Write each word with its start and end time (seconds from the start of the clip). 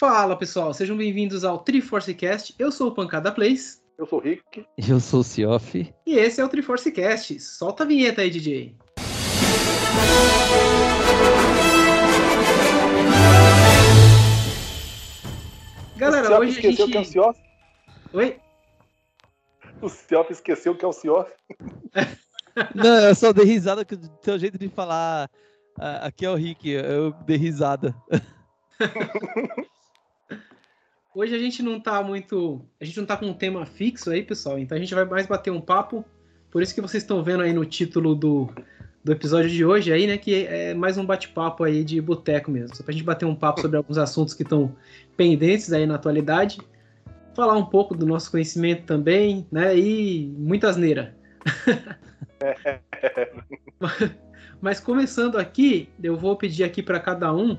Fala 0.00 0.34
pessoal, 0.34 0.72
sejam 0.72 0.96
bem-vindos 0.96 1.44
ao 1.44 1.58
Triforce 1.58 2.14
Cast. 2.14 2.54
Eu 2.58 2.72
sou 2.72 2.88
o 2.88 2.94
Pancada 2.94 3.30
Plays. 3.30 3.82
Eu 3.98 4.06
sou 4.06 4.18
o 4.18 4.22
Rick. 4.22 4.64
Eu 4.78 4.98
sou 4.98 5.20
o 5.20 5.22
Cioff. 5.22 5.92
E 6.06 6.16
esse 6.16 6.40
é 6.40 6.44
o 6.44 6.48
Triforce 6.48 6.90
Cast. 6.90 7.38
Solta 7.38 7.84
a 7.84 7.86
vinheta 7.86 8.22
aí, 8.22 8.30
DJ. 8.30 8.74
Galera, 15.98 16.30
o 16.30 16.40
hoje 16.40 16.52
a 16.52 16.54
esqueceu 16.54 16.86
gente. 16.86 16.92
que 16.92 16.96
é 16.96 17.00
o 17.00 17.04
Cioff? 17.04 17.40
Oi? 18.14 18.40
O 19.82 19.88
Cioff 19.90 20.32
esqueceu 20.32 20.74
que 20.74 20.84
é 20.86 20.88
o 20.88 20.94
Cioff? 20.94 21.30
Não, 22.74 23.00
eu 23.00 23.14
só 23.14 23.34
dei 23.34 23.44
risada 23.44 23.84
com 23.84 23.96
o 23.96 24.24
seu 24.24 24.38
jeito 24.38 24.56
de 24.56 24.70
falar. 24.70 25.28
ah, 25.78 26.06
aqui 26.06 26.24
é 26.24 26.30
o 26.30 26.36
Rick, 26.36 26.70
eu 26.70 27.12
dei 27.26 27.36
risada. 27.36 27.94
Hoje 31.12 31.34
a 31.34 31.38
gente 31.38 31.62
não 31.62 31.80
tá 31.80 32.02
muito. 32.02 32.64
A 32.80 32.84
gente 32.84 32.98
não 32.98 33.06
tá 33.06 33.16
com 33.16 33.26
um 33.26 33.34
tema 33.34 33.66
fixo 33.66 34.10
aí, 34.10 34.22
pessoal. 34.22 34.58
Então 34.58 34.76
a 34.76 34.80
gente 34.80 34.94
vai 34.94 35.04
mais 35.04 35.26
bater 35.26 35.50
um 35.50 35.60
papo. 35.60 36.04
Por 36.50 36.62
isso 36.62 36.74
que 36.74 36.80
vocês 36.80 37.02
estão 37.02 37.22
vendo 37.22 37.42
aí 37.42 37.52
no 37.52 37.64
título 37.64 38.14
do, 38.14 38.48
do 39.02 39.10
episódio 39.10 39.50
de 39.50 39.64
hoje 39.64 39.92
aí, 39.92 40.06
né? 40.06 40.16
Que 40.16 40.46
é 40.46 40.72
mais 40.72 40.96
um 40.98 41.04
bate-papo 41.04 41.64
aí 41.64 41.82
de 41.82 42.00
boteco 42.00 42.50
mesmo. 42.50 42.76
Só 42.76 42.84
pra 42.84 42.92
gente 42.92 43.02
bater 43.02 43.26
um 43.26 43.34
papo 43.34 43.60
sobre 43.60 43.76
alguns 43.76 43.98
assuntos 43.98 44.34
que 44.34 44.44
estão 44.44 44.74
pendentes 45.16 45.72
aí 45.72 45.84
na 45.84 45.96
atualidade. 45.96 46.60
Falar 47.34 47.56
um 47.56 47.66
pouco 47.66 47.96
do 47.96 48.06
nosso 48.06 48.30
conhecimento 48.30 48.84
também, 48.84 49.44
né? 49.50 49.76
E 49.76 50.32
muita 50.38 50.68
asneira. 50.68 51.16
Mas 54.60 54.78
começando 54.78 55.38
aqui, 55.38 55.88
eu 56.00 56.16
vou 56.16 56.36
pedir 56.36 56.62
aqui 56.62 56.82
para 56.82 57.00
cada 57.00 57.34
um 57.34 57.58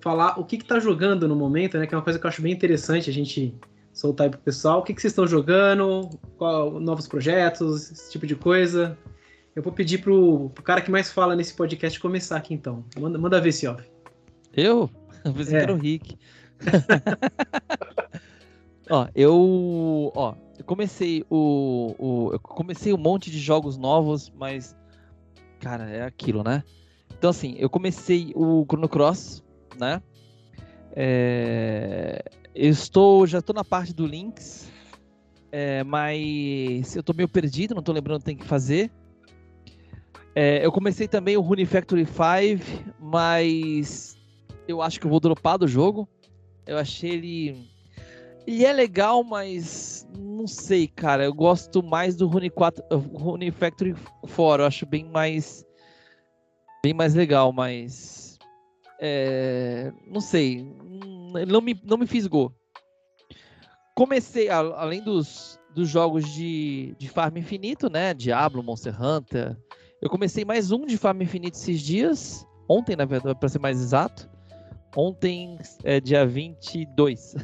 falar 0.00 0.38
o 0.38 0.44
que 0.44 0.56
está 0.56 0.78
jogando 0.78 1.26
no 1.28 1.34
momento, 1.36 1.78
né? 1.78 1.86
Que 1.86 1.94
é 1.94 1.98
uma 1.98 2.04
coisa 2.04 2.18
que 2.18 2.26
eu 2.26 2.28
acho 2.28 2.42
bem 2.42 2.52
interessante 2.52 3.10
a 3.10 3.12
gente 3.12 3.54
soltar 3.92 4.26
aí 4.26 4.30
pro 4.30 4.40
pessoal. 4.40 4.80
O 4.80 4.82
que, 4.82 4.94
que 4.94 5.00
vocês 5.00 5.12
estão 5.12 5.26
jogando? 5.26 6.08
Qual, 6.36 6.78
novos 6.78 7.06
projetos, 7.08 7.90
esse 7.90 8.12
tipo 8.12 8.26
de 8.26 8.36
coisa. 8.36 8.96
Eu 9.56 9.62
vou 9.62 9.72
pedir 9.72 9.98
pro, 9.98 10.50
pro 10.50 10.62
cara 10.62 10.80
que 10.80 10.90
mais 10.90 11.10
fala 11.10 11.34
nesse 11.34 11.54
podcast 11.54 11.98
começar 11.98 12.36
aqui 12.36 12.54
então. 12.54 12.84
Manda, 12.98 13.18
manda 13.18 13.40
ver, 13.40 13.52
Sioff. 13.52 13.82
Eu? 14.52 14.88
Eu 15.24 15.32
pensei 15.34 15.56
É. 15.56 15.58
que 15.58 15.64
era 15.64 15.74
o 15.74 15.78
Rick. 15.78 16.16
ó, 18.88 19.08
eu. 19.14 20.12
Ó, 20.14 20.34
eu 20.58 20.64
comecei 20.64 21.24
o, 21.28 21.94
o. 21.98 22.30
Eu 22.32 22.40
comecei 22.40 22.92
um 22.92 22.96
monte 22.98 23.30
de 23.30 23.38
jogos 23.38 23.76
novos, 23.76 24.32
mas. 24.36 24.76
Cara, 25.60 25.90
é 25.90 26.04
aquilo, 26.04 26.44
né? 26.44 26.62
Então, 27.18 27.30
assim, 27.30 27.56
eu 27.58 27.68
comecei 27.68 28.32
o 28.36 28.64
Chrono 28.64 28.88
Cross, 28.88 29.42
né? 29.78 30.02
É, 30.92 32.22
eu 32.54 32.70
estou. 32.70 33.26
Já 33.26 33.38
estou 33.38 33.54
na 33.54 33.64
parte 33.64 33.94
do 33.94 34.06
Lynx. 34.06 34.70
é, 35.52 35.82
mas 35.84 36.94
eu 36.96 37.02
tô 37.02 37.12
meio 37.12 37.28
perdido, 37.28 37.74
não 37.74 37.82
tô 37.82 37.92
lembrando 37.92 38.16
o 38.16 38.20
que 38.20 38.26
tem 38.26 38.36
que 38.36 38.44
fazer. 38.44 38.90
É, 40.34 40.64
eu 40.64 40.70
comecei 40.70 41.08
também 41.08 41.36
o 41.36 41.40
Rune 41.40 41.66
Factory 41.66 42.06
5, 42.06 42.94
mas 43.00 44.16
eu 44.68 44.80
acho 44.80 45.00
que 45.00 45.06
eu 45.06 45.10
vou 45.10 45.18
dropar 45.18 45.58
do 45.58 45.66
jogo. 45.66 46.08
Eu 46.66 46.78
achei 46.78 47.10
ele. 47.10 47.70
Ele 48.46 48.64
é 48.64 48.72
legal, 48.72 49.24
mas 49.24 50.06
não 50.16 50.46
sei, 50.46 50.86
cara. 50.86 51.24
Eu 51.24 51.34
gosto 51.34 51.82
mais 51.82 52.14
do 52.14 52.28
Rune, 52.28 52.50
4, 52.50 52.84
uh, 52.92 52.96
Rune 52.96 53.50
Factory 53.50 53.94
4. 54.34 54.62
Eu 54.62 54.66
acho 54.66 54.86
bem 54.86 55.04
mais. 55.04 55.64
Bem 56.84 56.94
mais 56.94 57.14
legal, 57.14 57.52
mas. 57.52 58.17
É, 59.00 59.92
não 60.06 60.20
sei. 60.20 60.64
não 61.46 61.60
me, 61.60 61.80
não 61.84 61.96
me 61.98 62.06
fisgou. 62.06 62.52
Comecei, 63.94 64.48
a- 64.48 64.58
além 64.58 65.02
dos, 65.02 65.58
dos 65.74 65.88
jogos 65.88 66.24
de, 66.32 66.94
de 66.98 67.08
Farm 67.08 67.36
Infinito, 67.36 67.90
né? 67.90 68.14
Diablo, 68.14 68.62
Monster 68.62 68.94
Hunter. 69.02 69.56
Eu 70.00 70.08
comecei 70.08 70.44
mais 70.44 70.70
um 70.70 70.86
de 70.86 70.96
Farm 70.96 71.20
Infinito 71.22 71.56
esses 71.56 71.80
dias. 71.80 72.46
Ontem, 72.68 72.94
na 72.94 73.04
verdade, 73.04 73.38
para 73.38 73.48
ser 73.48 73.58
mais 73.58 73.80
exato. 73.80 74.30
Ontem, 74.96 75.58
é 75.84 76.00
dia 76.00 76.24
22. 76.26 77.34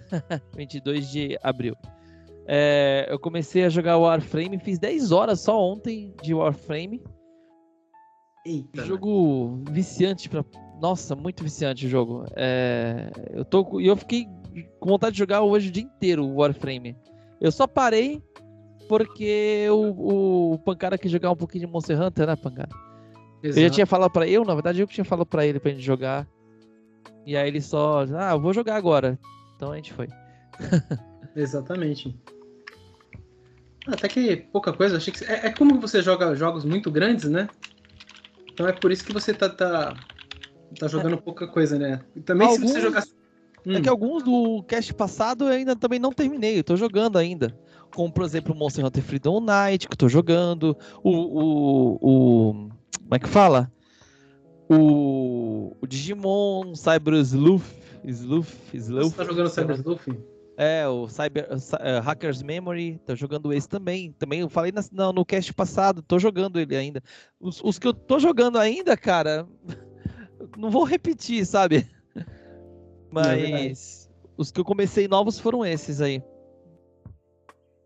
22 0.57 1.09
de 1.11 1.39
abril. 1.43 1.75
É, 2.47 3.07
eu 3.09 3.19
comecei 3.19 3.65
a 3.65 3.69
jogar 3.69 3.97
Warframe. 3.99 4.59
Fiz 4.59 4.79
10 4.79 5.11
horas 5.13 5.41
só 5.41 5.61
ontem 5.61 6.15
de 6.23 6.35
Warframe. 6.35 7.03
Eita. 8.47 8.85
Jogo 8.85 9.63
viciante 9.71 10.29
pra. 10.29 10.45
Nossa, 10.85 11.17
muito 11.17 11.43
viciante 11.43 11.87
o 11.87 11.89
jogo. 11.89 12.27
É, 12.37 13.11
eu 13.33 13.43
tô 13.43 13.81
e 13.81 13.87
eu 13.87 13.97
fiquei 13.97 14.29
com 14.79 14.91
vontade 14.91 15.15
de 15.15 15.19
jogar 15.19 15.41
hoje 15.41 15.71
o 15.71 15.73
dia 15.73 15.83
inteiro 15.83 16.27
o 16.27 16.37
Warframe. 16.37 16.95
Eu 17.41 17.51
só 17.51 17.67
parei 17.67 18.23
porque 18.87 19.67
o, 19.71 20.53
o 20.53 20.59
Pancada 20.59 20.99
quis 20.99 21.11
jogar 21.11 21.31
um 21.31 21.37
pouquinho 21.37 21.67
de 21.67 21.73
Monster 21.73 21.99
Hunter, 21.99 22.27
né, 22.27 22.37
Pancada? 22.37 22.69
Eu 23.43 23.51
já 23.51 23.61
Exato. 23.61 23.75
tinha 23.77 23.87
falado 23.87 24.11
pra 24.11 24.29
eu, 24.29 24.45
na 24.45 24.53
verdade 24.53 24.83
eu 24.83 24.87
que 24.87 24.93
tinha 24.93 25.07
falado 25.07 25.25
pra 25.25 25.47
ele 25.47 25.59
pra 25.59 25.71
gente 25.71 25.81
jogar. 25.81 26.29
E 27.25 27.35
aí 27.35 27.49
ele 27.49 27.63
só, 27.63 28.05
ah, 28.19 28.33
eu 28.33 28.41
vou 28.41 28.53
jogar 28.53 28.77
agora. 28.77 29.19
Então 29.57 29.73
a 29.73 29.77
gente 29.77 29.91
foi. 29.91 30.09
Exatamente. 31.35 32.15
Até 33.87 34.07
que 34.07 34.37
pouca 34.37 34.71
coisa. 34.71 34.99
Achei 34.99 35.15
que... 35.15 35.25
é, 35.25 35.47
é 35.47 35.51
como 35.51 35.81
você 35.81 36.03
joga 36.03 36.35
jogos 36.35 36.63
muito 36.63 36.91
grandes, 36.91 37.31
né? 37.31 37.49
Então 38.53 38.69
é 38.69 38.73
por 38.73 38.93
isso 38.93 39.03
que 39.03 39.15
você 39.15 39.33
tá, 39.33 39.49
tá, 39.49 39.97
tá 40.79 40.89
jogando 40.89 41.17
pouca 41.21 41.47
coisa, 41.47 41.79
né? 41.79 42.01
E 42.17 42.21
também 42.21 42.49
se 42.51 42.59
você 42.59 42.65
Alguns- 42.67 42.83
jogar. 42.83 43.05
Hum, 43.67 43.77
É 43.77 43.81
que 43.81 43.89
alguns 43.89 44.23
do 44.23 44.63
cast 44.65 44.93
passado 44.93 45.45
eu 45.45 45.49
ainda 45.49 45.75
também 45.75 45.99
não 45.99 46.13
terminei, 46.13 46.59
eu 46.59 46.65
tô 46.65 46.77
jogando 46.77 47.17
ainda. 47.17 47.57
Como, 47.95 48.13
por 48.13 48.25
exemplo, 48.25 48.53
o 48.55 48.57
Monster 48.59 48.85
Hunter 48.85 49.03
Freedom 49.03 49.41
Night, 49.41 49.89
que 49.89 49.95
eu 49.95 49.99
tô 49.99 50.09
jogando. 50.09 50.77
O. 51.03 51.11
o, 51.11 51.99
o 52.01 52.53
como 53.01 53.15
é 53.15 53.19
que 53.19 53.29
fala? 53.29 53.71
O, 54.69 55.77
o 55.81 55.87
Digimon, 55.87 56.75
Cyber 56.75 57.15
Sleuth. 57.15 57.63
Sleuth, 58.05 58.49
Sleuth. 58.75 59.11
você 59.13 59.17
tá 59.17 59.25
jogando. 59.25 59.49
Cyber 59.49 59.77
Sleuth? 59.77 60.01
É, 60.57 60.87
o 60.87 61.09
Cyber, 61.09 61.49
uh, 61.51 62.01
Hackers 62.03 62.43
Memory, 62.43 63.01
tô 63.07 63.17
jogando 63.17 63.53
esse 63.53 63.69
também. 63.69 64.13
Também 64.13 64.41
eu 64.41 64.49
falei 64.49 64.71
nas- 64.73 64.91
no, 64.91 65.13
no 65.13 65.25
cast 65.25 65.53
passado, 65.55 66.03
tô 66.03 66.19
jogando 66.19 66.61
ele 66.61 66.77
ainda. 66.77 67.03
Os, 67.41 67.61
os 67.63 67.79
que 67.79 67.87
eu 67.89 67.93
tô 67.95 68.19
jogando 68.19 68.59
ainda, 68.59 68.97
cara, 68.97 69.47
não 70.57 70.71
vou 70.71 70.85
repetir, 70.85 71.45
sabe? 71.47 71.89
é 72.17 72.25
Mas 73.11 74.11
os 74.37 74.51
que 74.51 74.61
eu 74.61 74.65
comecei 74.65 75.09
novos 75.09 75.39
foram 75.39 75.65
esses 75.65 76.01
aí. 76.01 76.23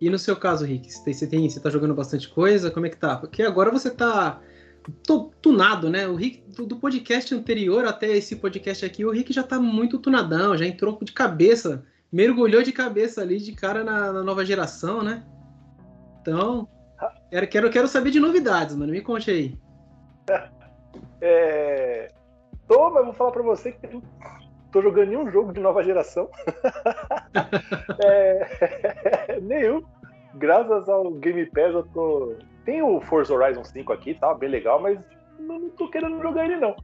E 0.00 0.08
no 0.08 0.18
seu 0.18 0.36
caso, 0.36 0.64
Rick, 0.64 0.92
você, 0.92 1.04
tem, 1.04 1.14
você, 1.14 1.26
tem, 1.26 1.50
você 1.50 1.60
tá 1.60 1.70
jogando 1.70 1.94
bastante 1.94 2.28
coisa? 2.28 2.70
Como 2.70 2.86
é 2.86 2.88
que 2.88 2.96
tá? 2.96 3.16
Porque 3.16 3.42
agora 3.42 3.70
você 3.70 3.90
tá 3.90 4.40
tu- 5.02 5.32
tunado, 5.42 5.90
né? 5.90 6.06
O 6.06 6.14
Rick, 6.14 6.42
do, 6.52 6.66
do 6.66 6.76
podcast 6.76 7.34
anterior 7.34 7.84
até 7.84 8.08
esse 8.16 8.36
podcast 8.36 8.84
aqui, 8.84 9.04
o 9.04 9.10
Rick 9.10 9.32
já 9.32 9.42
tá 9.42 9.58
muito 9.58 9.98
tunadão, 9.98 10.56
já 10.56 10.66
entrou 10.66 10.98
de 11.02 11.12
cabeça, 11.12 11.84
mergulhou 12.12 12.62
de 12.62 12.72
cabeça 12.72 13.20
ali 13.22 13.38
de 13.38 13.52
cara 13.52 13.82
na, 13.82 14.12
na 14.12 14.22
nova 14.22 14.44
geração, 14.44 15.02
né? 15.02 15.24
Então, 16.20 16.68
quero, 17.30 17.48
quero, 17.48 17.70
quero 17.70 17.88
saber 17.88 18.10
de 18.10 18.20
novidades, 18.20 18.76
mano. 18.76 18.92
Me 18.92 19.00
conte 19.00 19.30
aí. 19.30 19.58
É... 21.20 22.12
Tô, 22.68 22.90
mas 22.90 23.04
vou 23.04 23.14
falar 23.14 23.32
pra 23.32 23.42
você 23.42 23.72
que 23.72 23.86
não 23.86 24.02
tô 24.70 24.82
jogando 24.82 25.08
nenhum 25.08 25.30
jogo 25.30 25.52
de 25.52 25.60
nova 25.60 25.82
geração. 25.82 26.28
É, 28.04 29.38
Nenhum. 29.42 29.82
Graças 30.34 30.88
ao 30.88 31.10
Game 31.12 31.44
Pass 31.46 31.74
eu 31.74 31.82
tô. 31.82 32.34
Tem 32.64 32.82
o 32.82 33.00
Forza 33.00 33.34
Horizon 33.34 33.64
5 33.64 33.92
aqui, 33.92 34.14
tá? 34.14 34.32
Bem 34.34 34.48
legal, 34.48 34.80
mas 34.80 34.98
não 35.38 35.68
tô 35.70 35.88
querendo 35.90 36.20
jogar 36.22 36.44
ele 36.44 36.56
não. 36.56 36.76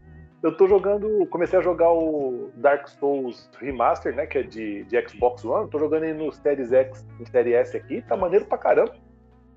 Eu 0.43 0.57
tô 0.57 0.67
jogando. 0.67 1.27
Comecei 1.27 1.59
a 1.59 1.63
jogar 1.63 1.93
o 1.93 2.51
Dark 2.57 2.89
Souls 2.89 3.49
Remaster, 3.59 4.15
né? 4.15 4.27
Que 4.27 4.39
é 4.39 4.43
de, 4.43 4.85
de 4.85 5.09
Xbox 5.09 5.45
One. 5.45 5.71
Tô 5.71 5.79
jogando 5.79 6.05
ele 6.05 6.19
no 6.19 6.33
Series 6.33 6.73
X 6.73 7.07
e 7.21 7.29
Series 7.29 7.55
S 7.55 7.77
aqui, 7.77 8.03
tá 8.03 8.17
maneiro 8.17 8.45
pra 8.47 8.59
caramba. 8.59 8.95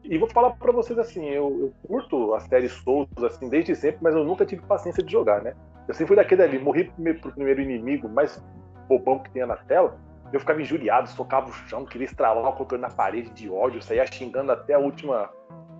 E 0.03 0.17
vou 0.17 0.29
falar 0.29 0.51
pra 0.51 0.71
vocês 0.71 0.97
assim, 0.97 1.27
eu, 1.27 1.59
eu 1.59 1.73
curto 1.87 2.33
a 2.33 2.39
série 2.39 2.69
Souls 2.69 3.09
assim 3.23 3.49
desde 3.49 3.75
sempre, 3.75 3.99
mas 4.01 4.15
eu 4.15 4.23
nunca 4.23 4.45
tive 4.45 4.61
paciência 4.61 5.03
de 5.03 5.11
jogar, 5.11 5.41
né? 5.41 5.53
Eu 5.87 5.93
sempre 5.93 6.07
fui 6.07 6.15
daquele 6.15 6.43
ali, 6.43 6.59
morri 6.59 6.85
pro 7.19 7.31
primeiro, 7.31 7.61
inimigo 7.61 8.09
mais 8.09 8.43
bobão 8.87 9.19
que 9.19 9.31
tinha 9.31 9.45
na 9.45 9.55
tela, 9.55 9.97
eu 10.31 10.39
ficava 10.39 10.61
injuriado, 10.61 11.09
socava 11.09 11.49
o 11.49 11.53
chão, 11.53 11.85
queria 11.85 12.05
estralar 12.05 12.45
o 12.49 12.53
controle 12.53 12.81
na 12.81 12.89
parede 12.89 13.29
de 13.29 13.49
ódio, 13.49 13.81
saía 13.81 14.05
xingando 14.05 14.51
até 14.51 14.73
a 14.73 14.79
última 14.79 15.29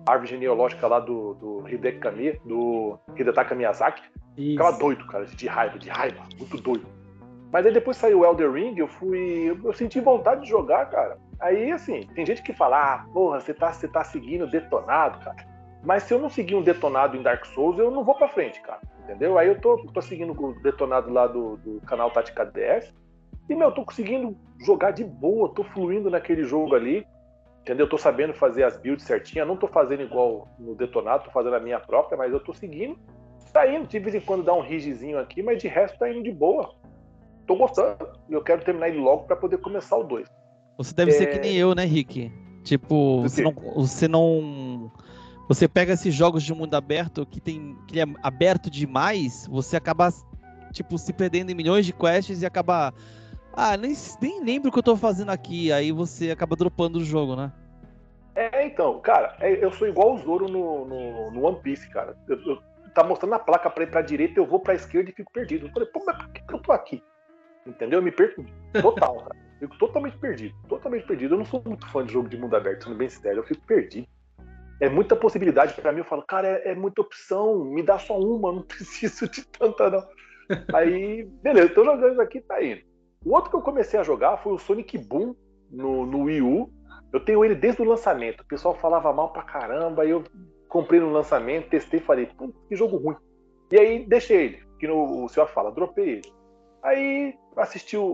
árvore 0.06 0.30
genealógica 0.30 0.86
lá 0.86 1.00
do, 1.00 1.34
do 1.34 1.68
Hideki 1.68 1.98
Kami, 1.98 2.40
do 2.44 2.98
Hidetaka 3.14 3.54
Miyazaki. 3.54 4.02
Ficava 4.34 4.70
Isso. 4.70 4.78
doido, 4.78 5.06
cara, 5.06 5.26
de 5.26 5.46
raiva, 5.46 5.78
de 5.78 5.88
raiva, 5.90 6.22
muito 6.38 6.56
doido. 6.56 6.86
Mas 7.52 7.66
aí 7.66 7.72
depois 7.72 7.96
saiu 7.96 8.20
o 8.20 8.24
Elder 8.24 8.52
Ring, 8.52 8.78
eu 8.78 8.88
fui. 8.88 9.58
Eu 9.64 9.72
senti 9.72 10.00
vontade 10.00 10.42
de 10.42 10.48
jogar, 10.48 10.86
cara. 10.86 11.18
Aí, 11.40 11.70
assim, 11.72 12.06
tem 12.14 12.26
gente 12.26 12.42
que 12.42 12.52
fala, 12.52 12.94
ah, 12.94 13.06
porra, 13.12 13.40
você 13.40 13.54
tá, 13.54 13.72
você 13.72 13.88
tá 13.88 14.04
seguindo 14.04 14.46
detonado, 14.46 15.18
cara. 15.20 15.36
Mas 15.82 16.02
se 16.02 16.12
eu 16.12 16.18
não 16.18 16.28
seguir 16.28 16.54
um 16.54 16.62
detonado 16.62 17.16
em 17.16 17.22
Dark 17.22 17.44
Souls, 17.46 17.78
eu 17.78 17.90
não 17.90 18.04
vou 18.04 18.14
pra 18.14 18.28
frente, 18.28 18.60
cara. 18.60 18.80
Entendeu? 19.08 19.38
Aí 19.38 19.48
eu 19.48 19.58
tô, 19.58 19.78
tô 19.94 20.02
seguindo 20.02 20.32
o 20.32 20.52
detonado 20.60 21.10
lá 21.10 21.26
do, 21.26 21.56
do 21.56 21.80
canal 21.86 22.10
Tática 22.10 22.44
DS. 22.44 22.92
E, 23.48 23.54
meu, 23.54 23.68
eu 23.68 23.74
tô 23.74 23.82
conseguindo 23.82 24.36
jogar 24.60 24.90
de 24.90 25.02
boa, 25.02 25.48
tô 25.54 25.64
fluindo 25.64 26.10
naquele 26.10 26.44
jogo 26.44 26.74
ali. 26.74 27.06
Entendeu? 27.62 27.86
Eu 27.86 27.90
tô 27.90 27.96
sabendo 27.96 28.34
fazer 28.34 28.64
as 28.64 28.76
builds 28.76 29.06
certinhas. 29.06 29.48
Não 29.48 29.56
tô 29.56 29.66
fazendo 29.66 30.02
igual 30.02 30.46
no 30.58 30.74
Detonado, 30.74 31.24
tô 31.24 31.30
fazendo 31.30 31.56
a 31.56 31.60
minha 31.60 31.80
própria, 31.80 32.18
mas 32.18 32.30
eu 32.30 32.38
tô 32.38 32.52
seguindo. 32.52 32.98
Tá 33.50 33.66
indo, 33.66 33.86
de 33.86 33.98
vez 33.98 34.14
em 34.14 34.20
quando 34.20 34.44
dá 34.44 34.52
um 34.52 34.60
rigizinho 34.60 35.18
aqui, 35.18 35.42
mas 35.42 35.62
de 35.62 35.68
resto 35.68 35.98
tá 35.98 36.10
indo 36.10 36.22
de 36.22 36.30
boa. 36.30 36.74
Tô 37.46 37.56
gostando. 37.56 38.10
E 38.28 38.34
eu 38.34 38.42
quero 38.42 38.62
terminar 38.62 38.90
ele 38.90 38.98
logo 38.98 39.24
para 39.24 39.36
poder 39.36 39.56
começar 39.56 39.96
o 39.96 40.04
2. 40.04 40.28
Você 40.76 40.94
deve 40.94 41.12
é... 41.12 41.14
ser 41.14 41.26
que 41.28 41.38
nem 41.38 41.56
eu, 41.56 41.74
né, 41.74 41.86
Rick? 41.86 42.30
Tipo, 42.62 43.22
você 43.22 43.42
não, 43.42 43.52
você 43.52 44.06
não. 44.06 44.92
Você 45.48 45.66
pega 45.66 45.94
esses 45.94 46.14
jogos 46.14 46.42
de 46.42 46.52
mundo 46.52 46.74
aberto 46.74 47.24
que 47.24 47.40
tem. 47.40 47.74
que 47.86 47.98
é 47.98 48.04
aberto 48.22 48.70
demais, 48.70 49.46
você 49.46 49.76
acaba, 49.76 50.10
tipo, 50.72 50.98
se 50.98 51.10
perdendo 51.10 51.50
em 51.50 51.54
milhões 51.54 51.86
de 51.86 51.92
quests 51.92 52.42
e 52.42 52.46
acaba. 52.46 52.92
Ah, 53.54 53.76
nem, 53.76 53.94
nem 54.20 54.44
lembro 54.44 54.68
o 54.68 54.72
que 54.72 54.78
eu 54.78 54.82
tô 54.82 54.96
fazendo 54.96 55.30
aqui. 55.30 55.72
Aí 55.72 55.90
você 55.90 56.30
acaba 56.30 56.54
dropando 56.54 56.98
o 56.98 57.04
jogo, 57.04 57.34
né? 57.34 57.50
É, 58.34 58.66
então, 58.66 59.00
cara, 59.00 59.34
é, 59.40 59.64
eu 59.64 59.72
sou 59.72 59.88
igual 59.88 60.14
o 60.14 60.18
Zoro 60.18 60.46
no, 60.48 60.84
no, 60.84 61.30
no 61.30 61.46
One 61.46 61.60
Piece, 61.60 61.88
cara. 61.88 62.14
Eu, 62.28 62.38
eu, 62.42 62.62
tá 62.94 63.02
mostrando 63.02 63.34
a 63.34 63.38
placa 63.38 63.70
pra 63.70 63.84
ir 63.84 63.90
pra 63.90 64.02
direita, 64.02 64.38
eu 64.38 64.46
vou 64.46 64.60
pra 64.60 64.74
esquerda 64.74 65.10
e 65.10 65.14
fico 65.14 65.32
perdido. 65.32 65.66
Eu 65.66 65.72
falei, 65.72 65.88
pô, 65.88 66.04
mas 66.06 66.16
por 66.18 66.28
que, 66.28 66.42
que 66.42 66.54
eu 66.54 66.60
tô 66.60 66.72
aqui? 66.72 67.02
Entendeu? 67.66 67.98
Eu 67.98 68.02
me 68.02 68.12
perco 68.12 68.44
total, 68.80 69.16
cara. 69.16 69.36
Fico 69.58 69.76
totalmente 69.78 70.18
perdido. 70.18 70.54
Totalmente 70.68 71.06
perdido. 71.06 71.34
Eu 71.34 71.38
não 71.38 71.44
sou 71.46 71.62
muito 71.64 71.88
fã 71.88 72.04
de 72.04 72.12
jogo 72.12 72.28
de 72.28 72.36
mundo 72.36 72.54
aberto, 72.54 72.84
sendo 72.84 72.96
bem 72.96 73.08
sincero. 73.08 73.38
Eu 73.38 73.44
fico 73.44 73.66
perdido. 73.66 74.06
É 74.80 74.88
muita 74.88 75.16
possibilidade 75.16 75.74
para 75.74 75.92
mim. 75.92 75.98
Eu 75.98 76.04
falo, 76.04 76.22
cara, 76.22 76.48
é, 76.48 76.72
é, 76.72 76.74
muita 76.74 77.02
opção. 77.02 77.64
Me 77.64 77.82
dá 77.82 77.98
só 77.98 78.18
uma, 78.18 78.52
não 78.52 78.62
preciso 78.62 79.28
de 79.28 79.46
tanta, 79.46 79.90
não. 79.90 80.06
Aí, 80.74 81.24
beleza, 81.42 81.74
tô 81.74 81.84
jogando 81.84 82.20
aqui, 82.20 82.40
tá 82.40 82.62
indo. 82.62 82.80
O 83.24 83.34
outro 83.34 83.50
que 83.50 83.56
eu 83.56 83.62
comecei 83.62 83.98
a 83.98 84.04
jogar 84.04 84.38
foi 84.38 84.52
o 84.52 84.58
Sonic 84.58 84.96
Boom 84.96 85.34
no, 85.70 86.06
no 86.06 86.22
Wii 86.24 86.42
U. 86.42 86.72
Eu 87.12 87.20
tenho 87.20 87.44
ele 87.44 87.54
desde 87.54 87.82
o 87.82 87.84
lançamento. 87.84 88.40
O 88.40 88.46
pessoal 88.46 88.74
falava 88.74 89.12
mal 89.12 89.32
pra 89.32 89.42
caramba. 89.42 90.02
Aí 90.02 90.10
eu 90.10 90.22
comprei 90.68 91.00
no 91.00 91.10
lançamento, 91.10 91.68
testei 91.68 92.00
falei, 92.00 92.26
pô, 92.26 92.52
que 92.68 92.76
jogo 92.76 92.96
ruim. 92.96 93.16
E 93.72 93.78
aí 93.78 94.06
deixei 94.06 94.44
ele, 94.44 94.62
que 94.78 94.86
no, 94.86 95.24
o 95.24 95.28
senhor 95.28 95.46
fala, 95.48 95.72
dropei 95.72 96.10
ele. 96.10 96.32
Aí 96.82 97.34
assisti 97.56 97.96
o, 97.96 98.04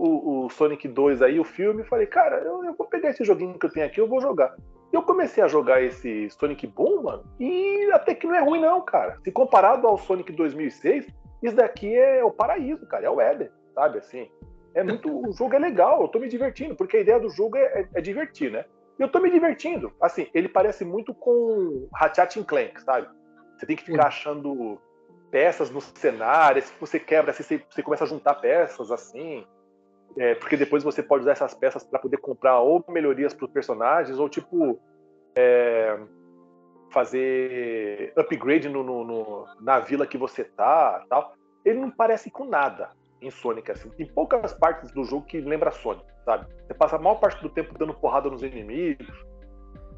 o, 0.45 0.49
Sonic 0.49 0.87
2 0.87 1.21
aí, 1.21 1.39
o 1.39 1.43
filme, 1.43 1.83
e 1.83 1.85
falei, 1.85 2.07
cara, 2.07 2.37
eu, 2.37 2.63
eu, 2.65 2.73
vou 2.73 2.87
pegar 2.87 3.09
esse 3.09 3.23
joguinho 3.23 3.59
que 3.59 3.65
eu 3.65 3.71
tenho 3.71 3.85
aqui, 3.85 4.01
eu 4.01 4.07
vou 4.07 4.19
jogar. 4.19 4.55
Eu 4.91 5.03
comecei 5.03 5.43
a 5.43 5.47
jogar 5.47 5.81
esse 5.81 6.29
Sonic 6.29 6.67
Boom, 6.67 7.03
mano, 7.03 7.23
e 7.39 7.89
até 7.91 8.15
que 8.15 8.27
não 8.27 8.35
é 8.35 8.41
ruim 8.41 8.61
não, 8.61 8.81
cara. 8.81 9.19
Se 9.23 9.31
comparado 9.31 9.87
ao 9.87 9.97
Sonic 9.97 10.31
2006, 10.31 11.07
isso 11.43 11.55
daqui 11.55 11.95
é 11.95 12.23
o 12.23 12.31
paraíso, 12.31 12.85
cara, 12.87 13.05
é 13.05 13.09
o 13.09 13.19
Éden, 13.19 13.49
sabe, 13.73 13.99
assim. 13.99 14.29
É 14.73 14.83
muito, 14.83 15.09
o 15.09 15.31
jogo 15.31 15.55
é 15.55 15.59
legal, 15.59 16.01
eu 16.01 16.07
tô 16.07 16.19
me 16.19 16.27
divertindo, 16.27 16.75
porque 16.75 16.97
a 16.97 17.01
ideia 17.01 17.19
do 17.19 17.29
jogo 17.29 17.55
é, 17.57 17.63
é, 17.63 17.87
é 17.95 18.01
divertir, 18.01 18.51
né? 18.51 18.65
E 18.99 19.01
eu 19.01 19.09
tô 19.09 19.19
me 19.19 19.29
divertindo. 19.29 19.91
Assim, 20.01 20.27
ele 20.33 20.49
parece 20.49 20.83
muito 20.83 21.13
com 21.13 21.87
Ratchet 21.93 22.43
Clank, 22.43 22.81
sabe? 22.81 23.07
Você 23.57 23.65
tem 23.65 23.75
que 23.75 23.83
ficar 23.83 24.07
achando 24.07 24.79
peças 25.31 25.69
no 25.69 25.81
cenário, 25.81 26.61
se 26.61 26.73
você 26.79 26.99
quebra, 26.99 27.31
assim, 27.31 27.43
você, 27.43 27.65
você 27.69 27.83
começa 27.83 28.03
a 28.03 28.07
juntar 28.07 28.35
peças 28.35 28.91
assim, 28.91 29.45
é, 30.17 30.35
porque 30.35 30.57
depois 30.57 30.83
você 30.83 31.03
pode 31.03 31.23
usar 31.23 31.33
essas 31.33 31.53
peças 31.53 31.83
para 31.83 31.99
poder 31.99 32.17
comprar 32.17 32.59
ou 32.59 32.83
melhorias 32.89 33.33
para 33.33 33.45
os 33.45 33.51
personagens, 33.51 34.17
ou 34.17 34.29
tipo 34.29 34.79
é, 35.37 35.97
fazer 36.91 38.13
upgrade 38.15 38.69
no, 38.69 38.83
no, 38.83 39.03
no, 39.03 39.45
na 39.59 39.79
vila 39.79 40.07
que 40.07 40.17
você 40.17 40.43
tá 40.43 41.03
tal. 41.09 41.33
Ele 41.63 41.79
não 41.79 41.89
parece 41.89 42.29
com 42.29 42.45
nada 42.45 42.91
em 43.21 43.31
Sonic, 43.31 43.71
assim. 43.71 43.89
Tem 43.89 44.05
poucas 44.05 44.53
partes 44.53 44.91
do 44.91 45.03
jogo 45.03 45.25
que 45.25 45.41
lembra 45.41 45.71
Sonic, 45.71 46.05
sabe? 46.23 46.47
Você 46.65 46.73
passa 46.73 46.95
a 46.95 46.99
maior 46.99 47.15
parte 47.15 47.41
do 47.41 47.49
tempo 47.49 47.77
dando 47.77 47.93
porrada 47.93 48.29
nos 48.29 48.43
inimigos, 48.43 49.07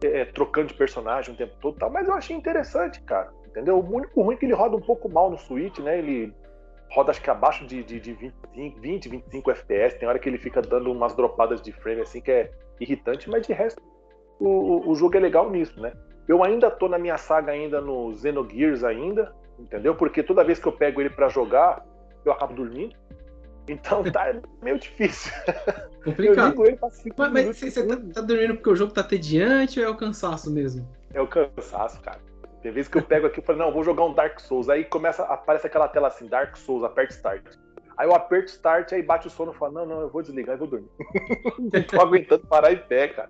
é, 0.01 0.25
trocando 0.25 0.67
de 0.67 0.75
personagem 0.75 1.33
o 1.33 1.37
tempo 1.37 1.55
todo, 1.59 1.77
tal, 1.77 1.89
mas 1.89 2.07
eu 2.07 2.13
achei 2.13 2.35
interessante, 2.35 3.01
cara 3.01 3.31
entendeu? 3.57 3.79
O 3.79 3.95
único 3.95 4.21
ruim 4.21 4.35
é 4.35 4.37
que 4.37 4.45
ele 4.45 4.53
roda 4.53 4.75
um 4.75 4.81
pouco 4.81 5.09
mal 5.09 5.31
no 5.31 5.37
Switch, 5.37 5.79
né? 5.79 5.97
Ele 5.97 6.33
roda 6.89 7.11
acho 7.11 7.21
que 7.21 7.29
abaixo 7.29 7.65
de, 7.65 7.83
de, 7.83 7.99
de 7.99 8.13
25, 8.13 8.79
20, 8.79 9.09
25 9.09 9.51
FPS. 9.51 9.99
Tem 9.99 10.07
hora 10.07 10.19
que 10.19 10.29
ele 10.29 10.37
fica 10.37 10.61
dando 10.61 10.91
umas 10.91 11.15
dropadas 11.15 11.61
de 11.61 11.71
frame 11.71 12.01
assim 12.01 12.21
que 12.21 12.31
é 12.31 12.51
irritante, 12.79 13.29
mas 13.29 13.45
de 13.45 13.53
resto 13.53 13.81
o, 14.39 14.91
o 14.91 14.95
jogo 14.95 15.17
é 15.17 15.19
legal 15.19 15.49
nisso, 15.49 15.79
né? 15.79 15.93
Eu 16.27 16.43
ainda 16.43 16.69
tô 16.69 16.87
na 16.87 16.97
minha 16.97 17.17
saga 17.17 17.51
ainda 17.51 17.81
no 17.81 18.15
Xenogears 18.15 18.83
ainda, 18.83 19.33
entendeu? 19.57 19.95
Porque 19.95 20.21
toda 20.21 20.43
vez 20.43 20.59
que 20.59 20.67
eu 20.67 20.71
pego 20.71 21.01
ele 21.01 21.09
para 21.09 21.29
jogar, 21.29 21.85
eu 22.25 22.31
acabo 22.31 22.53
dormindo. 22.53 22.95
Então 23.67 24.03
tá 24.03 24.33
meio 24.61 24.77
difícil. 24.77 25.31
Complicado. 26.03 26.55
Mas, 27.17 27.31
mas 27.31 27.57
você 27.57 27.87
tá, 27.87 27.97
tá, 28.13 28.21
dormindo 28.21 28.55
porque 28.55 28.69
o 28.69 28.75
jogo 28.75 28.93
tá 28.93 29.03
tediante 29.03 29.79
ou 29.79 29.85
é 29.85 29.89
o 29.89 29.95
cansaço 29.95 30.51
mesmo? 30.51 30.87
É 31.13 31.21
o 31.21 31.27
cansaço, 31.27 31.99
cara. 32.01 32.19
Tem 32.61 32.71
vezes 32.71 32.89
que 32.89 32.97
eu 32.97 33.03
pego 33.03 33.27
aqui 33.27 33.39
e 33.39 33.43
falo, 33.43 33.59
não, 33.59 33.71
vou 33.71 33.83
jogar 33.83 34.05
um 34.05 34.13
Dark 34.13 34.39
Souls. 34.39 34.69
Aí 34.69 34.83
começa, 34.83 35.23
aparece 35.23 35.67
aquela 35.67 35.87
tela 35.87 36.07
assim, 36.07 36.27
Dark 36.27 36.55
Souls, 36.57 36.83
aperte 36.83 37.13
Start. 37.13 37.43
Aí 37.97 38.07
eu 38.07 38.13
aperto 38.13 38.51
Start, 38.51 38.93
aí 38.93 39.01
bate 39.01 39.27
o 39.27 39.29
sono 39.29 39.51
e 39.51 39.55
falo, 39.55 39.73
não, 39.73 39.85
não, 39.85 40.01
eu 40.01 40.09
vou 40.09 40.21
desligar 40.21 40.55
e 40.55 40.59
vou 40.59 40.67
dormir. 40.67 40.89
não 41.57 41.83
tô 41.83 41.99
aguentando 41.99 42.45
parar 42.45 42.71
em 42.71 42.77
pé, 42.77 43.07
cara. 43.07 43.29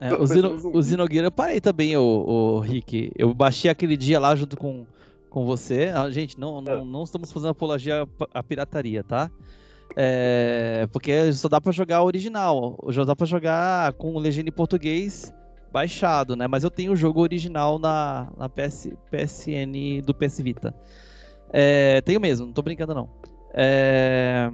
É, 0.00 0.14
o, 0.14 0.26
Zino, 0.26 0.70
o 0.72 0.82
Zinogueira 0.82 1.26
eu 1.28 1.32
parei 1.32 1.60
também, 1.60 1.96
o, 1.96 2.02
o 2.02 2.60
Rick. 2.60 3.12
Eu 3.16 3.32
baixei 3.32 3.70
aquele 3.70 3.96
dia 3.96 4.18
lá 4.18 4.34
junto 4.34 4.56
com, 4.56 4.84
com 5.28 5.44
você. 5.44 5.92
Ah, 5.94 6.10
gente, 6.10 6.40
não, 6.40 6.60
não, 6.60 6.72
é. 6.72 6.84
não 6.84 7.04
estamos 7.04 7.30
fazendo 7.30 7.50
apologia 7.50 8.08
à 8.32 8.42
pirataria, 8.42 9.04
tá? 9.04 9.30
É, 9.94 10.88
porque 10.92 11.32
só 11.32 11.48
dá 11.48 11.60
para 11.60 11.70
jogar 11.70 12.02
original. 12.02 12.78
Já 12.88 13.04
dá 13.04 13.14
para 13.14 13.26
jogar 13.26 13.92
com 13.92 14.18
legenda 14.18 14.48
em 14.48 14.52
português 14.52 15.32
baixado, 15.72 16.36
né? 16.36 16.46
Mas 16.46 16.64
eu 16.64 16.70
tenho 16.70 16.92
o 16.92 16.96
jogo 16.96 17.20
original 17.20 17.78
na, 17.78 18.28
na 18.36 18.48
PS, 18.48 18.88
PSN 19.10 20.02
do 20.04 20.14
PS 20.14 20.40
Vita. 20.40 20.74
É, 21.52 22.00
tenho 22.02 22.20
mesmo, 22.20 22.46
não 22.46 22.52
tô 22.52 22.62
brincando 22.62 22.94
não. 22.94 23.08
É... 23.52 24.50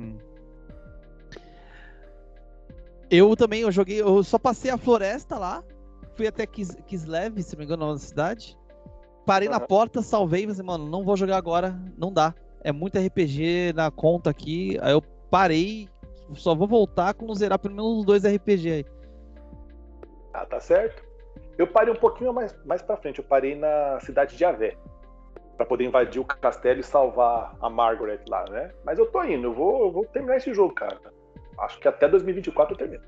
Eu 3.11 3.37
também, 3.37 3.61
eu 3.61 3.71
joguei, 3.71 4.01
eu 4.01 4.23
só 4.23 4.39
passei 4.39 4.71
a 4.71 4.77
floresta 4.77 5.39
lá, 5.39 5.63
fui 6.15 6.27
até 6.27 6.45
Kis, 6.45 6.75
Kislev, 6.87 7.41
se 7.41 7.55
não 7.55 7.59
me 7.61 7.65
engano, 7.65 7.93
na 7.93 7.99
cidade. 7.99 8.57
Parei 9.25 9.49
uhum. 9.49 9.55
na 9.55 9.61
porta, 9.61 10.03
salvei, 10.03 10.47
mas 10.47 10.61
mano, 10.61 10.89
não 10.89 11.05
vou 11.05 11.17
jogar 11.17 11.37
agora, 11.37 11.79
não 11.97 12.13
dá. 12.13 12.35
É 12.65 12.73
muito 12.73 12.99
RPG 12.99 13.73
na 13.75 13.91
conta 13.91 14.31
aqui. 14.31 14.77
Aí 14.81 14.93
eu 14.93 15.03
parei, 15.31 15.89
só 16.35 16.55
vou 16.55 16.67
voltar 16.67 17.15
quando 17.15 17.35
zerar 17.35 17.59
pelo 17.59 17.75
menos 17.75 18.05
dois 18.05 18.25
RPG 18.25 18.73
aí. 18.73 18.87
Ah, 20.35 20.45
tá 20.47 20.59
certo. 20.59 21.06
Eu 21.59 21.67
parei 21.67 21.93
um 21.93 21.97
pouquinho 21.97 22.33
mais, 22.33 22.55
mais 22.65 22.83
pra 22.83 22.97
frente, 22.97 23.19
eu 23.19 23.25
parei 23.25 23.55
na 23.55 23.99
cidade 24.01 24.37
de 24.37 24.45
Avé. 24.45 24.77
para 25.57 25.65
poder 25.65 25.85
invadir 25.85 26.21
o 26.21 26.25
castelo 26.25 26.81
e 26.81 26.83
salvar 26.83 27.57
a 27.61 27.71
Margaret 27.71 28.21
lá, 28.29 28.45
né? 28.51 28.73
Mas 28.85 28.99
eu 28.99 29.07
tô 29.07 29.23
indo, 29.25 29.47
eu 29.47 29.55
vou, 29.55 29.87
eu 29.87 29.91
vou 29.91 30.05
terminar 30.05 30.37
esse 30.37 30.53
jogo, 30.53 30.75
cara. 30.75 30.99
Acho 31.59 31.81
que 31.81 31.89
até 31.89 32.07
2024 32.09 32.75
eu 32.75 32.79
termino. 32.79 33.03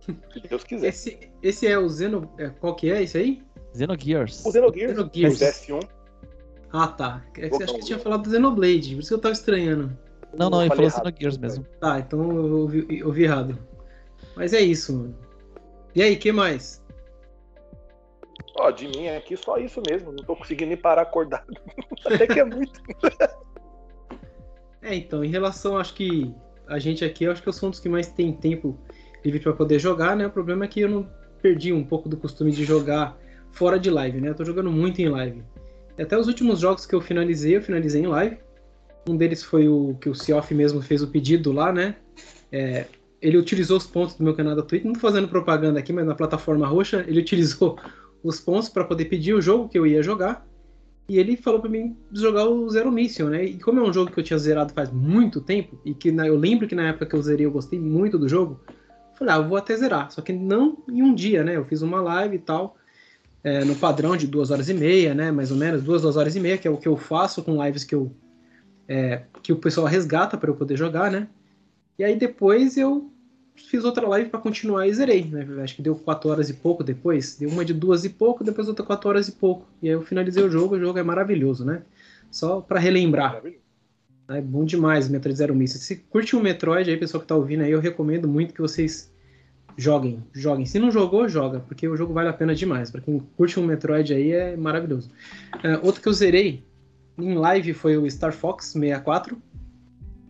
Se 0.00 0.40
Deus 0.48 0.64
quiser. 0.64 0.88
Esse, 0.88 1.30
esse 1.42 1.66
é 1.66 1.78
o 1.78 1.88
Zeno. 1.88 2.32
É, 2.38 2.48
qual 2.48 2.74
que 2.74 2.90
é 2.90 3.02
esse 3.02 3.18
aí? 3.18 3.42
Xenogears. 3.74 4.44
O 4.46 4.52
Xenogears, 4.52 4.92
Xenogears. 4.92 5.38
PS1. 5.38 5.88
Ah, 6.72 6.88
tá. 6.88 7.22
É 7.36 7.48
que 7.48 7.50
você 7.50 7.64
acha 7.64 7.74
que 7.74 7.84
tinha 7.84 7.98
falado 7.98 8.22
do 8.22 8.30
Xenoblade, 8.30 8.94
por 8.94 9.00
isso 9.00 9.08
que 9.08 9.14
eu 9.14 9.20
tava 9.20 9.32
estranhando. 9.32 9.96
Não, 10.34 10.48
não, 10.48 10.62
ele 10.62 10.74
falou 10.74 10.90
Xenogears 10.90 11.36
mesmo. 11.36 11.64
Tá, 11.80 11.98
então 11.98 12.20
eu 12.30 12.56
ouvi, 12.60 12.86
eu 12.90 13.08
ouvi 13.08 13.24
errado. 13.24 13.58
Mas 14.34 14.52
é 14.54 14.60
isso, 14.60 14.96
mano. 14.96 15.18
E 15.94 16.02
aí, 16.02 16.16
que 16.16 16.32
mais? 16.32 16.82
Ó, 18.58 18.70
de 18.70 18.88
mim 18.88 19.08
aqui 19.08 19.36
só 19.36 19.58
isso 19.58 19.82
mesmo. 19.86 20.12
Não 20.12 20.24
tô 20.24 20.34
conseguindo 20.34 20.68
nem 20.68 20.76
parar 20.76 21.02
acordado. 21.02 21.46
Até 22.04 22.26
que 22.26 22.40
é 22.40 22.44
muito. 22.44 22.80
é, 24.82 24.94
então, 24.94 25.24
em 25.24 25.28
relação, 25.28 25.76
acho 25.76 25.94
que 25.94 26.34
a 26.66 26.78
gente 26.78 27.04
aqui, 27.04 27.26
acho 27.26 27.42
que 27.42 27.48
eu 27.48 27.52
sou 27.52 27.68
um 27.68 27.70
dos 27.70 27.80
que 27.80 27.88
mais 27.88 28.08
tem 28.08 28.32
tempo 28.32 28.78
livre 29.24 29.40
para 29.40 29.52
poder 29.52 29.78
jogar, 29.78 30.16
né? 30.16 30.26
O 30.26 30.30
problema 30.30 30.64
é 30.64 30.68
que 30.68 30.80
eu 30.80 30.88
não 30.88 31.08
perdi 31.42 31.72
um 31.72 31.84
pouco 31.84 32.08
do 32.08 32.16
costume 32.16 32.50
de 32.50 32.64
jogar 32.64 33.16
fora 33.50 33.78
de 33.78 33.90
live, 33.90 34.20
né? 34.20 34.30
Eu 34.30 34.34
tô 34.34 34.44
jogando 34.44 34.70
muito 34.70 35.00
em 35.00 35.08
live. 35.08 35.42
E 35.98 36.02
até 36.02 36.16
os 36.18 36.26
últimos 36.26 36.60
jogos 36.60 36.86
que 36.86 36.94
eu 36.94 37.00
finalizei, 37.00 37.56
eu 37.56 37.62
finalizei 37.62 38.02
em 38.02 38.06
live. 38.06 38.38
Um 39.08 39.16
deles 39.16 39.42
foi 39.42 39.68
o 39.68 39.96
que 40.00 40.08
o 40.08 40.14
Cioff 40.14 40.52
mesmo 40.54 40.82
fez 40.82 41.02
o 41.02 41.08
pedido 41.08 41.52
lá, 41.52 41.72
né? 41.72 41.96
É, 42.50 42.86
ele 43.20 43.38
utilizou 43.38 43.76
os 43.76 43.86
pontos 43.86 44.16
do 44.16 44.24
meu 44.24 44.34
canal 44.34 44.54
da 44.54 44.62
Twitch, 44.62 44.84
não 44.84 44.94
fazendo 44.94 45.28
propaganda 45.28 45.78
aqui, 45.78 45.92
mas 45.92 46.06
na 46.06 46.14
plataforma 46.14 46.66
roxa, 46.66 47.04
ele 47.06 47.20
utilizou 47.20 47.78
os 48.26 48.40
pontos 48.40 48.68
para 48.68 48.84
poder 48.84 49.06
pedir 49.06 49.34
o 49.34 49.40
jogo 49.40 49.68
que 49.68 49.78
eu 49.78 49.86
ia 49.86 50.02
jogar. 50.02 50.46
E 51.08 51.18
ele 51.18 51.36
falou 51.36 51.60
para 51.60 51.70
mim 51.70 51.96
jogar 52.12 52.48
o 52.48 52.68
Zero 52.68 52.90
Mission, 52.90 53.28
né? 53.28 53.44
E 53.44 53.58
como 53.58 53.78
é 53.78 53.82
um 53.82 53.92
jogo 53.92 54.10
que 54.10 54.18
eu 54.18 54.24
tinha 54.24 54.38
zerado 54.38 54.72
faz 54.72 54.90
muito 54.90 55.40
tempo, 55.40 55.78
e 55.84 55.94
que 55.94 56.08
eu 56.08 56.36
lembro 56.36 56.66
que 56.66 56.74
na 56.74 56.88
época 56.88 57.06
que 57.06 57.14
eu 57.14 57.22
zerei 57.22 57.46
eu 57.46 57.50
gostei 57.52 57.78
muito 57.78 58.18
do 58.18 58.28
jogo, 58.28 58.60
falei, 59.14 59.34
ah, 59.34 59.36
eu 59.36 59.48
vou 59.48 59.56
até 59.56 59.76
zerar. 59.76 60.10
Só 60.10 60.20
que 60.20 60.32
não 60.32 60.78
em 60.88 61.02
um 61.02 61.14
dia, 61.14 61.44
né? 61.44 61.56
Eu 61.56 61.64
fiz 61.64 61.80
uma 61.80 62.00
live 62.00 62.36
e 62.36 62.40
tal, 62.40 62.76
é, 63.44 63.64
no 63.64 63.76
padrão 63.76 64.16
de 64.16 64.26
duas 64.26 64.50
horas 64.50 64.68
e 64.68 64.74
meia, 64.74 65.14
né? 65.14 65.30
Mais 65.30 65.52
ou 65.52 65.56
menos, 65.56 65.82
duas, 65.84 66.02
duas 66.02 66.16
horas 66.16 66.34
e 66.34 66.40
meia, 66.40 66.58
que 66.58 66.66
é 66.66 66.70
o 66.70 66.76
que 66.76 66.88
eu 66.88 66.96
faço 66.96 67.42
com 67.42 67.64
lives 67.64 67.84
que 67.84 67.94
eu. 67.94 68.12
É, 68.88 69.22
que 69.42 69.52
o 69.52 69.56
pessoal 69.56 69.86
resgata 69.86 70.36
para 70.36 70.50
eu 70.50 70.56
poder 70.56 70.76
jogar, 70.76 71.10
né? 71.10 71.28
E 71.98 72.04
aí 72.04 72.16
depois 72.16 72.76
eu 72.76 73.10
fiz 73.56 73.84
outra 73.84 74.06
live 74.06 74.30
para 74.30 74.40
continuar 74.40 74.86
e 74.86 74.94
zerei, 74.94 75.24
né? 75.24 75.46
Acho 75.62 75.76
que 75.76 75.82
deu 75.82 75.96
4 75.96 76.30
horas 76.30 76.50
e 76.50 76.54
pouco 76.54 76.84
depois. 76.84 77.36
Deu 77.36 77.48
uma 77.48 77.64
de 77.64 77.74
duas 77.74 78.04
e 78.04 78.10
pouco, 78.10 78.44
depois 78.44 78.68
outra 78.68 78.84
4 78.84 79.08
horas 79.08 79.28
e 79.28 79.32
pouco. 79.32 79.66
E 79.82 79.88
aí 79.88 79.94
eu 79.94 80.02
finalizei 80.02 80.42
o 80.42 80.50
jogo, 80.50 80.76
o 80.76 80.80
jogo 80.80 80.98
é 80.98 81.02
maravilhoso, 81.02 81.64
né? 81.64 81.82
Só 82.30 82.60
para 82.60 82.78
relembrar. 82.78 83.42
É 84.28 84.40
bom 84.40 84.64
demais 84.64 85.08
o 85.08 85.12
Metroid 85.12 85.38
Zero 85.38 85.54
Mission. 85.54 85.78
Se 85.78 85.96
curte 85.96 86.34
um 86.34 86.40
Metroid 86.40 86.90
aí, 86.90 86.96
pessoal 86.96 87.20
que 87.20 87.28
tá 87.28 87.36
ouvindo 87.36 87.62
aí, 87.62 87.70
eu 87.70 87.80
recomendo 87.80 88.26
muito 88.26 88.52
que 88.52 88.60
vocês 88.60 89.12
joguem, 89.76 90.22
joguem. 90.32 90.66
Se 90.66 90.78
não 90.78 90.90
jogou, 90.90 91.28
joga, 91.28 91.60
porque 91.60 91.86
o 91.86 91.96
jogo 91.96 92.12
vale 92.12 92.28
a 92.28 92.32
pena 92.32 92.54
demais. 92.54 92.90
Para 92.90 93.00
quem 93.00 93.20
curte 93.36 93.60
um 93.60 93.64
Metroid 93.64 94.12
aí, 94.12 94.32
é 94.32 94.56
maravilhoso. 94.56 95.10
Uh, 95.56 95.84
outro 95.86 96.00
que 96.00 96.08
eu 96.08 96.12
zerei 96.12 96.64
em 97.18 97.34
live 97.34 97.72
foi 97.72 97.96
o 97.96 98.10
Star 98.10 98.32
Fox 98.32 98.66
64, 98.66 99.36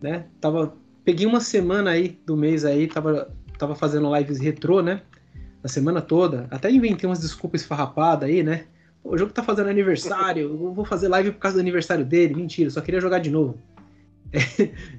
né? 0.01 0.25
Tava 0.39 0.75
peguei 1.07 1.25
uma 1.25 1.39
semana 1.39 1.91
aí 1.91 2.19
do 2.25 2.35
mês 2.35 2.65
aí, 2.65 2.85
tava, 2.85 3.33
tava 3.57 3.73
fazendo 3.75 4.13
lives 4.13 4.41
retrô, 4.41 4.81
né? 4.81 5.03
A 5.63 5.67
semana 5.69 6.01
toda. 6.01 6.49
Até 6.51 6.69
inventei 6.69 7.09
umas 7.09 7.21
desculpas 7.21 7.61
esfarrapadas 7.61 8.27
aí, 8.27 8.43
né? 8.43 8.65
Pô, 9.01 9.13
o 9.13 9.17
jogo 9.17 9.31
tá 9.31 9.41
fazendo 9.41 9.69
aniversário, 9.69 10.41
eu 10.41 10.73
vou 10.73 10.83
fazer 10.83 11.07
live 11.07 11.31
por 11.31 11.39
causa 11.39 11.55
do 11.55 11.61
aniversário 11.61 12.03
dele. 12.03 12.35
Mentira, 12.35 12.69
só 12.69 12.81
queria 12.81 12.99
jogar 12.99 13.19
de 13.19 13.31
novo. 13.31 13.57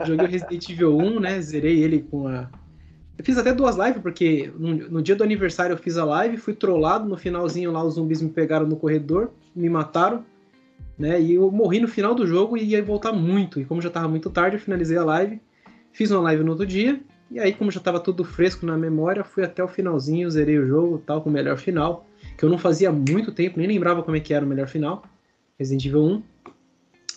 É, 0.01 0.07
joguei 0.07 0.25
o 0.25 0.31
Resident 0.31 0.71
Evil 0.71 0.97
1, 0.97 1.21
né? 1.21 1.43
Zerei 1.43 1.83
ele 1.83 2.01
com 2.11 2.27
a. 2.27 2.49
Eu 3.19 3.23
fiz 3.23 3.37
até 3.37 3.53
duas 3.53 3.77
lives, 3.77 4.01
porque 4.01 4.51
no, 4.59 4.75
no, 4.89 5.03
dia 5.03 5.15
do 5.15 5.23
aniversário 5.23 5.75
eu 5.75 5.77
fiz 5.77 5.99
a 5.99 6.05
live, 6.07 6.39
fui 6.39 6.55
trollado, 6.55 7.07
no 7.07 7.19
finalzinho 7.19 7.71
lá 7.71 7.85
os 7.85 7.97
zumbis 7.97 8.23
me 8.23 8.31
pegaram 8.31 8.67
no 8.67 8.77
corredor, 8.77 9.33
me 9.55 9.69
mataram, 9.69 10.25
né? 10.99 11.21
E 11.21 11.35
eu 11.35 11.51
morri 11.51 11.81
no 11.81 11.89
final 11.89 12.15
do 12.15 12.27
jogo 12.27 12.57
e 12.57 12.65
ia 12.65 12.83
voltar 12.83 13.13
muito. 13.13 13.61
E 13.61 13.67
como 13.67 13.83
já 13.83 13.91
tava 13.91 14.09
muito 14.09 14.31
tarde, 14.31 14.57
eu 14.57 14.61
finalizei 14.61 14.97
a 14.97 15.05
live 15.05 15.39
Fiz 15.99 16.13
uma 16.13 16.21
live 16.21 16.45
no 16.45 16.53
outro 16.53 16.65
dia, 16.65 17.01
e 17.29 17.41
aí, 17.41 17.53
como 17.53 17.73
já 17.73 17.81
estava 17.81 17.99
tudo 17.99 18.25
fresco 18.25 18.65
na 18.65 18.77
memória, 18.77 19.25
fui 19.25 19.43
até 19.43 19.65
o 19.65 19.67
finalzinho, 19.67 20.31
zerei 20.31 20.57
o 20.57 20.65
jogo, 20.65 21.03
tal, 21.05 21.21
com 21.21 21.29
o 21.29 21.33
melhor 21.33 21.59
final, 21.59 22.07
que 22.37 22.45
eu 22.45 22.49
não 22.49 22.57
fazia 22.57 22.93
muito 22.93 23.33
tempo, 23.33 23.59
nem 23.59 23.67
lembrava 23.67 24.01
como 24.05 24.17
é 24.17 24.21
que 24.21 24.33
era 24.33 24.47
o 24.47 24.49
melhor 24.49 24.69
final, 24.69 25.03
Resident 25.59 25.87
Evil 25.87 26.05
1. 26.05 26.23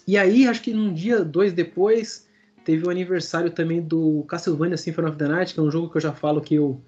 E 0.07 0.17
aí, 0.17 0.47
acho 0.47 0.63
que 0.63 0.73
num 0.73 0.91
dia, 0.91 1.23
dois 1.23 1.53
depois, 1.53 2.27
teve 2.65 2.83
o 2.83 2.89
aniversário 2.89 3.51
também 3.51 3.83
do 3.83 4.25
Castlevania 4.27 4.77
Symphony 4.77 5.09
of 5.09 5.17
the 5.19 5.27
Night, 5.27 5.53
que 5.53 5.59
é 5.59 5.63
um 5.63 5.69
jogo 5.69 5.87
que 5.87 5.97
eu 5.97 6.01
já 6.01 6.11
falo 6.11 6.41
que 6.41 6.55
eu, 6.55 6.81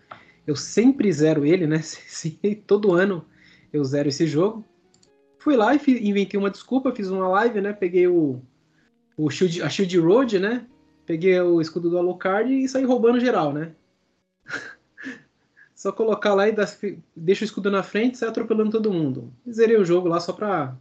eu 0.47 0.55
sempre 0.55 1.13
zero 1.13 1.45
ele, 1.45 1.67
né? 1.67 1.79
Todo 2.65 2.95
ano 2.95 3.23
eu 3.71 3.83
zero 3.83 4.09
esse 4.09 4.25
jogo. 4.25 4.65
Fui 5.37 5.55
lá 5.55 5.75
e 5.75 6.09
inventei 6.09 6.39
uma 6.39 6.49
desculpa, 6.49 6.91
fiz 6.91 7.11
uma 7.11 7.27
live, 7.27 7.61
né? 7.61 7.71
Peguei 7.71 8.07
o, 8.07 8.41
o 9.15 9.29
Shield, 9.29 9.61
a 9.61 9.69
Shield 9.69 9.99
Road, 9.99 10.39
né? 10.39 10.65
Peguei 11.05 11.39
o 11.39 11.59
escudo 11.59 11.89
do 11.89 11.97
Alucard 11.97 12.51
e 12.53 12.67
saí 12.67 12.85
roubando 12.85 13.19
geral, 13.19 13.51
né? 13.53 13.71
só 15.75 15.91
colocar 15.91 16.33
lá 16.33 16.47
e 16.47 16.51
dar, 16.53 16.67
deixa 17.15 17.43
o 17.43 17.45
escudo 17.45 17.69
na 17.69 17.83
frente 17.83 18.15
e 18.15 18.17
sai 18.17 18.29
atropelando 18.29 18.71
todo 18.71 18.93
mundo. 18.93 19.33
Zerei 19.51 19.75
o 19.75 19.83
jogo 19.83 20.07
lá 20.07 20.19
só 20.19 20.31
pra 20.31 20.75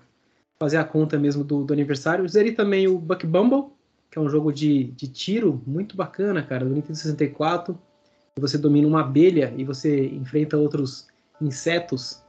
fazer 0.60 0.76
a 0.76 0.84
conta 0.84 1.18
mesmo 1.18 1.42
do, 1.42 1.64
do 1.64 1.72
aniversário. 1.72 2.28
Zerei 2.28 2.52
também 2.52 2.86
o 2.86 2.98
Buck 2.98 3.26
Bumble, 3.26 3.72
que 4.08 4.16
é 4.16 4.20
um 4.20 4.28
jogo 4.28 4.52
de, 4.52 4.84
de 4.92 5.08
tiro 5.08 5.60
muito 5.66 5.96
bacana, 5.96 6.40
cara, 6.40 6.64
do 6.64 6.72
Nintendo 6.72 6.96
64. 6.96 7.76
Você 8.38 8.56
domina 8.56 8.86
uma 8.86 9.00
abelha 9.00 9.52
e 9.56 9.64
você 9.64 10.06
enfrenta 10.06 10.56
outros 10.56 11.08
insetos, 11.40 12.22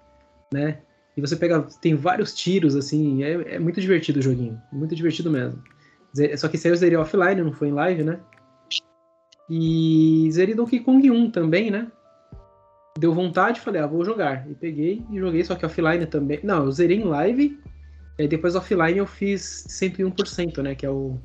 né? 0.51 0.79
E 1.15 1.21
você 1.21 1.35
pega, 1.35 1.61
tem 1.79 1.95
vários 1.95 2.33
tiros, 2.33 2.75
assim, 2.75 3.23
é, 3.23 3.55
é 3.55 3.59
muito 3.59 3.79
divertido 3.79 4.19
o 4.19 4.23
joguinho, 4.23 4.59
muito 4.71 4.95
divertido 4.95 5.29
mesmo. 5.29 5.61
Só 6.37 6.47
que 6.47 6.57
eu 6.67 6.75
zerei 6.75 6.97
offline, 6.97 7.41
não 7.41 7.53
foi 7.53 7.69
em 7.69 7.73
live, 7.73 8.03
né? 8.03 8.19
E 9.49 10.29
zerei 10.31 10.53
Donkey 10.53 10.79
Kong 10.79 11.09
1 11.09 11.31
também, 11.31 11.71
né? 11.71 11.91
Deu 12.97 13.13
vontade, 13.13 13.59
falei, 13.59 13.81
ah, 13.81 13.87
vou 13.87 14.05
jogar. 14.05 14.49
E 14.49 14.53
peguei 14.53 15.03
e 15.11 15.19
joguei, 15.19 15.43
só 15.43 15.55
que 15.55 15.65
offline 15.65 16.05
também. 16.05 16.39
Não, 16.43 16.65
eu 16.65 16.71
zerei 16.71 16.97
em 16.97 17.03
live, 17.03 17.59
e 18.17 18.27
depois 18.27 18.55
offline 18.55 18.99
eu 18.99 19.07
fiz 19.07 19.65
101%, 19.69 20.61
né? 20.61 20.75
Que 20.75 20.85
é 20.85 20.89
o, 20.89 21.19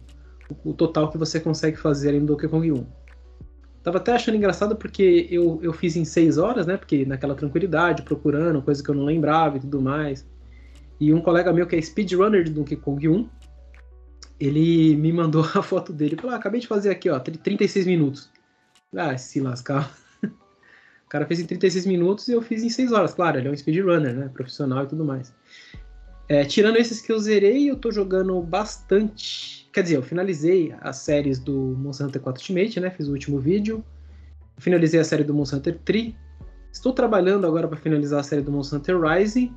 o 0.65 0.73
total 0.73 1.11
que 1.11 1.19
você 1.19 1.39
consegue 1.39 1.77
fazer 1.77 2.15
em 2.15 2.25
Donkey 2.25 2.49
Kong 2.49 2.73
1. 2.73 2.87
Tava 3.83 3.99
até 3.99 4.13
achando 4.13 4.37
engraçado 4.37 4.77
porque 4.77 5.27
eu, 5.31 5.61
eu 5.63 5.73
fiz 5.73 5.97
em 5.97 6.05
6 6.05 6.39
horas, 6.39 6.67
né? 6.67 6.77
Porque 6.77 7.05
naquela 7.05 7.35
tranquilidade, 7.35 8.03
procurando, 8.03 8.63
coisa 8.63 8.83
que 8.83 8.89
eu 8.89 8.95
não 8.95 9.05
lembrava 9.05 9.59
e 9.59 9.61
tudo 9.61 9.81
mais. 9.81 10.27
E 10.99 11.13
um 11.13 11.21
colega 11.21 11.53
meu 11.53 11.67
que 11.67 11.77
é 11.77 11.81
speedrunner 11.81 12.43
de 12.43 12.51
Donkey 12.51 12.77
Kong 12.77 13.09
1, 13.09 13.29
ele 14.41 14.95
me 14.97 15.13
mandou 15.13 15.43
a 15.55 15.63
foto 15.63 15.93
dele. 15.93 16.17
Falou, 16.17 16.33
ah, 16.33 16.37
acabei 16.37 16.61
de 16.61 16.67
fazer 16.67 16.91
aqui, 16.91 17.11
ó, 17.11 17.19
36 17.19 17.87
minutos. 17.87 18.31
Ah, 18.95 19.17
se 19.17 19.41
lascar. 19.41 19.91
O 21.05 21.09
cara 21.09 21.25
fez 21.25 21.41
em 21.41 21.47
36 21.47 21.87
minutos 21.87 22.29
e 22.29 22.33
eu 22.33 22.43
fiz 22.43 22.63
em 22.63 22.69
6 22.69 22.93
horas. 22.93 23.15
Claro, 23.15 23.39
ele 23.39 23.49
é 23.49 23.51
um 23.51 23.57
speedrunner, 23.57 24.15
né? 24.15 24.29
Profissional 24.29 24.85
e 24.85 24.89
tudo 24.89 25.07
mais. 25.07 25.35
É, 26.29 26.45
tirando 26.45 26.77
esses 26.77 27.01
que 27.01 27.11
eu 27.11 27.19
zerei, 27.19 27.71
eu 27.71 27.77
tô 27.77 27.91
jogando 27.91 28.39
bastante. 28.43 29.67
Quer 29.73 29.85
dizer, 29.85 29.97
eu 29.97 30.03
finalizei 30.03 30.75
as 30.83 30.97
séries 30.97 31.39
do 31.39 31.75
Monster 31.79 32.07
Hunter 32.07 32.21
4 32.21 32.43
Ultimate, 32.43 32.81
né? 32.81 32.91
Fiz 32.91 33.09
o 33.09 33.13
último 33.13 33.41
vídeo. 33.41 33.83
Finalizei 34.59 35.01
a 35.01 35.05
série 35.05 35.25
do 35.25 35.33
Monster 35.33 35.59
Hunter 35.59 35.79
3. 35.83 36.15
Estou 36.71 36.93
trabalhando 36.93 37.47
agora 37.47 37.67
para 37.67 37.79
finalizar 37.79 38.21
a 38.21 38.23
série 38.23 38.43
do 38.43 38.53
Monster 38.53 38.79
Hunter 38.79 39.01
Rising. 39.01 39.57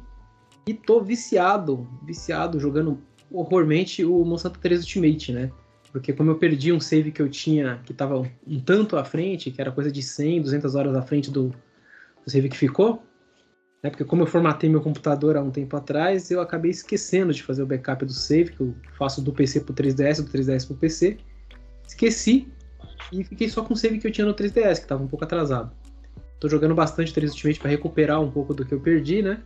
E 0.66 0.74
tô 0.74 1.02
viciado, 1.02 1.86
viciado, 2.06 2.62
jogando 2.62 2.98
horrormente 3.32 4.04
o 4.04 4.24
Monsanto 4.26 4.60
3 4.60 4.82
Ultimate, 4.82 5.32
né? 5.32 5.52
Porque 5.92 6.14
como 6.14 6.32
eu 6.32 6.38
perdi 6.38 6.72
um 6.72 6.80
save 6.80 7.12
que 7.12 7.22
eu 7.22 7.30
tinha, 7.30 7.82
que 7.86 7.92
estava 7.92 8.20
um 8.20 8.60
tanto 8.60 8.98
à 8.98 9.04
frente, 9.04 9.52
que 9.52 9.60
era 9.60 9.72
coisa 9.72 9.92
de 9.92 10.02
100, 10.02 10.42
200 10.44 10.76
horas 10.76 10.96
à 10.96 11.02
frente 11.02 11.30
do, 11.30 11.50
do 12.24 12.32
save 12.32 12.50
que 12.50 12.58
ficou, 12.58 13.04
né? 13.84 13.90
Porque 13.90 14.06
como 14.06 14.22
eu 14.22 14.28
formatei 14.28 14.70
meu 14.70 14.82
computador 14.82 15.36
há 15.36 15.42
um 15.42 15.52
tempo 15.52 15.76
atrás, 15.76 16.32
eu 16.32 16.40
acabei 16.40 16.72
esquecendo 16.72 17.34
de 17.34 17.44
fazer 17.44 17.64
o 17.64 17.66
backup 17.66 18.06
do 18.06 18.14
save, 18.14 18.52
que 18.52 18.62
eu 18.62 18.76
faço 18.98 19.22
do 19.22 19.34
PC 19.34 19.62
pro 19.62 19.74
3DS, 19.74 20.24
do 20.24 20.32
3DS 20.32 20.68
pro 20.68 20.76
PC. 20.76 21.18
Esqueci 21.88 22.48
e 23.12 23.24
fiquei 23.24 23.50
só 23.50 23.64
com 23.64 23.74
o 23.74 23.78
save 23.78 23.98
que 23.98 24.08
eu 24.08 24.12
tinha 24.12 24.26
no 24.26 24.34
3DS, 24.34 24.76
que 24.76 24.84
estava 24.84 25.04
um 25.04 25.08
pouco 25.08 25.26
atrasado. 25.26 25.72
Tô 26.40 26.48
jogando 26.48 26.74
bastante 26.74 27.14
3 27.14 27.32
Ultimate 27.32 27.60
para 27.60 27.70
recuperar 27.70 28.22
um 28.22 28.32
pouco 28.32 28.54
do 28.54 28.66
que 28.66 28.74
eu 28.74 28.80
perdi, 28.80 29.22
né? 29.22 29.42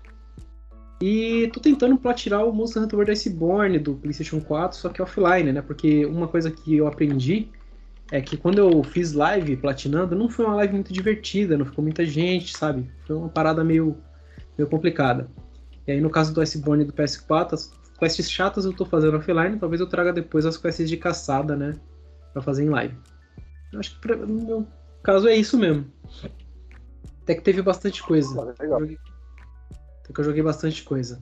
E 1.01 1.49
tô 1.53 1.59
tentando 1.59 1.97
platinar 1.97 2.45
o 2.45 2.53
Monster 2.53 2.83
Hunter 2.83 2.95
World 2.95 3.11
Iceborne 3.11 3.79
do 3.79 3.95
PlayStation 3.95 4.39
4, 4.39 4.77
só 4.77 4.89
que 4.89 5.01
offline, 5.01 5.51
né? 5.51 5.61
Porque 5.61 6.05
uma 6.05 6.27
coisa 6.27 6.49
que 6.49 6.77
eu 6.77 6.87
aprendi 6.87 7.49
é 8.11 8.21
que 8.21 8.37
quando 8.37 8.59
eu 8.59 8.83
fiz 8.83 9.13
live 9.13 9.57
platinando, 9.57 10.15
não 10.15 10.29
foi 10.29 10.45
uma 10.45 10.55
live 10.55 10.73
muito 10.73 10.93
divertida, 10.93 11.57
não 11.57 11.65
ficou 11.65 11.83
muita 11.83 12.05
gente, 12.05 12.55
sabe? 12.55 12.89
Foi 13.05 13.15
uma 13.15 13.29
parada 13.29 13.63
meio, 13.63 13.97
meio 14.57 14.69
complicada. 14.69 15.27
E 15.85 15.91
aí 15.91 16.01
no 16.01 16.09
caso 16.09 16.33
do 16.33 16.41
Iceborne 16.41 16.85
do 16.85 16.93
PS4, 16.93 17.53
as 17.53 17.73
quests 17.99 18.31
chatas 18.31 18.63
eu 18.63 18.73
tô 18.73 18.85
fazendo 18.85 19.17
offline, 19.17 19.57
talvez 19.57 19.81
eu 19.81 19.87
traga 19.87 20.13
depois 20.13 20.45
as 20.45 20.57
quests 20.57 20.89
de 20.89 20.97
caçada, 20.97 21.55
né? 21.57 21.75
Pra 22.31 22.41
fazer 22.41 22.63
em 22.63 22.69
live. 22.69 22.95
Eu 23.73 23.79
acho 23.79 23.95
que 23.95 24.01
pra, 24.01 24.15
no 24.15 24.45
meu 24.45 24.67
caso 25.03 25.27
é 25.27 25.35
isso 25.35 25.57
mesmo. 25.57 25.85
Até 27.23 27.35
que 27.35 27.41
teve 27.41 27.61
bastante 27.61 28.01
coisa. 28.01 28.55
Legal. 28.59 28.81
Que 30.13 30.19
eu 30.19 30.25
joguei 30.25 30.41
bastante 30.41 30.83
coisa. 30.83 31.21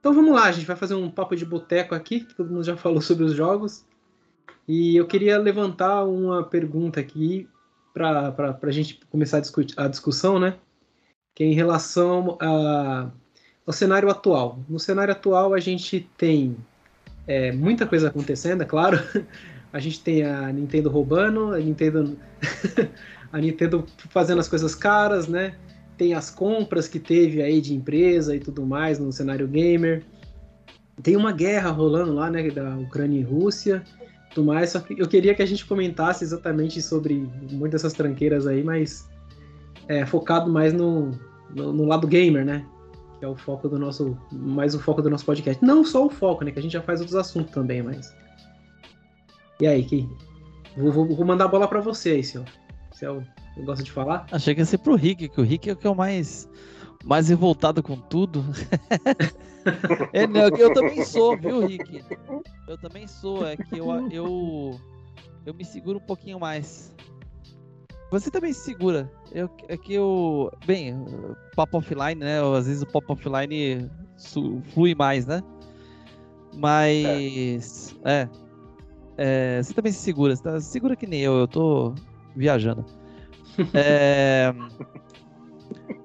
Então 0.00 0.12
vamos 0.14 0.34
lá, 0.34 0.44
a 0.44 0.52
gente 0.52 0.66
vai 0.66 0.76
fazer 0.76 0.94
um 0.94 1.10
papo 1.10 1.34
de 1.34 1.44
boteco 1.44 1.94
aqui, 1.94 2.20
que 2.20 2.34
todo 2.34 2.50
mundo 2.50 2.64
já 2.64 2.76
falou 2.76 3.00
sobre 3.00 3.24
os 3.24 3.32
jogos. 3.32 3.84
E 4.66 4.96
eu 4.96 5.06
queria 5.06 5.38
levantar 5.38 6.04
uma 6.04 6.44
pergunta 6.44 7.00
aqui 7.00 7.48
para 7.92 8.34
a 8.62 8.70
gente 8.70 9.00
começar 9.10 9.38
a, 9.38 9.40
discutir, 9.40 9.74
a 9.78 9.88
discussão, 9.88 10.38
né? 10.38 10.56
Que 11.34 11.42
é 11.42 11.46
em 11.46 11.54
relação 11.54 12.36
a, 12.40 13.10
ao 13.66 13.72
cenário 13.72 14.08
atual. 14.08 14.60
No 14.68 14.78
cenário 14.78 15.12
atual 15.12 15.54
a 15.54 15.60
gente 15.60 16.08
tem 16.16 16.56
é, 17.26 17.50
muita 17.50 17.86
coisa 17.86 18.08
acontecendo, 18.08 18.62
é 18.62 18.66
claro. 18.66 18.98
A 19.70 19.78
gente 19.80 20.00
tem 20.00 20.24
a 20.24 20.50
Nintendo 20.50 20.88
roubando, 20.88 21.52
a 21.52 21.58
Nintendo, 21.58 22.18
a 23.30 23.38
Nintendo 23.38 23.84
fazendo 24.08 24.40
as 24.40 24.48
coisas 24.48 24.74
caras, 24.74 25.28
né? 25.28 25.56
Tem 25.98 26.14
as 26.14 26.30
compras 26.30 26.86
que 26.86 27.00
teve 27.00 27.42
aí 27.42 27.60
de 27.60 27.74
empresa 27.74 28.34
e 28.34 28.38
tudo 28.38 28.64
mais 28.64 28.98
no 28.98 29.12
cenário 29.12 29.48
gamer. 29.48 30.04
Tem 31.02 31.16
uma 31.16 31.32
guerra 31.32 31.70
rolando 31.70 32.14
lá, 32.14 32.30
né, 32.30 32.48
da 32.50 32.76
Ucrânia 32.76 33.18
e 33.18 33.22
Rússia, 33.22 33.82
tudo 34.32 34.46
mais. 34.46 34.70
Só 34.70 34.80
que 34.80 34.98
eu 34.98 35.08
queria 35.08 35.34
que 35.34 35.42
a 35.42 35.46
gente 35.46 35.66
comentasse 35.66 36.24
exatamente 36.24 36.80
sobre 36.80 37.28
muitas 37.50 37.82
dessas 37.82 37.92
tranqueiras 37.92 38.46
aí, 38.46 38.62
mas 38.62 39.08
é, 39.88 40.06
focado 40.06 40.50
mais 40.50 40.72
no, 40.72 41.10
no, 41.54 41.72
no, 41.72 41.84
lado 41.84 42.06
gamer, 42.06 42.44
né? 42.44 42.64
Que 43.18 43.24
é 43.24 43.28
o 43.28 43.36
foco 43.36 43.68
do 43.68 43.78
nosso, 43.78 44.16
mais 44.32 44.74
o 44.74 44.78
foco 44.78 45.02
do 45.02 45.10
nosso 45.10 45.24
podcast. 45.24 45.64
Não 45.64 45.84
só 45.84 46.06
o 46.06 46.10
foco, 46.10 46.44
né? 46.44 46.52
Que 46.52 46.60
a 46.60 46.62
gente 46.62 46.72
já 46.72 46.82
faz 46.82 47.00
outros 47.00 47.16
assuntos 47.16 47.52
também, 47.52 47.82
mas. 47.82 48.14
E 49.60 49.66
aí, 49.66 49.84
que 49.84 50.08
vou, 50.76 50.92
vou, 50.92 51.06
vou 51.06 51.26
mandar 51.26 51.46
a 51.46 51.48
bola 51.48 51.66
para 51.66 51.80
você 51.80 52.10
aí, 52.10 52.22
senhor. 52.22 52.46
Você 52.92 53.04
é 53.04 53.10
o 53.10 53.22
gosta 53.64 53.84
de 53.84 53.92
falar? 53.92 54.26
Achei 54.30 54.54
que 54.54 54.60
ia 54.60 54.64
ser 54.64 54.78
pro 54.78 54.94
Rick, 54.94 55.28
que 55.28 55.40
o 55.40 55.44
Rick 55.44 55.68
é 55.68 55.72
o 55.72 55.76
que 55.76 55.86
é 55.86 55.90
o 55.90 55.94
mais, 55.94 56.48
mais 57.04 57.28
revoltado 57.28 57.82
com 57.82 57.96
tudo. 57.96 58.44
é, 60.12 60.26
não, 60.26 60.48
eu 60.48 60.72
também 60.72 61.04
sou, 61.04 61.36
viu, 61.36 61.66
Rick? 61.66 62.04
Eu 62.66 62.78
também 62.78 63.06
sou. 63.06 63.46
É 63.46 63.56
que 63.56 63.78
eu, 63.78 64.10
eu, 64.10 64.80
eu 65.44 65.54
me 65.54 65.64
seguro 65.64 65.98
um 65.98 66.06
pouquinho 66.06 66.38
mais. 66.38 66.94
Você 68.10 68.30
também 68.30 68.52
se 68.52 68.60
segura. 68.60 69.10
Eu, 69.32 69.50
é 69.68 69.76
que 69.76 69.94
eu. 69.94 70.50
Bem, 70.66 70.94
pop 71.54 71.76
offline, 71.76 72.14
né? 72.14 72.40
Às 72.56 72.66
vezes 72.66 72.82
o 72.82 72.86
pop 72.86 73.04
offline 73.10 73.90
flui 74.72 74.94
mais, 74.94 75.26
né? 75.26 75.42
Mas. 76.54 77.94
É. 78.04 78.28
é. 79.16 79.62
você 79.62 79.74
também 79.74 79.92
se 79.92 79.98
segura. 79.98 80.34
Você 80.34 80.42
tá, 80.42 80.60
segura 80.60 80.96
que 80.96 81.06
nem 81.06 81.20
eu. 81.20 81.34
Eu 81.38 81.48
tô 81.48 81.94
viajando. 82.34 82.84
é. 83.74 84.54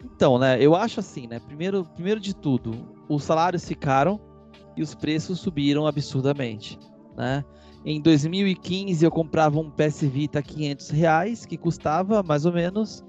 Então, 0.03 0.38
né? 0.38 0.57
Eu 0.62 0.75
acho 0.75 1.00
assim, 1.00 1.27
né? 1.27 1.39
Primeiro, 1.39 1.86
primeiro 1.95 2.19
de 2.19 2.36
tudo, 2.36 2.72
os 3.10 3.24
salários 3.24 3.67
ficaram 3.67 4.19
e 4.75 4.81
os 4.81 4.95
preços 4.95 5.39
subiram 5.39 5.86
absurdamente, 5.86 6.79
né? 7.15 7.43
Em 7.86 8.00
2015 8.00 9.03
eu 9.03 9.12
comprava 9.12 9.60
um 9.60 9.69
PS 9.69 10.01
Vita 10.03 10.39
a 10.39 10.41
500 10.41 10.89
reais, 10.89 11.45
que 11.45 11.57
custava 11.57 12.24
mais 12.24 12.45
ou 12.45 12.53
menos. 12.53 13.03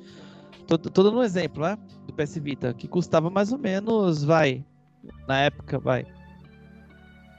Tô, 0.66 0.76
tô 0.76 1.02
dando 1.02 1.18
um 1.18 1.22
exemplo, 1.22 1.62
né? 1.62 1.78
Do 2.06 2.12
PS 2.12 2.38
Vita, 2.38 2.74
que 2.74 2.88
custava 2.88 3.30
mais 3.30 3.52
ou 3.52 3.58
menos, 3.58 4.24
vai. 4.24 4.64
Na 5.28 5.38
época, 5.40 5.78
vai. 5.78 6.04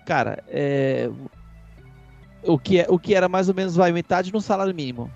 Cara, 0.06 0.44
é. 0.48 1.10
O 2.44 2.60
que, 2.60 2.80
é, 2.80 2.86
o 2.88 3.00
que 3.00 3.16
era 3.16 3.28
mais 3.28 3.50
ou 3.50 3.56
menos, 3.56 3.76
vai, 3.76 3.92
metade 3.92 4.32
no 4.32 4.40
salário 4.40 4.74
mínimo. 4.74 5.12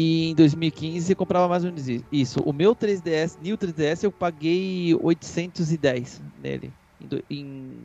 E 0.00 0.28
em 0.30 0.34
2015 0.36 1.10
eu 1.10 1.16
comprava 1.16 1.48
mais 1.48 1.64
menos 1.64 1.88
isso. 2.12 2.38
O 2.44 2.52
meu 2.52 2.72
3DS, 2.72 3.36
New 3.42 3.58
3DS, 3.58 4.04
eu 4.04 4.12
paguei 4.12 4.94
810 4.94 6.22
nele. 6.40 6.72
Em, 7.00 7.24
em, 7.28 7.78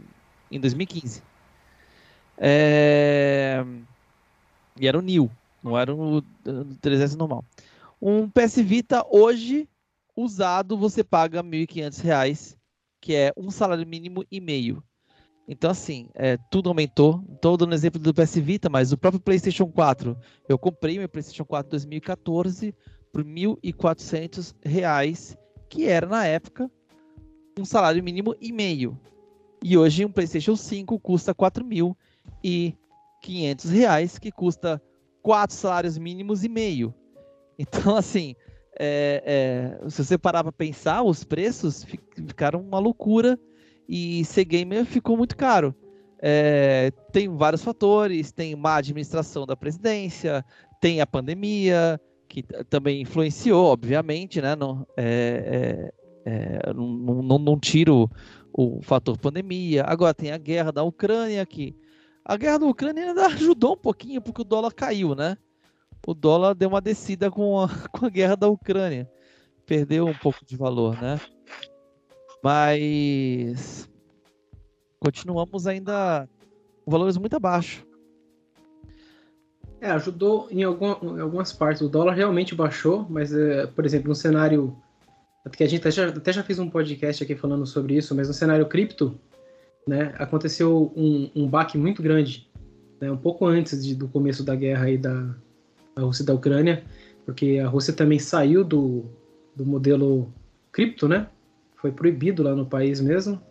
em 0.51 0.59
2015. 0.59 1.23
É... 2.37 3.65
E 4.79 4.87
era 4.87 4.99
o 4.99 5.01
New, 5.01 5.27
não 5.63 5.75
era 5.75 5.91
o 5.91 6.21
3S 6.83 7.15
normal. 7.15 7.43
Um 7.99 8.29
PS 8.29 8.57
Vita 8.57 9.03
hoje, 9.09 9.67
usado, 10.15 10.77
você 10.77 11.03
paga 11.03 11.41
R$ 11.41 11.47
1.500, 11.47 12.55
que 13.01 13.15
é 13.15 13.33
um 13.35 13.49
salário 13.49 13.87
mínimo 13.87 14.23
e 14.29 14.39
meio. 14.39 14.83
Então, 15.47 15.71
assim, 15.71 16.09
é, 16.15 16.37
tudo 16.49 16.69
aumentou. 16.69 17.23
Estou 17.33 17.57
dando 17.57 17.73
exemplo 17.73 17.99
do 17.99 18.13
PS 18.13 18.35
Vita, 18.35 18.69
mas 18.69 18.91
o 18.91 18.97
próprio 18.97 19.21
PlayStation 19.21 19.67
4. 19.67 20.17
Eu 20.47 20.57
comprei 20.57 20.97
meu 20.97 21.09
PlayStation 21.09 21.45
4 21.45 21.71
2014 21.71 22.73
por 23.11 23.23
R$ 23.23 23.29
1.400, 23.29 25.37
que 25.69 25.87
era, 25.87 26.07
na 26.07 26.25
época, 26.25 26.69
um 27.59 27.65
salário 27.65 28.03
mínimo 28.03 28.35
e 28.39 28.51
meio. 28.51 28.97
E 29.63 29.77
hoje 29.77 30.05
um 30.05 30.11
PlayStation 30.11 30.55
5 30.55 30.99
custa 30.99 31.31
R$ 31.31 31.37
4.000 31.37 31.95
e 32.43 32.75
500 33.21 33.69
reais, 33.69 34.17
que 34.17 34.31
custa 34.31 34.81
quatro 35.21 35.55
salários 35.55 35.97
mínimos 35.97 36.43
e 36.43 36.49
meio. 36.49 36.93
Então, 37.57 37.95
assim, 37.95 38.35
é, 38.79 39.77
é, 39.83 39.89
se 39.89 40.03
você 40.03 40.17
parar 40.17 40.43
para 40.43 40.51
pensar, 40.51 41.03
os 41.03 41.23
preços 41.23 41.83
ficaram 41.83 42.61
uma 42.61 42.79
loucura 42.79 43.39
e 43.87 44.23
ser 44.25 44.45
gamer 44.45 44.85
ficou 44.85 45.17
muito 45.17 45.35
caro. 45.35 45.75
É, 46.21 46.91
tem 47.11 47.27
vários 47.27 47.63
fatores, 47.63 48.31
tem 48.31 48.55
má 48.55 48.77
administração 48.77 49.45
da 49.45 49.57
presidência, 49.57 50.45
tem 50.79 51.01
a 51.01 51.07
pandemia, 51.07 51.99
que 52.29 52.41
também 52.69 53.01
influenciou, 53.01 53.65
obviamente, 53.65 54.41
né? 54.41 54.55
Não, 54.55 54.87
é, 54.97 55.91
é, 56.25 56.31
é 56.31 56.73
não, 56.73 57.21
não, 57.21 57.37
não 57.37 57.59
tiro 57.59 58.09
o, 58.53 58.81
fator 58.81 59.17
pandemia. 59.17 59.83
Agora 59.85 60.13
tem 60.13 60.31
a 60.31 60.37
guerra 60.37 60.71
da 60.71 60.81
Ucrânia, 60.81 61.45
que 61.45 61.75
a 62.23 62.37
guerra 62.37 62.59
da 62.59 62.65
Ucrânia 62.67 63.09
ainda 63.09 63.25
ajudou 63.27 63.73
um 63.73 63.77
pouquinho, 63.77 64.21
porque 64.21 64.41
o 64.41 64.45
dólar 64.45 64.73
caiu, 64.73 65.13
né? 65.15 65.37
O 66.07 66.13
dólar 66.13 66.55
deu 66.55 66.69
uma 66.69 66.81
descida 66.81 67.29
com 67.29 67.59
a, 67.59 67.67
com 67.91 68.05
a 68.05 68.09
guerra 68.09 68.35
da 68.35 68.47
Ucrânia. 68.47 69.09
Perdeu 69.65 70.05
um 70.05 70.13
pouco 70.13 70.45
de 70.45 70.55
valor, 70.55 71.01
né? 71.01 71.19
Mas 72.43 73.89
continuamos 74.99 75.65
ainda 75.65 76.27
com 76.83 76.91
valores 76.91 77.15
muito 77.15 77.35
abaixo. 77.35 77.85
É, 79.79 79.89
ajudou 79.91 80.47
em, 80.51 80.63
alguma, 80.63 80.99
em, 81.01 81.19
algumas 81.21 81.53
partes. 81.53 81.81
O 81.81 81.89
dólar 81.89 82.13
realmente 82.13 82.53
baixou, 82.53 83.05
mas, 83.09 83.33
é, 83.33 83.65
por 83.67 83.85
exemplo, 83.85 84.09
no 84.09 84.15
cenário. 84.15 84.75
Porque 85.43 85.63
a 85.63 85.67
gente 85.67 85.81
até 85.81 85.91
já, 85.91 86.07
até 86.07 86.33
já 86.33 86.43
fez 86.43 86.59
um 86.59 86.69
podcast 86.69 87.23
aqui 87.23 87.35
falando 87.35 87.65
sobre 87.65 87.95
isso, 87.95 88.13
mas 88.15 88.27
no 88.27 88.33
cenário 88.33 88.65
cripto, 88.65 89.17
né, 89.85 90.13
aconteceu 90.17 90.93
um, 90.95 91.29
um 91.35 91.47
baque 91.47 91.77
muito 91.77 92.01
grande, 92.01 92.49
né, 93.01 93.11
um 93.11 93.17
pouco 93.17 93.45
antes 93.45 93.85
de, 93.85 93.93
do 93.93 94.07
começo 94.07 94.41
da 94.41 94.55
guerra 94.55 94.85
aí 94.85 94.97
da, 94.97 95.35
da 95.93 96.01
Rússia 96.01 96.23
e 96.23 96.25
da 96.25 96.33
Ucrânia, 96.33 96.85
porque 97.25 97.59
a 97.61 97.67
Rússia 97.67 97.91
também 97.91 98.19
saiu 98.19 98.63
do, 98.63 99.03
do 99.53 99.65
modelo 99.65 100.33
cripto, 100.71 101.09
né? 101.09 101.27
Foi 101.83 101.91
proibido 101.91 102.41
lá 102.41 102.55
no 102.55 102.65
país 102.65 103.01
mesmo. 103.01 103.41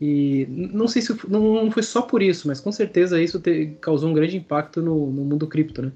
E 0.00 0.46
não 0.48 0.88
sei 0.88 1.02
se 1.02 1.14
não, 1.28 1.64
não 1.64 1.70
foi 1.70 1.82
só 1.82 2.00
por 2.00 2.22
isso, 2.22 2.48
mas 2.48 2.58
com 2.58 2.72
certeza 2.72 3.20
isso 3.20 3.38
te, 3.38 3.76
causou 3.82 4.08
um 4.08 4.14
grande 4.14 4.34
impacto 4.34 4.80
no, 4.80 5.10
no 5.10 5.22
mundo 5.26 5.46
cripto, 5.46 5.82
né? 5.82 5.92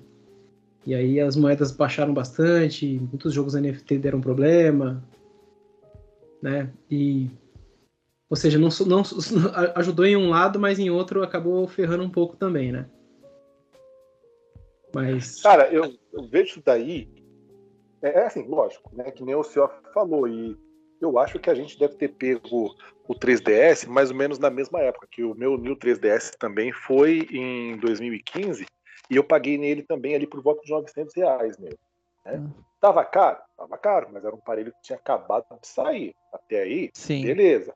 E 0.86 0.94
aí 0.94 1.18
as 1.18 1.36
moedas 1.36 1.72
baixaram 1.72 2.12
bastante, 2.12 2.98
muitos 2.98 3.32
jogos 3.32 3.54
NFT 3.54 3.96
deram 3.96 4.20
problema, 4.20 5.02
né? 6.42 6.70
E 6.90 7.30
ou 8.28 8.36
seja, 8.36 8.58
não, 8.58 8.68
não, 8.86 9.02
ajudou 9.76 10.04
em 10.04 10.18
um 10.18 10.28
lado, 10.28 10.60
mas 10.60 10.78
em 10.78 10.90
outro 10.90 11.22
acabou 11.22 11.66
ferrando 11.66 12.04
um 12.04 12.10
pouco 12.10 12.36
também, 12.36 12.70
né? 12.70 12.84
Mas. 14.94 15.40
Cara, 15.40 15.72
eu, 15.72 15.94
eu 16.12 16.28
vejo 16.28 16.60
daí. 16.62 17.08
É, 18.02 18.20
é, 18.20 18.26
assim, 18.26 18.46
lógico, 18.46 18.94
né? 18.94 19.10
Que 19.10 19.24
nem 19.24 19.34
o 19.34 19.42
senhor 19.42 19.72
falou, 19.94 20.28
e 20.28 20.58
eu 21.00 21.18
acho 21.18 21.38
que 21.38 21.50
a 21.50 21.54
gente 21.54 21.78
deve 21.78 21.94
ter 21.94 22.08
pego 22.08 22.74
o 23.08 23.14
3DS 23.14 23.86
mais 23.88 24.10
ou 24.10 24.16
menos 24.16 24.38
na 24.38 24.50
mesma 24.50 24.80
época, 24.80 25.08
que 25.10 25.24
o 25.24 25.34
meu 25.34 25.56
New 25.56 25.76
3DS 25.76 26.36
também 26.38 26.72
foi 26.72 27.26
em 27.32 27.76
2015, 27.78 28.66
e 29.10 29.16
eu 29.16 29.24
paguei 29.24 29.58
nele 29.58 29.82
também 29.82 30.14
ali 30.14 30.26
por 30.26 30.42
volta 30.42 30.62
de 30.62 30.70
900 30.70 31.14
reais 31.16 31.58
mesmo. 31.58 31.78
Né? 32.24 32.34
Hum. 32.34 32.50
Tava 32.80 33.04
caro? 33.04 33.38
Tava 33.56 33.76
caro, 33.76 34.08
mas 34.12 34.24
era 34.24 34.34
um 34.34 34.38
aparelho 34.38 34.72
que 34.72 34.82
tinha 34.82 34.96
acabado 34.96 35.44
de 35.60 35.66
sair. 35.66 36.14
Até 36.32 36.62
aí, 36.62 36.90
Sim. 36.94 37.22
beleza. 37.24 37.74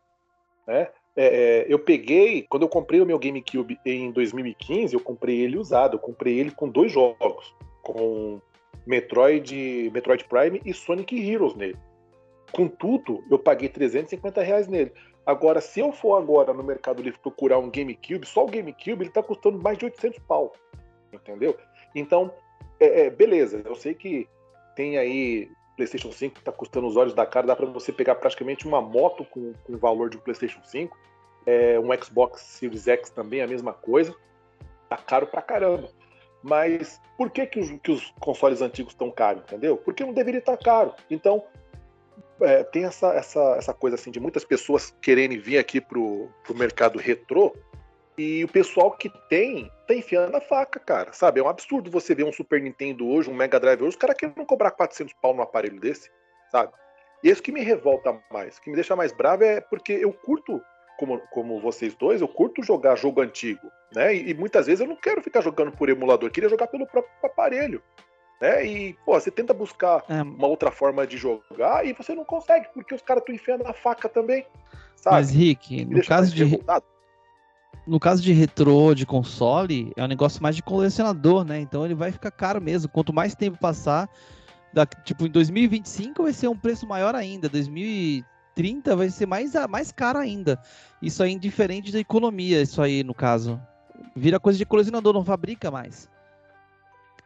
Né? 0.66 0.88
É, 1.16 1.26
é, 1.26 1.66
eu 1.68 1.78
peguei, 1.78 2.46
quando 2.48 2.62
eu 2.62 2.68
comprei 2.68 3.00
o 3.00 3.06
meu 3.06 3.18
GameCube 3.18 3.78
em 3.84 4.10
2015, 4.10 4.94
eu 4.94 5.00
comprei 5.00 5.40
ele 5.40 5.58
usado, 5.58 5.96
eu 5.96 6.00
comprei 6.00 6.38
ele 6.38 6.50
com 6.50 6.68
dois 6.68 6.90
jogos, 6.90 7.54
com 7.82 8.40
Metroid, 8.86 9.90
Metroid 9.92 10.24
Prime 10.24 10.60
e 10.64 10.72
Sonic 10.72 11.16
Heroes 11.16 11.54
nele. 11.54 11.78
Com 12.54 12.68
tudo, 12.68 13.24
eu 13.30 13.38
paguei 13.38 13.68
350 13.68 14.42
reais 14.42 14.68
nele. 14.68 14.92
Agora, 15.26 15.60
se 15.60 15.80
eu 15.80 15.90
for 15.90 16.16
agora 16.16 16.52
no 16.52 16.62
Mercado 16.62 17.02
Livre 17.02 17.18
procurar 17.18 17.58
um 17.58 17.70
GameCube, 17.70 18.26
só 18.26 18.44
o 18.44 18.48
GameCube 18.48 19.02
ele 19.02 19.10
tá 19.10 19.22
custando 19.22 19.60
mais 19.60 19.78
de 19.78 19.86
800 19.86 20.18
pau, 20.20 20.52
entendeu? 21.12 21.56
Então, 21.94 22.32
é, 22.78 23.06
é, 23.06 23.10
beleza, 23.10 23.62
eu 23.64 23.74
sei 23.74 23.94
que 23.94 24.28
tem 24.76 24.98
aí 24.98 25.50
PlayStation 25.76 26.12
5 26.12 26.38
está 26.38 26.52
custando 26.52 26.86
os 26.86 26.96
olhos 26.96 27.14
da 27.14 27.26
cara, 27.26 27.46
dá 27.46 27.56
para 27.56 27.66
você 27.66 27.92
pegar 27.92 28.14
praticamente 28.16 28.66
uma 28.66 28.80
moto 28.80 29.24
com, 29.24 29.52
com 29.64 29.72
o 29.72 29.78
valor 29.78 30.08
de 30.08 30.16
um 30.16 30.20
PlayStation 30.20 30.62
5. 30.62 30.96
É, 31.46 31.78
um 31.78 31.92
Xbox 32.02 32.40
Series 32.40 32.86
X 32.88 33.10
também, 33.10 33.42
a 33.42 33.46
mesma 33.46 33.72
coisa. 33.72 34.14
Tá 34.88 34.96
caro 34.96 35.26
pra 35.26 35.42
caramba. 35.42 35.88
Mas 36.42 37.00
por 37.16 37.30
que, 37.30 37.46
que, 37.46 37.58
os, 37.58 37.70
que 37.82 37.90
os 37.90 38.10
consoles 38.20 38.60
antigos 38.62 38.92
estão 38.92 39.10
caros, 39.10 39.42
entendeu? 39.42 39.76
Porque 39.76 40.04
não 40.04 40.12
deveria 40.12 40.38
estar 40.38 40.56
caro. 40.56 40.94
Então, 41.10 41.44
é, 42.40 42.64
tem 42.64 42.84
essa, 42.84 43.08
essa, 43.14 43.56
essa 43.56 43.74
coisa 43.74 43.96
assim 43.96 44.10
de 44.10 44.20
muitas 44.20 44.44
pessoas 44.44 44.94
querendo 45.00 45.40
vir 45.40 45.58
aqui 45.58 45.80
pro, 45.80 46.28
pro 46.44 46.54
mercado 46.54 46.98
retrô 46.98 47.54
e 48.16 48.44
o 48.44 48.48
pessoal 48.48 48.92
que 48.92 49.10
tem, 49.28 49.70
tá 49.88 49.94
enfiando 49.94 50.36
a 50.36 50.40
faca, 50.40 50.78
cara. 50.78 51.12
Sabe? 51.12 51.40
É 51.40 51.42
um 51.42 51.48
absurdo 51.48 51.90
você 51.90 52.14
ver 52.14 52.24
um 52.24 52.32
Super 52.32 52.60
Nintendo 52.60 53.08
hoje, 53.08 53.28
um 53.28 53.34
Mega 53.34 53.58
Drive 53.58 53.80
hoje, 53.80 53.90
os 53.90 53.96
caras 53.96 54.16
querem 54.16 54.32
cobrar 54.44 54.70
400 54.70 55.12
pau 55.20 55.34
num 55.34 55.42
aparelho 55.42 55.80
desse, 55.80 56.10
sabe? 56.50 56.72
E 57.22 57.30
isso 57.30 57.42
que 57.42 57.50
me 57.50 57.62
revolta 57.62 58.16
mais, 58.30 58.58
que 58.58 58.70
me 58.70 58.76
deixa 58.76 58.94
mais 58.94 59.12
bravo 59.12 59.44
é 59.44 59.60
porque 59.60 59.92
eu 59.92 60.12
curto, 60.12 60.60
como, 60.98 61.18
como 61.32 61.60
vocês 61.60 61.94
dois, 61.94 62.20
eu 62.20 62.28
curto 62.28 62.62
jogar 62.62 62.96
jogo 62.96 63.20
antigo, 63.20 63.66
né? 63.94 64.14
E, 64.14 64.30
e 64.30 64.34
muitas 64.34 64.66
vezes 64.66 64.80
eu 64.80 64.86
não 64.86 64.96
quero 64.96 65.22
ficar 65.22 65.40
jogando 65.40 65.72
por 65.72 65.88
emulador, 65.88 66.30
queria 66.30 66.50
jogar 66.50 66.68
pelo 66.68 66.86
próprio 66.86 67.12
aparelho. 67.22 67.82
Né? 68.44 68.66
E, 68.66 68.92
pô, 69.06 69.18
você 69.18 69.30
tenta 69.30 69.54
buscar 69.54 70.04
é. 70.06 70.20
uma 70.20 70.46
outra 70.46 70.70
forma 70.70 71.06
de 71.06 71.16
jogar 71.16 71.86
e 71.86 71.94
você 71.94 72.14
não 72.14 72.26
consegue, 72.26 72.66
porque 72.74 72.94
os 72.94 73.00
caras 73.00 73.22
estão 73.22 73.34
enfiando 73.34 73.66
a 73.66 73.72
faca 73.72 74.06
também. 74.06 74.44
Sabe? 74.96 75.16
Mas, 75.16 75.30
Rick, 75.30 75.86
no 75.86 76.04
caso 76.04 76.34
de. 76.34 76.44
Revoltado 76.44 76.84
no 77.86 78.00
caso 78.00 78.22
de 78.22 78.32
retrô, 78.32 78.94
de 78.94 79.04
console, 79.04 79.92
é 79.94 80.02
um 80.02 80.06
negócio 80.06 80.42
mais 80.42 80.56
de 80.56 80.62
colecionador, 80.62 81.44
né? 81.44 81.60
Então 81.60 81.84
ele 81.84 81.94
vai 81.94 82.10
ficar 82.10 82.30
caro 82.30 82.60
mesmo. 82.60 82.90
Quanto 82.90 83.12
mais 83.12 83.34
tempo 83.34 83.58
passar, 83.58 84.08
da, 84.72 84.86
tipo, 84.86 85.26
em 85.26 85.30
2025 85.30 86.22
vai 86.22 86.32
ser 86.32 86.48
um 86.48 86.56
preço 86.56 86.86
maior 86.86 87.14
ainda. 87.14 87.46
2030 87.46 88.96
vai 88.96 89.10
ser 89.10 89.26
mais, 89.26 89.52
mais 89.68 89.92
caro 89.92 90.18
ainda. 90.18 90.58
Isso 91.02 91.22
aí 91.22 91.30
é 91.30 91.34
indiferente 91.34 91.92
da 91.92 91.98
economia, 91.98 92.62
isso 92.62 92.80
aí, 92.80 93.04
no 93.04 93.12
caso. 93.12 93.60
Vira 94.16 94.40
coisa 94.40 94.58
de 94.58 94.64
colecionador, 94.64 95.12
não 95.12 95.24
fabrica 95.24 95.70
mais. 95.70 96.08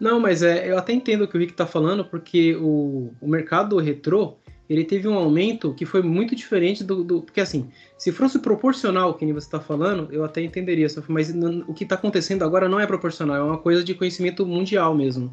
Não, 0.01 0.21
mas 0.21 0.43
é, 0.43 0.71
eu 0.71 0.79
até 0.79 0.93
entendo 0.93 1.23
o 1.23 1.29
que 1.29 1.37
o 1.37 1.41
Rick 1.41 1.53
tá 1.55 1.67
falando, 1.67 2.05
porque 2.05 2.55
o, 2.57 3.11
o 3.21 3.29
mercado 3.29 3.77
retrô, 3.79 4.37
ele 4.69 4.85
teve 4.85 5.09
um 5.09 5.15
aumento 5.15 5.75
que 5.75 5.85
foi 5.85 6.03
muito 6.03 6.37
diferente 6.37 6.85
do, 6.85 7.03
do 7.03 7.23
porque 7.23 7.41
assim, 7.41 7.69
se 7.97 8.13
fosse 8.13 8.39
proporcional, 8.39 9.15
que 9.15 9.25
nem 9.25 9.35
você 9.35 9.47
está 9.47 9.59
falando, 9.59 10.09
eu 10.13 10.25
até 10.25 10.43
entenderia, 10.43 10.87
mas 11.09 11.35
o 11.67 11.75
que 11.75 11.85
está 11.85 11.97
acontecendo 11.97 12.45
agora 12.45 12.69
não 12.69 12.79
é 12.79 12.87
proporcional, 12.87 13.37
é 13.37 13.43
uma 13.43 13.59
coisa 13.59 13.83
de 13.83 13.95
conhecimento 13.95 14.47
mundial 14.47 14.95
mesmo. 14.95 15.33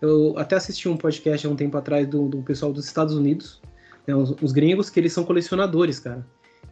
Eu 0.00 0.34
até 0.36 0.56
assisti 0.56 0.88
um 0.88 0.96
podcast 0.96 1.46
há 1.46 1.50
um 1.50 1.56
tempo 1.56 1.76
atrás 1.76 2.06
do, 2.06 2.28
do 2.28 2.42
pessoal 2.42 2.72
dos 2.72 2.84
Estados 2.84 3.14
Unidos, 3.14 3.60
né, 4.06 4.14
os, 4.14 4.34
os, 4.42 4.52
gringos, 4.52 4.90
que 4.90 5.00
eles 5.00 5.12
são 5.12 5.24
colecionadores, 5.24 5.98
cara. 5.98 6.26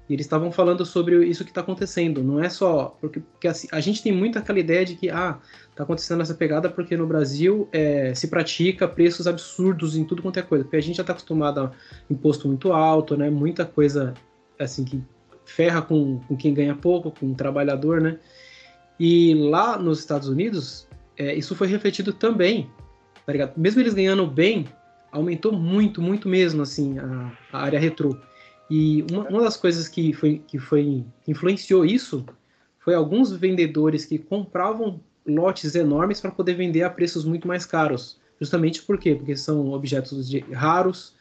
E 0.09 0.15
eles 0.15 0.27
estavam 0.27 0.51
falando 0.51 0.85
sobre 0.85 1.25
isso 1.25 1.45
que 1.45 1.51
está 1.51 1.61
acontecendo. 1.61 2.23
Não 2.23 2.43
é 2.43 2.49
só. 2.49 2.97
Porque, 3.01 3.21
porque 3.21 3.49
assim, 3.49 3.69
a 3.71 3.81
gente 3.81 4.03
tem 4.03 4.13
muito 4.13 4.39
aquela 4.39 4.59
ideia 4.59 4.85
de 4.85 4.97
que, 4.97 5.09
ah, 5.09 5.39
tá 5.75 5.85
acontecendo 5.85 6.21
essa 6.21 6.35
pegada 6.35 6.69
porque 6.69 6.97
no 6.97 7.07
Brasil 7.07 7.69
é, 7.73 8.15
se 8.15 8.29
pratica 8.29 8.87
preços 8.89 9.27
absurdos 9.27 9.97
em 9.97 10.05
tudo 10.05 10.23
quanto 10.23 10.39
é 10.39 10.43
coisa. 10.43 10.65
Porque 10.65 10.77
a 10.77 10.83
gente 10.83 10.97
já 10.97 11.03
está 11.03 11.13
acostumado 11.13 11.61
a 11.61 11.73
imposto 12.11 12.49
muito 12.49 12.73
alto, 12.73 13.17
né? 13.17 13.31
Muita 13.31 13.65
coisa 13.65 14.15
assim 14.59 14.85
que 14.85 15.03
ferra 15.45 15.83
com, 15.83 16.21
com 16.21 16.37
quem 16.37 16.53
ganha 16.53 16.75
pouco, 16.75 17.11
com 17.11 17.33
o 17.33 17.35
trabalhador, 17.35 18.01
né? 18.01 18.19
E 18.99 19.35
lá 19.35 19.79
nos 19.79 19.99
Estados 19.99 20.29
Unidos, 20.29 20.87
é, 21.17 21.35
isso 21.35 21.55
foi 21.55 21.67
refletido 21.67 22.13
também 22.13 22.71
tá 23.25 23.33
ligado? 23.33 23.53
Mesmo 23.57 23.81
eles 23.81 23.95
ganhando 23.95 24.27
bem, 24.27 24.67
aumentou 25.11 25.53
muito, 25.53 26.01
muito 26.01 26.29
mesmo, 26.29 26.63
assim, 26.63 26.99
a, 26.99 27.33
a 27.53 27.63
área 27.63 27.79
retrô. 27.79 28.17
E 28.73 29.05
uma, 29.11 29.29
uma, 29.29 29.43
das 29.43 29.57
coisas 29.57 29.89
que 29.89 30.13
foi, 30.13 30.41
que 30.47 30.59
foi 30.59 31.05
que 31.23 31.31
influenciou 31.31 31.85
isso 31.85 32.25
foi 32.79 32.95
alguns 32.95 33.31
vendedores 33.33 34.05
que 34.05 34.19
compravam 34.19 35.01
lotes 35.27 35.75
enormes 35.75 36.21
para 36.21 36.31
poder 36.31 36.55
vender 36.55 36.83
a 36.83 36.91
preços 36.91 37.25
muito 37.25 37.47
mais 37.47 37.67
caros. 37.67 38.19
Justamente 38.41 38.83
por 38.83 38.99
quê? 38.99 39.15
Porque 39.15 39.37
são 39.37 39.73
objetos 39.73 40.29
de, 40.29 40.41
raros, 40.53 41.15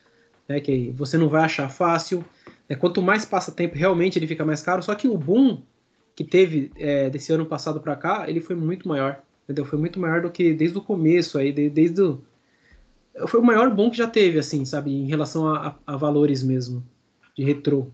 né, 0.47 0.59
que 0.59 0.91
você 0.97 1.17
não 1.17 1.29
vai 1.29 1.43
achar 1.43 1.69
fácil. 1.69 2.23
Né, 2.69 2.75
quanto 2.75 3.01
mais 3.01 3.25
passa 3.25 3.51
tempo, 3.51 3.75
realmente 3.75 4.17
ele 4.17 4.27
fica 4.27 4.45
mais 4.45 4.61
caro. 4.61 4.81
Só 4.81 4.95
que 4.95 5.07
o 5.07 5.17
boom 5.17 5.61
que 6.15 6.23
teve 6.23 6.71
é, 6.77 7.09
desse 7.09 7.33
ano 7.33 7.45
passado 7.45 7.79
para 7.79 7.95
cá, 7.95 8.25
ele 8.27 8.41
foi 8.41 8.55
muito 8.55 8.87
maior 8.87 9.21
entendeu? 9.51 9.65
Foi 9.65 9.77
muito 9.77 9.99
maior 9.99 10.21
do 10.21 10.31
que 10.31 10.53
desde 10.53 10.77
o 10.77 10.81
começo, 10.81 11.37
aí, 11.37 11.51
desde 11.51 12.01
o... 12.01 12.21
Foi 13.27 13.39
o 13.39 13.43
maior 13.43 13.69
bom 13.69 13.91
que 13.91 13.97
já 13.97 14.07
teve, 14.07 14.39
assim, 14.39 14.63
sabe, 14.63 14.91
em 14.91 15.05
relação 15.05 15.47
a, 15.47 15.75
a, 15.85 15.93
a 15.93 15.97
valores 15.97 16.41
mesmo, 16.41 16.83
de 17.37 17.43
retrô. 17.43 17.87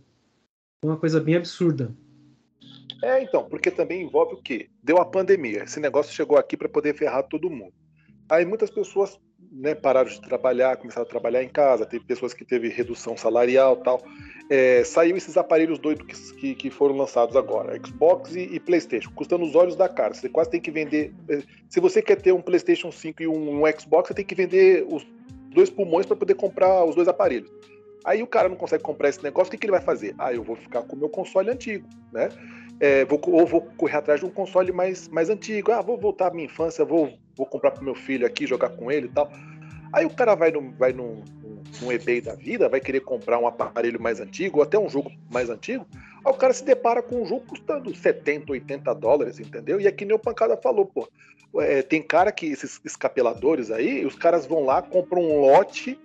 Uma 0.84 0.98
coisa 0.98 1.20
bem 1.20 1.36
absurda. 1.36 1.96
É, 3.04 3.22
então, 3.22 3.48
porque 3.48 3.70
também 3.70 4.04
envolve 4.04 4.34
o 4.34 4.42
quê? 4.42 4.70
Deu 4.82 4.98
a 4.98 5.06
pandemia. 5.06 5.64
Esse 5.64 5.80
negócio 5.80 6.14
chegou 6.14 6.38
aqui 6.38 6.58
para 6.58 6.70
poder 6.70 6.96
ferrar 6.96 7.24
todo 7.24 7.50
mundo. 7.50 7.74
Aí 8.30 8.46
muitas 8.46 8.70
pessoas 8.70 9.20
né, 9.52 9.74
pararam 9.74 10.10
de 10.10 10.22
trabalhar, 10.22 10.78
começaram 10.78 11.06
a 11.06 11.10
trabalhar 11.10 11.44
em 11.44 11.50
casa, 11.50 11.86
teve 11.86 12.04
pessoas 12.06 12.34
que 12.34 12.44
teve 12.44 12.68
redução 12.68 13.16
salarial 13.16 13.78
tal. 13.78 14.02
É, 14.50 14.84
saiu 14.84 15.16
esses 15.16 15.38
aparelhos 15.38 15.80
doidos 15.80 16.06
que, 16.06 16.36
que, 16.36 16.56
que, 16.56 16.70
foram 16.70 16.96
lançados 16.96 17.36
agora, 17.36 17.80
Xbox 17.86 18.36
e, 18.36 18.56
e, 18.56 18.60
PlayStation, 18.60 19.12
custando 19.12 19.46
os 19.46 19.56
olhos 19.56 19.76
da 19.76 19.88
cara. 19.90 20.14
Você 20.14 20.30
quase 20.30 20.50
tem 20.50 20.62
que 20.62 20.72
vender. 20.72 21.14
É, 21.30 21.42
se 21.70 21.80
você 21.80 22.02
quer 22.02 22.22
ter 22.22 22.32
um 22.32 22.42
PlayStation 22.42 22.92
5 22.92 23.24
e 23.24 23.28
um, 23.28 23.64
um 23.64 23.80
Xbox, 23.80 24.10
você 24.10 24.14
tem 24.14 24.26
que 24.26 24.36
vender 24.36 24.86
os 24.90 25.06
dois 25.54 25.70
pulmões 25.70 26.06
para 26.06 26.16
poder 26.16 26.36
comprar 26.36 26.84
os 26.86 26.96
dois 26.96 27.08
aparelhos. 27.08 27.52
Aí 28.06 28.24
o 28.24 28.28
cara 28.28 28.48
não 28.48 28.56
consegue 28.56 28.84
comprar 28.84 29.10
esse 29.10 29.22
negócio, 29.24 29.50
o 29.50 29.52
que, 29.52 29.58
que 29.58 29.66
ele 29.66 29.72
vai 29.72 29.82
fazer? 29.82 30.16
Ah, 30.18 30.34
eu 30.34 30.44
vou 30.44 30.56
ficar 30.56 30.82
com 30.84 30.96
o 30.96 31.00
meu 31.00 31.10
console 31.10 31.50
antigo, 31.50 31.88
né? 32.12 32.30
É, 32.80 33.06
vou, 33.06 33.20
ou 33.28 33.46
vou 33.46 33.62
correr 33.62 33.98
atrás 33.98 34.20
de 34.20 34.26
um 34.26 34.30
console 34.30 34.72
mais, 34.72 35.08
mais 35.08 35.30
antigo. 35.30 35.72
Ah, 35.72 35.82
vou 35.82 35.98
voltar 35.98 36.28
à 36.28 36.32
minha 36.32 36.46
infância, 36.46 36.86
vou, 36.86 37.18
vou 37.36 37.46
comprar 37.46 37.72
pro 37.72 37.84
meu 37.84 37.96
filho 37.96 38.26
aqui, 38.26 38.46
jogar 38.46 38.70
com 38.70 38.92
ele 38.92 39.08
e 39.08 39.10
tal. 39.10 39.32
Aí 39.92 40.06
o 40.06 40.10
cara 40.10 40.36
vai, 40.36 40.52
no, 40.52 40.72
vai 40.74 40.94
num, 40.94 41.24
num 41.82 41.92
eBay 41.92 42.22
da 42.22 42.36
vida, 42.36 42.70
vai 42.70 42.80
querer 42.80 43.02
comprar 43.02 43.40
um 43.40 43.48
aparelho 43.48 44.02
mais 44.02 44.20
antigo, 44.20 44.58
ou 44.58 44.64
até 44.64 44.78
um 44.78 44.90
jogo 44.90 45.12
mais 45.32 45.50
antigo, 45.50 45.88
aí 46.26 46.32
o 46.32 46.36
cara 46.36 46.54
se 46.54 46.64
depara 46.64 47.02
com 47.02 47.22
um 47.22 47.26
jogo 47.26 47.46
custando 47.48 47.94
70, 47.96 48.52
80 48.52 48.94
dólares, 48.96 49.40
entendeu? 49.40 49.80
E 49.80 49.88
aqui 49.88 50.06
nem 50.06 50.16
o 50.16 50.20
Pancada 50.20 50.58
falou, 50.58 50.86
pô. 50.86 51.08
É, 51.60 51.82
tem 51.82 52.02
cara 52.02 52.32
que, 52.32 52.46
esses 52.48 52.80
escapeladores 52.84 53.72
aí, 53.72 54.06
os 54.06 54.16
caras 54.16 54.46
vão 54.46 54.66
lá, 54.66 54.82
compram 54.82 55.22
um 55.22 55.40
lote 55.40 55.98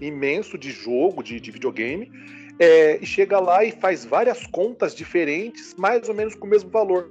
imenso 0.00 0.56
de 0.58 0.70
jogo, 0.70 1.22
de, 1.22 1.40
de 1.40 1.50
videogame, 1.50 2.10
é, 2.58 2.98
e 3.00 3.06
chega 3.06 3.40
lá 3.40 3.64
e 3.64 3.72
faz 3.72 4.04
várias 4.04 4.46
contas 4.46 4.94
diferentes, 4.94 5.74
mais 5.76 6.08
ou 6.08 6.14
menos 6.14 6.34
com 6.34 6.46
o 6.46 6.50
mesmo 6.50 6.70
valor. 6.70 7.10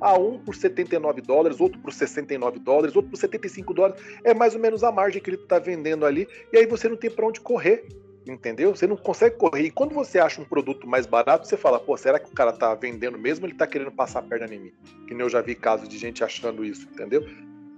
Ah, 0.00 0.16
um 0.16 0.38
por 0.38 0.54
79 0.54 1.20
dólares, 1.20 1.60
outro 1.60 1.78
por 1.80 1.92
69 1.92 2.58
dólares, 2.60 2.94
outro 2.94 3.10
por 3.10 3.16
75 3.16 3.74
dólares. 3.74 4.02
É 4.22 4.32
mais 4.32 4.54
ou 4.54 4.60
menos 4.60 4.84
a 4.84 4.92
margem 4.92 5.20
que 5.20 5.30
ele 5.30 5.36
está 5.36 5.58
vendendo 5.58 6.06
ali. 6.06 6.28
E 6.52 6.58
aí 6.58 6.66
você 6.66 6.88
não 6.88 6.96
tem 6.96 7.10
para 7.10 7.26
onde 7.26 7.40
correr. 7.40 7.86
Entendeu? 8.26 8.76
Você 8.76 8.86
não 8.86 8.96
consegue 8.96 9.36
correr. 9.36 9.62
E 9.62 9.70
quando 9.70 9.94
você 9.94 10.18
acha 10.18 10.40
um 10.40 10.44
produto 10.44 10.86
mais 10.86 11.06
barato, 11.06 11.48
você 11.48 11.56
fala, 11.56 11.80
pô, 11.80 11.96
será 11.96 12.18
que 12.18 12.30
o 12.30 12.34
cara 12.34 12.52
tá 12.52 12.74
vendendo 12.74 13.18
mesmo 13.18 13.46
ele 13.46 13.54
tá 13.54 13.66
querendo 13.66 13.90
passar 13.90 14.18
a 14.18 14.22
perna 14.22 14.54
em 14.54 14.60
mim? 14.60 14.72
Que 15.06 15.14
nem 15.14 15.22
eu 15.22 15.30
já 15.30 15.40
vi 15.40 15.54
casos 15.54 15.88
de 15.88 15.96
gente 15.96 16.22
achando 16.22 16.62
isso, 16.62 16.86
entendeu? 16.92 17.26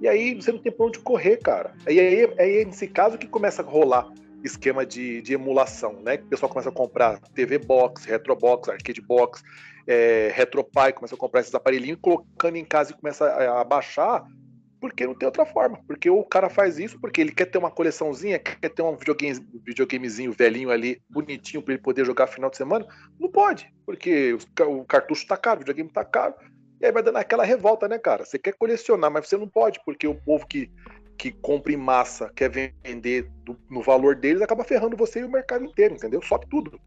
E 0.01 0.09
aí 0.09 0.35
você 0.35 0.51
não 0.51 0.59
tem 0.59 0.73
pra 0.73 0.87
onde 0.87 0.99
correr, 0.99 1.37
cara. 1.37 1.73
E 1.89 2.01
aí 2.01 2.29
é 2.37 2.65
nesse 2.65 2.89
caso 2.89 3.17
que 3.17 3.29
começa 3.29 3.63
a 3.63 3.65
rolar 3.65 4.11
esquema 4.43 4.85
de, 4.85 5.21
de 5.23 5.35
emulação, 5.35 6.01
né? 6.03 6.17
O 6.17 6.27
pessoal 6.27 6.51
começa 6.51 6.69
a 6.69 6.73
comprar 6.73 7.19
TV 7.35 7.59
Box, 7.59 8.05
Retro 8.05 8.35
Box, 8.37 8.71
Arcade 8.71 9.01
Box, 9.01 9.43
é, 9.87 10.33
RetroPie, 10.35 10.93
começa 10.95 11.15
a 11.15 11.19
comprar 11.19 11.41
esses 11.41 11.55
aparelhinhos, 11.55 11.99
colocando 12.01 12.57
em 12.57 12.65
casa 12.65 12.93
e 12.93 12.95
começa 12.95 13.27
a, 13.27 13.61
a 13.61 13.65
baixar, 13.65 14.25
porque 14.81 15.07
não 15.07 15.15
tem 15.15 15.27
outra 15.27 15.45
forma. 15.45 15.81
Porque 15.87 16.09
o 16.09 16.25
cara 16.25 16.49
faz 16.49 16.79
isso 16.79 16.99
porque 17.01 17.21
ele 17.21 17.33
quer 17.33 17.47
ter 17.47 17.59
uma 17.59 17.71
coleçãozinha, 17.71 18.39
quer 18.39 18.69
ter 18.69 18.83
um 18.83 18.97
videogame, 18.97 19.47
videogamezinho 19.65 20.33
velhinho 20.33 20.71
ali, 20.71 21.03
bonitinho, 21.09 21.63
para 21.63 21.75
ele 21.75 21.83
poder 21.83 22.05
jogar 22.05 22.27
final 22.27 22.51
de 22.51 22.57
semana. 22.57 22.87
Não 23.19 23.31
pode, 23.31 23.73
porque 23.85 24.37
o 24.61 24.85
cartucho 24.85 25.27
tá 25.27 25.37
caro, 25.37 25.59
o 25.59 25.61
videogame 25.61 25.91
tá 25.91 26.05
caro. 26.05 26.35
E 26.81 26.87
aí 26.87 26.93
vai 26.93 27.03
dando 27.03 27.19
aquela 27.19 27.45
revolta, 27.45 27.87
né, 27.87 27.99
cara? 27.99 28.25
Você 28.25 28.39
quer 28.39 28.55
colecionar, 28.55 29.11
mas 29.11 29.29
você 29.29 29.37
não 29.37 29.47
pode, 29.47 29.79
porque 29.85 30.07
o 30.07 30.15
povo 30.15 30.47
que 30.47 30.71
que 31.21 31.31
compra 31.31 31.71
em 31.71 31.77
massa 31.77 32.33
quer 32.35 32.51
vender 32.51 33.31
do, 33.45 33.55
no 33.69 33.83
valor 33.83 34.17
deles, 34.17 34.41
acaba 34.41 34.65
ferrando 34.65 34.97
você 34.97 35.21
e 35.21 35.25
o 35.25 35.31
mercado 35.31 35.67
inteiro, 35.67 35.95
entendeu? 35.95 36.23
Sobe 36.23 36.47
tudo. 36.49 36.81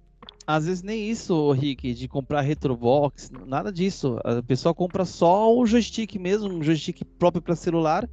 Às 0.48 0.66
vezes 0.66 0.82
nem 0.82 1.08
isso, 1.08 1.52
Rick, 1.52 1.94
de 1.94 2.08
comprar 2.08 2.42
retrobox, 2.42 3.30
nada 3.46 3.72
disso. 3.72 4.20
A 4.24 4.42
pessoa 4.42 4.74
compra 4.74 5.06
só 5.06 5.56
o 5.56 5.64
joystick 5.68 6.16
mesmo, 6.16 6.52
um 6.52 6.64
joystick 6.64 7.06
próprio 7.20 7.44
para 7.44 7.56
celular, 7.56 8.10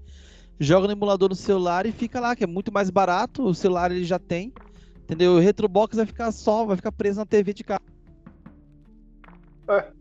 joga 0.58 0.86
no 0.86 0.92
emulador 0.92 1.30
no 1.30 1.34
celular 1.34 1.86
e 1.86 1.92
fica 1.92 2.20
lá, 2.20 2.36
que 2.36 2.44
é 2.44 2.46
muito 2.46 2.70
mais 2.70 2.90
barato, 2.90 3.42
o 3.42 3.54
celular 3.54 3.90
ele 3.90 4.04
já 4.04 4.18
tem, 4.18 4.52
entendeu? 5.04 5.32
O 5.32 5.40
retrobox 5.40 5.96
vai 5.96 6.04
ficar 6.04 6.30
só, 6.32 6.66
vai 6.66 6.76
ficar 6.76 6.92
preso 6.92 7.18
na 7.18 7.24
TV 7.24 7.54
de 7.54 7.64
casa. 7.64 7.80
É. 9.70 9.99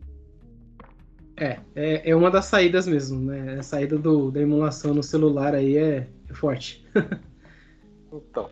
É, 1.40 1.58
é, 1.74 2.10
é 2.10 2.14
uma 2.14 2.30
das 2.30 2.44
saídas 2.44 2.86
mesmo, 2.86 3.18
né? 3.18 3.56
A 3.58 3.62
saída 3.62 3.96
do, 3.96 4.30
da 4.30 4.42
emulação 4.42 4.92
no 4.92 5.02
celular 5.02 5.54
aí 5.54 5.74
é, 5.78 6.06
é 6.28 6.34
forte. 6.34 6.84
então. 8.12 8.50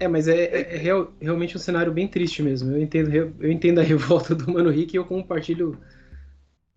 É, 0.00 0.08
mas 0.08 0.26
é, 0.26 0.44
é, 0.44 0.74
é 0.74 0.78
real, 0.78 1.12
realmente 1.20 1.54
um 1.54 1.60
cenário 1.60 1.92
bem 1.92 2.08
triste 2.08 2.42
mesmo. 2.42 2.72
Eu 2.72 2.80
entendo, 2.80 3.14
eu 3.14 3.52
entendo 3.52 3.78
a 3.78 3.82
revolta 3.84 4.34
do 4.34 4.50
Mano 4.50 4.70
Rick 4.70 4.94
e 4.94 4.96
eu 4.96 5.04
compartilho 5.04 5.78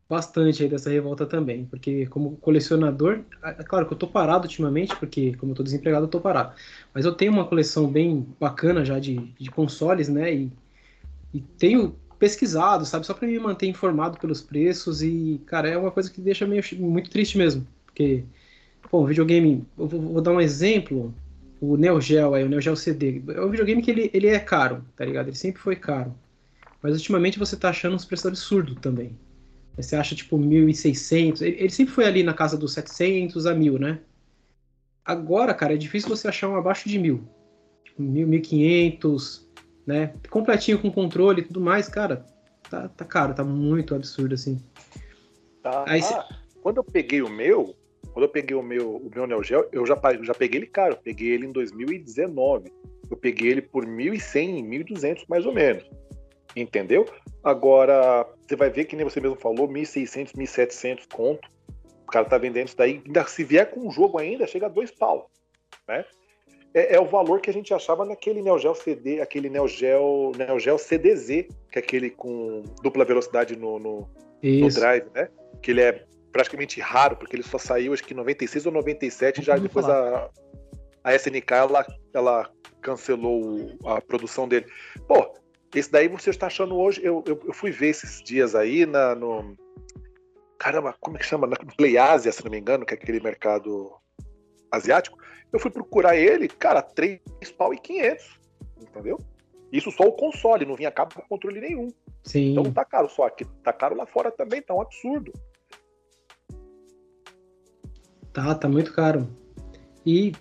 bastante 0.08 0.62
aí 0.62 0.70
dessa 0.70 0.90
revolta 0.90 1.26
também, 1.26 1.66
porque 1.66 2.06
como 2.08 2.38
colecionador, 2.38 3.22
é 3.42 3.64
claro 3.64 3.88
que 3.88 3.94
eu 3.94 3.98
tô 3.98 4.08
parado 4.08 4.44
ultimamente, 4.44 4.96
porque 4.98 5.34
como 5.36 5.54
eu 5.54 5.56
tô 5.56 5.64
desempregado, 5.64 6.06
eu 6.06 6.10
tô 6.10 6.20
parado. 6.20 6.54
Mas 6.94 7.06
eu 7.06 7.14
tenho 7.14 7.32
uma 7.32 7.46
coleção 7.46 7.88
bem 7.88 8.28
bacana 8.40 8.84
já 8.84 9.00
de, 9.00 9.16
de 9.16 9.50
consoles, 9.50 10.10
né? 10.10 10.32
E, 10.32 10.52
e 11.34 11.40
tenho 11.40 11.96
pesquisado, 12.26 12.88
sabe? 12.88 13.06
Só 13.06 13.14
para 13.14 13.28
me 13.28 13.38
manter 13.38 13.68
informado 13.68 14.18
pelos 14.18 14.42
preços 14.42 15.04
e, 15.04 15.40
cara, 15.46 15.70
é 15.70 15.78
uma 15.78 15.92
coisa 15.92 16.10
que 16.10 16.20
deixa 16.20 16.48
meio, 16.48 16.64
muito 16.80 17.12
triste 17.12 17.38
mesmo. 17.38 17.68
Porque, 17.86 18.24
o 18.92 19.06
videogame, 19.06 19.64
eu 19.78 19.88
vou, 19.88 20.02
vou, 20.02 20.22
dar 20.22 20.32
um 20.32 20.42
exemplo, 20.42 21.14
o 21.62 21.78
Neo 21.78 22.02
Geo 22.02 22.34
aí, 22.34 22.44
o 22.44 22.50
Neo 22.50 22.60
Geo 22.60 22.76
CD, 22.76 23.22
é 23.28 23.42
um 23.42 23.52
videogame 23.52 23.80
que 23.80 23.92
ele, 23.92 24.10
ele 24.12 24.26
é 24.26 24.40
caro, 24.40 24.84
tá 24.96 25.06
ligado? 25.06 25.28
Ele 25.28 25.36
sempre 25.36 25.62
foi 25.62 25.76
caro. 25.76 26.16
Mas 26.82 26.94
ultimamente 26.96 27.38
você 27.38 27.56
tá 27.56 27.70
achando 27.70 27.96
uns 27.96 28.06
preços 28.06 28.26
absurdos 28.26 28.76
também. 28.82 29.16
Você 29.78 29.96
acha 29.96 30.16
tipo 30.16 30.36
1.600, 30.36 31.42
ele, 31.42 31.58
ele 31.60 31.70
sempre 31.70 31.94
foi 31.94 32.06
ali 32.06 32.24
na 32.24 32.34
casa 32.34 32.58
dos 32.58 32.74
700 32.74 33.46
a 33.46 33.54
1.000, 33.54 33.80
né? 33.80 34.00
Agora, 35.04 35.54
cara, 35.54 35.76
é 35.76 35.78
difícil 35.78 36.10
você 36.10 36.28
achar 36.28 36.50
um 36.50 36.56
abaixo 36.56 36.90
de 36.90 36.98
1.000. 36.98 37.22
Tipo, 37.84 38.02
1.000, 38.02 38.28
1.500, 39.00 39.45
né? 39.86 40.14
Completinho 40.30 40.80
com 40.80 40.92
controle 40.92 41.42
e 41.42 41.46
tudo 41.46 41.62
mais, 41.62 41.88
cara, 41.88 42.26
tá, 42.70 42.90
tá 42.90 43.06
caro, 43.06 43.34
tá 43.34 43.44
muito 43.44 43.96
absurdo 43.96 44.34
assim. 44.34 44.62
Tá. 45.62 45.84
Aí, 45.88 46.02
ah, 46.02 46.28
quando 46.62 46.78
eu 46.78 46.84
peguei 46.84 47.22
o 47.22 47.30
meu, 47.30 47.76
quando 48.12 48.24
eu 48.24 48.30
peguei 48.30 48.56
o 48.56 48.64
meu, 48.64 48.98
o 48.98 49.12
meu 49.14 49.28
Neo 49.28 49.44
Geo, 49.44 49.68
eu 49.72 49.86
já, 49.86 50.00
já 50.22 50.34
peguei 50.34 50.60
ele 50.60 50.68
caro, 50.68 50.98
peguei 51.04 51.30
ele 51.30 51.46
em 51.46 51.52
2019. 51.52 52.72
Eu 53.10 53.18
peguei 53.18 53.52
ele 53.52 53.62
por 53.62 53.86
1.100, 53.86 54.64
1.200 54.64 55.26
mais 55.28 55.46
ou 55.46 55.54
menos. 55.54 55.84
Entendeu? 56.56 57.06
Agora, 57.44 58.26
você 58.42 58.56
vai 58.56 58.70
ver 58.70 58.86
que 58.86 58.96
nem 58.96 59.04
você 59.04 59.20
mesmo 59.20 59.36
falou, 59.36 59.68
1.600, 59.68 60.34
1.700 60.34 61.08
conto. 61.14 61.48
O 62.04 62.08
cara 62.08 62.26
tá 62.26 62.38
vendendo 62.38 62.68
isso 62.68 62.78
daí, 62.78 63.02
ainda 63.06 63.26
se 63.26 63.44
vier 63.44 63.70
com 63.70 63.88
um 63.88 63.92
jogo 63.92 64.18
ainda, 64.18 64.48
chega 64.48 64.68
a 64.68 64.70
dois 64.70 64.92
pau, 64.92 65.30
né? 65.88 66.06
É, 66.76 66.96
é, 66.96 67.00
o 67.00 67.06
valor 67.06 67.40
que 67.40 67.50
a 67.50 67.54
gente 67.54 67.74
achava 67.74 68.04
naquele 68.04 68.42
Neo 68.42 68.60
Geo 68.60 68.76
CD, 68.76 69.22
aquele 69.22 69.50
Neo 69.50 69.66
Geo, 69.66 70.34
Neo 70.38 70.60
Geo 70.60 70.78
CDZ, 70.78 71.48
que 71.72 71.76
é 71.76 71.80
aquele 71.80 72.10
com 72.10 72.64
dupla 72.84 73.06
velocidade 73.06 73.56
no, 73.56 73.80
no, 73.80 74.10
no 74.44 74.70
drive, 74.70 75.06
né? 75.16 75.30
Que 75.62 75.72
ele 75.72 75.82
é 75.82 76.04
praticamente 76.34 76.82
raro, 76.82 77.16
porque 77.16 77.34
ele 77.34 77.44
só 77.44 77.58
saiu 77.58 77.94
acho 77.94 78.04
que 78.04 78.14
em 78.14 78.18
96 78.18 78.66
ou 78.66 78.74
97, 78.74 79.42
já 79.42 79.56
depois 79.56 79.88
a, 79.88 80.30
a 81.02 81.16
SNK 81.16 81.54
ela, 81.54 81.86
ela 82.14 82.52
cancelou 82.82 83.72
a 83.86 84.02
produção 84.02 84.46
dele. 84.46 84.66
Pô, 85.08 85.34
esse 85.74 85.90
daí 85.90 86.10
você 86.10 86.30
está 86.30 86.48
achando 86.48 86.76
hoje. 86.76 87.00
Eu, 87.02 87.24
eu, 87.26 87.40
eu 87.46 87.54
fui 87.54 87.72
ver 87.72 87.88
esses 87.88 88.22
dias 88.22 88.54
aí 88.54 88.86
na, 88.86 89.16
no. 89.16 89.56
Caramba, 90.58 90.94
como 91.00 91.16
é 91.16 91.20
que 91.22 91.26
chama? 91.26 91.48
Na 91.48 91.56
Play 91.56 91.98
Asia, 91.98 92.34
se 92.34 92.44
não 92.44 92.52
me 92.52 92.60
engano, 92.60 92.86
que 92.86 92.94
é 92.94 92.98
aquele 92.98 93.22
mercado 93.22 93.94
asiático. 94.70 95.18
Eu 95.56 95.60
fui 95.60 95.72
procurar 95.72 96.18
ele, 96.18 96.50
cara, 96.50 96.82
3 96.82 97.22
pau 97.58 97.74
e 97.74 97.78
500. 97.80 98.26
Entendeu? 98.82 99.18
Isso 99.72 99.90
só 99.90 100.04
o 100.04 100.12
console, 100.12 100.66
não 100.66 100.76
vinha 100.76 100.92
cabo 100.92 101.16
com 101.16 101.22
controle 101.22 101.62
nenhum. 101.62 101.88
Sim. 102.26 102.52
Então 102.52 102.74
tá 102.74 102.84
caro 102.84 103.08
só 103.08 103.24
aqui, 103.24 103.46
tá 103.64 103.72
caro 103.72 103.96
lá 103.96 104.06
fora 104.06 104.30
também, 104.30 104.62
tá 104.62 104.74
um 104.74 104.82
absurdo. 104.82 105.32
Tá, 108.34 108.54
tá 108.54 108.68
muito 108.68 108.92
caro. 108.92 109.30
E 110.06 110.34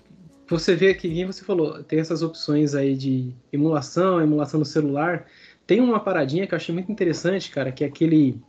você 0.48 0.74
vê 0.74 0.92
que, 0.94 1.08
quem 1.08 1.24
você 1.24 1.44
falou, 1.44 1.84
tem 1.84 2.00
essas 2.00 2.20
opções 2.20 2.74
aí 2.74 2.96
de 2.96 3.32
emulação, 3.52 4.20
emulação 4.20 4.58
no 4.58 4.66
celular. 4.66 5.28
Tem 5.64 5.80
uma 5.80 6.00
paradinha 6.00 6.44
que 6.44 6.54
eu 6.54 6.56
achei 6.56 6.74
muito 6.74 6.90
interessante, 6.90 7.52
cara, 7.52 7.70
que 7.70 7.84
é 7.84 7.86
aquele. 7.86 8.42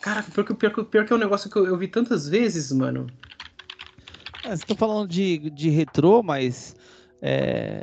Cara, 0.00 0.24
pior 0.24 0.44
que, 0.44 0.52
pior, 0.52 0.84
pior 0.84 1.06
que 1.06 1.12
é 1.12 1.16
um 1.16 1.20
negócio 1.20 1.48
que 1.48 1.56
eu, 1.56 1.64
eu 1.64 1.76
vi 1.76 1.86
tantas 1.86 2.28
vezes, 2.28 2.72
mano. 2.72 3.06
É, 4.50 4.56
você 4.56 4.66
tá 4.66 4.74
falando 4.74 5.08
de, 5.08 5.48
de 5.50 5.70
retrô, 5.70 6.24
mas. 6.24 6.74
É... 7.22 7.82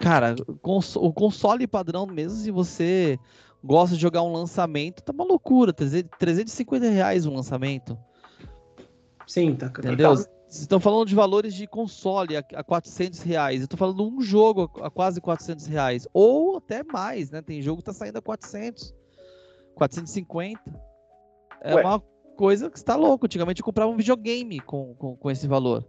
Cara, 0.00 0.34
o 0.62 1.12
console 1.12 1.66
padrão 1.66 2.06
mesmo, 2.06 2.38
se 2.38 2.50
você 2.50 3.18
gosta 3.62 3.94
de 3.94 4.00
jogar 4.00 4.22
um 4.22 4.32
lançamento, 4.32 5.02
tá 5.02 5.12
uma 5.12 5.24
loucura. 5.24 5.72
350 5.72 6.88
reais 6.88 7.26
um 7.26 7.34
lançamento. 7.34 7.98
Sim, 9.26 9.54
tá. 9.54 9.66
Entendeu? 9.66 10.16
Tá. 10.16 10.22
Vocês 10.48 10.62
estão 10.62 10.80
falando 10.80 11.06
de 11.06 11.14
valores 11.14 11.54
de 11.54 11.66
console 11.66 12.36
a, 12.36 12.42
a 12.54 12.64
400 12.64 13.20
reais. 13.20 13.60
Eu 13.60 13.64
estou 13.64 13.78
falando 13.78 13.96
de 13.96 14.02
um 14.02 14.22
jogo 14.22 14.70
a, 14.80 14.86
a, 14.86 14.90
quase 14.90 15.20
400 15.20 15.66
reais. 15.66 16.08
Ou 16.14 16.56
até 16.56 16.82
mais, 16.82 17.30
né? 17.30 17.42
Tem 17.42 17.60
jogo 17.60 17.78
que 17.78 17.84
tá 17.84 17.92
saindo 17.92 18.16
a 18.16 18.22
400, 18.22 18.94
450. 19.74 20.60
É 21.60 21.74
Ué. 21.74 21.84
uma 21.84 22.02
coisa 22.42 22.68
que 22.68 22.76
está 22.76 22.96
louco. 22.96 23.26
Antigamente 23.26 23.60
eu 23.60 23.64
comprava 23.64 23.88
um 23.88 23.96
videogame 23.96 24.58
com, 24.58 24.96
com, 24.96 25.14
com 25.14 25.30
esse 25.30 25.46
valor. 25.46 25.86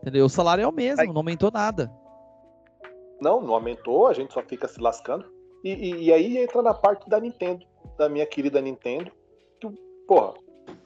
Entendeu? 0.00 0.26
O 0.26 0.28
salário 0.28 0.62
é 0.62 0.68
o 0.68 0.72
mesmo, 0.72 1.00
aí... 1.00 1.08
não 1.08 1.16
aumentou 1.16 1.50
nada. 1.50 1.92
Não, 3.20 3.40
não 3.40 3.54
aumentou, 3.54 4.06
a 4.06 4.12
gente 4.12 4.32
só 4.32 4.40
fica 4.40 4.68
se 4.68 4.80
lascando. 4.80 5.24
E, 5.64 5.72
e, 5.72 6.04
e 6.04 6.12
aí 6.12 6.38
entra 6.38 6.62
na 6.62 6.72
parte 6.72 7.10
da 7.10 7.18
Nintendo, 7.18 7.66
da 7.98 8.08
minha 8.08 8.24
querida 8.24 8.60
Nintendo. 8.60 9.10
Que, 9.60 9.68
porra, 10.06 10.34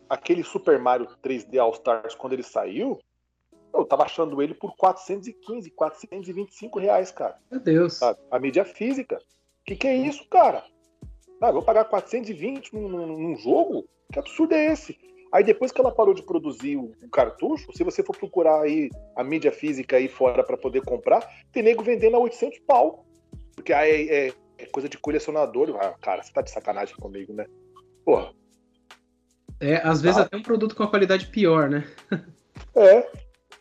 aquele 0.08 0.42
Super 0.42 0.78
Mario 0.78 1.06
3D 1.22 1.58
All 1.60 1.72
Stars, 1.72 2.14
quando 2.14 2.32
ele 2.32 2.42
saiu, 2.42 2.98
eu 3.74 3.84
tava 3.84 4.04
achando 4.04 4.40
ele 4.40 4.54
por 4.54 4.74
415, 4.74 5.70
425 5.72 6.78
reais, 6.78 7.10
cara. 7.10 7.36
Meu 7.50 7.60
Deus. 7.60 7.92
Sabe? 7.98 8.18
A 8.30 8.38
mídia 8.38 8.64
física. 8.64 9.18
Que 9.66 9.76
que 9.76 9.86
é 9.86 9.96
isso, 9.96 10.26
cara? 10.30 10.64
Ah, 11.40 11.50
vou 11.50 11.62
pagar 11.62 11.84
420 11.84 12.74
num, 12.74 12.88
num, 12.88 13.06
num, 13.18 13.36
jogo? 13.36 13.86
Que 14.12 14.18
absurdo 14.18 14.54
é 14.54 14.72
esse? 14.72 14.98
Aí 15.32 15.44
depois 15.44 15.70
que 15.72 15.80
ela 15.80 15.92
parou 15.92 16.12
de 16.12 16.22
produzir 16.22 16.76
o, 16.76 16.92
o 17.02 17.08
cartucho, 17.08 17.72
se 17.72 17.84
você 17.84 18.02
for 18.02 18.16
procurar 18.16 18.62
aí 18.62 18.90
a 19.16 19.22
mídia 19.22 19.52
física 19.52 19.96
aí 19.96 20.08
fora 20.08 20.42
para 20.42 20.56
poder 20.56 20.82
comprar, 20.82 21.26
tem 21.52 21.62
nego 21.62 21.82
vendendo 21.82 22.16
a 22.16 22.20
800 22.20 22.58
pau. 22.60 23.06
Porque 23.54 23.72
aí 23.72 24.08
é, 24.08 24.28
é, 24.28 24.32
é 24.58 24.66
coisa 24.66 24.88
de 24.88 24.98
colecionador. 24.98 25.76
Ah, 25.80 25.94
cara, 26.00 26.22
você 26.22 26.32
tá 26.32 26.42
de 26.42 26.50
sacanagem 26.50 26.96
comigo, 26.96 27.32
né? 27.32 27.46
Porra, 28.04 28.32
é, 29.60 29.76
às 29.84 30.00
vezes 30.00 30.18
ah. 30.18 30.22
até 30.22 30.36
um 30.36 30.42
produto 30.42 30.74
com 30.74 30.82
a 30.82 30.88
qualidade 30.88 31.26
pior, 31.26 31.68
né? 31.68 31.86
é, 32.74 33.06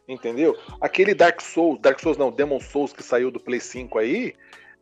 entendeu? 0.08 0.58
Aquele 0.80 1.14
Dark 1.14 1.42
Souls, 1.42 1.80
Dark 1.82 2.00
Souls 2.00 2.18
não, 2.18 2.32
Demon 2.32 2.62
Souls 2.62 2.94
que 2.94 3.04
saiu 3.04 3.30
do 3.30 3.40
Play 3.40 3.60
5 3.60 4.00
aí, 4.00 4.34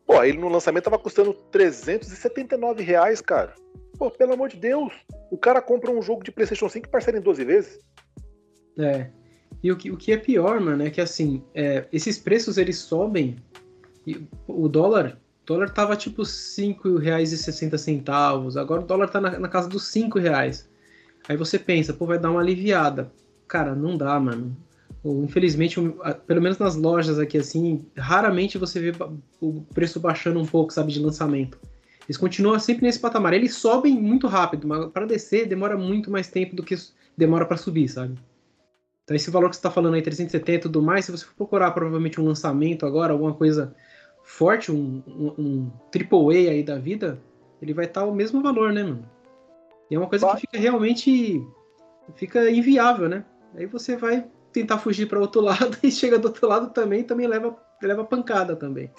pô, 0.07 0.23
ele 0.23 0.37
no 0.37 0.47
lançamento 0.47 0.85
tava 0.85 0.97
custando 0.97 1.33
379 1.51 2.81
reais, 2.81 3.19
cara. 3.19 3.53
Pô, 3.97 4.09
pelo 4.09 4.31
amor 4.33 4.47
de 4.47 4.55
Deus, 4.57 4.93
o 5.29 5.37
cara 5.37 5.61
compra 5.61 5.91
um 5.91 6.01
jogo 6.01 6.23
de 6.23 6.31
PlayStation 6.31 6.69
5 6.69 6.87
e 6.87 6.89
parcela 6.89 7.17
em 7.17 7.21
12 7.21 7.43
vezes. 7.43 7.77
É. 8.77 9.09
E 9.61 9.69
o 9.71 9.75
que, 9.75 9.91
o 9.91 9.97
que 9.97 10.13
é 10.13 10.17
pior, 10.17 10.61
mano, 10.61 10.83
é 10.83 10.89
que 10.89 11.01
assim, 11.01 11.43
é, 11.53 11.85
esses 11.91 12.17
preços 12.17 12.57
eles 12.57 12.77
sobem. 12.77 13.35
o 14.47 14.69
dólar, 14.69 15.19
o 15.43 15.45
dólar 15.45 15.69
tava 15.71 15.97
tipo 15.97 16.21
R$ 16.21 16.29
5,60, 16.29 18.57
agora 18.57 18.81
o 18.81 18.85
dólar 18.85 19.09
tá 19.09 19.19
na, 19.19 19.37
na 19.39 19.49
casa 19.49 19.67
dos 19.67 19.87
5 19.87 20.19
reais. 20.19 20.69
Aí 21.27 21.35
você 21.35 21.59
pensa, 21.59 21.93
pô, 21.93 22.05
vai 22.05 22.17
dar 22.17 22.31
uma 22.31 22.39
aliviada. 22.39 23.11
Cara, 23.47 23.75
não 23.75 23.97
dá, 23.97 24.17
mano. 24.19 24.55
Infelizmente, 25.23 25.79
pelo 26.25 26.41
menos 26.41 26.57
nas 26.57 26.75
lojas 26.75 27.19
aqui 27.19 27.37
assim, 27.37 27.85
raramente 27.95 28.57
você 28.57 28.79
vê 28.79 28.91
o 29.39 29.61
preço 29.73 29.99
baixando 29.99 30.39
um 30.39 30.45
pouco, 30.45 30.73
sabe, 30.73 30.91
de 30.91 30.99
lançamento. 30.99 31.59
Eles 32.07 32.17
continuam 32.17 32.57
sempre 32.59 32.85
nesse 32.85 32.99
patamar. 32.99 33.33
Eles 33.33 33.55
sobem 33.55 33.93
muito 33.99 34.27
rápido, 34.27 34.67
mas 34.67 34.85
para 34.91 35.05
descer 35.05 35.47
demora 35.47 35.77
muito 35.77 36.09
mais 36.09 36.27
tempo 36.27 36.55
do 36.55 36.63
que 36.63 36.75
demora 37.17 37.45
para 37.45 37.57
subir, 37.57 37.87
sabe? 37.89 38.15
Então 39.03 39.15
esse 39.15 39.29
valor 39.29 39.49
que 39.49 39.55
você 39.55 39.59
está 39.59 39.71
falando 39.71 39.93
aí, 39.93 40.01
370 40.01 40.51
e 40.51 40.59
tudo 40.59 40.81
mais, 40.81 41.05
se 41.05 41.11
você 41.11 41.25
for 41.25 41.35
procurar 41.35 41.71
provavelmente 41.71 42.19
um 42.19 42.25
lançamento 42.25 42.85
agora, 42.85 43.13
alguma 43.13 43.33
coisa 43.33 43.75
forte, 44.23 44.71
um, 44.71 45.01
um, 45.07 45.33
um 45.37 45.71
AAA 45.93 46.51
aí 46.51 46.63
da 46.63 46.77
vida, 46.77 47.19
ele 47.61 47.73
vai 47.73 47.85
estar 47.85 48.01
tá 48.01 48.07
o 48.07 48.13
mesmo 48.13 48.41
valor, 48.41 48.73
né, 48.73 48.83
mano? 48.83 49.09
E 49.89 49.95
é 49.95 49.97
uma 49.97 50.07
coisa 50.07 50.27
que 50.33 50.41
fica 50.41 50.57
realmente 50.57 51.41
fica 52.15 52.49
inviável, 52.51 53.07
né? 53.07 53.23
Aí 53.55 53.65
você 53.65 53.95
vai 53.95 54.25
tentar 54.57 54.79
fugir 54.79 55.07
para 55.07 55.19
outro 55.19 55.41
lado 55.41 55.77
e 55.83 55.91
chega 55.91 56.17
do 56.17 56.27
outro 56.27 56.47
lado 56.47 56.71
também, 56.71 57.03
também 57.03 57.27
leva 57.27 57.55
leva 57.81 58.03
pancada 58.03 58.55
também. 58.55 58.91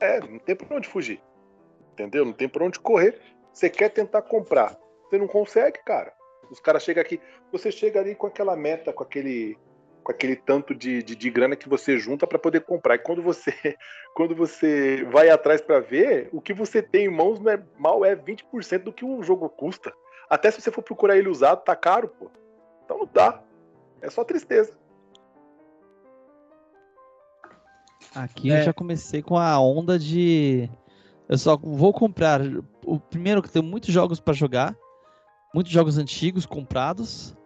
É, 0.00 0.18
não 0.20 0.38
tem 0.38 0.56
por 0.56 0.72
onde 0.72 0.88
fugir. 0.88 1.20
Entendeu? 1.92 2.24
Não 2.24 2.32
tem 2.32 2.48
por 2.48 2.62
onde 2.62 2.80
correr. 2.80 3.20
Você 3.52 3.68
quer 3.68 3.90
tentar 3.90 4.22
comprar, 4.22 4.76
você 5.04 5.18
não 5.18 5.28
consegue, 5.28 5.78
cara. 5.84 6.12
Os 6.50 6.58
caras 6.58 6.82
chegam 6.82 7.00
aqui, 7.00 7.20
você 7.52 7.70
chega 7.70 8.00
ali 8.00 8.14
com 8.14 8.26
aquela 8.26 8.56
meta, 8.56 8.92
com 8.92 9.02
aquele 9.02 9.56
com 10.02 10.10
aquele 10.10 10.34
tanto 10.34 10.74
de, 10.74 11.02
de, 11.02 11.14
de 11.14 11.30
grana 11.30 11.54
que 11.54 11.68
você 11.68 11.98
junta 11.98 12.26
para 12.26 12.38
poder 12.38 12.62
comprar. 12.62 12.94
E 12.94 12.98
quando 12.98 13.22
você 13.22 13.52
quando 14.14 14.34
você 14.34 15.04
vai 15.04 15.28
atrás 15.28 15.60
para 15.60 15.78
ver, 15.78 16.28
o 16.32 16.40
que 16.40 16.52
você 16.52 16.82
tem 16.82 17.04
em 17.04 17.10
mãos 17.10 17.38
não 17.38 17.52
é 17.52 17.62
mal 17.78 18.04
é 18.04 18.16
20% 18.16 18.78
do 18.82 18.92
que 18.92 19.04
um 19.04 19.22
jogo 19.22 19.48
custa. 19.48 19.92
Até 20.28 20.50
se 20.50 20.60
você 20.60 20.70
for 20.70 20.82
procurar 20.82 21.16
ele 21.16 21.28
usado, 21.28 21.62
tá 21.62 21.76
caro, 21.76 22.08
pô. 22.08 22.30
Então 22.84 22.98
não 22.98 23.08
dá. 23.12 23.42
É 24.02 24.10
só 24.10 24.24
tristeza. 24.24 24.72
Aqui 28.14 28.50
é. 28.50 28.60
eu 28.60 28.64
já 28.64 28.72
comecei 28.72 29.22
com 29.22 29.38
a 29.38 29.60
onda 29.60 29.98
de. 29.98 30.68
Eu 31.28 31.38
só 31.38 31.56
vou 31.56 31.92
comprar. 31.92 32.40
O 32.84 32.98
primeiro 32.98 33.42
que 33.42 33.50
tem 33.50 33.62
muitos 33.62 33.92
jogos 33.92 34.18
para 34.18 34.34
jogar, 34.34 34.76
muitos 35.54 35.72
jogos 35.72 35.96
antigos 35.96 36.44
comprados, 36.44 37.36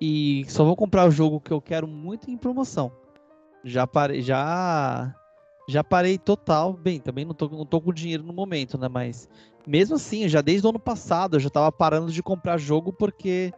e 0.00 0.44
só 0.48 0.64
vou 0.64 0.76
comprar 0.76 1.08
o 1.08 1.10
jogo 1.10 1.40
que 1.40 1.52
eu 1.52 1.60
quero 1.60 1.86
muito 1.86 2.30
em 2.30 2.36
promoção. 2.36 2.92
Já 3.64 3.86
parei, 3.86 4.20
já 4.20 5.14
já 5.68 5.82
parei 5.82 6.18
total. 6.18 6.74
Bem, 6.74 7.00
também 7.00 7.24
não 7.24 7.32
tô, 7.32 7.48
não 7.48 7.64
tô 7.64 7.80
com 7.80 7.92
dinheiro 7.92 8.22
no 8.22 8.32
momento, 8.32 8.76
né? 8.76 8.88
Mas 8.88 9.28
mesmo 9.66 9.96
assim, 9.96 10.28
já 10.28 10.40
desde 10.42 10.66
o 10.66 10.70
ano 10.70 10.78
passado, 10.78 11.36
eu 11.36 11.40
já 11.40 11.48
tava 11.48 11.72
parando 11.72 12.12
de 12.12 12.22
comprar 12.22 12.58
jogo 12.58 12.92
porque 12.92 13.52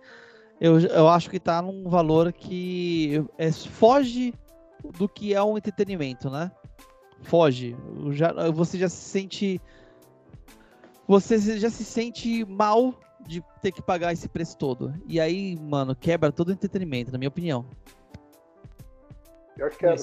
eu, 0.65 0.81
eu 0.81 1.09
acho 1.11 1.29
que 1.29 1.39
tá 1.39 1.61
num 1.61 1.91
valor 1.91 2.33
que 2.33 3.23
é, 3.37 3.53
foge 3.53 4.33
do 4.97 5.07
que 5.07 5.35
é 5.35 5.43
um 5.43 5.59
entretenimento, 5.59 6.31
né? 6.31 6.51
Foge. 7.21 7.77
Já, 8.13 8.33
você 8.51 8.79
já 8.79 8.89
se 8.89 8.97
sente. 8.97 9.61
Você 11.07 11.59
já 11.59 11.69
se 11.69 11.85
sente 11.85 12.47
mal 12.47 12.95
de 13.27 13.45
ter 13.61 13.73
que 13.73 13.83
pagar 13.83 14.15
esse 14.15 14.27
preço 14.27 14.57
todo. 14.57 14.95
E 15.07 15.21
aí, 15.21 15.55
mano, 15.61 15.95
quebra 15.95 16.33
todo 16.33 16.49
o 16.49 16.53
entretenimento, 16.53 17.13
na 17.13 17.19
minha 17.19 17.29
opinião. 17.29 17.67
Pior 19.55 19.69
que 19.71 19.77
quebra. 19.77 19.97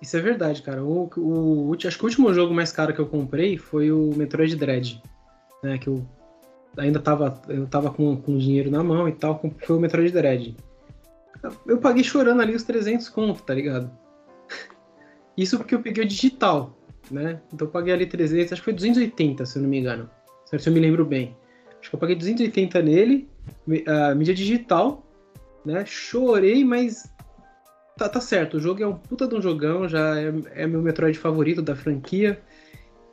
Isso 0.00 0.16
é 0.16 0.20
verdade, 0.20 0.62
cara. 0.62 0.84
O, 0.84 1.10
o, 1.16 1.70
o, 1.70 1.74
acho 1.74 1.98
que 1.98 2.04
o 2.04 2.06
último 2.06 2.32
jogo 2.32 2.54
mais 2.54 2.70
caro 2.70 2.94
que 2.94 3.00
eu 3.00 3.08
comprei 3.08 3.58
foi 3.58 3.90
o 3.90 4.14
Metroid 4.14 4.54
Dread. 4.54 5.02
Né, 5.64 5.78
que 5.78 5.88
eu 5.88 6.06
ainda 6.76 7.00
tava, 7.00 7.40
eu 7.48 7.66
tava 7.66 7.90
com, 7.90 8.16
com 8.16 8.36
dinheiro 8.36 8.70
na 8.70 8.82
mão 8.82 9.08
e 9.08 9.12
tal, 9.12 9.40
foi 9.58 9.76
o 9.76 9.80
Metroid 9.80 10.12
Dread. 10.12 10.56
Eu 11.66 11.78
paguei 11.78 12.02
chorando 12.02 12.40
ali 12.40 12.54
os 12.54 12.62
300 12.62 13.08
conto, 13.08 13.42
tá 13.42 13.54
ligado? 13.54 13.90
Isso 15.36 15.56
porque 15.58 15.74
eu 15.74 15.80
peguei 15.80 16.04
o 16.04 16.08
digital, 16.08 16.76
né? 17.10 17.40
Então 17.52 17.66
eu 17.66 17.72
paguei 17.72 17.92
ali 17.92 18.06
300, 18.06 18.52
acho 18.52 18.62
que 18.62 18.64
foi 18.64 18.72
280, 18.72 19.46
se 19.46 19.58
eu 19.58 19.62
não 19.62 19.68
me 19.68 19.78
engano. 19.78 20.10
Se 20.44 20.68
eu 20.68 20.72
me 20.72 20.80
lembro 20.80 21.04
bem. 21.04 21.36
Acho 21.80 21.90
que 21.90 21.96
eu 21.96 22.00
paguei 22.00 22.16
280 22.16 22.82
nele, 22.82 23.28
a 23.86 24.14
mídia 24.14 24.34
digital, 24.34 25.04
né? 25.64 25.84
Chorei, 25.84 26.64
mas 26.64 27.12
tá, 27.96 28.08
tá 28.08 28.20
certo. 28.20 28.56
O 28.56 28.60
jogo 28.60 28.82
é 28.82 28.86
um 28.86 28.94
puta 28.94 29.26
de 29.26 29.34
um 29.34 29.42
jogão, 29.42 29.88
já 29.88 30.20
é, 30.20 30.32
é 30.54 30.66
meu 30.66 30.82
Metroid 30.82 31.18
favorito 31.18 31.62
da 31.62 31.76
franquia. 31.76 32.40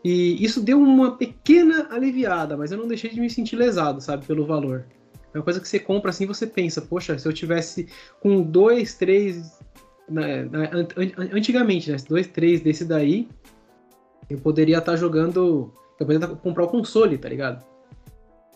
E 0.04 0.44
isso 0.44 0.62
deu 0.62 0.80
uma 0.80 1.18
pequena 1.18 1.88
aliviada, 1.90 2.58
mas 2.58 2.72
eu 2.72 2.78
não 2.78 2.88
deixei 2.88 3.10
de 3.10 3.22
me 3.22 3.30
sentir 3.30 3.56
lesado, 3.56 4.02
sabe, 4.02 4.26
pelo 4.26 4.46
valor. 4.46 4.86
É 5.34 5.38
uma 5.38 5.44
coisa 5.44 5.60
que 5.60 5.68
você 5.68 5.80
compra 5.80 6.10
assim 6.10 6.26
você 6.26 6.46
pensa, 6.46 6.82
poxa, 6.82 7.18
se 7.18 7.28
eu 7.28 7.34
tivesse 7.34 7.88
com 8.20 8.42
dois, 8.42 8.96
três. 8.96 9.60
Né, 10.10 10.44
né, 10.44 10.70
antigamente, 11.32 11.90
né? 11.90 11.98
Dois, 12.08 12.28
três 12.28 12.60
desse 12.60 12.84
daí, 12.84 13.30
eu 14.30 14.38
poderia 14.38 14.80
estar 14.80 14.92
tá 14.92 14.98
jogando. 14.98 15.74
Eu 16.00 16.06
poderia 16.06 16.28
tá, 16.28 16.36
comprar 16.36 16.66
o 16.66 16.68
console, 16.68 17.18
tá 17.18 17.30
ligado? 17.30 17.64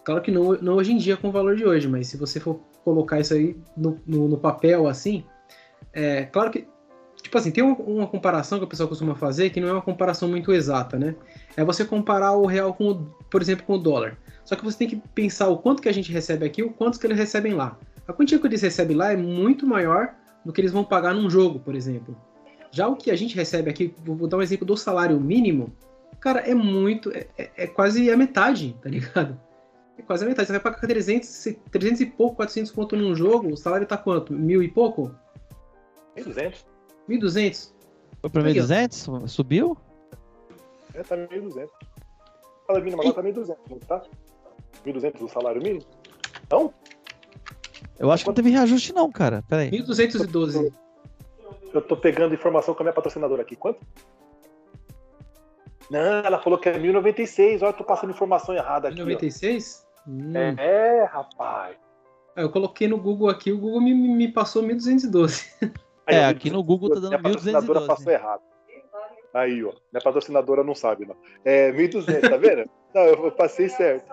Claro 0.03 0.21
que 0.21 0.31
não, 0.31 0.53
não 0.61 0.75
hoje 0.75 0.91
em 0.91 0.97
dia 0.97 1.17
com 1.17 1.29
o 1.29 1.31
valor 1.31 1.55
de 1.55 1.65
hoje, 1.65 1.87
mas 1.87 2.07
se 2.07 2.17
você 2.17 2.39
for 2.39 2.59
colocar 2.83 3.19
isso 3.19 3.33
aí 3.33 3.57
no, 3.75 3.99
no, 4.05 4.27
no 4.27 4.37
papel 4.37 4.87
assim, 4.87 5.23
é 5.91 6.23
claro 6.23 6.51
que 6.51 6.67
tipo 7.27 7.37
assim, 7.37 7.51
tem 7.51 7.63
uma, 7.63 8.07
comparação 8.07 8.57
que 8.57 8.63
o 8.63 8.67
pessoal 8.67 8.87
costuma 8.87 9.13
fazer 9.13 9.49
que 9.49 9.59
não 9.59 9.67
é 9.67 9.73
uma 9.73 9.81
comparação 9.81 10.29
muito 10.29 10.53
exata, 10.53 10.97
né? 10.97 11.13
É 11.57 11.63
você 11.63 11.83
comparar 11.83 12.31
o 12.33 12.45
real 12.45 12.73
com, 12.73 12.91
o, 12.91 13.05
por 13.29 13.41
exemplo, 13.41 13.65
com 13.65 13.73
o 13.73 13.77
dólar. 13.77 14.17
Só 14.45 14.55
que 14.55 14.63
você 14.63 14.77
tem 14.77 14.87
que 14.87 14.95
pensar 15.13 15.49
o 15.49 15.57
quanto 15.57 15.81
que 15.81 15.89
a 15.89 15.93
gente 15.93 16.11
recebe 16.11 16.45
aqui, 16.45 16.63
o 16.63 16.71
quanto 16.71 16.97
que 16.97 17.05
eles 17.05 17.17
recebem 17.17 17.53
lá. 17.53 17.77
A 18.07 18.13
quantia 18.13 18.39
que 18.39 18.47
eles 18.47 18.61
recebem 18.61 18.95
lá 18.95 19.11
é 19.11 19.17
muito 19.17 19.67
maior 19.67 20.15
do 20.45 20.53
que 20.53 20.61
eles 20.61 20.71
vão 20.71 20.85
pagar 20.85 21.13
num 21.13 21.29
jogo, 21.29 21.59
por 21.59 21.75
exemplo. 21.75 22.15
Já 22.71 22.87
o 22.87 22.95
que 22.95 23.11
a 23.11 23.15
gente 23.15 23.35
recebe 23.35 23.69
aqui, 23.69 23.93
vou 24.05 24.27
dar 24.27 24.37
um 24.37 24.41
exemplo 24.41 24.65
do 24.65 24.77
salário 24.77 25.19
mínimo, 25.19 25.73
cara, 26.21 26.39
é 26.39 26.55
muito, 26.55 27.11
é, 27.11 27.27
é, 27.37 27.51
é 27.57 27.67
quase 27.67 28.09
a 28.09 28.15
metade, 28.15 28.73
tá 28.81 28.89
ligado? 28.89 29.37
É 29.97 30.01
quase 30.01 30.23
a 30.23 30.27
metade. 30.27 30.47
Você 30.47 30.53
vai 30.53 30.61
pagar 30.61 30.79
300, 30.79 31.55
300 31.71 32.01
e 32.01 32.05
pouco, 32.05 32.37
400 32.37 32.71
conto 32.71 32.95
num 32.95 33.13
jogo, 33.13 33.51
o 33.51 33.57
salário 33.57 33.85
tá 33.85 33.97
quanto? 33.97 34.31
Mil 34.31 34.63
e 34.63 34.69
pouco? 34.69 35.13
1.200. 36.15 36.76
1.200? 37.07 37.71
Foi 38.21 38.29
pra 38.29 38.43
1.200? 38.43 39.27
Subiu? 39.27 39.77
É, 40.93 41.03
tá 41.03 41.15
1.200. 41.15 41.65
O 41.65 42.67
salário 42.67 42.83
mínimo 42.83 43.01
agora 43.01 43.15
tá 43.15 43.23
1.200, 43.23 43.57
não 43.69 43.79
tá? 43.79 44.03
1.200 44.85 45.21
o 45.21 45.27
salário 45.29 45.61
mínimo? 45.61 45.85
Não? 46.51 46.73
Eu 47.99 48.11
acho 48.11 48.23
que 48.23 48.29
não 48.29 48.35
teve 48.35 48.49
reajuste 48.49 48.93
não, 48.93 49.11
cara. 49.11 49.43
Peraí. 49.47 49.71
1.212. 49.71 50.73
Eu 51.73 51.81
tô 51.81 51.97
pegando 51.97 52.33
informação 52.33 52.73
com 52.73 52.83
a 52.83 52.85
minha 52.85 52.93
patrocinadora 52.93 53.41
aqui. 53.41 53.55
Quanto? 53.55 53.79
Não, 55.89 56.19
ela 56.25 56.39
falou 56.39 56.59
que 56.59 56.69
é 56.69 56.77
1096. 56.77 57.61
Olha, 57.61 57.69
eu 57.69 57.73
tô 57.73 57.83
passando 57.83 58.11
informação 58.11 58.53
errada 58.55 58.89
aqui. 58.89 58.97
1096? 58.97 59.85
Hum. 60.07 60.33
É, 60.35 61.05
rapaz. 61.05 61.77
Eu 62.35 62.49
coloquei 62.51 62.87
no 62.87 62.97
Google 62.97 63.29
aqui, 63.29 63.51
o 63.51 63.57
Google 63.57 63.81
me, 63.81 63.93
me 63.93 64.31
passou 64.31 64.61
1212. 64.61 65.45
É, 66.07 66.25
aqui 66.25 66.49
no 66.49 66.63
Google 66.63 66.89
tá 66.89 66.95
dando 66.95 67.11
1212. 67.11 67.49
A 67.49 67.53
patrocinadora 67.53 67.87
passou 67.87 68.11
errado. 68.11 68.41
Aí, 69.33 69.63
ó. 69.63 69.73
Minha 69.91 70.01
patrocinadora 70.03 70.63
não 70.63 70.73
sabe, 70.73 71.05
não. 71.05 71.15
É 71.43 71.71
1.200, 71.71 72.29
tá 72.29 72.37
vendo? 72.37 72.69
não, 72.95 73.01
eu 73.03 73.31
passei 73.31 73.69
certo. 73.69 74.09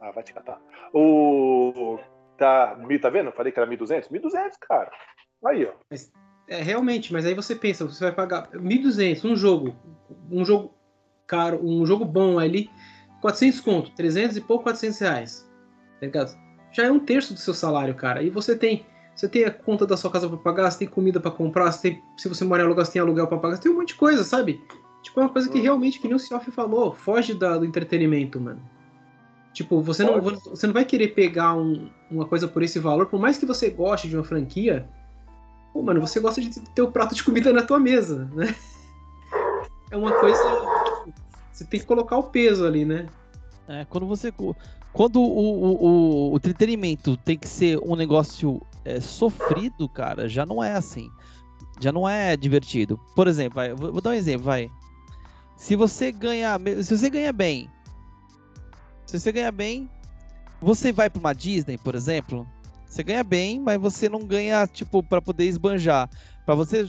Ah, 0.00 0.10
vai 0.10 0.24
te 0.24 0.34
catar. 0.34 0.60
O. 0.92 1.98
Tá, 2.36 2.76
tá 3.00 3.10
vendo? 3.10 3.30
Falei 3.32 3.52
que 3.52 3.60
era 3.60 3.70
1.200? 3.70 4.10
1.200, 4.10 4.52
cara. 4.60 4.90
Aí, 5.46 5.64
ó. 5.64 5.72
Mas, 5.88 6.12
é, 6.48 6.60
realmente, 6.60 7.12
mas 7.12 7.24
aí 7.24 7.34
você 7.34 7.54
pensa, 7.54 7.84
você 7.84 8.04
vai 8.04 8.12
pagar 8.12 8.50
1.200, 8.50 9.24
um 9.24 9.36
jogo, 9.36 9.76
um 10.30 10.44
jogo 10.44 10.74
caro, 11.26 11.64
um 11.64 11.86
jogo 11.86 12.04
bom 12.04 12.38
ali, 12.38 12.68
400 13.20 13.60
conto, 13.60 13.94
300 13.94 14.36
e 14.36 14.40
pouco, 14.40 14.64
400 14.64 14.98
reais. 14.98 15.50
Tá 16.00 16.06
ligado? 16.06 16.36
Já 16.72 16.84
é 16.84 16.90
um 16.90 16.98
terço 16.98 17.32
do 17.32 17.40
seu 17.40 17.54
salário, 17.54 17.94
cara. 17.94 18.22
E 18.22 18.30
você 18.30 18.56
tem 18.56 18.84
você 19.14 19.28
tem 19.28 19.44
a 19.44 19.50
conta 19.50 19.86
da 19.86 19.96
sua 19.96 20.10
casa 20.10 20.28
para 20.28 20.38
pagar, 20.38 20.70
você 20.70 20.80
tem 20.80 20.88
comida 20.88 21.20
para 21.20 21.30
comprar, 21.30 21.70
você 21.70 21.90
tem, 21.90 22.02
se 22.16 22.28
você 22.28 22.44
mora 22.44 22.62
em 22.62 22.66
aluguel, 22.66 22.84
você 22.84 22.92
tem 22.92 23.02
aluguel 23.02 23.26
para 23.26 23.38
pagar, 23.38 23.56
você 23.56 23.62
tem 23.62 23.72
um 23.72 23.76
monte 23.76 23.88
de 23.88 23.94
coisa, 23.94 24.24
sabe? 24.24 24.60
Tipo, 25.02 25.20
é 25.20 25.22
uma 25.24 25.28
coisa 25.28 25.48
que 25.48 25.58
uhum. 25.58 25.62
realmente, 25.62 26.00
que 26.00 26.06
nem 26.06 26.16
o 26.16 26.18
Sioff 26.18 26.50
falou, 26.50 26.94
foge 26.94 27.34
da, 27.34 27.58
do 27.58 27.64
entretenimento, 27.64 28.40
mano. 28.40 28.60
Tipo, 29.52 29.82
você 29.82 30.02
não, 30.02 30.20
você 30.20 30.66
não 30.66 30.72
vai 30.72 30.84
querer 30.84 31.08
pegar 31.08 31.54
um, 31.54 31.90
uma 32.10 32.24
coisa 32.24 32.48
por 32.48 32.62
esse 32.62 32.78
valor, 32.78 33.06
por 33.06 33.20
mais 33.20 33.36
que 33.36 33.44
você 33.44 33.68
goste 33.68 34.08
de 34.08 34.16
uma 34.16 34.24
franquia, 34.24 34.88
pô, 35.72 35.82
mano, 35.82 36.00
você 36.00 36.20
gosta 36.20 36.40
de 36.40 36.60
ter 36.60 36.82
o 36.82 36.86
um 36.86 36.90
prato 36.90 37.14
de 37.14 37.22
comida 37.22 37.52
na 37.52 37.62
tua 37.62 37.78
mesa, 37.78 38.30
né? 38.34 38.54
É 39.90 39.96
uma 39.96 40.12
coisa. 40.12 40.42
Tipo, 41.04 41.12
você 41.52 41.64
tem 41.66 41.80
que 41.80 41.86
colocar 41.86 42.16
o 42.16 42.22
peso 42.22 42.64
ali, 42.64 42.84
né? 42.84 43.08
É, 43.68 43.84
quando 43.84 44.06
você. 44.06 44.32
Quando 44.92 45.20
o, 45.20 45.22
o, 45.22 45.86
o, 45.86 46.32
o 46.32 46.36
entretenimento 46.36 47.16
tem 47.18 47.36
que 47.36 47.46
ser 47.46 47.78
um 47.78 47.94
negócio 47.94 48.60
é, 48.84 49.00
sofrido, 49.00 49.88
cara, 49.88 50.28
já 50.28 50.44
não 50.44 50.62
é 50.62 50.72
assim. 50.72 51.10
Já 51.80 51.90
não 51.92 52.08
é 52.08 52.36
divertido. 52.36 52.98
Por 53.14 53.26
exemplo, 53.26 53.56
vai, 53.56 53.74
vou, 53.74 53.92
vou 53.92 54.00
dar 54.00 54.10
um 54.10 54.14
exemplo, 54.14 54.44
vai. 54.44 54.70
Se 55.56 55.76
você 55.76 56.10
ganha, 56.10 56.58
se 56.82 56.96
você 56.96 57.08
ganha 57.08 57.32
bem, 57.32 57.70
se 59.06 59.18
você 59.18 59.30
ganha 59.30 59.52
bem, 59.52 59.88
você 60.60 60.92
vai 60.92 61.10
para 61.10 61.20
uma 61.20 61.32
Disney, 61.32 61.78
por 61.78 61.94
exemplo, 61.94 62.46
você 62.86 63.02
ganha 63.02 63.24
bem, 63.24 63.60
mas 63.60 63.80
você 63.80 64.08
não 64.08 64.24
ganha 64.24 64.66
tipo 64.66 65.02
para 65.02 65.22
poder 65.22 65.44
esbanjar. 65.44 66.08
Para 66.44 66.54
você 66.54 66.86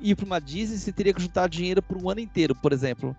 ir 0.00 0.16
para 0.16 0.26
uma 0.26 0.40
Disney, 0.40 0.78
você 0.78 0.92
teria 0.92 1.14
que 1.14 1.22
juntar 1.22 1.48
dinheiro 1.48 1.82
por 1.82 1.96
um 1.96 2.10
ano 2.10 2.20
inteiro, 2.20 2.54
por 2.54 2.72
exemplo. 2.72 3.16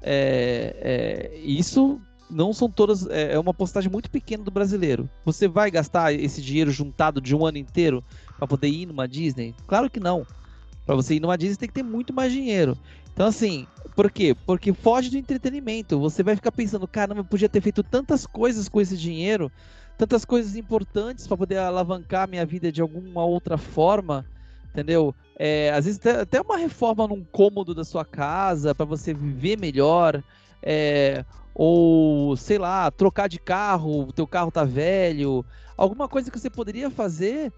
É, 0.00 1.30
é, 1.32 1.38
isso 1.38 2.00
não 2.30 2.52
são 2.52 2.70
todas. 2.70 3.06
É, 3.06 3.32
é 3.32 3.38
uma 3.38 3.54
postagem 3.54 3.90
muito 3.90 4.10
pequena 4.10 4.44
do 4.44 4.50
brasileiro. 4.50 5.08
Você 5.24 5.48
vai 5.48 5.70
gastar 5.70 6.12
esse 6.12 6.40
dinheiro 6.40 6.70
juntado 6.70 7.20
de 7.20 7.34
um 7.34 7.44
ano 7.44 7.58
inteiro 7.58 8.04
para 8.38 8.46
poder 8.46 8.68
ir 8.68 8.86
numa 8.86 9.08
Disney? 9.08 9.54
Claro 9.66 9.90
que 9.90 10.00
não. 10.00 10.26
Para 10.86 10.94
você 10.94 11.14
ir 11.14 11.20
numa 11.20 11.36
Disney 11.36 11.56
tem 11.56 11.68
que 11.68 11.74
ter 11.74 11.82
muito 11.82 12.12
mais 12.12 12.32
dinheiro. 12.32 12.76
Então, 13.12 13.26
assim, 13.26 13.66
por 13.94 14.10
quê? 14.10 14.34
Porque 14.46 14.72
foge 14.72 15.10
do 15.10 15.18
entretenimento. 15.18 15.98
Você 16.00 16.22
vai 16.22 16.34
ficar 16.34 16.52
pensando, 16.52 16.88
caramba, 16.88 17.20
eu 17.20 17.24
podia 17.24 17.48
ter 17.48 17.60
feito 17.60 17.82
tantas 17.82 18.26
coisas 18.26 18.68
com 18.68 18.80
esse 18.80 18.96
dinheiro, 18.96 19.52
tantas 19.98 20.24
coisas 20.24 20.56
importantes 20.56 21.26
para 21.26 21.36
poder 21.36 21.58
alavancar 21.58 22.28
minha 22.28 22.46
vida 22.46 22.72
de 22.72 22.80
alguma 22.80 23.24
outra 23.24 23.58
forma, 23.58 24.24
entendeu? 24.70 25.14
É, 25.38 25.70
às 25.70 25.84
vezes 25.84 26.00
até 26.06 26.40
uma 26.40 26.56
reforma 26.56 27.06
num 27.06 27.22
cômodo 27.24 27.74
da 27.74 27.84
sua 27.84 28.04
casa 28.04 28.74
para 28.74 28.86
você 28.86 29.12
viver 29.12 29.58
melhor. 29.58 30.22
É, 30.62 31.24
ou 31.54 32.36
sei 32.36 32.58
lá, 32.58 32.90
trocar 32.90 33.28
de 33.28 33.38
carro, 33.38 34.08
o 34.08 34.12
teu 34.12 34.26
carro 34.26 34.50
tá 34.50 34.64
velho, 34.64 35.44
alguma 35.76 36.08
coisa 36.08 36.30
que 36.30 36.38
você 36.38 36.50
poderia 36.50 36.90
fazer 36.90 37.52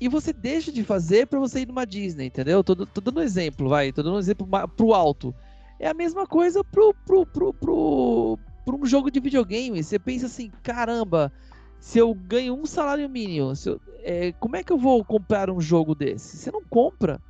e 0.00 0.08
você 0.08 0.32
deixa 0.32 0.72
de 0.72 0.82
fazer 0.82 1.26
para 1.26 1.38
você 1.38 1.60
ir 1.60 1.68
numa 1.68 1.86
Disney, 1.86 2.26
entendeu? 2.26 2.64
Tô, 2.64 2.74
tô 2.74 3.00
dando 3.00 3.20
um 3.20 3.22
exemplo, 3.22 3.68
vai, 3.68 3.92
tô 3.92 4.02
dando 4.02 4.16
um 4.16 4.18
exemplo 4.18 4.48
pro 4.76 4.94
alto. 4.94 5.34
É 5.78 5.88
a 5.88 5.94
mesma 5.94 6.26
coisa 6.26 6.64
pro, 6.64 6.94
pro, 7.06 7.26
pro, 7.26 7.52
pro, 7.54 8.38
pro 8.64 8.76
um 8.80 8.86
jogo 8.86 9.10
de 9.10 9.20
videogame. 9.20 9.82
Você 9.82 9.98
pensa 9.98 10.26
assim, 10.26 10.50
caramba, 10.62 11.32
se 11.78 11.98
eu 11.98 12.14
ganho 12.14 12.54
um 12.54 12.66
salário 12.66 13.08
mínimo, 13.08 13.52
eu, 13.66 13.80
é, 14.02 14.32
como 14.32 14.56
é 14.56 14.62
que 14.62 14.72
eu 14.72 14.78
vou 14.78 15.04
comprar 15.04 15.50
um 15.50 15.60
jogo 15.60 15.94
desse? 15.94 16.36
Você 16.36 16.50
não 16.50 16.62
compra. 16.64 17.20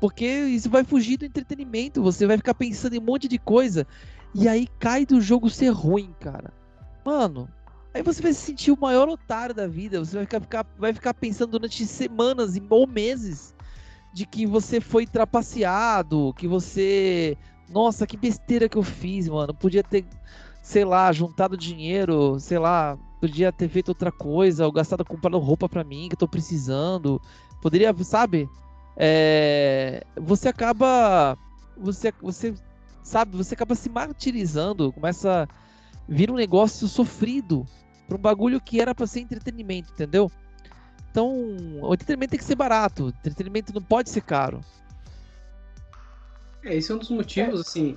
Porque 0.00 0.26
isso 0.26 0.68
vai 0.68 0.84
fugir 0.84 1.16
do 1.16 1.24
entretenimento, 1.24 2.02
você 2.02 2.26
vai 2.26 2.36
ficar 2.36 2.54
pensando 2.54 2.94
em 2.94 2.98
um 2.98 3.04
monte 3.04 3.26
de 3.26 3.38
coisa. 3.38 3.86
E 4.34 4.48
aí 4.48 4.66
cai 4.78 5.06
do 5.06 5.20
jogo 5.20 5.48
ser 5.48 5.68
ruim, 5.68 6.12
cara. 6.18 6.52
Mano, 7.04 7.48
aí 7.92 8.02
você 8.02 8.20
vai 8.20 8.32
se 8.32 8.40
sentir 8.40 8.72
o 8.72 8.80
maior 8.80 9.08
otário 9.08 9.54
da 9.54 9.68
vida. 9.68 10.00
Você 10.00 10.16
vai 10.16 10.26
ficar, 10.26 10.66
vai 10.76 10.92
ficar 10.92 11.14
pensando 11.14 11.52
durante 11.52 11.86
semanas 11.86 12.54
ou 12.68 12.86
meses 12.86 13.54
de 14.12 14.26
que 14.26 14.44
você 14.44 14.80
foi 14.80 15.06
trapaceado, 15.06 16.34
que 16.36 16.48
você. 16.48 17.36
Nossa, 17.68 18.06
que 18.06 18.16
besteira 18.16 18.68
que 18.68 18.76
eu 18.76 18.82
fiz, 18.82 19.28
mano. 19.28 19.54
Podia 19.54 19.82
ter, 19.82 20.04
sei 20.62 20.84
lá, 20.84 21.12
juntado 21.12 21.56
dinheiro, 21.56 22.38
sei 22.40 22.58
lá, 22.58 22.98
podia 23.20 23.52
ter 23.52 23.68
feito 23.68 23.88
outra 23.88 24.10
coisa, 24.12 24.66
ou 24.66 24.72
gastado 24.72 25.04
comprando 25.04 25.38
roupa 25.38 25.68
para 25.68 25.84
mim 25.84 26.08
que 26.08 26.14
eu 26.14 26.18
tô 26.18 26.28
precisando. 26.28 27.20
Poderia, 27.62 27.94
sabe? 28.02 28.48
É... 28.96 30.04
Você 30.16 30.48
acaba. 30.48 31.38
Você, 31.76 32.12
você 32.20 32.54
sabe? 33.04 33.36
Você 33.36 33.54
acaba 33.54 33.76
se 33.76 33.88
martirizando, 33.88 34.92
começa 34.92 35.44
a 35.44 35.48
vir 36.08 36.30
um 36.30 36.34
negócio 36.34 36.88
sofrido 36.88 37.64
para 38.08 38.16
um 38.16 38.20
bagulho 38.20 38.60
que 38.60 38.80
era 38.80 38.94
para 38.94 39.06
ser 39.06 39.20
entretenimento, 39.20 39.92
entendeu? 39.92 40.30
Então, 41.10 41.30
o 41.80 41.94
entretenimento 41.94 42.30
tem 42.30 42.38
que 42.38 42.44
ser 42.44 42.56
barato, 42.56 43.04
o 43.04 43.08
entretenimento 43.10 43.72
não 43.72 43.82
pode 43.82 44.10
ser 44.10 44.22
caro. 44.22 44.60
É, 46.64 46.74
esse 46.74 46.90
é 46.90 46.94
um 46.94 46.98
dos 46.98 47.10
motivos, 47.10 47.60
assim, 47.60 47.96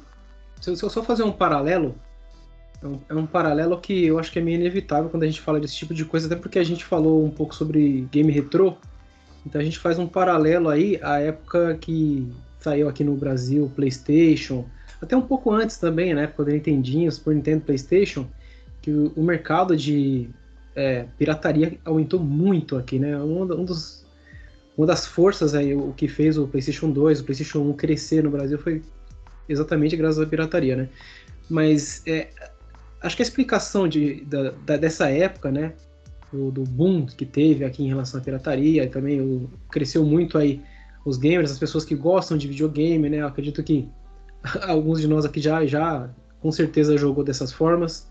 se 0.61 0.69
eu, 0.69 0.75
se 0.75 0.83
eu 0.83 0.89
só 0.89 1.01
fazer 1.01 1.23
um 1.23 1.31
paralelo, 1.31 1.95
é 2.81 2.85
um, 2.85 2.99
é 3.09 3.15
um, 3.15 3.25
paralelo 3.25 3.79
que 3.79 4.05
eu 4.05 4.19
acho 4.19 4.31
que 4.31 4.37
é 4.37 4.41
meio 4.41 4.59
inevitável 4.59 5.09
quando 5.09 5.23
a 5.23 5.25
gente 5.25 5.41
fala 5.41 5.59
desse 5.59 5.75
tipo 5.75 5.93
de 5.93 6.05
coisa, 6.05 6.27
até 6.27 6.35
porque 6.35 6.59
a 6.59 6.63
gente 6.63 6.85
falou 6.85 7.25
um 7.25 7.31
pouco 7.31 7.55
sobre 7.55 8.01
game 8.11 8.31
retrô, 8.31 8.77
então 9.45 9.59
a 9.59 9.63
gente 9.63 9.79
faz 9.79 9.97
um 9.97 10.05
paralelo 10.05 10.69
aí 10.69 10.99
à 11.01 11.19
época 11.19 11.75
que 11.79 12.31
saiu 12.59 12.87
aqui 12.89 13.03
no 13.03 13.15
Brasil 13.15 13.71
PlayStation, 13.75 14.65
até 15.01 15.15
um 15.15 15.21
pouco 15.21 15.51
antes 15.51 15.77
também, 15.77 16.13
né? 16.13 16.27
Quando 16.27 16.49
eu 16.49 16.55
entendi, 16.55 17.09
Super 17.11 17.35
Nintendo 17.35 17.61
PlayStation, 17.61 18.27
que 18.81 18.91
o, 18.91 19.13
o 19.15 19.23
mercado 19.23 19.75
de 19.75 20.29
é, 20.75 21.05
pirataria 21.17 21.77
aumentou 21.83 22.19
muito 22.19 22.75
aqui, 22.75 22.99
né? 22.99 23.17
Um, 23.17 23.43
um 23.43 23.65
dos, 23.65 24.05
uma 24.77 24.85
das 24.85 25.05
forças 25.05 25.55
aí, 25.55 25.73
o 25.73 25.93
que 25.93 26.07
fez 26.07 26.37
o 26.37 26.47
PlayStation 26.47 26.91
2, 26.91 27.21
o 27.21 27.23
PlayStation 27.23 27.59
1 27.59 27.73
crescer 27.73 28.23
no 28.23 28.29
Brasil 28.29 28.59
foi 28.59 28.83
exatamente 29.49 29.95
graças 29.95 30.19
à 30.19 30.25
pirataria, 30.25 30.75
né? 30.75 30.89
Mas 31.49 32.03
é, 32.05 32.29
acho 33.01 33.15
que 33.15 33.21
a 33.21 33.25
explicação 33.25 33.87
de, 33.87 34.23
da, 34.25 34.51
da, 34.51 34.77
dessa 34.77 35.09
época, 35.09 35.51
né? 35.51 35.73
Do, 36.31 36.51
do, 36.51 36.63
boom 36.63 37.05
que 37.05 37.25
teve 37.25 37.63
aqui 37.63 37.83
em 37.83 37.87
relação 37.87 38.19
à 38.19 38.23
pirataria 38.23 38.85
também 38.89 39.21
o, 39.21 39.49
cresceu 39.71 40.03
muito 40.03 40.37
aí 40.37 40.61
os 41.05 41.15
gamers, 41.15 41.49
as 41.49 41.57
pessoas 41.57 41.85
que 41.85 41.95
gostam 41.95 42.37
de 42.37 42.49
videogame, 42.49 43.09
né? 43.09 43.21
Eu 43.21 43.27
acredito 43.27 43.63
que 43.63 43.87
alguns 44.67 45.01
de 45.01 45.07
nós 45.07 45.25
aqui 45.25 45.39
já, 45.39 45.65
já 45.65 46.09
com 46.41 46.51
certeza 46.51 46.97
jogou 46.97 47.23
dessas 47.23 47.51
formas. 47.51 48.07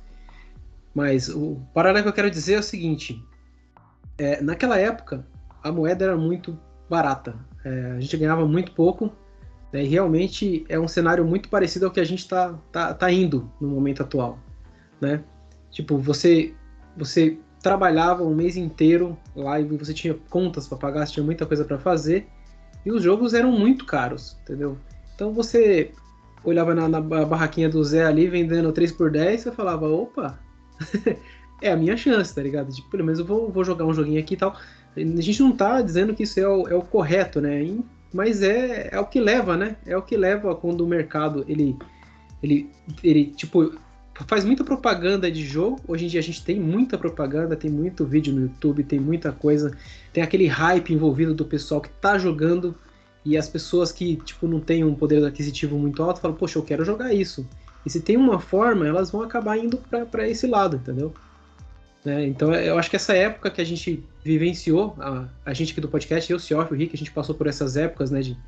Mas 0.95 1.29
o 1.29 1.61
paralelo 1.75 2.05
que 2.05 2.09
eu 2.09 2.15
quero 2.15 2.31
dizer 2.31 2.55
é 2.55 2.59
o 2.59 2.63
seguinte: 2.63 3.23
é, 4.19 4.41
naquela 4.41 4.79
época 4.79 5.27
a 5.63 5.71
moeda 5.71 6.05
era 6.05 6.17
muito 6.17 6.59
barata, 6.89 7.35
é, 7.65 7.93
a 7.97 8.01
gente 8.01 8.17
ganhava 8.17 8.47
muito 8.47 8.73
pouco, 8.73 9.13
né, 9.73 9.83
e 9.83 9.89
realmente 9.89 10.65
é 10.69 10.79
um 10.79 10.87
cenário 10.87 11.25
muito 11.25 11.49
parecido 11.49 11.87
ao 11.87 11.91
que 11.91 11.99
a 11.99 12.05
gente 12.05 12.21
está 12.21 12.55
tá, 12.71 12.95
tá 12.95 13.11
indo 13.11 13.51
no 13.61 13.69
momento 13.69 14.03
atual. 14.03 14.39
Né? 15.01 15.23
Tipo, 15.71 15.99
você, 15.99 16.55
você 16.97 17.39
trabalhava 17.61 18.23
um 18.23 18.35
mês 18.35 18.57
inteiro 18.57 19.19
lá 19.35 19.61
e 19.61 19.65
você 19.65 19.93
tinha 19.93 20.15
contas 20.31 20.69
para 20.69 20.79
pagar, 20.79 21.07
você 21.07 21.15
tinha 21.15 21.27
muita 21.27 21.45
coisa 21.45 21.65
para 21.65 21.79
fazer, 21.79 22.29
e 22.85 22.93
os 22.93 23.03
jogos 23.03 23.35
eram 23.35 23.51
muito 23.51 23.85
caros, 23.85 24.37
entendeu? 24.43 24.79
Então 25.15 25.33
você 25.33 25.93
olhava 26.51 26.75
na, 26.75 26.89
na 26.89 27.01
barraquinha 27.01 27.69
do 27.69 27.83
Zé 27.83 28.05
ali 28.05 28.27
vendendo 28.29 28.73
3 28.73 28.93
por 28.93 29.11
10 29.11 29.41
você 29.41 29.53
falava, 29.53 29.89
opa, 29.89 30.39
é 31.61 31.73
a 31.73 31.77
minha 31.77 31.97
chance, 31.97 32.35
tá 32.35 32.43
ligado? 32.43 32.73
Tipo, 32.73 32.91
pelo 32.91 33.05
menos 33.05 33.19
eu 33.19 33.25
vou, 33.25 33.51
vou 33.51 33.65
jogar 33.65 33.85
um 33.85 33.95
joguinho 33.95 34.21
aqui 34.21 34.35
e 34.35 34.37
tal. 34.37 34.57
A 34.97 35.21
gente 35.21 35.41
não 35.41 35.53
tá 35.53 35.83
dizendo 35.83 36.15
que 36.15 36.23
isso 36.23 36.41
é 36.41 36.49
o, 36.49 36.69
é 36.69 36.75
o 36.75 36.83
correto, 36.83 37.41
né? 37.41 37.61
Mas 38.13 38.43
é, 38.43 38.89
é 38.93 39.01
o 39.01 39.07
que 39.07 39.21
leva, 39.21 39.57
né? 39.57 39.77
É 39.85 39.97
o 39.97 40.03
que 40.03 40.17
leva 40.17 40.55
quando 40.55 40.81
o 40.83 40.87
mercado, 40.87 41.45
ele, 41.47 41.77
ele, 42.43 42.71
ele 43.03 43.27
tipo, 43.27 43.75
faz 44.27 44.45
muita 44.45 44.65
propaganda 44.65 45.31
de 45.31 45.45
jogo. 45.45 45.81
Hoje 45.87 46.07
em 46.07 46.09
dia 46.09 46.21
a 46.21 46.23
gente 46.23 46.43
tem 46.43 46.59
muita 46.59 46.97
propaganda, 46.97 47.57
tem 47.57 47.71
muito 47.71 48.07
vídeo 48.07 48.33
no 48.33 48.43
YouTube, 48.43 48.85
tem 48.85 48.99
muita 48.99 49.33
coisa. 49.33 49.77
Tem 50.13 50.23
aquele 50.23 50.47
hype 50.47 50.95
envolvido 50.95 51.35
do 51.35 51.45
pessoal 51.45 51.81
que 51.81 51.91
tá 51.91 52.17
jogando 52.17 52.75
e 53.27 53.37
as 53.37 53.49
pessoas 53.49 53.91
que, 53.91 54.15
tipo, 54.17 54.47
não 54.47 54.61
têm 54.61 54.85
um 54.85 54.95
poder 54.95 55.25
aquisitivo 55.25 55.77
muito 55.77 56.01
alto 56.01 56.21
falam, 56.21 56.37
poxa, 56.37 56.61
eu 56.61 56.63
quero 56.63 56.85
jogar 56.85 57.13
isso. 57.13 57.45
E 57.85 57.91
se 57.91 58.01
tem 58.01 58.17
uma 58.17 58.39
forma, 58.39 58.87
elas 58.87 59.11
vão 59.11 59.21
acabar 59.21 59.59
indo 59.59 59.79
para 60.11 60.29
esse 60.29 60.47
lado, 60.47 60.77
entendeu? 60.77 61.13
Né? 62.05 62.25
Então 62.25 62.55
eu 62.55 62.79
acho 62.79 62.89
que 62.89 62.95
essa 62.95 63.15
época 63.15 63.51
que 63.51 63.61
a 63.61 63.65
gente 63.65 64.05
vivenciou, 64.23 64.95
a, 65.01 65.27
a 65.45 65.53
gente 65.53 65.73
aqui 65.73 65.81
do 65.81 65.89
podcast, 65.89 66.31
eu, 66.31 66.39
Cioff, 66.39 66.73
o 66.73 66.77
Rick, 66.77 66.95
a 66.95 66.99
gente 66.99 67.11
passou 67.11 67.35
por 67.35 67.49
essas 67.49 67.77
épocas, 67.77 68.13
né, 68.13 68.21
de, 68.21 68.39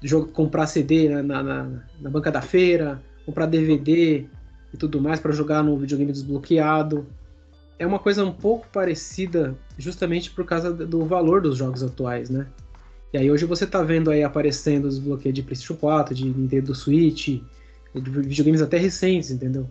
de 0.00 0.14
comprar 0.26 0.68
CD 0.68 1.08
né, 1.08 1.20
na, 1.20 1.42
na, 1.42 1.68
na, 2.00 2.08
banca 2.08 2.30
da 2.30 2.40
feira, 2.40 3.02
comprar 3.26 3.46
DVD 3.46 4.26
e 4.72 4.76
tudo 4.76 5.00
mais 5.00 5.18
para 5.18 5.32
jogar 5.32 5.64
no 5.64 5.76
videogame 5.76 6.12
desbloqueado. 6.12 7.04
É 7.80 7.86
uma 7.86 7.98
coisa 7.98 8.24
um 8.24 8.32
pouco 8.32 8.68
parecida 8.72 9.56
justamente 9.76 10.30
por 10.30 10.44
causa 10.44 10.72
do 10.72 11.04
valor 11.04 11.42
dos 11.42 11.56
jogos 11.56 11.82
atuais, 11.82 12.30
né? 12.30 12.46
E 13.12 13.18
aí 13.18 13.30
hoje 13.30 13.46
você 13.46 13.66
tá 13.66 13.82
vendo 13.82 14.10
aí 14.10 14.22
aparecendo 14.22 14.84
os 14.84 14.98
bloqueios 14.98 15.34
de 15.34 15.42
PlayStation 15.42 15.74
4, 15.74 16.14
de 16.14 16.24
Nintendo 16.26 16.74
Switch, 16.74 17.40
de 17.94 18.10
videogames 18.10 18.60
até 18.60 18.76
recentes, 18.76 19.30
entendeu? 19.30 19.66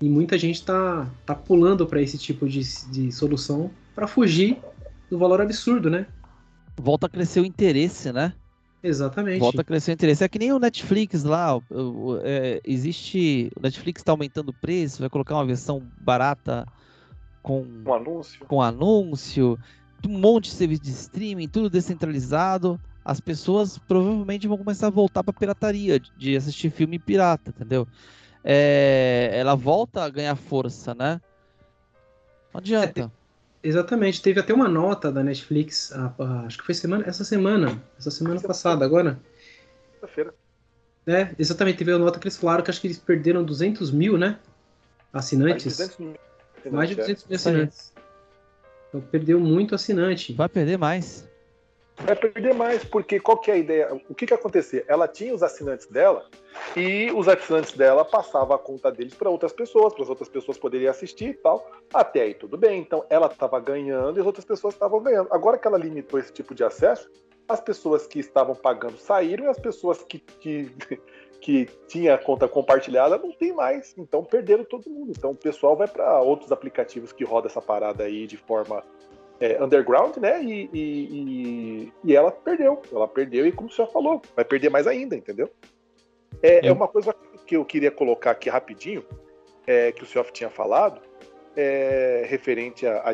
E 0.00 0.08
muita 0.08 0.36
gente 0.36 0.64
tá, 0.64 1.08
tá 1.24 1.34
pulando 1.34 1.86
para 1.86 2.02
esse 2.02 2.18
tipo 2.18 2.48
de, 2.48 2.60
de 2.90 3.12
solução 3.12 3.70
para 3.94 4.06
fugir 4.06 4.58
do 5.10 5.18
valor 5.18 5.40
absurdo, 5.40 5.88
né? 5.88 6.06
Volta 6.76 7.06
a 7.06 7.08
crescer 7.08 7.40
o 7.40 7.44
interesse, 7.44 8.12
né? 8.12 8.34
Exatamente. 8.82 9.40
Volta 9.40 9.62
a 9.62 9.64
crescer 9.64 9.92
o 9.92 9.94
interesse. 9.94 10.22
É 10.22 10.28
que 10.28 10.38
nem 10.38 10.52
o 10.52 10.58
Netflix 10.58 11.24
lá. 11.24 11.58
É, 12.22 12.60
existe. 12.64 13.50
O 13.56 13.62
Netflix 13.62 14.00
está 14.00 14.12
aumentando 14.12 14.50
o 14.50 14.52
preço, 14.52 15.00
vai 15.00 15.08
colocar 15.08 15.34
uma 15.34 15.46
versão 15.46 15.82
barata 16.00 16.66
com. 17.42 17.64
Um 17.86 17.94
anúncio. 17.94 18.46
Com 18.46 18.60
anúncio 18.60 19.58
um 20.04 20.18
monte 20.18 20.44
de 20.44 20.56
serviço 20.56 20.82
de 20.82 20.90
streaming, 20.90 21.48
tudo 21.48 21.70
descentralizado, 21.70 22.80
as 23.04 23.20
pessoas 23.20 23.78
provavelmente 23.78 24.48
vão 24.48 24.58
começar 24.58 24.88
a 24.88 24.90
voltar 24.90 25.22
para 25.22 25.32
pirataria, 25.32 26.00
de 26.00 26.36
assistir 26.36 26.70
filme 26.70 26.98
pirata, 26.98 27.50
entendeu? 27.50 27.86
É, 28.42 29.30
ela 29.32 29.54
volta 29.54 30.02
a 30.02 30.08
ganhar 30.08 30.34
força, 30.34 30.94
né? 30.94 31.20
Não 32.52 32.58
adianta. 32.58 33.12
É, 33.62 33.68
exatamente, 33.68 34.20
teve 34.20 34.40
até 34.40 34.52
uma 34.52 34.68
nota 34.68 35.12
da 35.12 35.22
Netflix, 35.22 35.92
a, 35.92 36.12
a, 36.18 36.40
acho 36.46 36.58
que 36.58 36.64
foi 36.64 36.74
semana, 36.74 37.04
essa 37.06 37.24
semana, 37.24 37.80
essa 37.98 38.10
semana 38.10 38.40
passada, 38.40 38.84
agora. 38.84 39.20
Sexta-feira. 39.92 40.34
É, 41.06 41.32
exatamente, 41.38 41.78
teve 41.78 41.92
a 41.92 41.98
nota 41.98 42.18
que 42.18 42.26
eles 42.26 42.36
falaram 42.36 42.64
que 42.64 42.70
acho 42.70 42.80
que 42.80 42.88
eles 42.88 42.98
perderam 42.98 43.44
200 43.44 43.92
mil, 43.92 44.18
né? 44.18 44.38
Assinantes. 45.12 45.78
Mais 45.78 45.88
de 45.88 45.96
200 45.96 45.98
mil, 45.98 46.72
Mais 46.72 46.88
de 46.88 46.94
200 46.96 47.26
mil 47.26 47.36
assinantes. 47.36 47.92
Então 48.96 49.00
perdeu 49.10 49.38
muito 49.38 49.74
assinante. 49.74 50.32
Vai 50.32 50.48
perder 50.48 50.78
mais. 50.78 51.28
Vai 51.98 52.14
perder 52.14 52.54
mais, 52.54 52.84
porque 52.84 53.18
qual 53.18 53.38
que 53.38 53.50
é 53.50 53.54
a 53.54 53.56
ideia? 53.56 54.02
O 54.08 54.14
que 54.14 54.26
que 54.26 54.34
acontecia? 54.34 54.84
Ela 54.86 55.08
tinha 55.08 55.34
os 55.34 55.42
assinantes 55.42 55.86
dela 55.86 56.26
e 56.76 57.10
os 57.14 57.26
assinantes 57.26 57.72
dela 57.72 58.04
passavam 58.04 58.54
a 58.54 58.58
conta 58.58 58.92
deles 58.92 59.14
para 59.14 59.30
outras 59.30 59.52
pessoas, 59.52 59.94
para 59.94 60.02
as 60.02 60.10
outras 60.10 60.28
pessoas 60.28 60.58
poderem 60.58 60.88
assistir 60.88 61.30
e 61.30 61.34
tal. 61.34 61.70
Até 61.92 62.22
aí 62.22 62.34
tudo 62.34 62.58
bem. 62.58 62.80
Então 62.80 63.04
ela 63.08 63.26
estava 63.28 63.58
ganhando 63.60 64.18
e 64.18 64.20
as 64.20 64.26
outras 64.26 64.44
pessoas 64.44 64.74
estavam 64.74 65.02
ganhando. 65.02 65.28
Agora 65.30 65.56
que 65.56 65.66
ela 65.66 65.78
limitou 65.78 66.20
esse 66.20 66.32
tipo 66.32 66.54
de 66.54 66.62
acesso, 66.62 67.10
as 67.48 67.60
pessoas 67.60 68.06
que 68.06 68.18
estavam 68.18 68.54
pagando 68.54 68.98
saíram 68.98 69.44
e 69.44 69.48
as 69.48 69.58
pessoas 69.58 70.02
que, 70.02 70.18
que, 70.18 70.70
que 71.46 71.68
tinha 71.86 72.14
a 72.14 72.18
conta 72.18 72.48
compartilhada 72.48 73.16
não 73.16 73.30
tem 73.30 73.52
mais. 73.52 73.94
Então 73.96 74.24
perderam 74.24 74.64
todo 74.64 74.90
mundo. 74.90 75.12
Então 75.16 75.30
o 75.30 75.36
pessoal 75.36 75.76
vai 75.76 75.86
para 75.86 76.20
outros 76.20 76.50
aplicativos 76.50 77.12
que 77.12 77.22
roda 77.22 77.46
essa 77.46 77.62
parada 77.62 78.02
aí 78.02 78.26
de 78.26 78.36
forma 78.36 78.82
é, 79.38 79.62
underground, 79.62 80.16
né? 80.16 80.42
E, 80.42 80.68
e, 80.72 80.80
e, 80.82 81.92
e, 82.02 82.16
ela 82.16 82.32
perdeu. 82.32 82.82
Ela 82.92 83.06
perdeu 83.06 83.46
e, 83.46 83.52
como 83.52 83.68
o 83.68 83.72
senhor 83.72 83.86
falou, 83.92 84.20
vai 84.34 84.44
perder 84.44 84.70
mais 84.70 84.88
ainda, 84.88 85.14
entendeu? 85.14 85.48
É, 86.42 86.66
é 86.66 86.72
uma 86.72 86.88
coisa 86.88 87.14
que 87.46 87.56
eu 87.56 87.64
queria 87.64 87.92
colocar 87.92 88.32
aqui 88.32 88.50
rapidinho, 88.50 89.04
é, 89.68 89.92
que 89.92 90.02
o 90.02 90.06
senhor 90.06 90.28
tinha 90.32 90.50
falado, 90.50 91.00
é, 91.54 92.26
referente 92.26 92.84
à, 92.88 93.12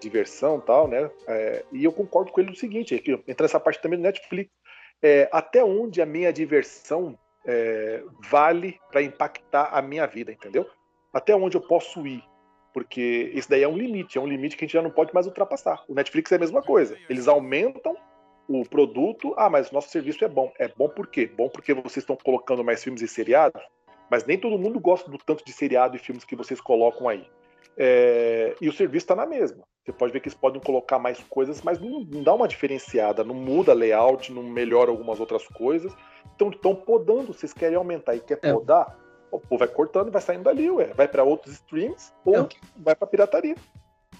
diversão 0.00 0.56
e 0.56 0.62
tal, 0.62 0.88
né? 0.88 1.10
É, 1.28 1.62
e 1.72 1.84
eu 1.84 1.92
concordo 1.92 2.32
com 2.32 2.40
ele 2.40 2.48
no 2.48 2.56
seguinte, 2.56 2.94
é 2.94 2.98
que 2.98 3.22
entra 3.28 3.44
essa 3.44 3.60
parte 3.60 3.82
também 3.82 3.98
do 3.98 4.02
Netflix. 4.04 4.50
É, 5.02 5.28
até 5.30 5.62
onde 5.62 6.00
a 6.00 6.06
minha 6.06 6.32
diversão 6.32 7.18
é, 7.46 8.02
vale 8.30 8.78
para 8.90 9.02
impactar 9.02 9.70
a 9.72 9.82
minha 9.82 10.06
vida, 10.06 10.32
entendeu? 10.32 10.66
Até 11.12 11.34
onde 11.34 11.56
eu 11.56 11.60
posso 11.60 12.06
ir. 12.06 12.22
Porque 12.72 13.32
isso 13.34 13.50
daí 13.50 13.62
é 13.62 13.68
um 13.68 13.76
limite, 13.76 14.16
é 14.16 14.20
um 14.20 14.26
limite 14.26 14.56
que 14.56 14.64
a 14.64 14.66
gente 14.66 14.74
já 14.74 14.82
não 14.82 14.90
pode 14.90 15.12
mais 15.12 15.26
ultrapassar. 15.26 15.82
O 15.88 15.94
Netflix 15.94 16.30
é 16.30 16.36
a 16.36 16.38
mesma 16.38 16.62
coisa. 16.62 16.96
Eles 17.08 17.26
aumentam 17.26 17.96
o 18.48 18.62
produto. 18.68 19.34
Ah, 19.36 19.50
mas 19.50 19.70
o 19.70 19.74
nosso 19.74 19.90
serviço 19.90 20.24
é 20.24 20.28
bom. 20.28 20.52
É 20.58 20.68
bom 20.68 20.88
por 20.88 21.08
quê? 21.08 21.26
Bom 21.26 21.48
porque 21.48 21.74
vocês 21.74 21.98
estão 21.98 22.16
colocando 22.16 22.62
mais 22.62 22.82
filmes 22.82 23.02
e 23.02 23.08
seriados, 23.08 23.60
mas 24.08 24.24
nem 24.24 24.38
todo 24.38 24.58
mundo 24.58 24.78
gosta 24.78 25.10
do 25.10 25.18
tanto 25.18 25.44
de 25.44 25.52
seriado 25.52 25.96
e 25.96 25.98
filmes 25.98 26.24
que 26.24 26.36
vocês 26.36 26.60
colocam 26.60 27.08
aí. 27.08 27.26
É... 27.76 28.54
E 28.60 28.68
o 28.68 28.72
serviço 28.72 29.04
está 29.04 29.16
na 29.16 29.26
mesma. 29.26 29.64
Você 29.90 29.92
pode 29.92 30.12
ver 30.12 30.20
que 30.20 30.28
eles 30.28 30.38
podem 30.38 30.60
colocar 30.60 30.98
mais 30.98 31.18
coisas, 31.28 31.60
mas 31.62 31.80
não, 31.80 32.00
não 32.04 32.22
dá 32.22 32.32
uma 32.32 32.46
diferenciada, 32.46 33.24
não 33.24 33.34
muda 33.34 33.72
layout, 33.72 34.32
não 34.32 34.42
melhora 34.42 34.90
algumas 34.90 35.18
outras 35.18 35.46
coisas. 35.48 35.92
Então 36.34 36.48
estão 36.50 36.74
podando, 36.74 37.32
vocês 37.32 37.52
querem 37.52 37.76
aumentar 37.76 38.14
e 38.14 38.20
quer 38.20 38.38
é. 38.42 38.52
podar, 38.52 38.96
o 39.32 39.40
povo 39.40 39.58
vai 39.58 39.68
cortando 39.68 40.08
e 40.08 40.10
vai 40.10 40.22
saindo 40.22 40.44
dali, 40.44 40.70
ué. 40.70 40.92
Vai 40.94 41.08
para 41.08 41.24
outros 41.24 41.54
streams 41.54 42.12
ou 42.24 42.36
é. 42.36 42.48
vai 42.76 42.94
para 42.94 43.06
pirataria. 43.06 43.56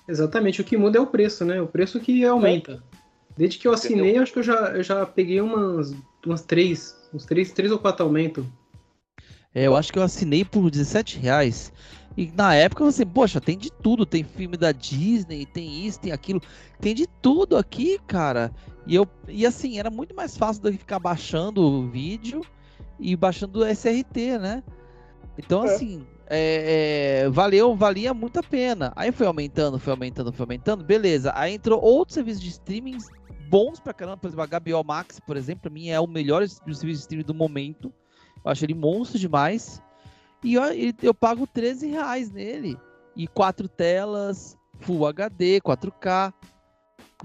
Exatamente, 0.08 0.60
o 0.60 0.64
que 0.64 0.76
muda 0.76 0.98
é 0.98 1.00
o 1.00 1.06
preço, 1.06 1.44
né? 1.44 1.60
O 1.60 1.68
preço 1.68 2.00
que 2.00 2.24
aumenta. 2.24 2.82
É. 2.96 3.00
Desde 3.36 3.58
que 3.58 3.68
eu 3.68 3.72
assinei, 3.72 4.06
Entendeu? 4.06 4.22
acho 4.22 4.32
que 4.32 4.38
eu 4.40 4.42
já, 4.42 4.72
eu 4.72 4.82
já 4.82 5.06
peguei 5.06 5.40
umas, 5.40 5.94
umas 6.26 6.42
três, 6.42 6.96
uns 7.14 7.24
três, 7.24 7.52
três 7.52 7.70
ou 7.70 7.78
quatro 7.78 8.04
aumentos. 8.04 8.44
É, 9.54 9.66
eu 9.66 9.76
acho 9.76 9.92
que 9.92 9.98
eu 9.98 10.02
assinei 10.02 10.44
por 10.44 10.68
17 10.68 11.18
reais. 11.18 11.72
E 12.16 12.30
na 12.34 12.54
época 12.54 12.84
você, 12.84 13.06
poxa, 13.06 13.40
tem 13.40 13.56
de 13.56 13.70
tudo, 13.70 14.04
tem 14.04 14.24
filme 14.24 14.56
da 14.56 14.72
Disney, 14.72 15.46
tem 15.46 15.86
isso, 15.86 16.00
tem 16.00 16.12
aquilo, 16.12 16.42
tem 16.80 16.94
de 16.94 17.06
tudo 17.06 17.56
aqui, 17.56 17.98
cara. 18.06 18.52
E 18.86 18.94
eu 18.94 19.06
e 19.28 19.46
assim, 19.46 19.78
era 19.78 19.90
muito 19.90 20.14
mais 20.14 20.36
fácil 20.36 20.62
do 20.62 20.72
que 20.72 20.78
ficar 20.78 20.98
baixando 20.98 21.62
o 21.62 21.88
vídeo 21.88 22.40
e 22.98 23.14
baixando 23.14 23.61
o 23.61 23.66
SRT, 23.66 24.38
né? 24.38 24.62
Então, 25.38 25.64
é. 25.64 25.74
assim, 25.74 26.06
é, 26.26 27.22
é, 27.24 27.30
valeu, 27.30 27.74
valia 27.74 28.12
muito 28.12 28.38
a 28.38 28.42
pena. 28.42 28.92
Aí 28.94 29.11
foi 29.11 29.26
aumentando, 29.26 29.78
foi 29.78 29.92
aumentando, 29.92 30.32
foi 30.32 30.44
aumentando, 30.44 30.84
beleza. 30.84 31.32
Aí 31.34 31.54
entrou 31.54 31.82
outros 31.82 32.14
serviços 32.14 32.42
de 32.42 32.50
streaming 32.50 32.98
bons 33.48 33.80
pra 33.80 33.92
caramba, 33.92 34.18
por 34.18 34.28
exemplo, 34.28 34.44
a 34.44 34.61
HBO 34.61 34.84
Max, 34.84 35.18
por 35.18 35.36
exemplo, 35.36 35.62
pra 35.62 35.70
mim 35.70 35.88
é 35.88 35.98
o 35.98 36.06
melhor 36.06 36.46
serviço 36.48 36.86
de 36.86 36.92
streaming 36.92 37.24
do 37.24 37.34
momento. 37.34 37.92
Eu 38.44 38.50
acho 38.50 38.64
ele 38.64 38.74
monstro 38.74 39.18
demais. 39.18 39.82
E 40.43 40.55
eu, 40.55 40.62
eu 41.03 41.14
pago 41.14 41.47
13 41.47 41.88
reais 41.88 42.30
nele. 42.30 42.78
e 43.16 43.26
quatro 43.26 43.68
telas, 43.68 44.57
Full 44.80 45.07
HD, 45.07 45.61
4K. 45.61 46.32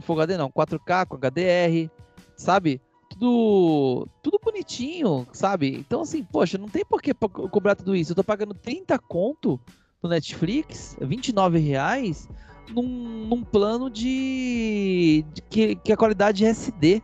Full 0.01 0.15
HD 0.21 0.37
não, 0.37 0.51
4K 0.51 1.05
com 1.05 1.17
HDR, 1.17 1.89
sabe? 2.35 2.81
Tudo, 3.09 4.07
tudo 4.21 4.39
bonitinho, 4.43 5.25
sabe? 5.31 5.77
Então, 5.77 6.01
assim, 6.01 6.23
poxa, 6.23 6.57
não 6.57 6.67
tem 6.67 6.83
por 6.83 7.01
que 7.01 7.13
cobrar 7.13 7.75
tudo 7.75 7.95
isso. 7.95 8.11
Eu 8.11 8.15
tô 8.15 8.23
pagando 8.23 8.53
30 8.53 8.99
conto 8.99 9.59
no 10.03 10.09
Netflix, 10.09 10.97
29 10.99 11.59
reais, 11.59 12.27
num, 12.73 12.83
num 13.27 13.43
plano 13.43 13.89
de, 13.89 15.23
de 15.33 15.41
que, 15.43 15.75
que, 15.75 15.93
a 15.93 15.97
qualidade 15.97 16.45
é 16.45 16.49
SD. 16.49 17.01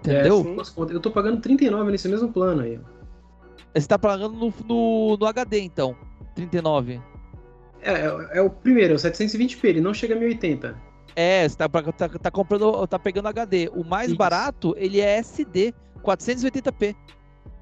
Entendeu? 0.00 0.44
É, 0.76 0.94
eu 0.94 1.00
tô 1.00 1.10
pagando 1.10 1.40
39 1.40 1.92
nesse 1.92 2.08
mesmo 2.08 2.32
plano 2.32 2.62
aí. 2.62 2.80
Você 3.80 3.86
tá 3.86 3.98
pagando 3.98 4.34
no, 4.34 4.54
no, 4.66 5.16
no 5.16 5.26
HD, 5.26 5.60
então. 5.60 5.94
39. 6.34 7.00
É, 7.82 7.92
é, 7.92 8.38
é 8.38 8.42
o 8.42 8.50
primeiro, 8.50 8.94
é 8.94 8.96
o 8.96 8.98
720p, 8.98 9.64
ele 9.64 9.80
não 9.80 9.92
chega 9.92 10.14
a 10.14 10.18
1080. 10.18 10.76
É, 11.14 11.48
você 11.48 11.56
tá, 11.56 11.68
tá, 11.68 12.08
tá 12.08 12.30
comprando, 12.30 12.86
tá 12.86 12.98
pegando 12.98 13.28
HD. 13.28 13.70
O 13.74 13.84
mais 13.84 14.08
Isso. 14.08 14.16
barato, 14.16 14.74
ele 14.76 15.00
é 15.00 15.18
SD, 15.18 15.74
480p. 16.02 16.94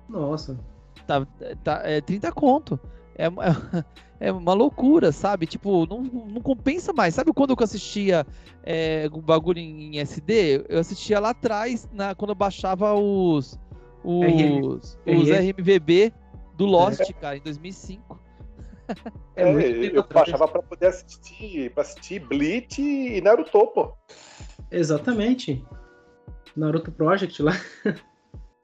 Nossa. 0.09 0.59
Tá, 1.07 1.27
tá, 1.63 1.83
é 1.85 2.01
30 2.01 2.33
conto. 2.33 2.81
É, 3.17 3.27
é, 3.27 4.29
é 4.29 4.33
uma 4.33 4.55
loucura, 4.55 5.13
sabe? 5.13 5.47
Tipo, 5.47 5.87
não, 5.87 6.03
não 6.03 6.41
compensa 6.41 6.93
mais. 6.93 7.15
Sabe 7.15 7.33
quando 7.33 7.51
eu 7.51 7.65
assistia 7.65 8.27
é, 8.65 9.09
um 9.13 9.21
bagulho 9.21 9.59
em, 9.59 9.99
SD? 9.99 10.65
Eu 10.69 10.81
assistia 10.81 11.21
lá 11.21 11.31
atrás, 11.31 11.89
na, 11.93 12.15
quando 12.15 12.31
eu 12.31 12.35
baixava 12.35 12.95
os, 12.95 13.59
os, 14.05 14.99
os 15.07 15.31
RMVB 15.31 16.13
do 16.57 16.67
Lost, 16.67 17.01
é. 17.01 17.13
cara, 17.15 17.37
em 17.37 17.41
2005. 17.41 18.21
É, 19.35 19.43
é 19.43 19.97
eu 19.97 20.05
baixava 20.07 20.47
para 20.47 20.63
poder 20.63 20.89
assistir, 20.89 21.73
para 21.73 21.83
assistir 21.83 22.21
Bleach 22.21 22.81
e 22.81 23.21
Naruto, 23.21 23.67
pô. 23.69 23.97
Exatamente. 24.71 25.65
Naruto 26.55 26.93
Project 26.93 27.43
lá. 27.43 27.53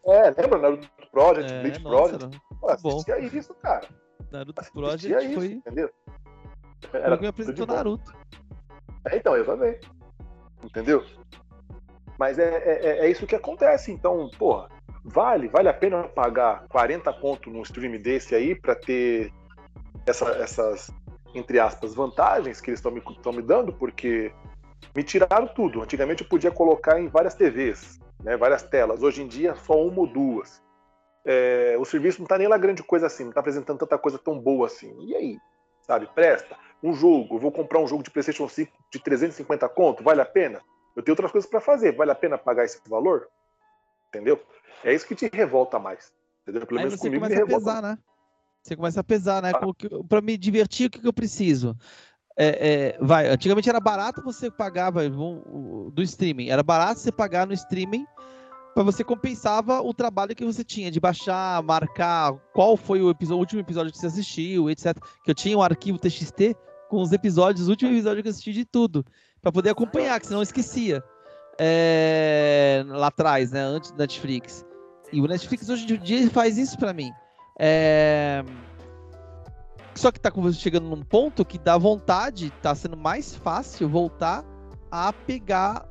É, 0.07 0.31
lembra 0.31 0.59
Naruto 0.59 0.89
Project, 1.11 1.53
é, 1.53 1.61
Bleach 1.63 1.83
nossa, 1.83 2.19
Project? 2.19 2.41
Pô, 2.61 2.69
assistia 2.69 3.17
bom. 3.17 3.39
isso, 3.39 3.55
cara. 3.55 3.89
Naruto 4.31 4.61
assistia 4.61 4.83
Project 4.83 5.27
isso, 5.27 5.35
foi... 5.35 5.47
entendeu? 5.53 5.91
Era 6.93 7.17
me 7.17 7.27
apresentou 7.27 7.67
Naruto. 7.67 8.15
É, 9.07 9.17
então, 9.17 9.37
eu 9.37 9.45
também. 9.45 9.79
Entendeu? 10.65 11.05
Mas 12.19 12.39
é, 12.39 12.63
é, 12.65 13.07
é 13.07 13.11
isso 13.11 13.27
que 13.27 13.35
acontece. 13.35 13.91
Então, 13.91 14.31
porra, 14.39 14.69
vale, 15.05 15.49
vale 15.49 15.69
a 15.69 15.75
pena 15.75 16.05
pagar 16.05 16.67
40 16.69 17.13
conto 17.15 17.51
num 17.51 17.63
stream 17.63 18.01
desse 18.01 18.35
aí 18.35 18.55
para 18.55 18.75
ter 18.75 19.33
essa, 20.07 20.31
essas, 20.33 20.91
entre 21.35 21.59
aspas, 21.59 21.95
vantagens 21.95 22.61
que 22.61 22.71
eles 22.71 22.79
estão 22.79 22.93
me, 22.93 23.03
me 23.37 23.43
dando, 23.43 23.73
porque 23.73 24.33
me 24.95 25.03
tiraram 25.03 25.47
tudo. 25.47 25.83
Antigamente 25.83 26.23
eu 26.23 26.29
podia 26.29 26.51
colocar 26.51 27.01
em 27.01 27.09
várias 27.09 27.35
TVs, 27.35 27.99
né, 28.23 28.37
várias 28.37 28.63
telas. 28.63 29.03
Hoje 29.03 29.23
em 29.23 29.29
dia, 29.29 29.55
só 29.55 29.75
uma 29.75 30.01
ou 30.01 30.07
duas. 30.07 30.63
É, 31.25 31.77
o 31.79 31.85
serviço 31.85 32.19
não 32.19 32.25
está 32.25 32.39
nem 32.39 32.49
lá 32.49 32.57
grande 32.57 32.83
coisa 32.83 33.07
assim, 33.07 33.25
não 33.25 33.31
está 33.31 33.41
apresentando 33.41 33.79
tanta 33.79 33.99
coisa 33.99 34.19
tão 34.19 34.39
boa 34.39 34.67
assim. 34.67 34.95
E 35.01 35.15
aí? 35.15 35.39
Sabe, 35.83 36.09
presta. 36.15 36.57
Um 36.83 36.95
jogo, 36.95 37.37
eu 37.37 37.39
vou 37.39 37.53
comprar 37.53 37.79
um 37.79 37.87
jogo 37.87 38.03
de 38.03 38.11
PlayStation 38.11 38.49
5 38.49 38.73
de 38.91 38.99
350 39.01 39.69
conto, 39.69 40.03
vale 40.03 40.21
a 40.21 40.25
pena? 40.25 40.61
Eu 40.97 41.03
tenho 41.03 41.13
outras 41.13 41.31
coisas 41.31 41.49
para 41.49 41.61
fazer, 41.61 41.95
vale 41.95 42.11
a 42.11 42.15
pena 42.15 42.39
pagar 42.39 42.65
esse 42.65 42.81
valor? 42.89 43.29
Entendeu? 44.11 44.43
É 44.85 44.95
isso 44.95 45.07
que 45.07 45.15
te 45.15 45.31
revolta 45.33 45.79
mais. 45.79 46.13
Entendeu? 46.43 46.67
Pelo 46.67 46.81
menos 46.81 46.97
comigo 46.97 47.27
me 47.27 47.35
revolta. 47.35 47.59
Pesar, 47.59 47.83
né? 47.83 47.99
Você 48.63 48.77
começa 48.77 49.01
a 49.01 49.05
pesar, 49.05 49.43
né? 49.43 49.53
Ah. 49.55 50.05
Para 50.09 50.21
me 50.21 50.37
divertir, 50.37 50.89
o 50.89 50.91
que, 50.91 51.01
que 51.01 51.09
eu 51.09 51.13
preciso? 51.13 51.77
É, 52.37 52.95
é, 52.95 52.99
vai, 53.01 53.29
antigamente 53.29 53.69
era 53.69 53.81
barato 53.81 54.23
você 54.23 54.51
pagava 54.51 55.09
do 55.09 56.03
streaming. 56.03 56.49
Era 56.49 56.63
barato 56.63 57.01
você 57.01 57.13
pagar 57.13 57.47
no 57.47 57.53
streaming 57.53 58.05
para 58.75 58.83
você 58.83 59.03
compensava 59.03 59.81
o 59.83 59.93
trabalho 59.93 60.35
que 60.35 60.45
você 60.45 60.63
tinha 60.63 60.91
de 60.91 61.01
baixar, 61.01 61.63
marcar 61.63 62.33
qual 62.53 62.77
foi 62.77 63.03
o, 63.03 63.11
episódio, 63.11 63.37
o 63.37 63.41
último 63.41 63.61
episódio 63.61 63.93
que 63.93 63.99
você 63.99 64.07
assistiu, 64.07 64.71
etc. 64.71 64.97
Que 65.25 65.31
eu 65.31 65.35
tinha 65.35 65.57
um 65.57 65.63
arquivo 65.63 65.99
TXT 65.99 66.55
com 66.89 67.01
os 67.01 67.13
episódios, 67.13 67.69
o 67.69 67.71
último 67.71 67.91
episódio 67.93 68.23
que 68.23 68.29
eu 68.29 68.31
assisti 68.31 68.53
de 68.53 68.65
tudo, 68.65 69.05
para 69.41 69.53
poder 69.53 69.71
acompanhar, 69.71 70.19
que 70.19 70.27
senão 70.27 70.41
eu 70.41 70.45
esquecia. 70.45 71.03
É, 71.63 72.83
lá 72.87 73.09
atrás, 73.09 73.51
né, 73.53 73.61
antes 73.61 73.91
do 73.91 73.99
Netflix. 73.99 74.65
E 75.13 75.21
o 75.21 75.27
Netflix 75.27 75.69
hoje 75.69 75.93
em 75.93 75.99
dia 75.99 76.31
faz 76.31 76.57
isso 76.57 76.79
para 76.79 76.95
mim. 76.95 77.13
É... 77.59 78.43
Só 79.95 80.11
que 80.11 80.19
tá 80.19 80.33
chegando 80.55 80.89
num 80.89 81.03
ponto 81.03 81.45
que 81.45 81.59
dá 81.59 81.77
vontade, 81.77 82.51
tá 82.63 82.75
sendo 82.75 82.97
mais 82.97 83.35
fácil 83.35 83.91
voltar 83.91 84.43
a 84.91 85.13
pegar 85.13 85.87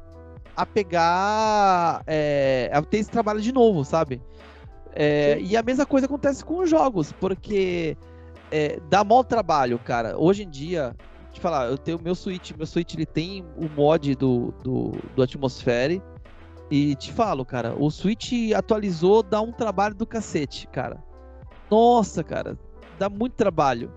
a 0.57 0.65
pegar 0.65 2.01
é, 2.07 2.71
a 2.73 2.81
ter 2.81 2.97
esse 2.97 3.11
trabalho 3.11 3.39
de 3.39 3.51
novo, 3.51 3.85
sabe? 3.85 4.21
É, 4.93 5.39
e 5.39 5.55
a 5.55 5.61
mesma 5.61 5.85
coisa 5.85 6.07
acontece 6.07 6.43
com 6.43 6.57
os 6.57 6.69
jogos, 6.69 7.11
porque 7.11 7.95
é, 8.51 8.79
dá 8.89 9.03
mal 9.03 9.23
trabalho, 9.23 9.77
cara. 9.77 10.17
Hoje 10.17 10.43
em 10.43 10.49
dia, 10.49 10.95
te 11.31 11.39
falar, 11.39 11.67
eu 11.67 11.77
tenho 11.77 11.99
meu 12.01 12.15
Switch, 12.15 12.51
meu 12.57 12.65
Switch 12.65 12.93
ele 12.93 13.05
tem 13.05 13.45
o 13.55 13.69
mod 13.69 14.15
do, 14.15 14.53
do, 14.63 14.91
do 15.15 15.23
Atmosfere. 15.23 16.01
E 16.71 16.95
te 16.95 17.11
falo, 17.11 17.43
cara, 17.43 17.73
o 17.75 17.89
Switch 17.89 18.31
atualizou, 18.55 19.23
dá 19.23 19.41
um 19.41 19.51
trabalho 19.51 19.95
do 19.95 20.05
cacete, 20.05 20.67
cara. 20.67 21.03
Nossa, 21.69 22.23
cara, 22.23 22.59
dá 22.99 23.09
muito 23.09 23.33
trabalho. 23.33 23.91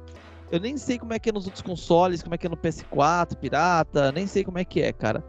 Eu 0.51 0.59
nem 0.59 0.77
sei 0.77 0.99
como 0.99 1.13
é 1.13 1.19
que 1.19 1.29
é 1.29 1.33
nos 1.33 1.45
outros 1.45 1.63
consoles, 1.63 2.23
como 2.23 2.35
é 2.35 2.39
que 2.39 2.47
é 2.47 2.51
no 2.51 2.57
PS4, 2.57 3.37
pirata, 3.37 4.11
nem 4.13 4.27
sei 4.27 4.43
como 4.43 4.59
é 4.59 4.65
que 4.65 4.81
é, 4.81 4.93
cara. 4.93 5.25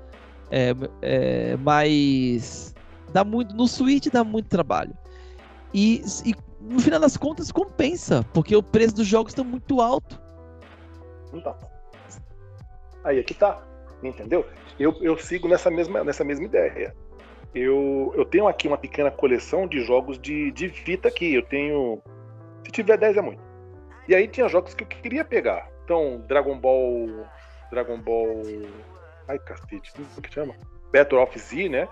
É, 0.50 0.74
é, 1.02 1.58
mas 1.58 2.74
dá 3.12 3.24
muito. 3.24 3.56
No 3.56 3.68
Switch 3.68 4.08
dá 4.08 4.24
muito 4.24 4.48
trabalho. 4.48 4.96
E, 5.74 6.04
e, 6.26 6.36
no 6.62 6.80
final 6.80 7.00
das 7.00 7.18
contas 7.18 7.52
compensa, 7.52 8.24
porque 8.34 8.56
o 8.56 8.64
preço 8.64 8.96
dos 8.96 9.08
jogos 9.08 9.32
está 9.34 9.44
muito 9.44 9.82
alto. 9.82 10.22
Não 11.32 11.42
Aí 13.04 13.20
aqui 13.20 13.34
tá. 13.34 13.62
Entendeu? 14.02 14.46
Eu, 14.80 14.96
eu 15.02 15.18
sigo 15.18 15.48
nessa 15.48 15.72
mesma, 15.72 16.04
nessa 16.04 16.24
mesma 16.24 16.46
ideia. 16.46 16.94
Eu, 17.56 18.12
eu 18.16 18.26
tenho 18.26 18.48
aqui 18.48 18.68
uma 18.68 18.78
pequena 18.78 19.12
coleção 19.12 19.68
de 19.68 19.82
jogos 19.82 20.20
de, 20.20 20.52
de 20.52 20.68
Vita 20.68 21.08
aqui. 21.08 21.34
Eu 21.34 21.44
tenho 21.44 22.02
se 22.66 22.72
tiver 22.72 22.98
10 22.98 23.18
é 23.18 23.22
muito. 23.22 23.42
E 24.08 24.16
aí 24.16 24.28
tinha 24.28 24.48
jogos 24.48 24.74
que 24.74 24.84
eu 24.84 24.88
queria 24.88 25.24
pegar. 25.24 25.70
Então, 25.84 26.24
Dragon 26.28 26.58
Ball. 26.58 27.26
Dragon 27.70 28.00
Ball. 28.00 28.42
Ai, 29.28 29.40
cacete, 29.40 29.92
como 29.94 30.08
é 30.18 30.22
que 30.22 30.34
chama? 30.34 30.56
Battle 30.92 31.22
of 31.22 31.38
Z, 31.38 31.70
né? 31.70 31.88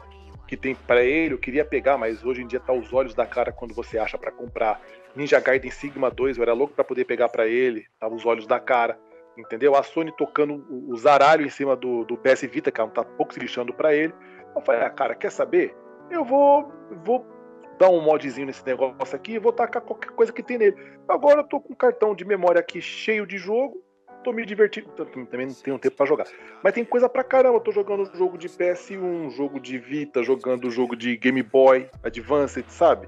Que 0.48 0.58
tem 0.58 0.76
para 0.76 1.02
ele, 1.02 1.34
eu 1.34 1.38
queria 1.38 1.64
pegar, 1.64 1.98
mas 1.98 2.26
hoje 2.26 2.42
em 2.42 2.48
dia 2.48 2.60
tá 2.60 2.74
os 2.74 2.92
olhos 2.92 3.14
da 3.14 3.26
cara 3.26 3.54
quando 3.54 3.74
você 3.74 3.98
acha 3.98 4.18
para 4.18 4.32
comprar. 4.32 4.82
Ninja 5.16 5.40
Gaiden 5.40 5.72
Sigma 5.72 6.12
2, 6.12 6.38
eu 6.38 6.44
era 6.44 6.54
louco 6.54 6.74
para 6.74 6.84
poder 6.84 7.06
pegar 7.06 7.30
para 7.30 7.48
ele, 7.48 7.86
tava 8.00 8.16
os 8.16 8.26
olhos 8.26 8.46
da 8.46 8.60
cara, 8.60 9.00
entendeu? 9.42 9.76
A 9.76 9.84
Sony 9.84 10.12
tocando 10.16 10.66
o 10.70 10.96
zaralho 10.96 11.46
em 11.46 11.50
cima 11.50 11.76
do, 11.76 12.06
do 12.06 12.18
PS 12.18 12.42
Vita, 12.44 12.72
que 12.72 12.80
ela 12.80 12.90
tá 12.90 13.04
pouco 13.04 13.34
se 13.34 13.40
lixando 13.40 13.74
para 13.74 13.94
ele. 13.94 14.14
Eu 14.56 14.62
falei, 14.62 14.82
ah, 14.82 14.90
cara, 14.90 15.16
quer 15.16 15.32
saber? 15.32 15.76
Eu 16.10 16.24
vou, 16.24 16.72
vou 17.04 17.26
dar 17.80 17.90
um 17.90 18.02
modzinho 18.02 18.46
nesse 18.46 18.66
negócio 18.66 19.16
aqui 19.16 19.34
e 19.34 19.40
vou 19.40 19.52
tacar 19.52 19.82
qualquer 19.82 20.12
coisa 20.12 20.32
que 20.32 20.44
tem 20.44 20.58
nele. 20.58 20.76
Agora 21.08 21.42
eu 21.42 21.44
tô 21.44 21.60
com 21.60 21.74
um 21.74 21.76
cartão 21.76 22.14
de 22.14 22.26
memória 22.26 22.60
aqui 22.60 22.82
cheio 22.82 23.26
de 23.26 23.38
jogo, 23.38 23.82
tô 24.24 24.32
me 24.32 24.46
divertindo. 24.46 24.90
Também 24.90 25.48
não 25.48 25.54
tenho 25.54 25.80
tempo 25.80 25.96
para 25.96 26.06
jogar. 26.06 26.28
Mas 26.64 26.74
tem 26.74 26.86
coisa 26.86 27.10
pra 27.10 27.24
caramba. 27.24 27.58
Eu 27.58 27.62
tô 27.62 27.72
jogando 27.72 28.06
jogo 28.16 28.38
de 28.38 28.48
PS1, 28.50 29.32
jogo 29.32 29.60
de 29.60 29.78
Vita, 29.78 30.24
jogando 30.24 30.70
jogo 30.70 30.96
de 30.96 31.18
Game 31.18 31.42
Boy 31.42 31.90
Advanced, 32.04 32.66
sabe? 32.70 33.08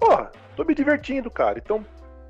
Porra, 0.00 0.30
tô 0.56 0.64
me 0.64 0.74
divertindo, 0.74 1.30
cara. 1.30 1.58
Então, 1.58 1.84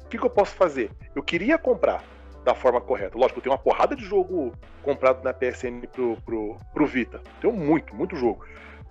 o 0.04 0.08
que, 0.08 0.18
que 0.18 0.24
eu 0.24 0.30
posso 0.30 0.54
fazer? 0.54 0.90
Eu 1.14 1.22
queria 1.22 1.58
comprar 1.58 2.02
da 2.44 2.54
forma 2.54 2.80
correta. 2.80 3.18
Lógico, 3.18 3.40
tenho 3.40 3.54
uma 3.54 3.60
porrada 3.60 3.96
de 3.96 4.04
jogo 4.04 4.52
comprado 4.82 5.24
na 5.24 5.32
PSN 5.32 5.80
pro, 5.90 6.16
pro, 6.24 6.56
pro 6.72 6.86
Vita. 6.86 7.20
Tenho 7.40 7.54
muito, 7.54 7.94
muito 7.94 8.14
jogo. 8.14 8.44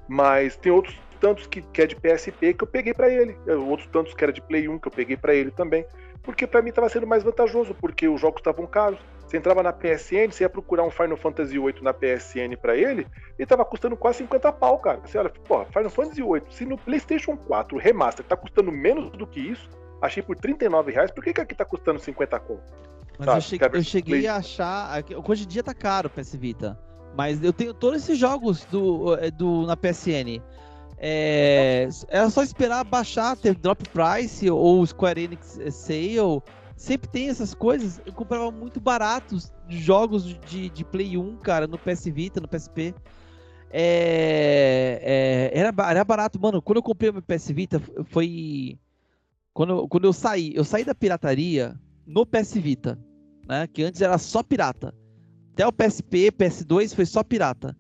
Mas 0.07 0.55
tem 0.57 0.71
outros 0.71 0.99
tantos 1.19 1.47
que, 1.47 1.61
que 1.61 1.81
é 1.81 1.87
de 1.87 1.95
PSP 1.95 2.53
que 2.53 2.63
eu 2.63 2.67
peguei 2.67 2.93
para 2.93 3.07
ele, 3.07 3.37
outros 3.69 3.87
tantos 3.87 4.13
que 4.13 4.21
era 4.21 4.33
de 4.33 4.41
Play 4.41 4.67
1 4.67 4.77
que 4.79 4.89
eu 4.89 4.91
peguei 4.91 5.15
para 5.15 5.33
ele 5.33 5.51
também, 5.51 5.85
porque 6.21 6.45
para 6.45 6.61
mim 6.61 6.69
estava 6.69 6.89
sendo 6.89 7.07
mais 7.07 7.23
vantajoso, 7.23 7.73
porque 7.75 8.09
os 8.09 8.19
jogos 8.19 8.41
estavam 8.41 8.65
caros. 8.65 8.99
Você 9.25 9.37
entrava 9.37 9.63
na 9.63 9.71
PSN, 9.71 10.31
você 10.31 10.43
ia 10.43 10.49
procurar 10.49 10.83
um 10.83 10.91
Final 10.91 11.15
Fantasy 11.15 11.57
VIII 11.57 11.81
na 11.81 11.93
PSN 11.93 12.57
para 12.61 12.75
ele, 12.75 13.07
e 13.39 13.45
tava 13.45 13.63
custando 13.63 13.95
quase 13.95 14.17
50 14.19 14.51
pau, 14.51 14.77
cara. 14.79 14.99
Você 14.99 15.17
olha, 15.17 15.29
porra, 15.29 15.65
Final 15.65 15.89
Fantasy 15.89 16.21
VIII, 16.21 16.43
se 16.49 16.65
no 16.65 16.77
PlayStation 16.77 17.37
4 17.37 17.77
Remaster 17.77 18.25
tá 18.25 18.35
custando 18.35 18.71
menos 18.71 19.09
do 19.11 19.25
que 19.25 19.39
isso, 19.39 19.69
achei 20.01 20.21
por 20.21 20.35
39 20.35 20.91
reais, 20.91 21.09
por 21.09 21.23
que, 21.23 21.33
que 21.33 21.41
aqui 21.41 21.55
tá 21.55 21.63
custando 21.63 21.99
50 21.99 22.37
conto? 22.41 22.63
Mas 23.17 23.27
eu 23.27 23.41
cheguei, 23.41 23.69
eu 23.73 23.83
cheguei 23.83 24.27
a 24.27 24.37
achar. 24.37 25.03
Hoje 25.27 25.43
em 25.43 25.47
dia 25.47 25.63
tá 25.63 25.73
caro 25.73 26.07
o 26.07 26.09
PS 26.09 26.35
Vita. 26.35 26.79
Mas 27.15 27.43
eu 27.43 27.53
tenho 27.53 27.73
todos 27.73 28.03
esses 28.03 28.17
jogos 28.17 28.65
do, 28.65 29.15
eh, 29.15 29.29
do, 29.29 29.67
na 29.67 29.77
PSN. 29.77 30.41
É, 30.97 31.87
é 32.07 32.29
só 32.29 32.41
esperar 32.41 32.83
baixar, 32.83 33.35
ter 33.35 33.55
drop 33.55 33.83
price 33.89 34.49
ou 34.49 34.85
Square 34.85 35.21
Enix 35.21 35.59
Sale 35.71 36.41
sempre 36.75 37.09
tem 37.09 37.29
essas 37.29 37.53
coisas. 37.53 38.01
Eu 38.05 38.13
comprava 38.13 38.51
muito 38.51 38.79
baratos 38.79 39.51
jogos 39.67 40.25
de, 40.25 40.69
de 40.69 40.83
Play 40.83 41.17
1, 41.17 41.37
cara, 41.37 41.67
no 41.67 41.77
PS 41.77 42.05
Vita, 42.05 42.41
no 42.41 42.47
PSP. 42.47 42.93
É, 43.69 45.51
é, 45.53 45.59
era, 45.59 45.73
era 45.89 46.03
barato, 46.03 46.39
mano. 46.39 46.61
Quando 46.61 46.77
eu 46.77 46.83
comprei 46.83 47.09
o 47.09 47.13
meu 47.13 47.21
PS 47.21 47.49
Vita, 47.51 47.81
foi. 48.05 48.77
Quando, 49.53 49.87
quando 49.87 50.05
eu 50.05 50.13
saí, 50.13 50.51
eu 50.55 50.63
saí 50.63 50.83
da 50.83 50.95
pirataria 50.95 51.79
no 52.05 52.25
PS 52.25 52.53
Vita, 52.53 52.99
né? 53.47 53.67
Que 53.67 53.83
antes 53.83 54.01
era 54.01 54.17
só 54.17 54.43
pirata. 54.43 54.93
Até 55.53 55.67
o 55.67 55.71
PSP, 55.71 56.31
PS2 56.31 56.95
foi 56.95 57.05
só 57.05 57.23
pirata. 57.23 57.77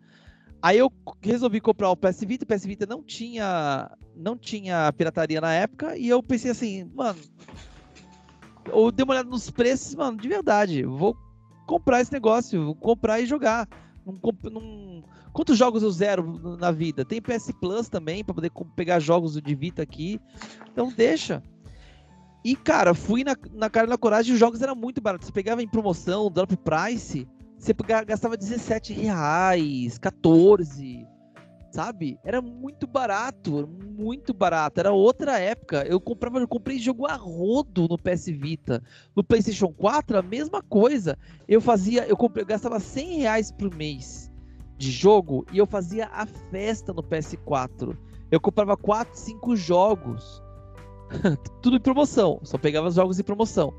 Aí 0.61 0.77
eu 0.77 0.91
resolvi 1.21 1.59
comprar 1.59 1.89
o 1.89 1.97
PS 1.97 2.21
Vita, 2.21 2.45
o 2.45 2.47
PS 2.47 2.65
Vita 2.65 2.85
não 2.85 3.03
tinha 3.03 3.91
não 4.15 4.37
tinha 4.37 4.93
pirataria 4.93 5.41
na 5.41 5.53
época 5.53 5.97
e 5.97 6.07
eu 6.07 6.21
pensei 6.21 6.51
assim, 6.51 6.89
mano, 6.93 7.19
eu 8.71 8.91
dei 8.91 9.03
uma 9.03 9.13
olhada 9.13 9.29
nos 9.29 9.49
preços, 9.49 9.95
mano, 9.95 10.17
de 10.17 10.27
verdade, 10.27 10.83
vou 10.83 11.17
comprar 11.65 12.01
esse 12.01 12.13
negócio, 12.13 12.63
vou 12.63 12.75
comprar 12.75 13.19
e 13.19 13.25
jogar. 13.25 13.67
Não, 14.05 14.19
não... 14.51 15.03
Quantos 15.31 15.57
jogos 15.57 15.81
eu 15.81 15.91
zero 15.91 16.57
na 16.57 16.71
vida? 16.71 17.03
Tem 17.03 17.21
PS 17.21 17.51
Plus 17.59 17.89
também 17.89 18.23
para 18.23 18.35
poder 18.35 18.51
pegar 18.75 18.99
jogos 18.99 19.41
de 19.41 19.55
Vita 19.55 19.81
aqui. 19.81 20.21
Então 20.71 20.93
deixa. 20.95 21.41
E, 22.43 22.55
cara, 22.55 22.93
fui 22.93 23.23
na, 23.23 23.35
na 23.53 23.69
cara 23.69 23.87
na 23.87 23.97
coragem 23.97 24.33
os 24.33 24.39
jogos 24.39 24.61
eram 24.61 24.75
muito 24.75 25.01
baratos. 25.01 25.27
Você 25.27 25.33
pegava 25.33 25.63
em 25.63 25.67
promoção, 25.67 26.29
drop 26.29 26.55
price, 26.57 27.27
você 27.57 27.73
gastava 28.05 28.35
17 28.35 28.91
reais, 28.91 29.97
14, 29.97 31.07
sabe? 31.71 32.19
Era 32.23 32.41
muito 32.41 32.85
barato, 32.85 33.69
muito 33.97 34.33
barato. 34.33 34.81
Era 34.81 34.91
outra 34.91 35.39
época. 35.39 35.85
Eu 35.87 36.01
comprava, 36.01 36.39
eu 36.39 36.47
comprei 36.47 36.77
jogo 36.77 37.07
a 37.07 37.15
rodo 37.15 37.87
no 37.87 37.97
PS 37.97 38.25
Vita. 38.25 38.83
No 39.15 39.23
PlayStation 39.23 39.69
4, 39.69 40.17
a 40.17 40.21
mesma 40.21 40.61
coisa. 40.61 41.17
Eu 41.47 41.61
fazia, 41.61 42.05
eu, 42.05 42.17
comprei, 42.17 42.43
eu 42.43 42.47
gastava 42.47 42.79
100 42.79 43.19
reais 43.19 43.51
por 43.51 43.73
mês 43.73 44.29
de 44.77 44.91
jogo 44.91 45.45
e 45.53 45.57
eu 45.57 45.65
fazia 45.65 46.07
a 46.07 46.25
festa 46.25 46.91
no 46.91 47.01
PS4. 47.01 47.97
Eu 48.29 48.41
comprava 48.41 48.75
4, 48.75 49.17
5 49.17 49.55
jogos. 49.55 50.43
Tudo 51.61 51.77
em 51.77 51.79
promoção. 51.79 52.39
Só 52.43 52.57
pegava 52.57 52.87
os 52.87 52.95
jogos 52.95 53.19
em 53.19 53.23
promoção, 53.23 53.73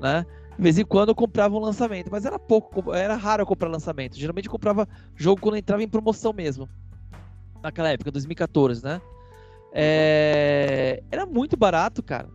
né? 0.00 0.24
De 0.56 0.62
vez 0.62 0.78
em 0.78 0.84
quando 0.84 1.10
eu 1.10 1.14
comprava 1.14 1.56
um 1.56 1.60
lançamento, 1.60 2.10
mas 2.10 2.26
era 2.26 2.38
pouco, 2.38 2.92
era 2.92 3.16
raro 3.16 3.42
eu 3.42 3.46
comprar 3.46 3.68
lançamento. 3.68 4.18
Geralmente 4.18 4.46
eu 4.46 4.52
comprava 4.52 4.86
jogo 5.16 5.40
quando 5.40 5.56
entrava 5.56 5.82
em 5.82 5.88
promoção 5.88 6.32
mesmo. 6.32 6.68
Naquela 7.62 7.90
época, 7.90 8.10
2014, 8.10 8.84
né? 8.84 9.00
É... 9.72 11.02
Era 11.10 11.24
muito 11.24 11.56
barato, 11.56 12.02
cara. 12.02 12.28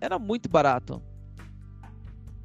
Era 0.00 0.18
muito 0.18 0.48
barato. 0.48 1.02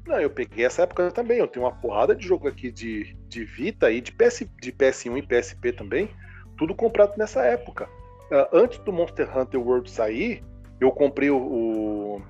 Não, 0.06 0.20
eu 0.20 0.30
peguei 0.30 0.64
essa 0.64 0.82
época 0.82 1.10
também. 1.10 1.38
Eu 1.38 1.48
tenho 1.48 1.64
uma 1.64 1.72
porrada 1.72 2.14
de 2.14 2.26
jogo 2.26 2.46
aqui 2.46 2.70
de, 2.70 3.16
de 3.28 3.44
Vita 3.44 3.90
e 3.90 4.00
de, 4.00 4.12
PS, 4.12 4.46
de 4.60 4.72
PS1 4.72 5.18
e 5.18 5.22
PSP 5.22 5.72
também. 5.72 6.08
Tudo 6.56 6.74
comprado 6.74 7.16
nessa 7.18 7.42
época. 7.42 7.88
Uh, 8.30 8.46
antes 8.52 8.78
do 8.78 8.92
Monster 8.92 9.36
Hunter 9.36 9.60
World 9.60 9.90
sair, 9.90 10.42
eu 10.80 10.90
comprei 10.90 11.30
o, 11.30 11.36
o 11.36 12.22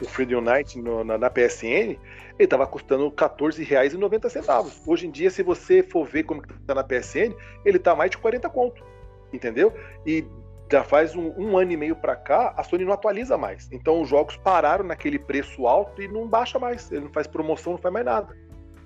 o 0.00 0.06
Freedom 0.06 0.38
Unite 0.38 0.80
no, 0.80 1.04
na, 1.04 1.18
na, 1.18 1.30
PSN, 1.30 1.64
ele 1.64 1.98
estava 2.38 2.66
custando 2.66 3.08
R$14,90. 3.08 4.82
Hoje 4.86 5.06
em 5.06 5.10
dia, 5.10 5.30
se 5.30 5.42
você 5.42 5.82
for 5.82 6.06
ver 6.06 6.24
como 6.24 6.42
está 6.42 6.74
na 6.74 6.84
PSN, 6.84 7.34
ele 7.64 7.78
está 7.78 7.94
mais 7.94 8.10
de 8.10 8.18
40 8.18 8.48
conto. 8.48 8.84
Entendeu? 9.32 9.72
E 10.06 10.24
já 10.70 10.84
faz 10.84 11.16
um, 11.16 11.32
um 11.36 11.56
ano 11.56 11.72
e 11.72 11.76
meio 11.76 11.96
para 11.96 12.14
cá, 12.14 12.54
a 12.56 12.62
Sony 12.62 12.84
não 12.84 12.92
atualiza 12.92 13.36
mais. 13.36 13.68
Então 13.72 14.00
os 14.00 14.08
jogos 14.08 14.36
pararam 14.36 14.84
naquele 14.84 15.18
preço 15.18 15.66
alto 15.66 16.00
e 16.00 16.08
não 16.08 16.26
baixa 16.28 16.58
mais. 16.58 16.90
Ele 16.90 17.02
não 17.02 17.12
faz 17.12 17.26
promoção, 17.26 17.72
não 17.72 17.78
faz 17.78 17.92
mais 17.92 18.04
nada. 18.04 18.36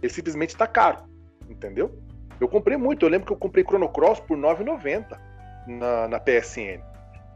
Ele 0.02 0.12
simplesmente 0.12 0.50
está 0.50 0.66
caro. 0.66 1.04
Entendeu? 1.48 1.92
Eu 2.40 2.48
comprei 2.48 2.76
muito. 2.76 3.04
Eu 3.04 3.10
lembro 3.10 3.26
que 3.26 3.32
eu 3.32 3.36
comprei 3.36 3.64
Chrono 3.64 3.88
Cross 3.88 4.20
por 4.20 4.36
R$9,90 4.36 5.18
na, 5.66 6.08
na 6.08 6.20
PSN. 6.20 6.91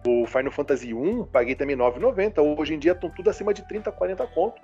O 0.07 0.26
Final 0.26 0.52
Fantasy 0.52 0.94
1, 0.94 1.24
paguei 1.24 1.54
também 1.54 1.76
9,90. 1.76 2.59
Hoje 2.59 2.74
em 2.74 2.78
dia 2.78 2.92
estão 2.92 3.11
tudo 3.11 3.28
acima 3.28 3.52
de 3.52 3.66
30, 3.66 3.90
40 3.90 4.26
conto. 4.28 4.62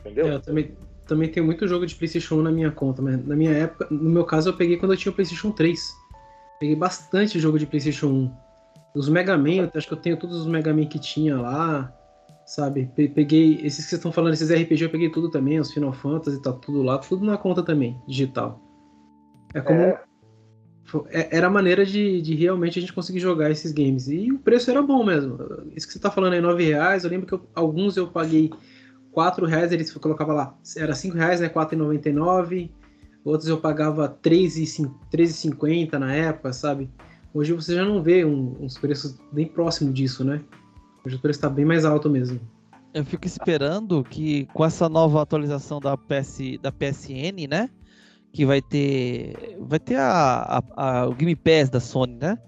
Entendeu? 0.00 0.26
É, 0.26 0.34
eu 0.34 0.40
também, 0.40 0.76
também 1.06 1.28
tenho 1.28 1.44
muito 1.44 1.66
jogo 1.66 1.84
de 1.84 1.94
PlayStation 1.94 2.36
1 2.36 2.42
na 2.42 2.52
minha 2.52 2.70
conta, 2.70 3.02
mas 3.02 3.24
na 3.26 3.34
minha 3.34 3.52
época, 3.52 3.88
no 3.90 4.10
meu 4.10 4.24
caso, 4.24 4.50
eu 4.50 4.56
peguei 4.56 4.76
quando 4.76 4.92
eu 4.92 4.96
tinha 4.96 5.10
o 5.10 5.14
PlayStation 5.14 5.50
3. 5.50 5.94
Peguei 6.60 6.76
bastante 6.76 7.38
jogo 7.38 7.58
de 7.58 7.66
PlayStation 7.66 8.06
1. 8.06 8.32
Os 8.94 9.08
Mega 9.08 9.36
Man, 9.36 9.70
acho 9.74 9.88
que 9.88 9.92
eu 9.92 9.98
tenho 9.98 10.16
todos 10.16 10.40
os 10.40 10.46
Mega 10.46 10.72
Man 10.72 10.86
que 10.86 10.98
tinha 10.98 11.36
lá, 11.36 11.92
sabe? 12.46 12.90
Peguei, 12.94 13.60
esses 13.62 13.84
que 13.84 13.90
vocês 13.90 13.98
estão 13.98 14.12
falando, 14.12 14.32
esses 14.32 14.50
RPG, 14.50 14.84
eu 14.84 14.90
peguei 14.90 15.10
tudo 15.10 15.30
também, 15.30 15.58
os 15.58 15.72
Final 15.72 15.92
Fantasy, 15.92 16.40
tá 16.40 16.52
tudo 16.52 16.82
lá, 16.82 16.98
tudo 16.98 17.26
na 17.26 17.36
conta 17.36 17.62
também, 17.62 18.00
digital. 18.06 18.60
É 19.52 19.60
como. 19.60 19.80
É 19.80 20.00
era 21.10 21.48
a 21.48 21.50
maneira 21.50 21.84
de, 21.84 22.20
de, 22.22 22.34
realmente 22.34 22.78
a 22.78 22.80
gente 22.80 22.92
conseguir 22.92 23.18
jogar 23.18 23.50
esses 23.50 23.72
games. 23.72 24.08
E 24.08 24.30
o 24.32 24.38
preço 24.38 24.70
era 24.70 24.80
bom 24.82 25.04
mesmo. 25.04 25.38
Isso 25.74 25.86
que 25.86 25.92
você 25.92 25.98
tá 25.98 26.10
falando 26.10 26.34
aí, 26.34 26.40
9 26.40 26.64
reais. 26.64 27.04
Eu 27.04 27.10
lembro 27.10 27.26
que 27.26 27.34
eu, 27.34 27.46
alguns 27.54 27.96
eu 27.96 28.06
paguei 28.06 28.50
4 29.12 29.46
reais, 29.46 29.72
eles 29.72 29.92
colocavam 29.94 30.34
lá, 30.34 30.54
era 30.76 30.94
5 30.94 31.16
reais, 31.16 31.40
né? 31.40 31.48
4,99. 31.48 32.70
Outros 33.24 33.48
eu 33.48 33.58
pagava 33.58 34.08
3,50 34.22 35.98
na 35.98 36.14
época, 36.14 36.52
sabe? 36.52 36.88
Hoje 37.34 37.52
você 37.52 37.74
já 37.74 37.84
não 37.84 38.02
vê 38.02 38.24
um, 38.24 38.56
uns 38.60 38.78
preços 38.78 39.18
bem 39.32 39.46
próximos 39.46 39.92
disso, 39.92 40.24
né? 40.24 40.40
Hoje 41.04 41.16
o 41.16 41.18
preço 41.18 41.38
está 41.38 41.50
bem 41.50 41.64
mais 41.64 41.84
alto 41.84 42.08
mesmo. 42.08 42.40
Eu 42.94 43.04
fico 43.04 43.26
esperando 43.26 44.02
que 44.04 44.46
com 44.54 44.64
essa 44.64 44.88
nova 44.88 45.20
atualização 45.20 45.80
da, 45.80 45.96
PS, 45.96 46.38
da 46.62 46.72
PSN, 46.72 47.46
né? 47.48 47.68
Que 48.36 48.44
vai 48.44 48.60
ter 48.60 49.56
vai 49.58 49.78
ter 49.78 49.96
a, 49.96 50.60
a, 50.60 50.62
a, 50.76 51.06
o 51.06 51.14
Game 51.14 51.34
Pass 51.34 51.70
da 51.70 51.80
Sony, 51.80 52.16
né? 52.16 52.38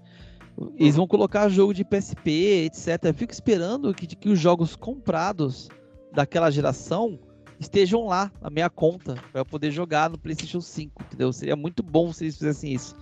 Eles 0.77 0.95
vão 0.95 1.07
colocar 1.07 1.49
jogo 1.49 1.73
de 1.73 1.83
PSP, 1.83 2.65
etc. 2.65 3.05
Eu 3.05 3.13
fico 3.15 3.33
esperando 3.33 3.91
que, 3.91 4.05
que 4.05 4.29
os 4.29 4.39
jogos 4.39 4.75
comprados 4.75 5.67
daquela 6.13 6.51
geração 6.51 7.17
estejam 7.59 8.05
lá 8.05 8.31
na 8.39 8.51
minha 8.51 8.69
conta 8.69 9.15
para 9.31 9.41
eu 9.41 9.45
poder 9.45 9.71
jogar 9.71 10.11
no 10.11 10.17
PlayStation 10.19 10.61
5, 10.61 11.01
entendeu? 11.01 11.33
Seria 11.33 11.55
muito 11.55 11.81
bom 11.81 12.13
se 12.13 12.25
eles 12.25 12.37
fizessem 12.37 12.71
isso. 12.71 12.95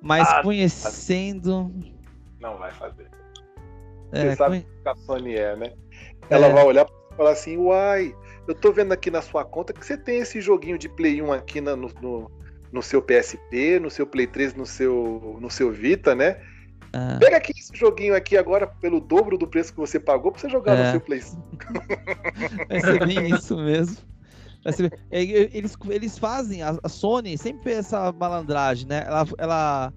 Mas 0.00 0.28
ah, 0.28 0.40
conhecendo. 0.40 1.74
Não 2.38 2.58
vai 2.58 2.70
fazer. 2.70 3.10
É, 4.12 4.30
Você 4.30 4.36
sabe 4.36 4.60
conhe... 4.60 4.82
que 4.82 4.88
a 4.88 4.94
Sony 4.94 5.34
é, 5.34 5.56
né? 5.56 5.72
Ela 6.28 6.46
é. 6.46 6.52
vai 6.52 6.64
olhar 6.64 6.86
e 6.86 7.16
falar 7.16 7.32
assim: 7.32 7.56
uai, 7.56 8.14
eu 8.50 8.54
tô 8.54 8.72
vendo 8.72 8.92
aqui 8.92 9.10
na 9.10 9.22
sua 9.22 9.44
conta 9.44 9.72
que 9.72 9.84
você 9.84 9.96
tem 9.96 10.18
esse 10.18 10.40
joguinho 10.40 10.76
de 10.76 10.88
Play 10.88 11.22
1 11.22 11.32
aqui 11.32 11.60
no, 11.60 11.76
no, 11.76 12.30
no 12.72 12.82
seu 12.82 13.00
PSP, 13.00 13.78
no 13.78 13.88
seu 13.88 14.04
Play 14.04 14.26
3, 14.26 14.54
no 14.54 14.66
seu, 14.66 15.38
no 15.40 15.48
seu 15.48 15.70
Vita, 15.70 16.16
né? 16.16 16.36
Ah. 16.92 17.16
Pega 17.20 17.36
aqui 17.36 17.52
esse 17.56 17.70
joguinho 17.76 18.14
aqui 18.14 18.36
agora 18.36 18.66
pelo 18.66 18.98
dobro 18.98 19.38
do 19.38 19.46
preço 19.46 19.72
que 19.72 19.78
você 19.78 20.00
pagou 20.00 20.32
pra 20.32 20.40
você 20.40 20.48
jogar 20.48 20.76
é. 20.76 20.84
no 20.84 20.90
seu 20.90 21.00
Play 21.00 21.20
5. 21.20 21.40
Vai 22.68 22.80
ser 22.80 23.06
bem 23.06 23.30
isso 23.30 23.56
mesmo. 23.56 23.96
Ser... 24.72 24.92
É, 25.10 25.22
eles, 25.22 25.76
eles 25.88 26.18
fazem, 26.18 26.62
a 26.62 26.88
Sony 26.88 27.38
sempre 27.38 27.62
fez 27.62 27.78
essa 27.78 28.10
malandragem, 28.10 28.88
né? 28.88 29.04
Ela, 29.06 29.26
ela, 29.38 29.92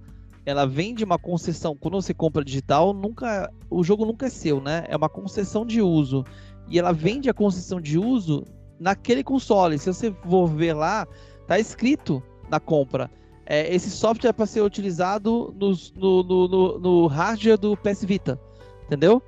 ela 0.45 0.65
vende 0.67 1.03
uma 1.03 1.17
concessão. 1.17 1.75
Quando 1.75 1.99
você 1.99 2.13
compra 2.13 2.45
digital, 2.45 2.93
nunca, 2.93 3.51
o 3.67 3.83
jogo 3.83 4.05
nunca 4.05 4.27
é 4.27 4.29
seu, 4.29 4.61
né? 4.61 4.85
É 4.87 4.95
uma 4.95 5.09
concessão 5.09 5.65
de 5.65 5.81
uso 5.81 6.23
e 6.73 6.79
ela 6.79 6.91
vende 6.91 7.29
a 7.29 7.33
concessão 7.35 7.79
de 7.79 7.99
uso 7.99 8.43
naquele 8.79 9.23
console. 9.23 9.77
Se 9.77 9.93
você 9.93 10.11
for 10.27 10.47
ver 10.47 10.73
lá, 10.73 11.07
tá 11.47 11.59
escrito 11.59 12.21
na 12.49 12.59
compra. 12.59 13.11
É, 13.45 13.71
esse 13.71 13.91
software 13.91 14.31
é 14.31 14.33
para 14.33 14.47
ser 14.47 14.61
utilizado 14.61 15.53
no, 15.55 15.71
no, 15.95 16.23
no, 16.23 16.79
no, 16.79 17.07
hardware 17.07 17.59
do 17.59 17.77
PS 17.77 18.05
Vita, 18.05 18.39
entendeu? 18.87 19.21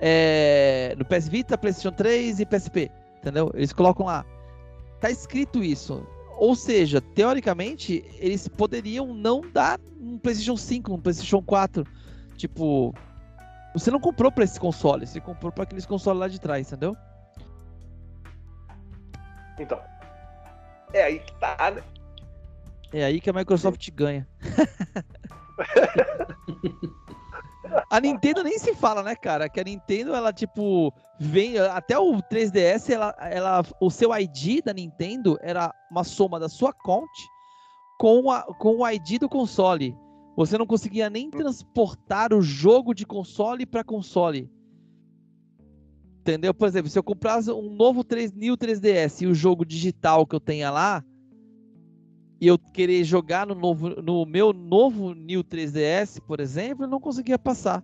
É, 0.00 0.96
no 0.98 1.04
PS 1.04 1.28
Vita, 1.28 1.58
PlayStation 1.58 1.94
3 1.94 2.40
e 2.40 2.46
PSP, 2.46 2.90
entendeu? 3.18 3.50
Eles 3.52 3.74
colocam 3.74 4.06
lá. 4.06 4.24
Tá 4.98 5.10
escrito 5.10 5.62
isso. 5.62 6.02
Ou 6.38 6.56
seja, 6.56 7.02
teoricamente, 7.02 8.04
eles 8.18 8.48
poderiam 8.48 9.12
não 9.12 9.42
dar 9.52 9.78
um 10.00 10.16
PlayStation 10.16 10.56
5, 10.56 10.94
um 10.94 10.98
PlayStation 10.98 11.42
4. 11.42 11.84
Tipo, 12.38 12.94
você 13.78 13.90
não 13.90 14.00
comprou 14.00 14.32
para 14.32 14.44
esse 14.44 14.58
console, 14.58 15.06
você 15.06 15.20
comprou 15.20 15.52
para 15.52 15.64
aqueles 15.64 15.84
consoles 15.84 16.18
lá 16.18 16.28
de 16.28 16.40
trás, 16.40 16.66
entendeu? 16.66 16.96
Então. 19.58 19.78
É 20.94 21.02
aí 21.02 21.18
que 21.18 21.34
tá, 21.34 21.70
né? 21.70 21.82
É 22.92 23.04
aí 23.04 23.20
que 23.20 23.28
a 23.28 23.34
Microsoft 23.34 23.90
ganha. 23.90 24.26
a 27.90 28.00
Nintendo 28.00 28.42
nem 28.42 28.58
se 28.58 28.74
fala, 28.74 29.02
né, 29.02 29.14
cara? 29.14 29.48
Que 29.48 29.60
a 29.60 29.64
Nintendo, 29.64 30.14
ela, 30.14 30.32
tipo, 30.32 30.92
vem. 31.18 31.58
Até 31.58 31.98
o 31.98 32.22
3DS, 32.22 32.94
ela, 32.94 33.14
ela, 33.20 33.62
o 33.78 33.90
seu 33.90 34.16
ID 34.16 34.64
da 34.64 34.72
Nintendo 34.72 35.38
era 35.42 35.70
uma 35.90 36.04
soma 36.04 36.40
da 36.40 36.48
sua 36.48 36.72
conta 36.72 37.10
com, 37.98 38.30
a, 38.30 38.42
com 38.42 38.78
o 38.78 38.88
ID 38.88 39.18
do 39.20 39.28
console. 39.28 39.94
Você 40.36 40.58
não 40.58 40.66
conseguia 40.66 41.08
nem 41.08 41.30
transportar 41.30 42.34
o 42.34 42.42
jogo 42.42 42.92
de 42.92 43.06
console 43.06 43.64
para 43.64 43.82
console. 43.82 44.50
entendeu? 46.20 46.52
Por 46.52 46.68
exemplo, 46.68 46.90
se 46.90 46.98
eu 46.98 47.02
comprasse 47.02 47.50
um 47.50 47.74
novo 47.74 48.04
3, 48.04 48.32
New 48.34 48.56
3DS 48.56 49.22
e 49.22 49.26
o 49.26 49.34
jogo 49.34 49.64
digital 49.64 50.26
que 50.26 50.36
eu 50.36 50.40
tenha 50.40 50.70
lá, 50.70 51.02
e 52.38 52.46
eu 52.46 52.58
querer 52.58 53.02
jogar 53.02 53.46
no, 53.46 53.54
novo, 53.54 53.88
no 54.02 54.26
meu 54.26 54.52
novo 54.52 55.14
New 55.14 55.42
3DS, 55.42 56.20
por 56.20 56.38
exemplo, 56.38 56.84
eu 56.84 56.88
não 56.88 57.00
conseguia 57.00 57.38
passar. 57.38 57.82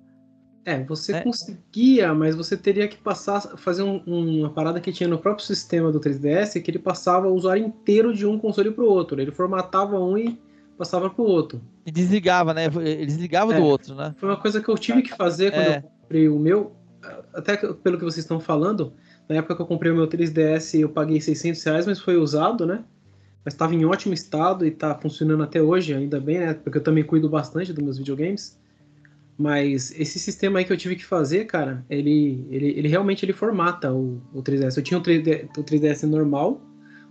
É, 0.65 0.85
você 0.85 1.15
é. 1.15 1.21
conseguia, 1.23 2.15
mas 2.15 2.37
você 2.37 2.57
teria 2.57 2.87
que 2.87 2.97
passar, 2.97 3.41
fazer 3.57 3.83
um, 3.83 4.03
uma 4.07 4.51
parada 4.51 4.81
que 4.81 4.93
tinha 4.93 5.09
no 5.09 5.19
próprio 5.19 5.45
sistema 5.45 5.91
do 5.91 5.99
3DS, 5.99 6.63
que 6.63 6.71
ele 6.71 6.79
passava 6.79 7.29
o 7.29 7.35
usuário 7.35 7.65
inteiro 7.65 8.15
de 8.15 8.27
um 8.27 8.39
console 8.39 8.71
para 8.71 8.85
o 8.85 8.89
outro. 8.89 9.21
Ele 9.21 9.33
formatava 9.33 9.99
um 9.99 10.19
e 10.19 10.39
passava 10.83 11.09
para 11.09 11.22
o 11.22 11.26
outro. 11.26 11.62
E 11.87 11.93
desligava, 11.93 12.53
né? 12.53 12.64
Ele 12.64 13.07
desligava 13.07 13.55
é, 13.55 13.57
do 13.57 13.64
outro, 13.64 13.95
né? 13.95 14.16
Foi 14.18 14.28
uma 14.28 14.37
coisa 14.37 14.61
que 14.61 14.68
eu 14.68 14.76
tive 14.76 15.03
que 15.03 15.14
fazer 15.14 15.53
quando 15.53 15.64
é. 15.64 15.76
eu 15.76 15.83
comprei 15.83 16.28
o 16.28 16.39
meu. 16.41 16.74
Até 17.33 17.57
pelo 17.57 17.99
que 17.99 18.05
vocês 18.05 18.24
estão 18.24 18.41
falando, 18.41 18.93
na 19.28 19.37
época 19.37 19.55
que 19.55 19.62
eu 19.62 19.66
comprei 19.66 19.93
o 19.93 19.95
meu 19.95 20.09
3DS, 20.09 20.80
eu 20.80 20.89
paguei 20.89 21.20
600 21.20 21.62
reais, 21.62 21.87
mas 21.87 22.01
foi 22.01 22.16
usado, 22.16 22.66
né? 22.66 22.83
Mas 23.45 23.55
estava 23.55 23.72
em 23.74 23.85
ótimo 23.85 24.12
estado 24.12 24.64
e 24.64 24.70
está 24.70 24.93
funcionando 24.97 25.45
até 25.45 25.62
hoje, 25.62 25.95
ainda 25.95 26.20
bem, 26.20 26.41
né? 26.41 26.55
Porque 26.55 26.78
eu 26.78 26.83
também 26.83 27.05
cuido 27.05 27.28
bastante 27.28 27.72
dos 27.72 27.83
meus 27.83 27.99
videogames. 27.99 28.59
Mas 29.39 29.93
esse 29.97 30.18
sistema 30.18 30.59
aí 30.59 30.64
que 30.64 30.72
eu 30.72 30.76
tive 30.76 30.97
que 30.97 31.05
fazer, 31.05 31.45
cara, 31.45 31.85
ele, 31.89 32.45
ele, 32.51 32.70
ele 32.76 32.89
realmente 32.89 33.24
ele 33.24 33.33
formata 33.33 33.93
o, 33.93 34.20
o 34.35 34.43
3DS. 34.43 34.76
Eu 34.76 34.83
tinha 34.83 34.99
o 34.99 35.03
3DS, 35.03 35.49
o 35.57 35.62
3DS 35.62 36.03
normal, 36.03 36.61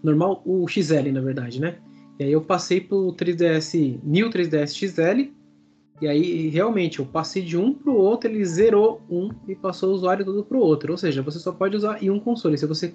normal, 0.03 0.41
o 0.45 0.67
XL, 0.67 1.09
na 1.13 1.22
verdade, 1.22 1.61
né? 1.61 1.78
E 2.22 2.24
aí 2.24 2.32
eu 2.34 2.41
passei 2.41 2.80
pro 2.80 3.11
3DS, 3.13 3.99
New 4.03 4.30
3DS 4.30 4.76
XL, 4.76 5.32
e 5.99 6.07
aí 6.07 6.49
realmente 6.49 6.99
eu 6.99 7.05
passei 7.05 7.41
de 7.41 7.57
um 7.57 7.74
pro 7.74 7.95
outro, 7.95 8.30
ele 8.30 8.45
zerou 8.45 9.01
um 9.09 9.32
e 9.47 9.55
passou 9.55 9.89
o 9.89 9.93
usuário 9.93 10.24
todo 10.24 10.43
pro 10.43 10.59
outro. 10.59 10.91
Ou 10.91 10.97
seja, 10.99 11.24
você 11.24 11.39
só 11.39 11.51
pode 11.51 11.76
usar 11.76 12.03
em 12.03 12.11
um 12.11 12.19
console. 12.19 12.59
Se 12.59 12.67
você 12.67 12.93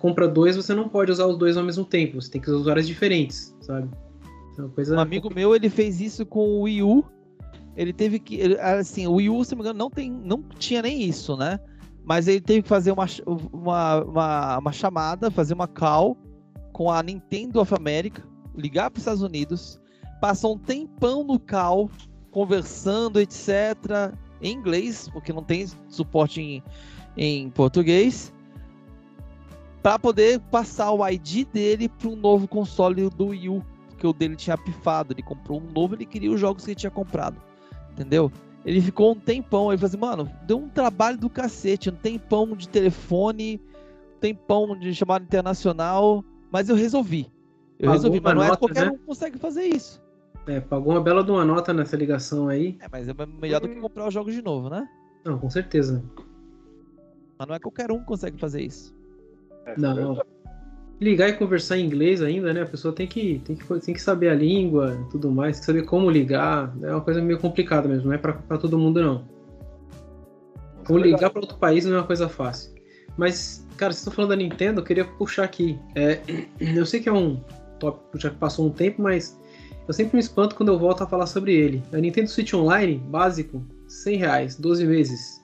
compra 0.00 0.26
dois, 0.26 0.56
você 0.56 0.74
não 0.74 0.88
pode 0.88 1.12
usar 1.12 1.26
os 1.26 1.38
dois 1.38 1.56
ao 1.56 1.62
mesmo 1.62 1.84
tempo. 1.84 2.20
Você 2.20 2.28
tem 2.28 2.40
que 2.40 2.50
usar 2.50 2.58
usuários 2.58 2.88
diferentes, 2.88 3.56
sabe? 3.60 3.88
É 4.58 4.62
coisa... 4.74 4.96
Um 4.96 5.00
amigo 5.00 5.32
meu, 5.32 5.54
ele 5.54 5.70
fez 5.70 6.00
isso 6.00 6.26
com 6.26 6.40
o 6.40 6.62
Wii 6.62 6.82
U. 6.82 7.04
Ele 7.76 7.92
teve 7.92 8.18
que. 8.18 8.34
Ele, 8.34 8.58
assim, 8.58 9.06
o 9.06 9.12
Wii 9.12 9.30
U, 9.30 9.44
se 9.44 9.52
não 9.52 9.58
me 9.58 9.62
engano, 9.62 9.78
não, 9.78 9.90
tem, 9.90 10.10
não 10.10 10.42
tinha 10.58 10.82
nem 10.82 11.00
isso, 11.04 11.36
né? 11.36 11.60
Mas 12.02 12.26
ele 12.26 12.40
teve 12.40 12.62
que 12.62 12.68
fazer 12.68 12.90
uma, 12.90 13.06
uma, 13.52 14.02
uma, 14.02 14.58
uma 14.58 14.72
chamada, 14.72 15.30
fazer 15.30 15.54
uma 15.54 15.68
call 15.68 16.16
com 16.72 16.90
a 16.90 17.00
Nintendo 17.00 17.60
of 17.60 17.72
America, 17.74 18.28
ligar 18.56 18.90
para 18.90 18.98
os 18.98 19.02
Estados 19.02 19.22
Unidos, 19.22 19.80
passou 20.20 20.54
um 20.54 20.58
tempão 20.58 21.24
no 21.24 21.38
call, 21.38 21.90
conversando, 22.30 23.20
etc., 23.20 24.14
em 24.42 24.54
inglês, 24.54 25.08
porque 25.12 25.32
não 25.32 25.42
tem 25.42 25.66
suporte 25.88 26.40
em, 26.40 26.62
em 27.16 27.50
português 27.50 28.32
para 29.82 29.98
poder 29.98 30.40
passar 30.50 30.92
o 30.92 31.06
ID 31.06 31.46
dele 31.52 31.88
para 31.88 32.08
um 32.08 32.16
novo 32.16 32.46
console 32.46 33.08
do 33.10 33.28
Wii 33.28 33.48
U, 33.48 33.64
porque 33.88 34.06
o 34.06 34.12
dele 34.12 34.36
tinha 34.36 34.56
pifado. 34.56 35.12
Ele 35.12 35.22
comprou 35.22 35.60
um 35.60 35.70
novo, 35.72 35.94
ele 35.94 36.06
queria 36.06 36.30
os 36.30 36.40
jogos 36.40 36.64
que 36.64 36.70
ele 36.70 36.76
tinha 36.76 36.90
comprado, 36.90 37.40
entendeu? 37.92 38.30
Ele 38.64 38.80
ficou 38.80 39.12
um 39.12 39.14
tempão, 39.14 39.70
ele 39.70 39.78
falou 39.78 39.88
assim, 39.88 39.96
mano, 39.96 40.30
deu 40.46 40.58
um 40.58 40.68
trabalho 40.68 41.16
do 41.16 41.30
cacete, 41.30 41.88
um 41.88 41.94
tempão 41.94 42.54
de 42.54 42.68
telefone, 42.68 43.60
um 44.16 44.18
tempão 44.20 44.78
de 44.78 44.94
chamada 44.94 45.24
internacional, 45.24 46.22
mas 46.50 46.68
eu 46.68 46.76
resolvi. 46.76 47.30
Eu 47.80 47.86
pagou 47.86 47.92
resolvi, 47.92 48.20
mas 48.20 48.34
não 48.34 48.44
é 48.44 48.56
qualquer 48.56 48.86
né? 48.86 48.92
um 48.92 48.98
consegue 48.98 49.38
fazer 49.38 49.64
isso. 49.64 50.02
É, 50.46 50.60
pagou 50.60 50.92
uma 50.92 51.00
bela 51.00 51.24
de 51.24 51.30
uma 51.30 51.44
nota 51.46 51.72
nessa 51.72 51.96
ligação 51.96 52.48
aí. 52.48 52.76
É, 52.80 52.86
mas 52.92 53.08
é 53.08 53.14
melhor 53.40 53.60
do 53.60 53.68
que 53.68 53.80
comprar 53.80 54.06
os 54.06 54.12
jogos 54.12 54.34
de 54.34 54.42
novo, 54.42 54.68
né? 54.68 54.86
Não, 55.24 55.38
com 55.38 55.48
certeza. 55.48 56.02
Mas 57.38 57.48
não 57.48 57.54
é 57.54 57.58
qualquer 57.58 57.90
um 57.90 58.00
que 58.00 58.04
consegue 58.04 58.38
fazer 58.38 58.62
isso. 58.62 58.94
É, 59.64 59.78
não, 59.78 59.94
não. 59.94 60.22
Ligar 61.00 61.30
e 61.30 61.32
conversar 61.32 61.78
em 61.78 61.86
inglês 61.86 62.20
ainda, 62.20 62.52
né? 62.52 62.62
A 62.62 62.66
pessoa 62.66 62.94
tem 62.94 63.06
que, 63.06 63.40
tem 63.46 63.56
que, 63.56 63.80
tem 63.80 63.94
que 63.94 64.02
saber 64.02 64.28
a 64.28 64.34
língua 64.34 64.98
tudo 65.10 65.30
mais, 65.30 65.56
tem 65.56 65.60
que 65.60 65.66
saber 65.66 65.82
como 65.86 66.10
ligar. 66.10 66.74
É 66.82 66.90
uma 66.92 67.00
coisa 67.00 67.22
meio 67.22 67.38
complicada 67.38 67.88
mesmo, 67.88 68.08
não 68.08 68.12
é 68.12 68.18
pra, 68.18 68.34
pra 68.34 68.58
todo 68.58 68.78
mundo, 68.78 69.00
não. 69.00 69.24
Como 70.86 70.98
ligar 70.98 71.30
para 71.30 71.40
outro 71.40 71.56
país 71.56 71.86
não 71.86 71.94
é 71.94 71.98
uma 71.98 72.06
coisa 72.06 72.28
fácil. 72.28 72.74
Mas, 73.16 73.66
cara, 73.78 73.92
vocês 73.92 74.00
estão 74.00 74.12
falando 74.12 74.30
da 74.30 74.36
Nintendo, 74.36 74.80
eu 74.80 74.84
queria 74.84 75.04
puxar 75.06 75.44
aqui. 75.44 75.78
É, 75.94 76.20
eu 76.60 76.84
sei 76.84 77.00
que 77.00 77.08
é 77.08 77.12
um 77.12 77.40
tópico 77.80 78.18
já 78.18 78.30
passou 78.30 78.66
um 78.66 78.70
tempo, 78.70 79.02
mas 79.02 79.38
eu 79.88 79.92
sempre 79.92 80.14
me 80.14 80.20
espanto 80.20 80.54
quando 80.54 80.68
eu 80.68 80.78
volto 80.78 81.02
a 81.02 81.06
falar 81.06 81.26
sobre 81.26 81.52
ele. 81.52 81.82
A 81.92 81.96
Nintendo 81.96 82.30
Switch 82.30 82.54
Online, 82.54 82.96
básico, 83.08 83.64
100 83.88 84.16
reais, 84.16 84.56
12 84.56 84.86
meses. 84.86 85.40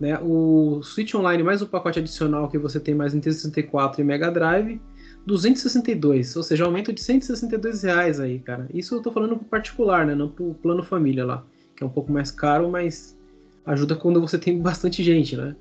Né? 0.00 0.18
O 0.20 0.82
Switch 0.82 1.14
Online 1.14 1.44
mais 1.44 1.62
o 1.62 1.66
pacote 1.68 2.00
adicional 2.00 2.48
que 2.48 2.58
você 2.58 2.80
tem 2.80 2.94
mais 2.94 3.14
Nintendo 3.14 3.36
64 3.36 4.00
e 4.00 4.04
Mega 4.04 4.30
Drive, 4.32 4.80
262, 5.24 6.34
ou 6.34 6.42
seja, 6.42 6.64
aumento 6.64 6.92
de 6.92 7.00
162 7.00 7.84
reais 7.84 8.18
aí, 8.18 8.40
cara. 8.40 8.66
Isso 8.74 8.96
eu 8.96 9.02
tô 9.02 9.12
falando 9.12 9.36
pro 9.36 9.44
particular, 9.44 10.04
né? 10.04 10.14
Não 10.14 10.28
pro 10.28 10.54
plano 10.54 10.82
família 10.82 11.24
lá, 11.24 11.44
que 11.76 11.84
é 11.84 11.86
um 11.86 11.90
pouco 11.90 12.10
mais 12.10 12.32
caro, 12.32 12.68
mas 12.68 13.16
ajuda 13.64 13.94
quando 13.94 14.20
você 14.20 14.38
tem 14.38 14.60
bastante 14.60 15.04
gente, 15.04 15.36
né? 15.36 15.54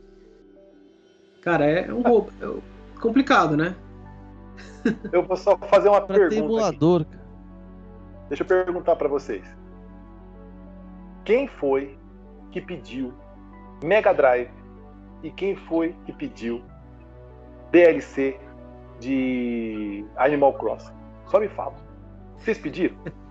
Cara, 1.42 1.66
é 1.66 1.94
um 1.94 2.02
roubo. 2.02 2.32
É 2.42 3.00
complicado, 3.00 3.56
né? 3.56 3.76
Eu 5.12 5.24
vou 5.24 5.38
só 5.38 5.57
fazer 5.57 5.89
uma 5.89 6.01
pra 6.01 6.16
pergunta. 6.16 6.36
Emulador, 6.36 7.01
aqui. 7.01 7.18
Deixa 8.30 8.43
eu 8.43 8.47
perguntar 8.47 8.95
para 8.95 9.07
vocês. 9.07 9.45
Quem 11.26 11.47
foi 11.47 11.97
que 12.51 12.62
pediu 12.62 13.14
Mega 13.84 14.14
Drive 14.14 14.49
e 15.24 15.30
quem 15.32 15.55
foi 15.55 15.95
que 16.05 16.14
pediu 16.14 16.64
DLC 17.72 18.39
de 18.99 20.05
Animal 20.16 20.53
Crossing? 20.53 20.93
Só 21.26 21.39
me 21.39 21.49
fala. 21.49 21.76
Vocês 22.38 22.57
pediram? 22.57 22.95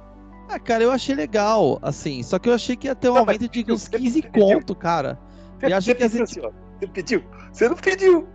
Ah, 0.53 0.59
cara, 0.59 0.83
eu 0.83 0.91
achei 0.91 1.14
legal, 1.14 1.78
assim, 1.81 2.24
só 2.24 2.37
que 2.37 2.49
eu 2.49 2.55
achei 2.55 2.74
que 2.74 2.89
ia 2.89 2.95
ter 2.97 3.09
um 3.09 3.12
não, 3.12 3.20
aumento 3.20 3.49
de 3.49 3.72
uns 3.72 3.87
15 3.87 4.22
conto, 4.22 4.74
cara. 4.74 5.16
Você, 5.61 5.68
você, 5.70 5.95
que 5.95 6.01
pediu, 6.01 6.26
gente... 6.26 6.41
você 6.41 6.87
pediu? 6.89 7.24
Você 7.53 7.68
não 7.68 7.76
pediu. 7.76 8.28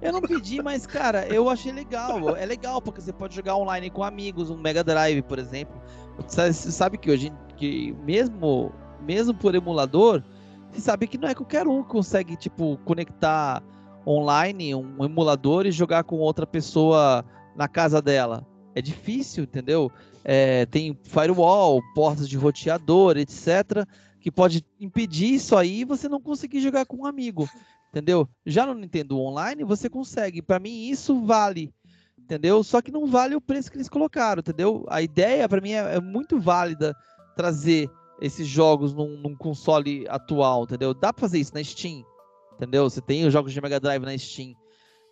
Eu 0.00 0.12
não 0.12 0.20
pedi, 0.20 0.62
mas, 0.62 0.86
cara, 0.86 1.26
eu 1.28 1.48
achei 1.48 1.72
legal. 1.72 2.36
É 2.36 2.46
legal, 2.46 2.80
porque 2.80 3.00
você 3.00 3.12
pode 3.12 3.34
jogar 3.34 3.56
online 3.56 3.90
com 3.90 4.02
amigos, 4.02 4.50
um 4.50 4.56
Mega 4.56 4.82
Drive, 4.82 5.22
por 5.22 5.38
exemplo. 5.38 5.80
Você 6.26 6.52
sabe 6.52 6.98
que 6.98 7.10
hoje, 7.10 7.32
que 7.56 7.92
mesmo, 8.04 8.72
mesmo 9.00 9.34
por 9.34 9.54
emulador, 9.54 10.22
você 10.70 10.80
sabe 10.80 11.06
que 11.06 11.18
não 11.18 11.28
é 11.28 11.34
qualquer 11.34 11.66
um 11.66 11.82
que 11.82 11.88
consegue, 11.88 12.36
tipo, 12.36 12.78
conectar 12.84 13.62
online 14.06 14.74
um 14.74 15.04
emulador 15.04 15.66
e 15.66 15.72
jogar 15.72 16.04
com 16.04 16.16
outra 16.16 16.46
pessoa 16.46 17.24
na 17.56 17.68
casa 17.68 18.02
dela. 18.02 18.46
É 18.74 18.82
difícil, 18.82 19.44
entendeu? 19.44 19.90
É, 20.24 20.66
tem 20.66 20.98
firewall, 21.04 21.80
portas 21.94 22.28
de 22.28 22.36
roteador, 22.36 23.16
etc., 23.16 23.86
que 24.20 24.30
pode 24.30 24.64
impedir 24.80 25.34
isso 25.34 25.54
aí 25.54 25.80
e 25.80 25.84
você 25.84 26.08
não 26.08 26.18
conseguir 26.20 26.60
jogar 26.60 26.86
com 26.86 26.96
um 26.96 27.06
amigo, 27.06 27.46
entendeu? 27.94 28.28
Já 28.44 28.66
no 28.66 28.74
Nintendo 28.74 29.20
Online 29.20 29.62
você 29.62 29.88
consegue. 29.88 30.42
Para 30.42 30.58
mim 30.58 30.88
isso 30.88 31.24
vale, 31.24 31.72
entendeu? 32.18 32.64
Só 32.64 32.82
que 32.82 32.90
não 32.90 33.06
vale 33.06 33.36
o 33.36 33.40
preço 33.40 33.70
que 33.70 33.76
eles 33.76 33.88
colocaram, 33.88 34.40
entendeu? 34.40 34.84
A 34.88 35.00
ideia 35.00 35.48
para 35.48 35.60
mim 35.60 35.70
é, 35.70 35.96
é 35.96 36.00
muito 36.00 36.40
válida 36.40 36.94
trazer 37.36 37.88
esses 38.20 38.46
jogos 38.46 38.92
num, 38.92 39.16
num, 39.16 39.36
console 39.36 40.06
atual, 40.08 40.64
entendeu? 40.64 40.92
Dá 40.92 41.12
pra 41.12 41.20
fazer 41.20 41.38
isso 41.38 41.54
na 41.54 41.62
Steam, 41.62 42.04
entendeu? 42.54 42.90
Você 42.90 43.00
tem 43.00 43.24
os 43.26 43.32
jogos 43.32 43.52
de 43.52 43.60
Mega 43.60 43.78
Drive 43.78 44.02
na 44.02 44.18
Steam. 44.18 44.54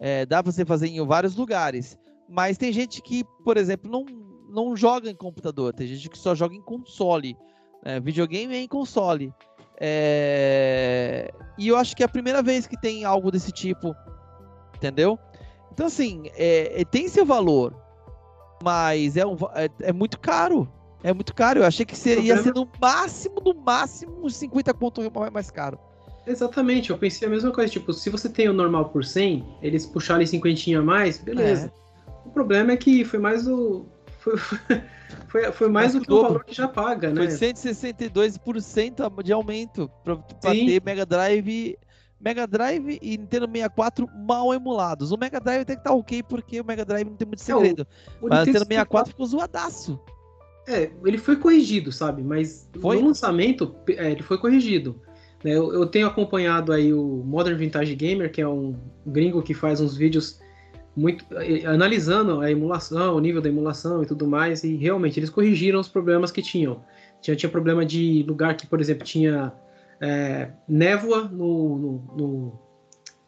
É, 0.00 0.26
dá 0.26 0.42
pra 0.42 0.50
você 0.50 0.64
fazer 0.64 0.88
em 0.88 1.04
vários 1.06 1.36
lugares. 1.36 1.96
Mas 2.28 2.58
tem 2.58 2.72
gente 2.72 3.00
que, 3.00 3.24
por 3.44 3.56
exemplo, 3.56 3.90
não, 3.90 4.04
não 4.48 4.76
joga 4.76 5.08
em 5.08 5.14
computador. 5.14 5.72
Tem 5.72 5.86
gente 5.86 6.08
que 6.08 6.18
só 6.18 6.34
joga 6.34 6.54
em 6.54 6.62
console. 6.62 7.36
É, 7.84 8.00
videogame 8.00 8.54
é 8.54 8.60
em 8.60 8.68
console. 8.68 9.32
É... 9.78 11.32
E 11.58 11.68
eu 11.68 11.76
acho 11.76 11.94
que 11.96 12.02
é 12.02 12.06
a 12.06 12.08
primeira 12.08 12.42
vez 12.42 12.66
que 12.66 12.80
tem 12.80 13.04
algo 13.04 13.30
desse 13.30 13.52
tipo, 13.52 13.94
entendeu? 14.74 15.18
Então, 15.72 15.86
assim, 15.86 16.24
é, 16.34 16.80
é 16.80 16.84
tem 16.84 17.08
seu 17.08 17.24
valor, 17.24 17.74
mas 18.62 19.16
é, 19.16 19.26
um, 19.26 19.36
é, 19.54 19.68
é 19.80 19.92
muito 19.92 20.18
caro. 20.18 20.68
É 21.02 21.12
muito 21.12 21.34
caro. 21.34 21.60
Eu 21.60 21.66
achei 21.66 21.84
que 21.84 21.96
seria 21.96 22.40
ser 22.42 22.54
no 22.54 22.68
máximo, 22.80 23.40
no 23.44 23.54
máximo, 23.54 24.24
uns 24.24 24.36
50 24.36 24.72
ponto 24.74 25.00
mais 25.32 25.50
caro. 25.50 25.78
Exatamente, 26.26 26.90
eu 26.90 26.98
pensei 26.98 27.26
a 27.26 27.30
mesma 27.30 27.50
coisa. 27.50 27.72
Tipo, 27.72 27.92
se 27.92 28.08
você 28.08 28.28
tem 28.28 28.48
o 28.48 28.52
normal 28.52 28.90
por 28.90 29.04
100, 29.04 29.44
eles 29.60 29.84
puxarem 29.84 30.26
50 30.26 30.78
a 30.78 30.82
mais, 30.82 31.18
beleza. 31.18 31.72
É. 31.76 31.82
O 32.24 32.30
problema 32.30 32.72
é 32.72 32.76
que 32.76 33.04
foi 33.04 33.18
mais 33.18 33.48
o. 33.48 33.86
Foi, 34.22 34.36
foi, 35.26 35.52
foi 35.52 35.68
mais 35.68 35.94
do 35.94 36.00
que 36.00 36.12
o 36.12 36.22
valor 36.22 36.44
que 36.44 36.54
já 36.54 36.68
paga, 36.68 37.10
né? 37.10 37.28
Foi 37.28 37.48
162% 37.52 39.22
de 39.22 39.32
aumento 39.32 39.90
para 40.04 40.16
ter 40.40 40.80
Mega 40.84 41.04
Drive. 41.04 41.76
Mega 42.20 42.46
Drive 42.46 43.00
e 43.02 43.18
Nintendo 43.18 43.46
64 43.46 44.08
mal 44.14 44.54
emulados. 44.54 45.10
O 45.10 45.18
Mega 45.18 45.40
Drive 45.40 45.64
tem 45.64 45.74
que 45.74 45.80
estar 45.80 45.90
tá 45.90 45.96
ok 45.96 46.22
porque 46.22 46.60
o 46.60 46.64
Mega 46.64 46.84
Drive 46.84 47.08
não 47.08 47.16
tem 47.16 47.26
muito 47.26 47.42
segredo. 47.42 47.82
É, 47.82 48.10
o, 48.20 48.26
o 48.26 48.28
Mas 48.28 48.42
o 48.42 48.46
Nintendo 48.46 48.66
64 48.66 49.10
ficou 49.10 49.26
zoadaço. 49.26 50.00
É, 50.68 50.92
ele 51.04 51.18
foi 51.18 51.34
corrigido, 51.34 51.90
sabe? 51.90 52.22
Mas 52.22 52.68
foi? 52.80 53.00
no 53.00 53.08
lançamento, 53.08 53.74
é, 53.88 54.12
ele 54.12 54.22
foi 54.22 54.38
corrigido. 54.38 55.00
Né? 55.42 55.50
Eu, 55.50 55.72
eu, 55.74 55.86
tenho 55.86 56.06
acompanhado 56.06 56.72
aí 56.72 56.92
o 56.92 57.24
Modern 57.24 57.56
Vintage 57.56 57.96
Gamer, 57.96 58.30
que 58.30 58.40
é 58.40 58.46
um 58.46 58.76
gringo 59.04 59.42
que 59.42 59.54
faz 59.54 59.80
uns 59.80 59.96
vídeos 59.96 60.40
muito 60.96 61.24
analisando 61.66 62.40
a 62.40 62.50
emulação, 62.50 63.16
o 63.16 63.20
nível 63.20 63.40
da 63.40 63.48
emulação 63.48 64.02
e 64.02 64.06
tudo 64.06 64.26
mais, 64.26 64.62
e 64.62 64.76
realmente 64.76 65.18
eles 65.18 65.30
corrigiram 65.30 65.80
os 65.80 65.88
problemas 65.88 66.30
que 66.30 66.42
tinham. 66.42 66.84
Tinha, 67.20 67.36
tinha 67.36 67.50
problema 67.50 67.84
de 67.84 68.22
lugar 68.24 68.56
que, 68.56 68.66
por 68.66 68.80
exemplo, 68.80 69.04
tinha 69.04 69.52
é, 70.00 70.50
névoa 70.68 71.22
no, 71.24 71.78
no, 71.78 72.16
no, 72.16 72.60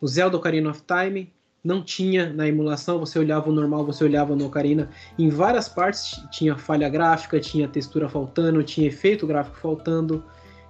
no 0.00 0.08
Zelda 0.08 0.36
Ocarina 0.36 0.70
of 0.70 0.82
Time, 0.82 1.32
não 1.62 1.82
tinha 1.82 2.30
na 2.30 2.46
emulação, 2.46 2.98
você 2.98 3.18
olhava 3.18 3.48
o 3.48 3.52
normal, 3.52 3.86
você 3.86 4.04
olhava 4.04 4.36
no 4.36 4.46
Ocarina, 4.46 4.90
em 5.18 5.30
várias 5.30 5.66
partes 5.66 6.22
tinha 6.30 6.58
falha 6.58 6.88
gráfica, 6.90 7.40
tinha 7.40 7.66
textura 7.66 8.06
faltando, 8.06 8.62
tinha 8.62 8.86
efeito 8.86 9.26
gráfico 9.26 9.56
faltando. 9.56 10.22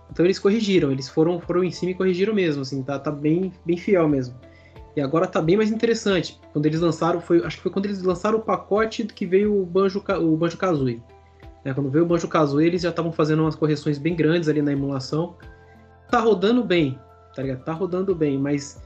Então 0.08 0.24
eles 0.24 0.38
corrigiram, 0.38 0.92
eles 0.92 1.08
foram, 1.08 1.40
foram 1.40 1.64
em 1.64 1.70
cima 1.72 1.90
e 1.90 1.94
corrigiram 1.94 2.32
mesmo, 2.32 2.62
assim, 2.62 2.80
tá, 2.84 2.96
tá 2.98 3.10
bem, 3.10 3.52
bem 3.66 3.76
fiel 3.76 4.08
mesmo. 4.08 4.38
E 4.96 5.00
agora 5.00 5.26
tá 5.26 5.42
bem 5.42 5.56
mais 5.56 5.70
interessante. 5.70 6.40
Quando 6.52 6.66
eles 6.66 6.80
lançaram, 6.80 7.20
foi, 7.20 7.44
acho 7.44 7.56
que 7.56 7.62
foi 7.62 7.72
quando 7.72 7.86
eles 7.86 8.02
lançaram 8.02 8.38
o 8.38 8.42
pacote 8.42 9.04
que 9.04 9.26
veio 9.26 9.60
o 9.60 9.66
Banjo, 9.66 10.02
o 10.20 10.36
Banjo 10.36 10.56
Kazooie. 10.56 11.02
É, 11.64 11.72
quando 11.72 11.90
veio 11.90 12.04
o 12.04 12.06
Banjo 12.06 12.28
Kazooie, 12.28 12.66
eles 12.66 12.82
já 12.82 12.90
estavam 12.90 13.10
fazendo 13.10 13.40
umas 13.40 13.56
correções 13.56 13.98
bem 13.98 14.14
grandes 14.14 14.48
ali 14.48 14.62
na 14.62 14.72
emulação. 14.72 15.34
Tá 16.10 16.20
rodando 16.20 16.62
bem, 16.62 16.98
tá 17.34 17.42
ligado? 17.42 17.64
Tá 17.64 17.72
rodando 17.72 18.14
bem, 18.14 18.38
mas 18.38 18.80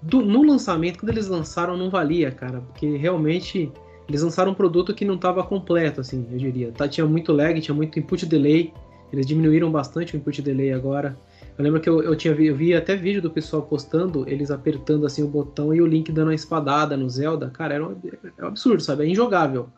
do, 0.00 0.22
no 0.22 0.42
lançamento, 0.42 1.00
quando 1.00 1.10
eles 1.10 1.28
lançaram, 1.28 1.76
não 1.76 1.90
valia, 1.90 2.30
cara, 2.30 2.60
porque 2.60 2.96
realmente 2.96 3.70
eles 4.08 4.22
lançaram 4.22 4.52
um 4.52 4.54
produto 4.54 4.94
que 4.94 5.04
não 5.04 5.14
estava 5.14 5.42
completo, 5.44 6.00
assim, 6.00 6.26
eu 6.32 6.38
diria. 6.38 6.72
Tá, 6.72 6.88
tinha 6.88 7.06
muito 7.06 7.32
lag, 7.32 7.60
tinha 7.60 7.74
muito 7.74 7.98
input 7.98 8.24
delay. 8.26 8.72
Eles 9.12 9.26
diminuíram 9.26 9.70
bastante 9.70 10.14
o 10.14 10.16
input 10.16 10.40
delay 10.40 10.72
agora. 10.72 11.16
Eu 11.60 11.64
lembro 11.64 11.80
que 11.82 11.90
eu, 11.90 12.02
eu 12.02 12.16
tinha 12.16 12.32
eu 12.32 12.56
vi 12.56 12.74
até 12.74 12.96
vídeo 12.96 13.20
do 13.20 13.30
pessoal 13.30 13.62
postando, 13.62 14.26
eles 14.26 14.50
apertando 14.50 15.04
assim 15.04 15.22
o 15.22 15.28
botão 15.28 15.74
e 15.74 15.82
o 15.82 15.86
Link 15.86 16.10
dando 16.10 16.28
uma 16.28 16.34
espadada 16.34 16.96
no 16.96 17.08
Zelda. 17.10 17.50
Cara, 17.50 17.74
era 17.74 17.86
um, 17.86 18.00
é 18.38 18.44
um 18.44 18.48
absurdo, 18.48 18.82
sabe? 18.82 19.04
É 19.04 19.06
injogável. 19.06 19.68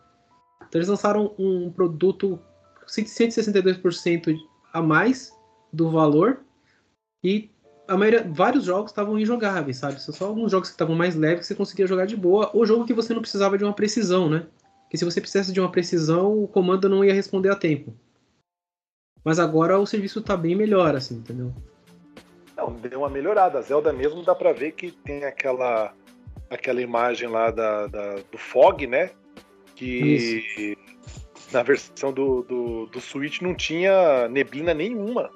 Então 0.58 0.78
eles 0.78 0.86
lançaram 0.86 1.34
um 1.36 1.72
produto 1.72 2.38
162% 2.86 4.32
a 4.72 4.80
mais 4.80 5.36
do 5.72 5.90
valor 5.90 6.42
e 7.22 7.50
a 7.88 7.96
maioria, 7.96 8.30
vários 8.32 8.62
jogos 8.62 8.92
estavam 8.92 9.18
injogáveis, 9.18 9.78
sabe? 9.78 10.00
Só 10.00 10.26
alguns 10.26 10.52
jogos 10.52 10.68
que 10.68 10.74
estavam 10.74 10.94
mais 10.94 11.16
leves 11.16 11.40
que 11.40 11.46
você 11.46 11.54
conseguia 11.56 11.88
jogar 11.88 12.06
de 12.06 12.16
boa, 12.16 12.48
ou 12.54 12.64
jogo 12.64 12.86
que 12.86 12.94
você 12.94 13.12
não 13.12 13.20
precisava 13.20 13.58
de 13.58 13.64
uma 13.64 13.74
precisão, 13.74 14.30
né? 14.30 14.46
Que 14.88 14.96
se 14.96 15.04
você 15.04 15.20
precisasse 15.20 15.52
de 15.52 15.58
uma 15.58 15.70
precisão, 15.70 16.44
o 16.44 16.46
comando 16.46 16.88
não 16.88 17.04
ia 17.04 17.12
responder 17.12 17.50
a 17.50 17.56
tempo. 17.56 17.92
Mas 19.24 19.40
agora 19.40 19.80
o 19.80 19.86
serviço 19.86 20.22
tá 20.22 20.36
bem 20.36 20.54
melhor, 20.54 20.94
assim, 20.94 21.16
entendeu? 21.16 21.52
Não, 22.56 22.72
deu 22.72 23.00
uma 23.00 23.08
melhorada. 23.08 23.58
A 23.58 23.62
Zelda 23.62 23.92
mesmo 23.92 24.22
dá 24.22 24.34
pra 24.34 24.52
ver 24.52 24.72
que 24.72 24.90
tem 24.90 25.24
aquela 25.24 25.94
aquela 26.50 26.82
imagem 26.82 27.28
lá 27.28 27.50
da, 27.50 27.86
da 27.86 28.16
do 28.30 28.36
Fog, 28.36 28.86
né? 28.86 29.10
Que 29.74 30.76
Isso. 30.76 31.52
na 31.52 31.62
versão 31.62 32.12
do, 32.12 32.42
do, 32.42 32.86
do 32.86 33.00
Switch 33.00 33.40
não 33.40 33.54
tinha 33.54 34.28
neblina 34.28 34.74
nenhuma. 34.74 35.30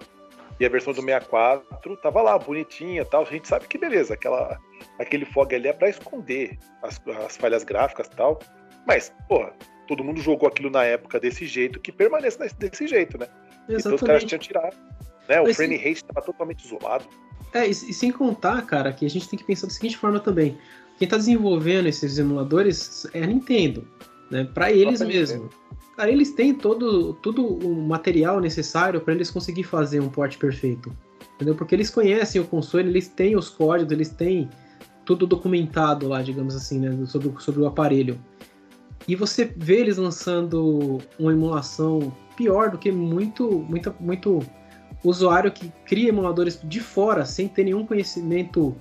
E 0.59 0.65
a 0.65 0.69
versão 0.69 0.93
do 0.93 1.03
64 1.03 1.97
tava 1.99 2.23
lá, 2.23 2.39
bonitinha 2.39 3.05
tal. 3.05 3.23
A 3.23 3.25
gente 3.27 3.49
sabe 3.49 3.67
que 3.67 3.77
beleza, 3.79 4.15
aquela, 4.15 4.59
aquele 4.99 5.25
fog 5.25 5.55
ali 5.55 5.69
é 5.69 5.73
para 5.73 5.89
esconder 5.89 6.59
as, 6.83 7.01
as 7.27 7.37
falhas 7.37 7.65
gráficas 7.65 8.09
tal. 8.09 8.39
Mas, 8.87 9.13
porra, 9.29 9.53
todo 9.87 10.05
mundo 10.05 10.21
jogou 10.21 10.49
aquilo 10.49 10.71
na 10.71 10.85
época 10.85 11.21
desse 11.21 11.47
jeito 11.47 11.81
que 11.81 11.93
permanece 11.93 12.39
desse 12.59 12.87
jeito, 12.87 13.19
né? 13.19 13.27
Exatamente. 13.69 13.81
Então 13.81 13.95
os 13.95 14.03
caras 14.03 14.25
tinham 14.25 14.39
tirado. 14.39 14.77
Né? 15.29 15.41
O 15.41 15.53
frame 15.55 15.77
rate 15.77 15.97
estava 15.97 16.23
totalmente 16.23 16.65
isolado. 16.65 17.05
É, 17.53 17.67
e, 17.67 17.71
e, 17.71 17.95
sem 17.95 18.11
contar, 18.11 18.63
cara, 18.63 18.93
que 18.93 19.07
a 19.07 19.11
gente 19.11 19.29
tem 19.29 19.39
que 19.39 19.45
pensar 19.45 19.67
da 19.67 19.73
seguinte 19.73 19.97
forma 19.97 20.21
também. 20.21 20.59
Quem 20.99 21.07
está 21.07 21.17
desenvolvendo 21.17 21.87
esses 21.87 22.19
emuladores 22.19 23.07
é 23.13 23.23
a 23.23 23.27
Nintendo, 23.27 23.87
né? 24.31 24.45
Para 24.45 24.73
eles 24.73 25.01
mesmo. 25.01 25.51
Cara, 25.97 26.11
eles 26.11 26.33
têm 26.33 26.55
todo, 26.55 27.15
todo 27.15 27.47
o 27.47 27.75
material 27.87 28.41
necessário 28.41 29.01
para 29.01 29.15
eles 29.15 29.31
conseguir 29.31 29.65
fazer 29.65 30.01
um 30.01 30.09
port 30.09 30.37
perfeito. 30.37 30.93
Entendeu? 31.35 31.55
Porque 31.55 31.75
eles 31.75 31.91
conhecem 31.91 32.41
o 32.41 32.45
console, 32.45 32.89
eles 32.89 33.09
têm 33.09 33.37
os 33.37 33.49
códigos, 33.49 33.93
eles 33.93 34.09
têm 34.11 34.49
tudo 35.05 35.27
documentado 35.27 36.09
lá, 36.09 36.21
digamos 36.21 36.55
assim, 36.55 36.81
né, 36.81 37.07
sobre, 37.07 37.33
sobre 37.39 37.61
o 37.61 37.67
aparelho. 37.67 38.19
E 39.07 39.15
você 39.15 39.51
vê 39.57 39.81
eles 39.81 39.97
lançando 39.97 40.99
uma 41.19 41.33
emulação 41.33 42.13
pior 42.37 42.71
do 42.71 42.79
que 42.79 42.91
muito, 42.91 43.51
muito, 43.61 43.95
muito 44.01 44.41
usuário 45.09 45.51
que 45.51 45.73
cria 45.85 46.09
emuladores 46.09 46.59
de 46.63 46.81
fora, 46.81 47.25
sem 47.25 47.49
ter 47.49 47.65
nenhum 47.65 47.87
conhecimento, 47.87 48.75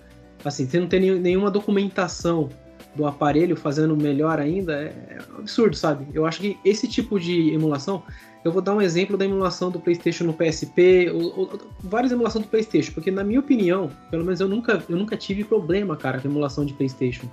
assim, 0.44 0.68
sem 0.68 0.82
não 0.82 0.88
ter 0.88 1.00
nenhuma 1.00 1.52
documentação 1.52 2.50
do 2.96 3.06
aparelho 3.06 3.56
fazendo 3.56 3.96
melhor 3.96 4.40
ainda 4.40 4.74
é, 4.74 4.86
é 5.10 5.18
absurdo, 5.38 5.76
sabe? 5.76 6.08
Eu 6.14 6.26
acho 6.26 6.40
que 6.40 6.58
esse 6.64 6.88
tipo 6.88 7.20
de 7.20 7.54
emulação, 7.54 8.02
eu 8.44 8.52
vou 8.52 8.62
dar 8.62 8.74
um 8.74 8.82
exemplo 8.82 9.18
da 9.18 9.26
emulação 9.26 9.70
do 9.70 9.80
PlayStation 9.80 10.24
no 10.24 10.34
PSP, 10.34 11.12
ou, 11.14 11.40
ou, 11.40 11.60
várias 11.84 12.12
emulações 12.12 12.46
do 12.46 12.50
PlayStation, 12.50 12.94
porque 12.94 13.12
na 13.12 13.24
minha 13.24 13.40
opinião, 13.40 13.92
pelo 14.10 14.24
menos 14.24 14.40
eu 14.40 14.48
nunca, 14.48 14.82
eu 14.88 14.96
nunca 14.96 15.18
tive 15.18 15.44
problema, 15.44 15.98
cara, 15.98 16.20
com 16.20 16.28
emulação 16.28 16.66
de 16.66 16.74
PlayStation, 16.74 17.28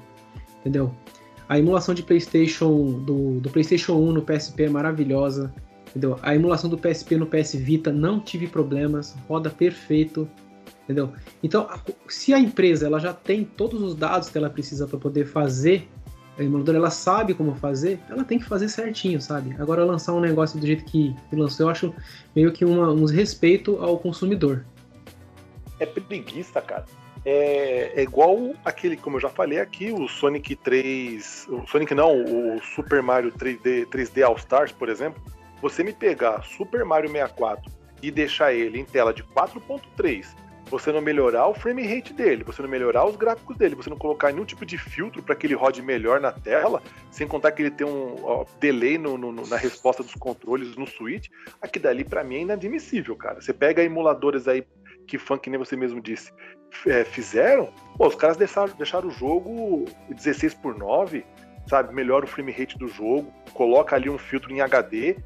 entendeu? 0.61 0.93
A 1.49 1.59
emulação 1.59 1.95
de 1.95 2.03
PlayStation 2.03 3.01
do, 3.01 3.40
do 3.40 3.51
PlayStation 3.51 3.95
1 3.95 4.12
no 4.12 4.22
PSP 4.22 4.64
é 4.64 4.68
maravilhosa, 4.68 5.53
entendeu? 5.93 6.18
A 6.22 6.34
emulação 6.34 6.68
do 6.68 6.78
PSP 6.78 7.16
no 7.16 7.26
PS 7.26 7.55
Vita 7.55 7.93
não 7.93 8.18
tive 8.18 8.47
problemas, 8.47 9.14
roda 9.28 9.51
perfeito, 9.51 10.28
entendeu? 10.84 11.12
Então, 11.43 11.68
se 12.09 12.32
a 12.32 12.38
empresa 12.38 12.86
ela 12.86 12.99
já 12.99 13.12
tem 13.12 13.45
todos 13.45 13.80
os 13.82 13.95
dados 13.95 14.28
que 14.28 14.38
ela 14.38 14.51
precisa 14.51 14.86
para 14.86 14.99
poder 14.99 15.26
fazer 15.26 15.88
a 16.38 16.43
emuladora, 16.43 16.78
ela 16.78 16.90
sabe 16.90 17.34
como 17.34 17.55
fazer, 17.55 18.01
ela 18.09 18.24
tem 18.24 18.38
que 18.38 18.47
fazer 18.47 18.68
certinho, 18.68 19.20
sabe? 19.20 19.55
Agora 19.59 19.84
lançar 19.84 20.14
um 20.14 20.20
negócio 20.20 20.59
do 20.59 20.66
jeito 20.66 20.84
que 20.84 21.14
lançou, 21.32 21.66
eu 21.66 21.70
acho 21.70 21.95
meio 22.34 22.51
que 22.53 22.64
uma, 22.64 22.90
um 22.90 23.05
respeito 23.05 23.76
ao 23.76 23.99
consumidor. 23.99 24.64
É 25.78 25.84
preguiça, 25.84 26.61
cara. 26.62 26.86
É, 27.24 27.93
é, 27.95 28.03
igual 28.03 28.53
aquele, 28.64 28.97
como 28.97 29.16
eu 29.16 29.20
já 29.20 29.28
falei 29.28 29.61
aqui, 29.61 29.93
o 29.93 30.09
Sonic 30.09 30.57
3. 30.57 31.47
O 31.51 31.66
Sonic 31.66 31.95
não, 31.95 32.24
o 32.24 32.61
Super 32.62 33.03
Mario 33.03 33.30
3D, 33.32 33.86
3D 33.86 34.22
All 34.24 34.36
Stars, 34.36 34.72
por 34.72 34.88
exemplo. 34.88 35.22
Você 35.62 35.82
me 35.82 35.92
pegar 35.92 36.42
Super 36.42 36.84
Mario 36.84 37.10
64 37.10 37.72
e 38.02 38.10
deixar 38.10 38.52
ele 38.52 38.78
em 38.78 38.84
tela 38.84 39.14
de 39.14 39.22
4.3 39.22 40.42
você 40.72 40.90
não 40.90 41.02
melhorar 41.02 41.46
o 41.48 41.54
frame 41.54 41.86
rate 41.86 42.14
dele, 42.14 42.42
você 42.42 42.62
não 42.62 42.68
melhorar 42.68 43.04
os 43.04 43.14
gráficos 43.14 43.56
dele, 43.58 43.74
você 43.74 43.90
não 43.90 43.96
colocar 43.96 44.32
nenhum 44.32 44.44
tipo 44.46 44.64
de 44.64 44.78
filtro 44.78 45.22
para 45.22 45.34
que 45.34 45.46
ele 45.46 45.54
rode 45.54 45.82
melhor 45.82 46.18
na 46.18 46.32
tela, 46.32 46.82
sem 47.10 47.28
contar 47.28 47.52
que 47.52 47.60
ele 47.60 47.70
tem 47.70 47.86
um 47.86 48.16
ó, 48.24 48.46
delay 48.58 48.96
no, 48.96 49.18
no, 49.18 49.46
na 49.46 49.56
resposta 49.56 50.02
dos 50.02 50.14
controles 50.14 50.74
no 50.74 50.86
Switch, 50.86 51.28
aqui 51.60 51.78
dali 51.78 52.04
para 52.04 52.24
mim 52.24 52.36
é 52.36 52.40
inadmissível, 52.40 53.14
cara. 53.14 53.42
Você 53.42 53.52
pega 53.52 53.84
emuladores 53.84 54.48
aí 54.48 54.64
que 55.06 55.18
fã, 55.18 55.36
que 55.36 55.50
nem 55.50 55.58
você 55.58 55.76
mesmo 55.76 56.00
disse, 56.00 56.32
é, 56.86 57.04
fizeram, 57.04 57.68
pô, 57.98 58.06
os 58.06 58.14
caras 58.14 58.38
deixaram, 58.38 58.72
deixaram 58.74 59.08
o 59.08 59.10
jogo 59.10 59.84
16 60.08 60.54
por 60.54 60.74
9, 60.74 61.22
sabe? 61.68 61.94
Melhora 61.94 62.24
o 62.24 62.28
frame 62.28 62.50
rate 62.50 62.78
do 62.78 62.88
jogo, 62.88 63.30
coloca 63.52 63.94
ali 63.94 64.08
um 64.08 64.16
filtro 64.16 64.50
em 64.50 64.62
HD. 64.62 65.16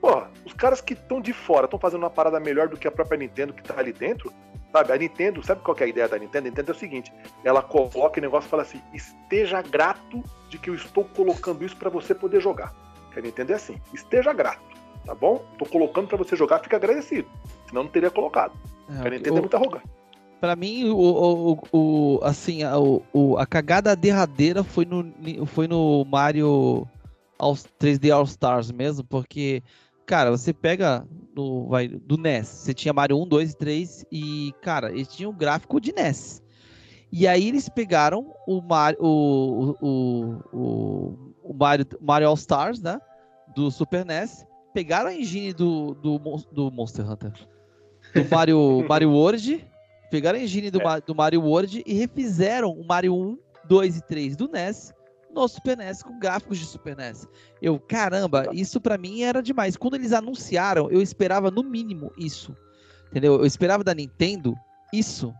Pô, 0.00 0.22
os 0.44 0.52
caras 0.52 0.80
que 0.80 0.94
estão 0.94 1.20
de 1.20 1.32
fora 1.32 1.66
estão 1.66 1.78
fazendo 1.78 2.02
uma 2.02 2.10
parada 2.10 2.40
melhor 2.40 2.68
do 2.68 2.76
que 2.76 2.88
a 2.88 2.90
própria 2.90 3.18
Nintendo 3.18 3.52
que 3.52 3.62
tá 3.62 3.78
ali 3.78 3.92
dentro, 3.92 4.32
Sabe, 4.72 4.92
a 4.92 4.96
Nintendo, 4.96 5.44
sabe 5.44 5.62
qual 5.62 5.76
é 5.80 5.84
a 5.84 5.86
ideia 5.88 6.08
da 6.08 6.16
Nintendo? 6.16 6.46
A 6.46 6.50
Nintendo 6.50 6.70
é 6.70 6.74
o 6.74 6.78
seguinte: 6.78 7.12
ela 7.44 7.60
coloca 7.60 8.18
o 8.18 8.22
negócio 8.22 8.46
e 8.46 8.50
fala 8.50 8.62
assim, 8.62 8.80
esteja 8.94 9.60
grato 9.62 10.22
de 10.48 10.58
que 10.58 10.70
eu 10.70 10.74
estou 10.74 11.04
colocando 11.04 11.64
isso 11.64 11.76
para 11.76 11.90
você 11.90 12.14
poder 12.14 12.40
jogar. 12.40 12.72
Que 13.12 13.18
a 13.18 13.22
Nintendo 13.22 13.52
é 13.52 13.56
assim, 13.56 13.80
esteja 13.92 14.32
grato, 14.32 14.62
tá 15.04 15.14
bom? 15.14 15.44
Tô 15.58 15.66
colocando 15.66 16.06
para 16.06 16.16
você 16.16 16.36
jogar, 16.36 16.60
fica 16.60 16.76
agradecido. 16.76 17.28
Senão 17.68 17.82
não 17.82 17.90
teria 17.90 18.10
colocado. 18.10 18.52
É, 18.88 19.06
a 19.06 19.10
Nintendo 19.10 19.34
o, 19.34 19.38
é 19.38 19.40
muito 19.40 19.56
arrogante. 19.56 19.84
Pra 20.40 20.54
mim, 20.54 20.88
o, 20.88 20.96
o, 20.96 21.58
o 21.72 22.20
assim, 22.22 22.62
a, 22.62 22.78
o, 22.78 23.36
a 23.38 23.46
cagada 23.46 23.96
derradeira 23.96 24.62
foi 24.62 24.84
no, 24.84 25.12
foi 25.46 25.66
no 25.66 26.04
Mario 26.04 26.86
3D 27.40 28.14
All 28.14 28.22
Stars 28.22 28.70
mesmo, 28.70 29.02
porque 29.02 29.64
cara, 30.10 30.32
você 30.32 30.52
pega 30.52 31.06
no, 31.36 31.68
vai, 31.68 31.86
do 31.86 32.18
NES, 32.18 32.48
você 32.48 32.74
tinha 32.74 32.92
Mario 32.92 33.16
1, 33.22 33.28
2 33.28 33.52
e 33.52 33.56
3 33.56 34.06
e, 34.10 34.54
cara, 34.60 34.90
eles 34.90 35.06
tinham 35.06 35.30
um 35.30 35.36
gráfico 35.36 35.80
de 35.80 35.92
NES. 35.92 36.42
E 37.12 37.28
aí 37.28 37.46
eles 37.46 37.68
pegaram 37.68 38.34
o 38.44 38.60
Mario, 38.60 38.98
o, 39.00 39.76
o, 39.80 40.36
o, 40.52 41.34
o 41.44 41.54
Mario, 41.54 41.86
Mario 42.00 42.26
All 42.26 42.34
Stars, 42.34 42.80
né, 42.80 43.00
do 43.54 43.70
Super 43.70 44.04
NES, 44.04 44.44
pegaram 44.74 45.10
a 45.10 45.14
engine 45.14 45.52
do, 45.52 45.94
do, 45.94 46.18
do 46.50 46.72
Monster 46.72 47.08
Hunter, 47.08 47.32
do 48.12 48.28
Mario, 48.28 48.84
Mario 48.90 49.12
World, 49.12 49.64
pegaram 50.10 50.40
a 50.40 50.42
engine 50.42 50.72
do, 50.72 50.82
é. 50.82 51.00
do 51.00 51.14
Mario 51.14 51.40
World 51.42 51.84
e 51.86 51.94
refizeram 51.94 52.72
o 52.72 52.84
Mario 52.84 53.14
1, 53.14 53.38
2 53.68 53.98
e 53.98 54.02
3 54.02 54.34
do 54.34 54.48
NES 54.48 54.92
no 55.32 55.46
Super 55.48 55.76
NES, 55.76 56.02
com 56.02 56.18
gráficos 56.18 56.58
de 56.58 56.66
Super 56.66 56.96
NES. 56.96 57.26
Eu, 57.60 57.78
caramba, 57.78 58.48
isso 58.52 58.80
para 58.80 58.98
mim 58.98 59.22
era 59.22 59.42
demais. 59.42 59.76
Quando 59.76 59.94
eles 59.94 60.12
anunciaram, 60.12 60.90
eu 60.90 61.00
esperava 61.00 61.50
no 61.50 61.62
mínimo 61.62 62.12
isso. 62.16 62.54
Entendeu? 63.10 63.34
Eu 63.34 63.46
esperava 63.46 63.84
da 63.84 63.94
Nintendo 63.94 64.54
isso. 64.92 65.32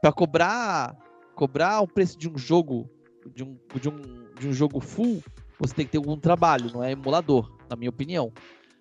Para 0.00 0.12
cobrar 0.12 0.96
cobrar 1.34 1.82
o 1.82 1.86
preço 1.86 2.18
de 2.18 2.28
um 2.28 2.38
jogo 2.38 2.88
de 3.34 3.44
um, 3.44 3.58
de 3.78 3.88
um, 3.88 4.24
de 4.38 4.48
um 4.48 4.52
jogo 4.52 4.80
full, 4.80 5.22
você 5.58 5.74
tem 5.74 5.84
que 5.84 5.92
ter 5.92 5.98
algum 5.98 6.16
trabalho, 6.16 6.72
não 6.72 6.82
é 6.82 6.92
emulador, 6.92 7.52
na 7.68 7.76
minha 7.76 7.90
opinião. 7.90 8.32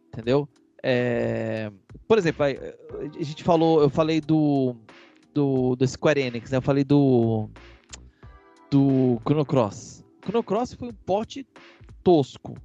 Entendeu? 0.08 0.48
É... 0.82 1.72
Por 2.08 2.18
exemplo, 2.18 2.46
a 2.46 3.24
gente 3.24 3.44
falou, 3.44 3.82
eu 3.82 3.90
falei 3.90 4.22
do, 4.22 4.76
do, 5.34 5.76
do 5.76 5.88
Square 5.88 6.22
Enix, 6.22 6.52
né? 6.52 6.58
Eu 6.58 6.62
falei 6.62 6.84
do 6.84 7.50
do 8.70 9.20
Chrono 9.26 9.46
Cross. 9.46 9.95
Chrono 10.26 10.44
Cross 10.44 10.74
foi 10.74 10.90
um 10.90 10.94
porte 10.94 11.48
tosco, 12.04 12.56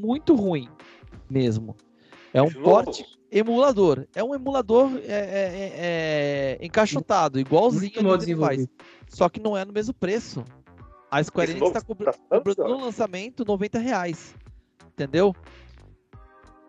muito 0.00 0.34
ruim 0.34 0.68
mesmo. 1.30 1.76
É 2.34 2.42
um 2.42 2.50
porte 2.50 3.04
emulador. 3.30 4.06
É 4.14 4.22
um 4.22 4.34
emulador 4.34 4.90
é, 4.96 5.12
é, 5.12 6.56
é, 6.56 6.58
é 6.60 6.66
encaixotado, 6.66 7.38
igualzinho 7.38 7.92
que 7.92 8.36
faz. 8.36 8.66
Só 9.08 9.28
que 9.28 9.40
não 9.40 9.56
é 9.56 9.64
no 9.64 9.72
mesmo 9.72 9.94
preço. 9.94 10.44
A 11.10 11.22
Square 11.22 11.50
Enix 11.50 11.68
está 11.68 11.80
cobrando 11.82 12.16
no 12.58 12.84
lançamento 12.84 13.44
90 13.44 13.78
reais. 13.78 14.34
Entendeu? 14.92 15.34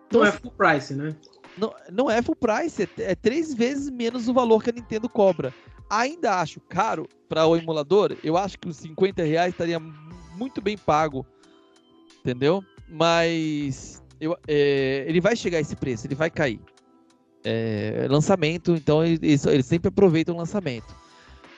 Então, 0.08 0.22
não 0.22 0.26
é 0.26 0.32
full 0.32 0.52
price, 0.52 0.94
né? 0.94 1.16
Não, 1.58 1.74
não 1.92 2.12
é 2.12 2.22
full 2.22 2.36
price, 2.36 2.84
é, 2.84 3.12
é 3.12 3.16
três 3.16 3.54
vezes 3.54 3.90
menos 3.90 4.28
o 4.28 4.34
valor 4.34 4.62
que 4.64 4.70
a 4.70 4.74
Nintendo 4.74 5.08
cobra. 5.08 5.54
Ainda 5.90 6.40
acho 6.40 6.60
caro 6.62 7.08
para 7.30 7.46
o 7.46 7.56
emulador. 7.56 8.18
Eu 8.24 8.38
acho 8.38 8.58
que 8.60 8.68
os 8.68 8.78
50 8.78 9.24
reais 9.24 9.54
estaria 9.54 9.80
muito 9.80 10.62
bem 10.62 10.78
pago. 10.78 11.26
Entendeu? 12.20 12.64
Mas 12.90 14.04
eu, 14.20 14.38
é, 14.48 15.04
ele 15.08 15.20
vai 15.20 15.36
chegar 15.36 15.58
a 15.58 15.62
esse 15.62 15.76
preço, 15.76 16.08
ele 16.08 16.16
vai 16.16 16.30
cair. 16.30 16.60
É, 17.44 18.08
lançamento, 18.10 18.72
então 18.72 19.04
eles, 19.04 19.42
sempre 19.66 19.90
aproveitam 19.90 20.36
o 20.36 20.38
lançamento. 20.38 20.96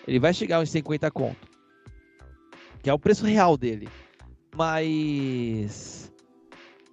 Ele 0.07 0.19
vai 0.19 0.33
chegar 0.33 0.57
aos 0.57 0.69
50 0.69 1.11
conto. 1.11 1.47
Que 2.81 2.89
é 2.89 2.93
o 2.93 2.99
preço 2.99 3.25
real 3.25 3.55
dele. 3.57 3.87
Mas. 4.55 6.11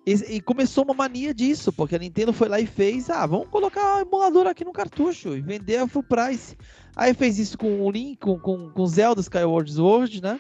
E, 0.07 0.12
e, 0.37 0.41
começou 0.41 0.85
uma 0.85 0.95
mania 0.95 1.33
disso, 1.33 1.72
porque 1.72 1.95
a 1.95 1.99
Nintendo 1.99 2.33
foi 2.33 2.49
lá 2.49 2.59
e 2.59 2.66
fez, 2.66 3.09
ah, 3.09 3.24
vamos 3.24 3.49
colocar 3.49 3.99
o 3.99 4.01
emulador 4.01 4.47
aqui 4.49 4.64
no 4.64 4.72
cartucho 4.72 5.37
e 5.37 5.41
vender 5.41 5.76
a 5.76 5.87
full 5.87 6.03
price. 6.03 6.57
Aí 6.95 7.14
fez 7.14 7.38
isso 7.38 7.57
com 7.57 7.80
o 7.80 7.90
Link, 7.90 8.18
com, 8.18 8.38
com, 8.38 8.70
com 8.70 8.86
Zelda 8.86 9.20
Skyward 9.20 9.72
Sword, 9.72 10.22
né? 10.22 10.38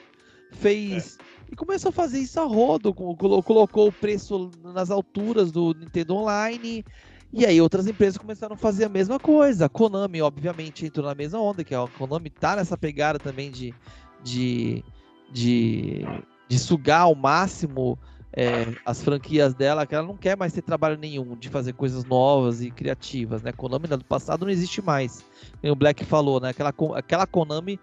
Fez. 0.52 1.18
É. 1.18 1.52
E 1.52 1.56
começou 1.56 1.90
a 1.90 1.92
fazer 1.92 2.18
isso 2.18 2.40
a 2.40 2.44
rodo, 2.44 2.94
colocou 2.94 3.88
o 3.88 3.92
preço 3.92 4.50
nas 4.62 4.90
alturas 4.90 5.52
do 5.52 5.74
Nintendo 5.74 6.14
Online. 6.14 6.84
E 7.32 7.46
aí 7.46 7.60
outras 7.60 7.86
empresas 7.86 8.18
começaram 8.18 8.54
a 8.54 8.58
fazer 8.58 8.84
a 8.84 8.88
mesma 8.88 9.18
coisa. 9.18 9.66
A 9.66 9.68
Konami, 9.68 10.20
obviamente, 10.20 10.86
entrou 10.86 11.06
na 11.06 11.14
mesma 11.14 11.40
onda, 11.40 11.64
que 11.64 11.74
a 11.74 11.86
Konami 11.98 12.30
tá 12.30 12.56
nessa 12.56 12.76
pegada 12.76 13.18
também 13.18 13.50
de, 13.50 13.74
de, 14.22 14.84
de, 15.30 16.04
de 16.48 16.58
sugar 16.58 17.02
ao 17.02 17.14
máximo 17.14 17.98
é, 18.34 18.74
as 18.84 19.02
franquias 19.02 19.54
dela, 19.54 19.86
que 19.86 19.94
ela 19.94 20.06
não 20.06 20.16
quer 20.16 20.36
mais 20.36 20.52
ter 20.52 20.62
trabalho 20.62 20.96
nenhum 20.96 21.36
de 21.36 21.48
fazer 21.48 21.74
coisas 21.74 22.04
novas 22.04 22.62
e 22.62 22.70
criativas, 22.70 23.42
né? 23.42 23.52
Konami 23.52 23.86
do 23.86 24.04
passado 24.04 24.44
não 24.44 24.50
existe 24.50 24.80
mais. 24.80 25.22
O 25.62 25.74
Black 25.74 26.04
falou, 26.04 26.40
né? 26.40 26.48
Aquela, 26.48 26.72
aquela 26.94 27.26
Konami 27.26 27.78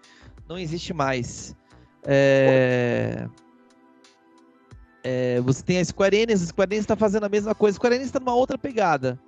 não 0.48 0.58
existe 0.58 0.92
mais. 0.92 1.54
É... 2.04 3.28
É, 5.02 5.40
você 5.40 5.62
tem 5.62 5.78
a 5.78 5.84
Square 5.84 6.14
Enix, 6.14 6.42
a 6.42 6.46
Square 6.46 6.74
Enix 6.74 6.82
está 6.82 6.96
fazendo 6.96 7.24
a 7.24 7.28
mesma 7.28 7.54
coisa. 7.54 7.76
A 7.76 7.78
Square 7.78 7.94
Enix 7.94 8.08
está 8.08 8.18
numa 8.18 8.34
outra 8.34 8.58
pegada. 8.58 9.18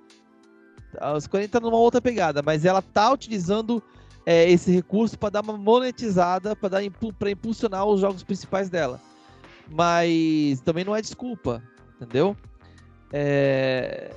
A 0.99 1.19
Square 1.19 1.45
Enix 1.45 1.55
está 1.55 1.59
numa 1.59 1.77
outra 1.77 2.01
pegada, 2.01 2.43
mas 2.43 2.65
ela 2.65 2.79
está 2.79 3.11
utilizando 3.11 3.81
é, 4.25 4.49
esse 4.51 4.71
recurso 4.71 5.17
para 5.17 5.29
dar 5.29 5.41
uma 5.41 5.57
monetizada, 5.57 6.55
para 6.55 7.31
impulsionar 7.31 7.85
os 7.85 8.01
jogos 8.01 8.23
principais 8.23 8.69
dela 8.69 8.99
mas 9.69 10.61
também 10.61 10.83
não 10.83 10.95
é 10.95 11.01
desculpa, 11.01 11.61
entendeu? 11.95 12.35
É... 13.11 14.11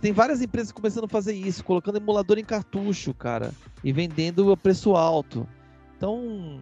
Tem 0.00 0.12
várias 0.12 0.42
empresas 0.42 0.72
começando 0.72 1.04
a 1.04 1.08
fazer 1.08 1.32
isso, 1.32 1.64
colocando 1.64 1.96
emulador 1.96 2.38
em 2.38 2.44
cartucho, 2.44 3.14
cara, 3.14 3.52
e 3.82 3.92
vendendo 3.92 4.52
a 4.52 4.56
preço 4.56 4.94
alto. 4.94 5.48
Então, 5.96 6.60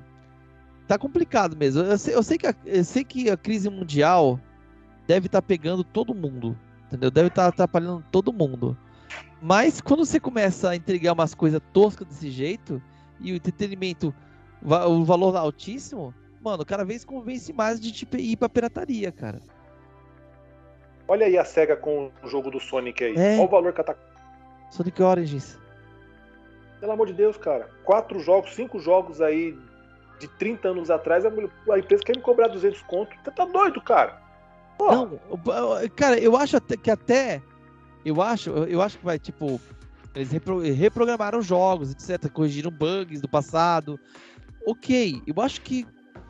tá 0.86 0.96
complicado 0.96 1.56
mesmo. 1.56 1.82
Eu 1.82 1.98
sei, 1.98 2.14
eu 2.14 2.22
sei, 2.22 2.38
que, 2.38 2.46
a, 2.46 2.54
eu 2.64 2.84
sei 2.84 3.04
que 3.04 3.30
a 3.30 3.36
crise 3.36 3.68
mundial 3.68 4.38
deve 5.06 5.26
estar 5.26 5.42
tá 5.42 5.46
pegando 5.46 5.82
todo 5.82 6.14
mundo, 6.14 6.56
entendeu? 6.86 7.10
Deve 7.10 7.28
estar 7.28 7.42
tá 7.42 7.48
atrapalhando 7.48 8.04
todo 8.10 8.32
mundo. 8.32 8.76
Mas 9.42 9.80
quando 9.80 10.06
você 10.06 10.20
começa 10.20 10.70
a 10.70 10.76
entregar 10.76 11.12
umas 11.12 11.34
coisas 11.34 11.60
toscas 11.72 12.06
desse 12.06 12.30
jeito 12.30 12.80
e 13.20 13.32
o 13.32 13.36
entretenimento, 13.36 14.14
o 14.62 15.04
valor 15.04 15.36
altíssimo, 15.36 16.14
mano, 16.44 16.64
cada 16.64 16.84
vez 16.84 17.04
convence 17.04 17.52
mais 17.52 17.80
de 17.80 17.90
tipo, 17.90 18.16
ir 18.16 18.36
pra 18.36 18.48
pirataria, 18.48 19.10
cara. 19.10 19.40
Olha 21.08 21.26
aí 21.26 21.38
a 21.38 21.44
SEGA 21.44 21.76
com 21.76 22.10
o 22.22 22.28
jogo 22.28 22.50
do 22.50 22.60
Sonic 22.60 23.02
aí. 23.02 23.14
É. 23.16 23.36
Qual 23.36 23.48
o 23.48 23.50
valor 23.50 23.72
que 23.72 23.80
ela 23.80 23.94
tá. 23.94 23.96
Sonic 24.70 25.02
Origins. 25.02 25.58
Pelo 26.80 26.92
amor 26.92 27.06
de 27.06 27.14
Deus, 27.14 27.36
cara. 27.38 27.68
Quatro 27.84 28.20
jogos, 28.20 28.54
cinco 28.54 28.78
jogos 28.78 29.20
aí 29.20 29.56
de 30.20 30.28
30 30.28 30.68
anos 30.68 30.90
atrás, 30.90 31.24
a 31.24 31.78
empresa 31.78 32.04
quer 32.04 32.16
me 32.16 32.22
cobrar 32.22 32.48
200 32.48 32.82
conto. 32.82 33.14
Você 33.22 33.30
tá 33.30 33.44
doido, 33.44 33.80
cara? 33.80 34.20
Porra. 34.78 34.96
Não, 34.96 35.88
cara, 35.96 36.18
eu 36.18 36.36
acho 36.36 36.60
que 36.60 36.90
até. 36.90 37.40
Eu 38.04 38.20
acho, 38.20 38.50
eu 38.50 38.82
acho 38.82 38.98
que 38.98 39.04
vai, 39.04 39.18
tipo. 39.18 39.60
Eles 40.14 40.30
repro, 40.30 40.58
reprogramaram 40.58 41.42
jogos, 41.42 41.90
etc. 41.90 42.30
Corrigiram 42.30 42.70
bugs 42.70 43.20
do 43.20 43.28
passado. 43.28 43.98
Ok, 44.66 45.22
eu 45.26 45.42
acho 45.42 45.60
que 45.60 45.86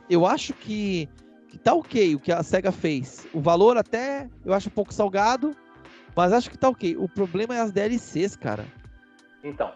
eu 0.09 0.27
acho 0.27 0.53
que, 0.53 1.09
que 1.49 1.59
tá 1.59 1.75
ok 1.75 2.15
o 2.15 2.21
que 2.21 2.33
a 2.33 2.43
SEGA 2.43 2.73
fez. 2.73 3.27
O 3.33 3.41
valor 3.41 3.77
até 3.77 4.29
eu 4.45 4.53
acho 4.53 4.69
um 4.69 4.73
pouco 4.73 4.93
salgado, 4.93 5.57
mas 6.15 6.33
acho 6.33 6.51
que 6.51 6.59
tá 6.59 6.69
ok. 6.69 6.97
O 6.97 7.09
problema 7.09 7.55
é 7.55 7.61
as 7.61 7.73
DLCs, 7.73 8.37
cara. 8.37 8.65
Então. 9.43 9.73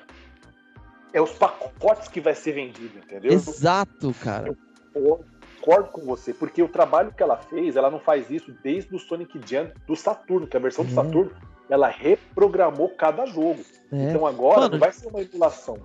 É 1.13 1.21
os 1.21 1.33
pacotes 1.33 2.09
que 2.09 2.21
vai 2.21 2.35
ser 2.35 2.53
vendido, 2.53 2.99
entendeu? 2.99 3.33
Exato, 3.33 4.15
cara. 4.21 4.55
Eu 4.95 5.25
concordo 5.61 5.91
com 5.91 6.01
você, 6.03 6.33
porque 6.33 6.63
o 6.63 6.69
trabalho 6.69 7.13
que 7.13 7.23
ela 7.23 7.37
fez, 7.37 7.77
ela 7.77 7.91
não 7.91 8.01
faz 8.01 8.31
isso 8.31 8.53
desde 8.63 8.95
o 8.95 8.99
Sonic 8.99 9.41
Jam 9.47 9.71
do 9.87 9.95
Saturno, 9.95 10.47
que 10.47 10.57
é 10.57 10.61
a 10.61 10.63
versão 10.63 10.85
do 10.85 10.93
Saturno, 10.93 11.31
ela 11.69 11.89
reprogramou 11.89 12.89
cada 12.91 13.27
jogo. 13.27 13.61
É. 13.93 14.11
Então 14.11 14.27
agora 14.27 14.61
Mano, 14.61 14.73
não 14.73 14.79
vai 14.79 14.93
ser 14.93 15.09
uma 15.09 15.21
emulação. 15.21 15.79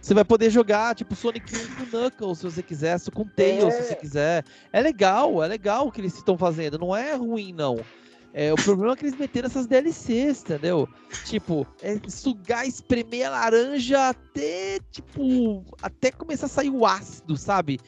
Você 0.00 0.14
vai 0.14 0.24
poder 0.24 0.50
jogar, 0.50 0.94
tipo, 0.94 1.14
Sonic 1.14 1.54
1 1.54 1.74
com 1.74 1.86
Knuckles, 1.86 2.38
se 2.38 2.44
você 2.44 2.62
quiser, 2.62 2.98
com 3.12 3.24
Tails, 3.24 3.74
é. 3.74 3.82
se 3.82 3.88
você 3.88 3.96
quiser. 3.96 4.44
É 4.72 4.80
legal, 4.80 5.42
é 5.42 5.48
legal 5.48 5.88
o 5.88 5.92
que 5.92 6.00
eles 6.00 6.14
estão 6.14 6.38
fazendo, 6.38 6.78
não 6.78 6.96
é 6.96 7.14
ruim, 7.14 7.52
não. 7.52 7.78
É, 8.32 8.52
o 8.52 8.56
problema 8.56 8.92
é 8.92 8.96
que 8.96 9.04
eles 9.04 9.18
meteram 9.18 9.46
essas 9.46 9.66
DLCs, 9.66 10.42
entendeu? 10.42 10.88
Tipo, 11.24 11.66
é 11.82 11.98
sugar, 12.08 12.66
espremer 12.66 13.26
a 13.26 13.30
laranja 13.30 14.10
até, 14.10 14.78
tipo, 14.90 15.64
até 15.82 16.10
começar 16.10 16.46
a 16.46 16.50
sair 16.50 16.70
o 16.70 16.86
ácido, 16.86 17.36
sabe? 17.36 17.80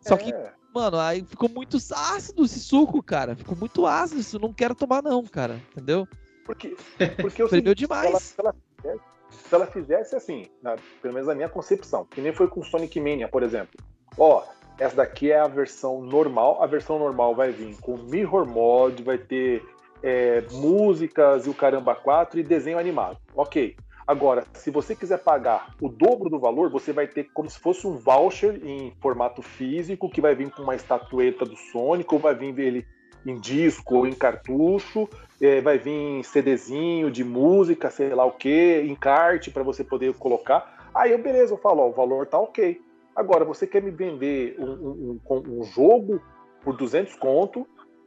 Só 0.00 0.14
é. 0.14 0.18
que, 0.18 0.34
mano, 0.74 0.98
aí 0.98 1.24
ficou 1.24 1.48
muito 1.48 1.76
ácido 1.76 2.44
esse 2.44 2.60
suco, 2.60 3.02
cara. 3.02 3.36
Ficou 3.36 3.56
muito 3.56 3.86
ácido, 3.86 4.20
isso 4.20 4.38
não 4.38 4.52
quero 4.52 4.74
tomar, 4.74 5.02
não, 5.02 5.24
cara. 5.24 5.60
Entendeu? 5.72 6.08
Porque, 6.44 6.76
porque 7.20 7.40
eu 7.40 7.46
Espremeu 7.46 7.74
demais. 7.74 8.34
Ela, 8.36 8.54
ela, 8.84 9.00
se 9.34 9.54
ela 9.54 9.66
fizesse 9.66 10.16
assim, 10.16 10.46
na, 10.62 10.76
pelo 11.00 11.14
menos 11.14 11.28
na 11.28 11.34
minha 11.34 11.48
concepção, 11.48 12.04
que 12.04 12.20
nem 12.20 12.32
foi 12.32 12.48
com 12.48 12.62
Sonic 12.62 13.00
Mania, 13.00 13.28
por 13.28 13.42
exemplo. 13.42 13.78
Ó, 14.18 14.42
essa 14.78 14.96
daqui 14.96 15.30
é 15.30 15.38
a 15.38 15.48
versão 15.48 16.00
normal. 16.00 16.62
A 16.62 16.66
versão 16.66 16.98
normal 16.98 17.34
vai 17.34 17.50
vir 17.50 17.76
com 17.80 17.96
Mirror 17.96 18.46
Mod, 18.46 19.02
vai 19.02 19.18
ter 19.18 19.62
é, 20.02 20.42
músicas 20.52 21.46
e 21.46 21.50
o 21.50 21.54
Caramba 21.54 21.94
4 21.94 22.40
e 22.40 22.42
desenho 22.42 22.78
animado. 22.78 23.18
Ok. 23.34 23.76
Agora, 24.06 24.44
se 24.52 24.70
você 24.70 24.94
quiser 24.94 25.18
pagar 25.18 25.74
o 25.80 25.88
dobro 25.88 26.28
do 26.28 26.38
valor, 26.38 26.70
você 26.70 26.92
vai 26.92 27.06
ter 27.06 27.24
como 27.32 27.48
se 27.48 27.58
fosse 27.58 27.86
um 27.86 27.96
voucher 27.96 28.60
em 28.62 28.92
formato 29.00 29.40
físico, 29.40 30.10
que 30.10 30.20
vai 30.20 30.34
vir 30.34 30.50
com 30.50 30.62
uma 30.62 30.74
estatueta 30.74 31.46
do 31.46 31.56
Sonic, 31.56 32.12
ou 32.12 32.20
vai 32.20 32.34
vir 32.34 32.58
ele 32.58 32.86
em 33.26 33.38
disco 33.38 33.96
ou 33.96 34.06
em 34.06 34.12
cartucho, 34.12 35.08
é, 35.40 35.60
vai 35.60 35.78
vir 35.78 36.22
CDzinho 36.24 37.10
de 37.10 37.24
música, 37.24 37.90
sei 37.90 38.14
lá 38.14 38.24
o 38.24 38.32
que, 38.32 38.82
encarte 38.82 39.50
para 39.50 39.62
você 39.62 39.82
poder 39.82 40.14
colocar. 40.14 40.90
Aí 40.94 41.12
eu, 41.12 41.18
beleza, 41.18 41.52
eu 41.52 41.58
falo, 41.58 41.82
ó, 41.82 41.88
o 41.88 41.92
valor 41.92 42.26
tá 42.26 42.38
ok. 42.38 42.80
Agora, 43.14 43.44
você 43.44 43.66
quer 43.66 43.82
me 43.82 43.90
vender 43.90 44.56
um, 44.58 45.18
um, 45.28 45.60
um 45.60 45.64
jogo 45.64 46.20
por 46.62 46.76
200 46.76 47.14
conto, 47.16 47.66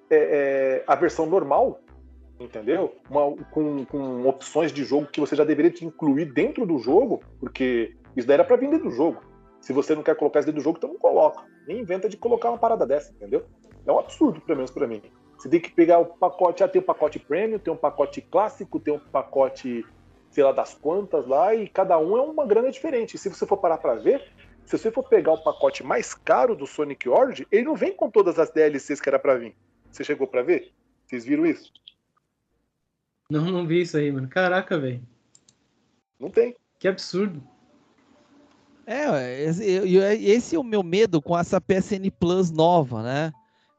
é, 0.09 0.17
é, 0.17 0.83
a 0.87 0.95
versão 0.95 1.25
normal, 1.25 1.79
entendeu? 2.39 2.95
Uma, 3.09 3.35
com, 3.51 3.85
com 3.85 4.27
opções 4.27 4.71
de 4.71 4.83
jogo 4.83 5.07
que 5.07 5.19
você 5.19 5.35
já 5.35 5.43
deveria 5.43 5.71
te 5.71 5.85
incluir 5.85 6.25
dentro 6.25 6.65
do 6.65 6.77
jogo, 6.79 7.21
porque 7.39 7.95
isso 8.15 8.27
daí 8.27 8.35
era 8.35 8.43
para 8.43 8.55
vender 8.55 8.79
do 8.79 8.89
jogo. 8.89 9.21
Se 9.61 9.73
você 9.73 9.95
não 9.95 10.03
quer 10.03 10.15
colocar 10.15 10.39
isso 10.39 10.47
dentro 10.47 10.61
do 10.61 10.63
jogo, 10.63 10.77
então 10.77 10.91
não 10.91 10.99
coloca. 10.99 11.43
Nem 11.67 11.79
inventa 11.79 12.07
de 12.07 12.17
colocar 12.17 12.49
uma 12.49 12.57
parada 12.57 12.85
dessa, 12.85 13.11
entendeu? 13.11 13.45
É 13.87 13.91
um 13.91 13.99
absurdo, 13.99 14.41
pelo 14.41 14.57
menos 14.57 14.71
para 14.71 14.85
mim. 14.85 15.01
Você 15.37 15.49
tem 15.49 15.59
que 15.59 15.71
pegar 15.71 15.99
o 15.99 16.05
pacote, 16.05 16.59
já 16.59 16.67
tem 16.67 16.81
o 16.81 16.85
pacote 16.85 17.19
premium, 17.19 17.57
tem 17.57 17.73
um 17.73 17.77
pacote 17.77 18.21
clássico, 18.21 18.79
tem 18.79 18.93
um 18.93 18.99
pacote 18.99 19.85
sei 20.29 20.43
lá 20.43 20.51
das 20.51 20.75
quantas 20.75 21.25
lá, 21.25 21.55
e 21.55 21.67
cada 21.67 21.97
um 21.97 22.17
é 22.17 22.21
uma 22.21 22.45
grana 22.45 22.69
diferente. 22.69 23.17
Se 23.17 23.29
você 23.29 23.45
for 23.45 23.57
parar 23.57 23.77
para 23.77 23.95
ver, 23.95 24.29
se 24.65 24.77
você 24.77 24.91
for 24.91 25.03
pegar 25.03 25.31
o 25.31 25.41
pacote 25.41 25.83
mais 25.83 26.13
caro 26.13 26.55
do 26.55 26.67
Sonic 26.67 27.07
Origin, 27.07 27.45
ele 27.51 27.63
não 27.63 27.75
vem 27.75 27.95
com 27.95 28.11
todas 28.11 28.37
as 28.37 28.51
DLCs 28.51 28.99
que 28.99 29.09
era 29.09 29.17
para 29.17 29.35
vir. 29.35 29.55
Você 29.91 30.03
chegou 30.03 30.27
para 30.27 30.43
ver? 30.43 30.73
Vocês 31.05 31.23
viram 31.23 31.45
isso? 31.45 31.71
Não, 33.31 33.45
não 33.45 33.65
vi 33.65 33.81
isso 33.81 33.97
aí, 33.97 34.11
mano. 34.11 34.27
Caraca, 34.27 34.77
velho. 34.77 35.01
Não 36.19 36.29
tem. 36.29 36.55
Que 36.77 36.87
absurdo. 36.87 37.41
É, 38.85 39.43
esse 39.43 40.55
é 40.55 40.59
o 40.59 40.63
meu 40.63 40.83
medo 40.83 41.21
com 41.21 41.37
essa 41.37 41.59
PSN 41.59 42.09
Plus 42.19 42.51
nova, 42.51 43.01
né? 43.01 43.33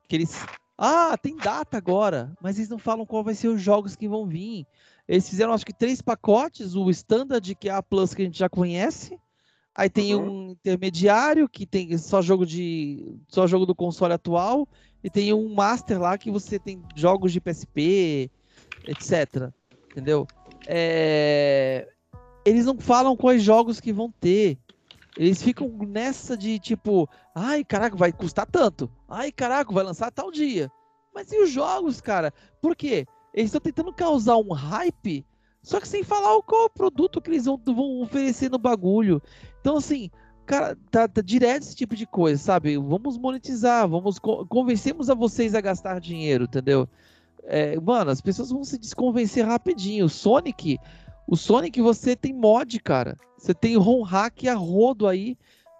Que 0.08 0.16
eles. 0.16 0.44
Ah, 0.76 1.16
tem 1.18 1.36
data 1.36 1.76
agora, 1.76 2.32
mas 2.40 2.56
eles 2.56 2.68
não 2.68 2.78
falam 2.78 3.04
qual 3.04 3.24
vai 3.24 3.34
ser 3.34 3.48
os 3.48 3.60
jogos 3.60 3.96
que 3.96 4.08
vão 4.08 4.26
vir. 4.26 4.66
Eles 5.06 5.28
fizeram, 5.28 5.52
acho 5.52 5.66
que, 5.66 5.72
três 5.72 6.00
pacotes: 6.00 6.74
o 6.74 6.88
Standard, 6.90 7.54
que 7.54 7.68
é 7.68 7.72
a 7.72 7.82
Plus 7.82 8.14
que 8.14 8.22
a 8.22 8.24
gente 8.24 8.38
já 8.38 8.48
conhece. 8.48 9.18
Aí 9.74 9.88
tem 9.88 10.14
uhum. 10.14 10.48
um 10.48 10.50
intermediário 10.50 11.48
que 11.48 11.64
tem 11.64 11.96
só 11.98 12.20
jogo 12.20 12.44
de. 12.44 13.16
só 13.28 13.46
jogo 13.46 13.64
do 13.64 13.74
console 13.74 14.12
atual. 14.12 14.66
E 15.02 15.08
tem 15.08 15.32
um 15.32 15.54
Master 15.54 16.00
lá 16.00 16.18
que 16.18 16.30
você 16.30 16.58
tem 16.58 16.82
jogos 16.96 17.32
de 17.32 17.40
PSP, 17.40 18.30
etc. 18.86 19.52
Entendeu? 19.90 20.26
É... 20.66 21.88
Eles 22.44 22.66
não 22.66 22.78
falam 22.78 23.16
quais 23.16 23.42
jogos 23.42 23.80
que 23.80 23.92
vão 23.92 24.12
ter. 24.20 24.58
Eles 25.18 25.42
ficam 25.42 25.68
nessa 25.68 26.36
de 26.36 26.60
tipo, 26.60 27.08
ai 27.34 27.64
caraca, 27.64 27.96
vai 27.96 28.12
custar 28.12 28.46
tanto. 28.46 28.88
Ai 29.08 29.32
caraca, 29.32 29.72
vai 29.72 29.82
lançar 29.82 30.12
tal 30.12 30.30
dia. 30.30 30.70
Mas 31.12 31.32
e 31.32 31.42
os 31.42 31.50
jogos, 31.50 32.00
cara? 32.00 32.32
Por 32.62 32.76
quê? 32.76 33.04
Eles 33.34 33.48
estão 33.48 33.60
tentando 33.60 33.92
causar 33.92 34.36
um 34.36 34.52
hype, 34.52 35.26
só 35.60 35.80
que 35.80 35.88
sem 35.88 36.04
falar 36.04 36.40
qual 36.42 36.66
o 36.66 36.70
produto 36.70 37.20
que 37.20 37.30
eles 37.30 37.46
vão, 37.46 37.60
vão 37.66 38.00
oferecer 38.00 38.48
no 38.48 38.58
bagulho. 38.58 39.20
Então, 39.60 39.76
assim, 39.76 40.08
cara, 40.46 40.78
tá, 40.88 41.08
tá, 41.08 41.20
direto 41.20 41.62
esse 41.62 41.74
tipo 41.74 41.96
de 41.96 42.06
coisa, 42.06 42.40
sabe? 42.40 42.76
Vamos 42.78 43.18
monetizar, 43.18 43.88
vamos 43.88 44.20
convencemos 44.20 45.10
a 45.10 45.14
vocês 45.14 45.52
a 45.52 45.60
gastar 45.60 46.00
dinheiro, 46.00 46.44
entendeu? 46.44 46.88
É, 47.42 47.78
mano, 47.80 48.12
as 48.12 48.20
pessoas 48.20 48.50
vão 48.50 48.62
se 48.62 48.78
desconvencer 48.78 49.42
rapidinho. 49.42 50.08
Sonic, 50.08 50.78
o 51.28 51.36
Sonic 51.36 51.80
você 51.82 52.16
tem 52.16 52.32
mod, 52.32 52.80
cara. 52.80 53.14
Você 53.36 53.52
tem 53.52 53.76
ROM 53.76 54.02
hack 54.02 54.46
a 54.46 54.54
rodo 54.54 55.06
aí, 55.06 55.36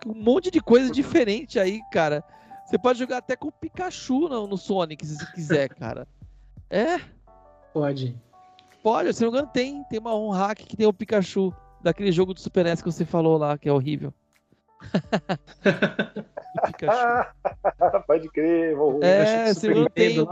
um 0.06 0.14
monte 0.14 0.50
de 0.50 0.60
coisa 0.60 0.92
diferente 0.92 1.58
aí, 1.58 1.80
cara. 1.90 2.22
Você 2.66 2.78
pode 2.78 2.98
jogar 2.98 3.16
até 3.18 3.34
com 3.34 3.48
o 3.48 3.52
Pikachu 3.52 4.28
no, 4.28 4.46
no 4.46 4.58
Sonic, 4.58 5.06
se 5.06 5.16
você 5.16 5.32
quiser, 5.32 5.68
cara. 5.74 6.06
É? 6.68 7.00
Pode. 7.72 8.14
Pode, 8.82 9.14
se 9.14 9.24
não 9.24 9.32
me 9.32 9.38
engano, 9.38 9.50
tem. 9.52 9.82
Tem 9.84 9.98
uma 9.98 10.10
ROM 10.10 10.30
hack 10.30 10.58
que 10.58 10.76
tem 10.76 10.86
o 10.86 10.92
Pikachu, 10.92 11.54
daquele 11.80 12.12
jogo 12.12 12.34
do 12.34 12.40
Super 12.40 12.66
NES 12.66 12.82
que 12.82 12.92
você 12.92 13.06
falou 13.06 13.38
lá, 13.38 13.56
que 13.56 13.70
é 13.70 13.72
horrível. 13.72 14.12
pode 18.06 18.28
crer, 18.28 18.76
vou 18.76 19.00
É, 19.02 19.52
você 19.52 19.74
não 19.74 19.86
tem 19.86 20.24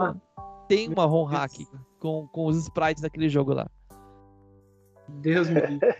tem 0.67 0.87
uma 0.89 1.05
ROM 1.05 1.25
hack 1.25 1.53
com, 1.99 2.27
com 2.27 2.45
os 2.45 2.57
sprites 2.57 3.01
daquele 3.01 3.29
jogo 3.29 3.53
lá. 3.53 3.67
Deus 5.07 5.49
me 5.49 5.61
livre. 5.61 5.95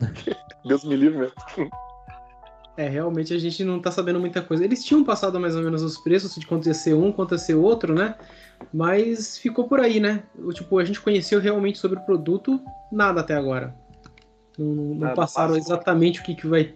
Deus 0.64 0.84
me 0.84 0.96
livre 0.96 1.18
mesmo. 1.18 1.70
É, 2.76 2.88
realmente 2.88 3.34
a 3.34 3.38
gente 3.38 3.62
não 3.64 3.80
tá 3.80 3.90
sabendo 3.90 4.20
muita 4.20 4.40
coisa. 4.40 4.64
Eles 4.64 4.84
tinham 4.84 5.04
passado 5.04 5.38
mais 5.38 5.54
ou 5.54 5.62
menos 5.62 5.82
os 5.82 5.98
preços 5.98 6.34
de 6.34 6.46
quanto 6.46 6.66
ia 6.66 6.74
ser 6.74 6.94
um, 6.94 7.12
quanto 7.12 7.34
ia 7.34 7.38
ser 7.38 7.54
outro, 7.54 7.94
né? 7.94 8.14
Mas 8.72 9.36
ficou 9.36 9.68
por 9.68 9.80
aí, 9.80 10.00
né? 10.00 10.22
O, 10.38 10.52
tipo, 10.52 10.78
a 10.78 10.84
gente 10.84 11.00
conheceu 11.00 11.40
realmente 11.40 11.78
sobre 11.78 11.98
o 11.98 12.02
produto, 12.02 12.60
nada 12.90 13.20
até 13.20 13.34
agora. 13.34 13.74
Não, 14.58 14.66
não 14.66 14.94
nada, 14.94 15.14
passaram 15.14 15.56
exatamente 15.56 16.20
o 16.20 16.22
que, 16.22 16.34
que 16.34 16.46
vai. 16.46 16.74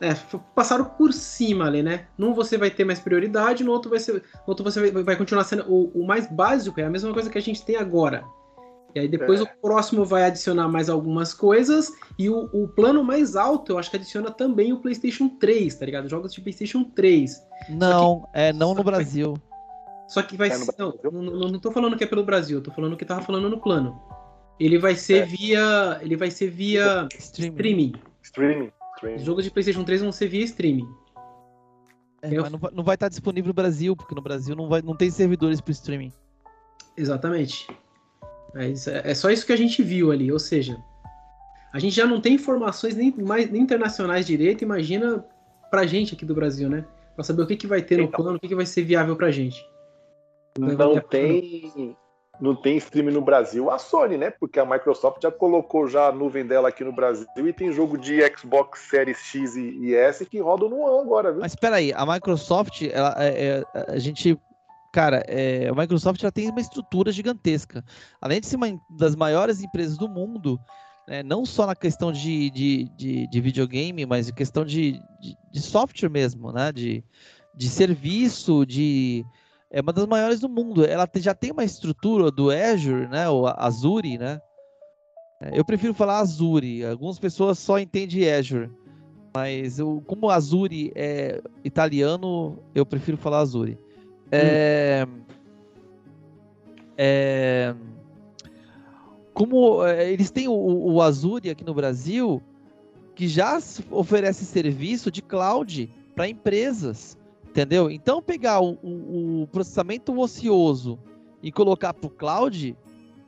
É, 0.00 0.14
passaram 0.54 0.84
por 0.84 1.12
cima 1.12 1.66
ali, 1.66 1.82
né? 1.82 2.06
Num 2.16 2.32
você 2.32 2.56
vai 2.56 2.70
ter 2.70 2.84
mais 2.84 2.98
prioridade, 2.98 3.62
no 3.62 3.70
outro 3.70 3.90
vai 3.90 4.00
ser. 4.00 4.14
No 4.14 4.22
outro 4.46 4.64
você 4.64 4.90
vai, 4.90 5.02
vai 5.02 5.16
continuar 5.16 5.44
sendo. 5.44 5.64
O, 5.70 6.02
o 6.02 6.06
mais 6.06 6.26
básico 6.26 6.80
é 6.80 6.84
a 6.84 6.90
mesma 6.90 7.12
coisa 7.12 7.28
que 7.28 7.38
a 7.38 7.42
gente 7.42 7.64
tem 7.64 7.76
agora. 7.76 8.24
E 8.94 9.00
aí 9.00 9.08
depois 9.08 9.40
é. 9.40 9.44
o 9.44 9.46
próximo 9.60 10.04
vai 10.04 10.24
adicionar 10.24 10.68
mais 10.68 10.88
algumas 10.88 11.32
coisas. 11.32 11.92
E 12.18 12.28
o, 12.28 12.48
o, 12.52 12.68
plano 12.68 13.04
mais 13.04 13.36
alto, 13.36 13.72
eu 13.72 13.78
acho 13.78 13.90
que 13.90 13.96
adiciona 13.96 14.30
também 14.30 14.72
o 14.72 14.80
PlayStation 14.80 15.28
3, 15.28 15.74
tá 15.74 15.86
ligado? 15.86 16.08
Jogos 16.08 16.32
de 16.32 16.40
PlayStation 16.40 16.84
3. 16.84 17.42
Não, 17.68 18.22
que, 18.22 18.28
é 18.34 18.52
não 18.52 18.74
no 18.74 18.82
Brasil. 18.82 19.34
Só 20.08 20.22
que 20.22 20.36
vai 20.36 20.48
é 20.48 20.54
ser. 20.54 20.74
Não, 20.76 20.94
não, 21.12 21.22
não, 21.22 21.58
tô 21.60 21.70
falando 21.70 21.96
que 21.96 22.02
é 22.02 22.06
pelo 22.06 22.24
Brasil, 22.24 22.58
eu 22.58 22.62
tô 22.62 22.72
falando 22.72 22.96
que 22.96 23.04
tava 23.04 23.22
falando 23.22 23.48
no 23.48 23.60
plano. 23.60 24.00
Ele 24.58 24.76
vai 24.78 24.96
ser 24.96 25.22
é. 25.22 25.26
via. 25.26 25.98
Ele 26.02 26.16
vai 26.16 26.30
ser 26.30 26.50
via 26.50 27.06
streaming. 27.16 27.92
Streaming. 28.22 28.72
streaming. 28.92 29.16
Os 29.16 29.22
jogos 29.22 29.44
de 29.44 29.50
PlayStation 29.50 29.84
3 29.84 30.02
vão 30.02 30.12
ser 30.12 30.28
via 30.28 30.44
streaming. 30.44 30.88
É, 32.22 32.36
eu... 32.36 32.42
mas 32.42 32.52
não, 32.52 32.60
não 32.72 32.84
vai 32.84 32.96
estar 32.96 33.08
disponível 33.08 33.48
no 33.48 33.54
Brasil, 33.54 33.96
porque 33.96 34.14
no 34.14 34.20
Brasil 34.20 34.54
não, 34.54 34.68
vai, 34.68 34.82
não 34.82 34.94
tem 34.94 35.10
servidores 35.10 35.60
para 35.60 35.72
streaming. 35.72 36.12
Exatamente. 36.96 37.66
É, 38.54 39.10
é 39.10 39.14
só 39.14 39.30
isso 39.30 39.46
que 39.46 39.52
a 39.52 39.56
gente 39.56 39.82
viu 39.82 40.10
ali, 40.10 40.32
ou 40.32 40.38
seja, 40.38 40.76
a 41.72 41.78
gente 41.78 41.94
já 41.94 42.06
não 42.06 42.20
tem 42.20 42.34
informações 42.34 42.96
nem, 42.96 43.12
mais, 43.12 43.50
nem 43.50 43.62
internacionais 43.62 44.26
direito, 44.26 44.64
imagina 44.64 45.24
pra 45.70 45.86
gente 45.86 46.14
aqui 46.14 46.24
do 46.24 46.34
Brasil, 46.34 46.68
né? 46.68 46.84
Pra 47.14 47.24
saber 47.24 47.42
o 47.42 47.46
que, 47.46 47.56
que 47.56 47.66
vai 47.66 47.82
ter 47.82 47.96
no 47.96 48.04
então, 48.04 48.20
plano, 48.20 48.36
o 48.36 48.40
que, 48.40 48.48
que 48.48 48.54
vai 48.54 48.66
ser 48.66 48.82
viável 48.82 49.14
pra 49.14 49.30
gente. 49.30 49.64
Não 50.58 50.98
tem, 50.98 51.96
não 52.40 52.56
tem 52.56 52.76
stream 52.78 53.12
no 53.12 53.20
Brasil 53.20 53.70
a 53.70 53.78
Sony, 53.78 54.16
né? 54.16 54.30
Porque 54.30 54.58
a 54.58 54.64
Microsoft 54.64 55.22
já 55.22 55.30
colocou 55.30 55.86
já 55.86 56.08
a 56.08 56.12
nuvem 56.12 56.44
dela 56.44 56.70
aqui 56.70 56.82
no 56.82 56.92
Brasil 56.92 57.26
e 57.36 57.52
tem 57.52 57.72
jogo 57.72 57.96
de 57.96 58.20
Xbox 58.36 58.80
Series 58.80 59.18
X 59.18 59.54
e, 59.54 59.94
S 59.94 60.26
que 60.26 60.40
rodam 60.40 60.68
no 60.68 60.84
ano 60.86 61.00
agora, 61.00 61.30
viu? 61.30 61.40
Mas 61.40 61.52
espera 61.52 61.76
aí, 61.76 61.92
a 61.92 62.04
Microsoft, 62.04 62.82
ela, 62.90 63.14
é, 63.18 63.62
é, 63.74 63.92
a 63.92 63.98
gente 63.98 64.36
cara, 64.92 65.22
é, 65.26 65.68
a 65.68 65.74
Microsoft 65.74 66.20
já 66.20 66.30
tem 66.30 66.50
uma 66.50 66.60
estrutura 66.60 67.12
gigantesca. 67.12 67.84
Além 68.20 68.40
de 68.40 68.46
ser 68.46 68.56
uma 68.56 68.68
das 68.98 69.14
maiores 69.14 69.62
empresas 69.62 69.96
do 69.96 70.08
mundo, 70.08 70.58
né, 71.08 71.22
não 71.22 71.44
só 71.44 71.66
na 71.66 71.74
questão 71.74 72.12
de, 72.12 72.50
de, 72.50 72.88
de, 72.96 73.26
de 73.26 73.40
videogame, 73.40 74.06
mas 74.06 74.28
em 74.28 74.34
questão 74.34 74.64
de, 74.64 74.92
de, 75.20 75.36
de, 75.52 75.60
software 75.60 76.08
mesmo, 76.08 76.52
né? 76.52 76.70
De, 76.72 77.04
de 77.54 77.68
serviço, 77.68 78.64
de 78.64 79.24
é 79.70 79.80
uma 79.80 79.92
das 79.92 80.06
maiores 80.06 80.40
do 80.40 80.48
mundo. 80.48 80.84
Ela 80.84 81.08
já 81.16 81.34
tem 81.34 81.52
uma 81.52 81.64
estrutura 81.64 82.30
do 82.30 82.50
Azure, 82.50 83.08
né? 83.08 83.28
O 83.28 83.46
Azure, 83.46 84.18
né? 84.18 84.40
É, 85.40 85.58
eu 85.58 85.64
prefiro 85.64 85.94
falar 85.94 86.18
Azure. 86.18 86.84
Algumas 86.84 87.18
pessoas 87.18 87.58
só 87.58 87.78
entendem 87.78 88.30
Azure. 88.30 88.70
Mas 89.34 89.78
eu, 89.78 90.02
como 90.06 90.28
Azure 90.28 90.92
é 90.94 91.40
italiano, 91.64 92.58
eu 92.74 92.84
prefiro 92.84 93.16
falar 93.16 93.38
Azure. 93.38 93.78
É, 94.32 95.06
é, 96.96 97.74
como 99.32 99.84
é, 99.84 100.12
eles 100.12 100.30
têm 100.30 100.48
o, 100.48 100.52
o 100.52 101.02
Azure 101.02 101.50
aqui 101.50 101.64
no 101.64 101.74
Brasil, 101.74 102.42
que 103.14 103.26
já 103.26 103.58
oferece 103.90 104.44
serviço 104.44 105.10
de 105.10 105.22
cloud 105.22 105.90
para 106.14 106.28
empresas, 106.28 107.16
entendeu? 107.48 107.90
Então 107.90 108.22
pegar 108.22 108.60
o, 108.60 108.78
o, 108.82 109.42
o 109.42 109.46
processamento 109.46 110.18
ocioso 110.18 110.98
e 111.42 111.50
colocar 111.50 111.94
para 111.94 112.06
o 112.06 112.10
cloud 112.10 112.76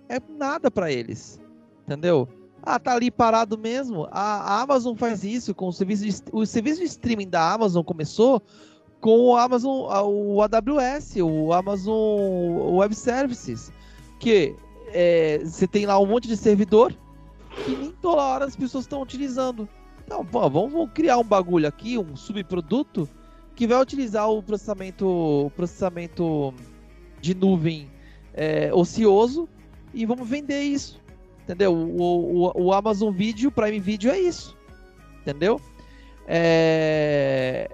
é 0.08 0.20
nada 0.38 0.70
para 0.70 0.92
eles, 0.92 1.40
entendeu? 1.86 2.28
Ah, 2.62 2.78
tá 2.78 2.94
ali 2.94 3.10
parado 3.10 3.58
mesmo. 3.58 4.06
A, 4.10 4.54
a 4.56 4.60
Amazon 4.62 4.94
faz 4.94 5.24
isso 5.24 5.54
com 5.54 5.68
o 5.68 5.72
serviço 5.72 6.04
de, 6.04 6.22
o 6.32 6.46
serviço 6.46 6.80
de 6.80 6.86
streaming 6.86 7.28
da 7.28 7.52
Amazon 7.52 7.82
começou 7.82 8.40
com 9.02 9.18
o 9.18 9.36
Amazon, 9.36 9.88
o 10.06 10.40
AWS, 10.40 11.16
o 11.16 11.52
Amazon 11.52 12.76
Web 12.76 12.94
Services, 12.94 13.72
que 14.20 14.54
é, 14.94 15.40
você 15.44 15.66
tem 15.66 15.84
lá 15.84 15.98
um 15.98 16.06
monte 16.06 16.28
de 16.28 16.36
servidor 16.36 16.94
que 17.64 17.74
nem 17.76 17.90
toda 18.00 18.22
hora 18.22 18.44
as 18.44 18.54
pessoas 18.54 18.84
estão 18.84 19.02
utilizando. 19.02 19.68
Então, 20.04 20.24
pô, 20.24 20.48
vamos 20.48 20.88
criar 20.94 21.18
um 21.18 21.24
bagulho 21.24 21.66
aqui, 21.66 21.98
um 21.98 22.14
subproduto 22.14 23.08
que 23.56 23.66
vai 23.66 23.82
utilizar 23.82 24.30
o 24.30 24.40
processamento, 24.40 25.06
o 25.06 25.50
processamento 25.50 26.54
de 27.20 27.34
nuvem 27.34 27.90
é, 28.32 28.72
ocioso 28.72 29.48
e 29.92 30.06
vamos 30.06 30.28
vender 30.28 30.62
isso. 30.62 31.02
Entendeu? 31.42 31.74
O, 31.74 32.46
o, 32.46 32.66
o 32.66 32.72
Amazon 32.72 33.12
Video, 33.12 33.50
Prime 33.50 33.80
Video 33.80 34.12
é 34.12 34.20
isso. 34.20 34.56
Entendeu? 35.22 35.60
É, 36.24 37.68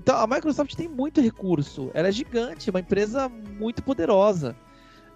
então, 0.00 0.16
a 0.16 0.26
Microsoft 0.26 0.74
tem 0.74 0.88
muito 0.88 1.20
recurso. 1.20 1.90
Ela 1.92 2.08
é 2.08 2.12
gigante, 2.12 2.70
uma 2.70 2.80
empresa 2.80 3.28
muito 3.28 3.82
poderosa. 3.82 4.56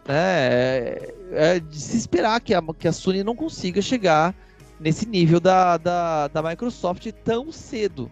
É, 0.07 1.15
é 1.33 1.59
de 1.59 1.81
se 1.81 1.97
esperar 1.97 2.39
que 2.43 2.53
a, 2.53 2.63
que 2.79 2.87
a 2.87 2.93
Sony 2.93 3.25
não 3.25 3.35
consiga 3.35 3.81
chegar 3.81 4.35
nesse 4.79 5.09
nível 5.09 5.41
da, 5.41 5.79
da, 5.79 6.29
da 6.29 6.43
Microsoft 6.43 7.11
tão 7.25 7.51
cedo. 7.51 8.11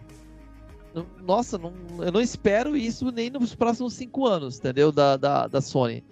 Nossa, 1.23 1.59
não, 1.59 1.73
eu 1.99 2.11
não 2.11 2.21
espero 2.21 2.75
isso 2.75 3.11
nem 3.11 3.29
nos 3.29 3.53
próximos 3.53 3.93
cinco 3.93 4.25
anos, 4.25 4.57
entendeu? 4.57 4.91
Da, 4.91 5.15
da, 5.15 5.47
da 5.47 5.61
Sony. 5.61 6.03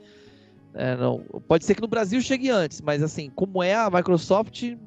É, 0.75 0.95
não, 0.95 1.21
pode 1.47 1.65
ser 1.65 1.73
que 1.73 1.81
no 1.81 1.87
Brasil 1.87 2.21
chegue 2.21 2.51
antes, 2.51 2.81
mas 2.81 3.01
assim, 3.01 3.31
como 3.31 3.63
é 3.63 3.73
a 3.73 3.89
Microsoft, 3.89 4.77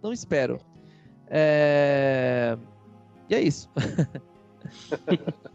não 0.00 0.12
espero. 0.12 0.60
É... 1.26 2.56
E 3.28 3.34
é 3.34 3.40
isso. 3.40 3.68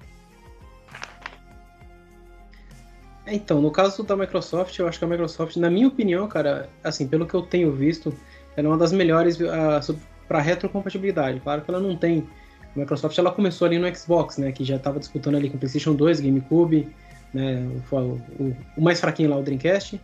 É, 3.25 3.33
então, 3.33 3.59
no 3.59 3.71
caso 3.71 4.03
da 4.03 4.15
Microsoft, 4.15 4.77
eu 4.77 4.87
acho 4.87 4.99
que 4.99 5.05
a 5.05 5.07
Microsoft, 5.07 5.55
na 5.57 5.69
minha 5.69 5.87
opinião, 5.87 6.27
cara, 6.27 6.69
assim, 6.83 7.07
pelo 7.07 7.25
que 7.25 7.33
eu 7.33 7.41
tenho 7.41 7.71
visto, 7.71 8.15
ela 8.55 8.67
é 8.67 8.71
uma 8.71 8.77
das 8.77 8.91
melhores 8.91 9.39
uh, 9.39 9.49
ah, 9.49 9.95
para 10.27 10.39
retrocompatibilidade. 10.39 11.39
Claro 11.39 11.61
que 11.61 11.71
ela 11.71 11.79
não 11.79 11.95
tem. 11.95 12.27
A 12.75 12.79
Microsoft 12.79 13.17
ela 13.17 13.31
começou 13.31 13.65
ali 13.65 13.79
no 13.79 13.93
Xbox, 13.95 14.37
né, 14.37 14.51
que 14.51 14.63
já 14.63 14.75
estava 14.75 14.99
disputando 14.99 15.35
ali 15.35 15.49
com 15.49 15.55
o 15.55 15.59
PlayStation 15.59 15.95
2, 15.95 16.19
GameCube, 16.19 16.87
né, 17.33 17.67
o, 17.91 17.95
o, 17.95 18.55
o, 18.77 18.81
mais 18.81 18.99
fraquinho 18.99 19.29
lá, 19.29 19.37
o 19.37 19.43
Dreamcast. 19.43 19.99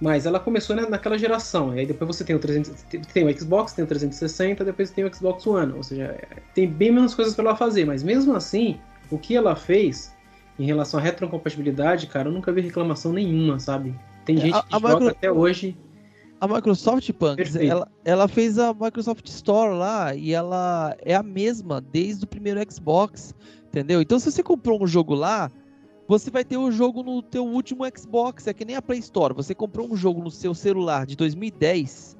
Mas 0.00 0.26
ela 0.26 0.38
começou 0.38 0.76
né, 0.76 0.86
naquela 0.88 1.18
geração. 1.18 1.74
E 1.74 1.80
aí 1.80 1.86
depois 1.86 2.16
você 2.16 2.24
tem 2.24 2.36
o, 2.36 2.38
300, 2.38 2.84
tem 3.12 3.26
o 3.26 3.38
Xbox, 3.38 3.72
tem 3.72 3.84
o 3.84 3.88
360, 3.88 4.64
depois 4.64 4.90
tem 4.90 5.04
o 5.04 5.14
Xbox 5.14 5.46
One. 5.46 5.72
Ou 5.72 5.82
seja, 5.82 6.16
tem 6.54 6.68
bem 6.68 6.92
menos 6.92 7.14
coisas 7.14 7.34
para 7.34 7.46
ela 7.46 7.56
fazer. 7.56 7.84
Mas 7.84 8.02
mesmo 8.02 8.34
assim, 8.34 8.78
o 9.10 9.18
que 9.18 9.34
ela 9.34 9.56
fez 9.56 10.14
em 10.58 10.64
relação 10.64 11.00
à 11.00 11.02
retrocompatibilidade, 11.02 12.06
cara, 12.06 12.28
eu 12.28 12.32
nunca 12.32 12.52
vi 12.52 12.60
reclamação 12.60 13.12
nenhuma, 13.12 13.58
sabe? 13.58 13.94
Tem 14.24 14.36
é, 14.36 14.40
gente 14.40 14.54
a, 14.54 14.62
que 14.62 14.74
a 14.74 14.78
joga 14.78 15.10
até 15.10 15.32
hoje. 15.32 15.76
A 16.40 16.46
Microsoft, 16.46 17.10
Punks, 17.14 17.56
ela, 17.56 17.88
ela 18.04 18.28
fez 18.28 18.58
a 18.58 18.72
Microsoft 18.72 19.26
Store 19.26 19.76
lá 19.76 20.14
e 20.14 20.32
ela 20.32 20.96
é 21.00 21.14
a 21.14 21.22
mesma 21.22 21.80
desde 21.80 22.24
o 22.24 22.28
primeiro 22.28 22.60
Xbox, 22.70 23.34
entendeu? 23.66 24.00
Então 24.00 24.20
se 24.20 24.30
você 24.30 24.40
comprou 24.40 24.80
um 24.80 24.86
jogo 24.86 25.14
lá, 25.14 25.50
você 26.08 26.30
vai 26.30 26.42
ter 26.42 26.56
o 26.56 26.72
jogo 26.72 27.02
no 27.02 27.22
teu 27.22 27.46
último 27.46 27.84
Xbox, 27.94 28.46
é 28.46 28.54
que 28.54 28.64
nem 28.64 28.74
a 28.74 28.82
Play 28.82 28.98
Store. 28.98 29.34
Você 29.34 29.54
comprou 29.54 29.92
um 29.92 29.94
jogo 29.94 30.22
no 30.22 30.30
seu 30.30 30.54
celular 30.54 31.04
de 31.04 31.14
2010, 31.14 32.16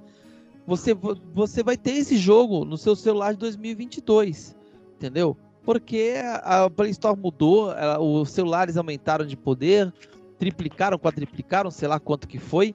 você, 0.67 0.93
você 1.33 1.63
vai 1.63 1.79
ter 1.79 1.93
esse 1.93 2.19
jogo 2.19 2.67
no 2.67 2.77
seu 2.77 2.95
celular 2.95 3.33
de 3.33 3.39
2022, 3.39 4.55
entendeu? 4.97 5.35
Porque 5.65 6.17
a 6.43 6.69
Play 6.69 6.91
Store 6.91 7.19
mudou, 7.19 7.71
os 7.99 8.31
celulares 8.31 8.77
aumentaram 8.77 9.25
de 9.25 9.35
poder, 9.35 9.91
triplicaram, 10.39 10.99
quadriplicaram, 10.99 11.71
sei 11.71 11.89
lá 11.89 11.99
quanto 11.99 12.29
que 12.29 12.39
foi, 12.39 12.75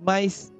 mas 0.00 0.50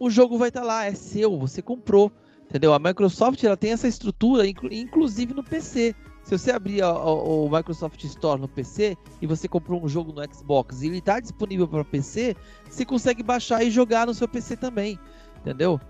o 0.00 0.10
jogo 0.10 0.36
vai 0.36 0.48
estar 0.48 0.62
tá 0.62 0.66
lá, 0.66 0.84
é 0.86 0.94
seu, 0.94 1.38
você 1.38 1.62
comprou, 1.62 2.10
entendeu? 2.48 2.74
A 2.74 2.80
Microsoft 2.80 3.44
ela 3.44 3.56
tem 3.56 3.70
essa 3.70 3.86
estrutura, 3.86 4.44
inclusive 4.44 5.32
no 5.32 5.44
PC. 5.44 5.94
Se 6.22 6.36
você 6.36 6.52
abrir 6.52 6.82
o, 6.82 7.46
o, 7.46 7.50
Microsoft 7.50 8.02
Store 8.04 8.40
no 8.40 8.46
PC 8.46 8.96
e 9.20 9.26
você 9.26 9.48
comprou 9.48 9.82
um 9.82 9.88
jogo 9.88 10.12
no 10.12 10.22
Xbox 10.34 10.82
e 10.82 10.86
ele 10.86 10.98
está 10.98 11.18
disponível 11.18 11.66
para 11.66 11.84
PC, 11.84 12.36
você 12.68 12.84
consegue 12.84 13.22
baixar 13.22 13.64
e 13.64 13.70
jogar 13.70 14.06
no 14.06 14.14
seu 14.14 14.28
PC 14.28 14.56
também, 14.56 14.98
entendeu? 15.40 15.80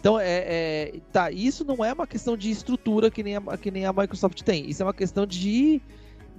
Então, 0.00 0.20
é, 0.20 0.44
é, 0.46 1.00
tá, 1.12 1.30
isso 1.30 1.64
não 1.64 1.82
é 1.84 1.92
uma 1.92 2.06
questão 2.06 2.36
de 2.36 2.50
estrutura 2.50 3.10
que 3.10 3.22
nem, 3.22 3.36
a, 3.36 3.40
que 3.56 3.70
nem 3.70 3.86
a 3.86 3.92
Microsoft 3.92 4.42
tem. 4.42 4.68
Isso 4.68 4.82
é 4.82 4.86
uma 4.86 4.92
questão 4.92 5.24
de, 5.24 5.80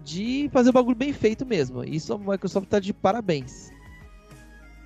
de 0.04 0.50
fazer 0.54 0.70
o 0.70 0.74
bagulho 0.74 0.96
bem 0.96 1.12
feito 1.12 1.46
mesmo. 1.46 1.84
Isso 1.84 2.14
a 2.14 2.18
Microsoft 2.18 2.68
tá 2.68 2.80
de 2.80 2.94
parabéns. 2.94 3.72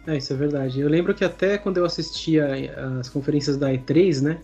É, 0.08 0.16
isso 0.16 0.32
é 0.32 0.36
verdade. 0.36 0.80
Eu 0.80 0.88
lembro 0.88 1.14
que 1.14 1.26
até 1.26 1.58
quando 1.58 1.78
eu 1.78 1.86
assistia 1.86 2.72
as 3.00 3.10
conferências 3.10 3.58
da 3.58 3.70
E3, 3.70 4.22
né? 4.22 4.40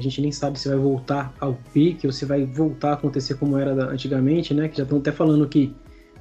A 0.00 0.02
gente 0.02 0.20
nem 0.20 0.32
sabe 0.32 0.58
se 0.58 0.68
vai 0.68 0.78
voltar 0.78 1.32
ao 1.38 1.54
pique 1.72 2.06
ou 2.06 2.12
se 2.12 2.24
vai 2.24 2.44
voltar 2.44 2.90
a 2.90 2.92
acontecer 2.94 3.34
como 3.34 3.56
era 3.58 3.72
antigamente, 3.90 4.52
né? 4.52 4.68
Que 4.68 4.78
já 4.78 4.82
estão 4.82 4.98
até 4.98 5.12
falando 5.12 5.46
que 5.48 5.72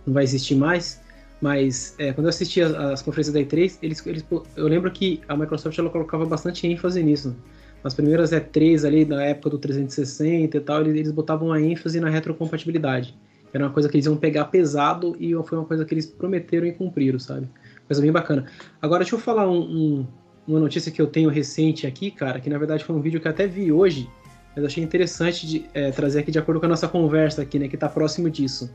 não 0.06 0.14
vai 0.14 0.24
existir 0.24 0.56
mais. 0.56 1.02
Mas 1.42 1.96
é, 1.98 2.12
quando 2.12 2.26
eu 2.26 2.30
assisti 2.30 2.62
as, 2.62 2.74
as, 2.74 3.02
conferências 3.02 3.34
da 3.34 3.40
E3, 3.40 3.78
eles, 3.82 4.06
eles, 4.06 4.26
eu 4.56 4.68
lembro 4.68 4.92
que 4.92 5.22
a 5.28 5.36
Microsoft 5.36 5.78
ela 5.80 5.90
colocava 5.90 6.26
bastante 6.26 6.68
ênfase 6.68 7.02
nisso. 7.02 7.36
Nas 7.84 7.94
primeiras 7.94 8.32
E3 8.32 8.86
ali, 8.86 9.06
na 9.06 9.24
época 9.24 9.52
do 9.52 9.58
360 9.58 10.58
e 10.58 10.60
tal, 10.60 10.82
eles, 10.82 10.96
eles 10.96 11.12
botavam 11.12 11.54
a 11.54 11.62
ênfase 11.62 12.00
na 12.00 12.10
retrocompatibilidade. 12.10 13.18
Era 13.54 13.66
uma 13.66 13.72
coisa 13.72 13.88
que 13.88 13.96
eles 13.96 14.06
iam 14.06 14.18
pegar 14.18 14.46
pesado 14.46 15.16
e 15.20 15.32
foi 15.44 15.58
uma 15.58 15.66
coisa 15.66 15.86
que 15.86 15.94
eles 15.94 16.06
prometeram 16.06 16.68
e 16.68 16.74
cumpriram, 16.74 17.18
sabe? 17.18 17.50
Coisa 17.88 18.02
bem 18.02 18.12
bacana. 18.12 18.46
Agora, 18.82 19.04
deixa 19.04 19.16
eu 19.16 19.20
falar 19.20 19.50
um, 19.50 19.62
um 19.62 20.08
uma 20.50 20.60
notícia 20.60 20.92
que 20.92 21.00
eu 21.00 21.06
tenho 21.06 21.30
recente 21.30 21.86
aqui, 21.86 22.10
cara, 22.10 22.40
que 22.40 22.50
na 22.50 22.58
verdade 22.58 22.84
foi 22.84 22.96
um 22.96 23.02
vídeo 23.02 23.22
que 23.22 23.28
eu 23.28 23.32
até 23.32 23.46
vi 23.46 23.72
hoje, 23.72 24.10
mas 24.56 24.66
achei 24.66 24.84
interessante 24.84 25.46
de 25.46 25.66
é, 25.76 25.92
trazer 25.92 26.22
aqui 26.22 26.32
de 26.32 26.40
acordo 26.40 26.60
com 26.60 26.66
a 26.66 26.70
nossa 26.70 26.88
conversa 26.88 27.44
aqui, 27.44 27.60
né, 27.60 27.68
que 27.68 27.76
está 27.76 27.88
próximo 27.88 28.30
disso. 28.30 28.72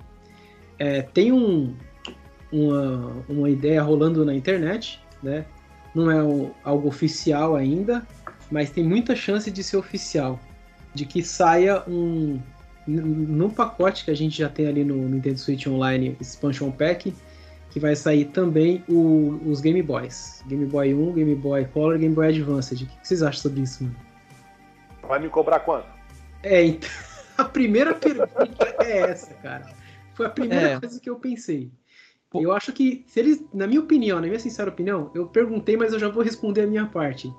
É, 0.78 1.02
tem 1.02 1.32
um, 1.32 1.74
uma, 2.52 3.24
uma 3.28 3.50
ideia 3.50 3.82
rolando 3.82 4.24
na 4.24 4.34
internet, 4.34 5.00
né? 5.22 5.44
Não 5.94 6.10
é 6.10 6.22
um, 6.22 6.50
algo 6.62 6.88
oficial 6.88 7.56
ainda, 7.56 8.06
mas 8.50 8.70
tem 8.70 8.84
muita 8.84 9.16
chance 9.16 9.50
de 9.50 9.62
ser 9.62 9.76
oficial, 9.76 10.38
de 10.94 11.04
que 11.04 11.22
saia 11.22 11.82
um 11.88 12.40
no 12.86 13.48
pacote 13.48 14.04
que 14.04 14.10
a 14.10 14.14
gente 14.14 14.36
já 14.36 14.48
tem 14.48 14.66
ali 14.66 14.84
no 14.84 15.08
Nintendo 15.08 15.38
Switch 15.38 15.66
Online 15.66 16.16
Expansion 16.20 16.70
Pack, 16.70 17.14
que 17.74 17.80
vai 17.80 17.96
sair 17.96 18.26
também 18.26 18.84
o, 18.88 19.40
os 19.44 19.60
Game 19.60 19.82
Boys. 19.82 20.44
Game 20.46 20.64
Boy 20.64 20.94
1, 20.94 21.12
Game 21.12 21.34
Boy 21.34 21.64
Color 21.64 21.98
Game 21.98 22.14
Boy 22.14 22.28
Advanced. 22.28 22.84
O 22.84 22.86
que 22.86 23.08
vocês 23.08 23.20
acham 23.20 23.42
sobre 23.42 23.62
isso, 23.62 23.82
mano? 23.82 23.96
Vai 25.02 25.18
me 25.18 25.28
cobrar 25.28 25.58
quanto? 25.58 25.88
É, 26.44 26.62
então, 26.62 26.88
a 27.36 27.44
primeira 27.44 27.92
pergunta 27.92 28.76
é 28.78 29.10
essa, 29.10 29.34
cara. 29.34 29.66
Foi 30.14 30.26
a 30.26 30.30
primeira 30.30 30.68
é. 30.68 30.78
coisa 30.78 31.00
que 31.00 31.10
eu 31.10 31.16
pensei. 31.16 31.72
Eu 32.32 32.52
acho 32.52 32.72
que, 32.72 33.04
se 33.08 33.18
eles, 33.18 33.44
na 33.52 33.66
minha 33.66 33.80
opinião, 33.80 34.20
na 34.20 34.28
minha 34.28 34.38
sincera 34.38 34.70
opinião, 34.70 35.10
eu 35.12 35.26
perguntei, 35.26 35.76
mas 35.76 35.92
eu 35.92 35.98
já 35.98 36.08
vou 36.08 36.22
responder 36.22 36.62
a 36.62 36.66
minha 36.68 36.86
parte. 36.86 37.34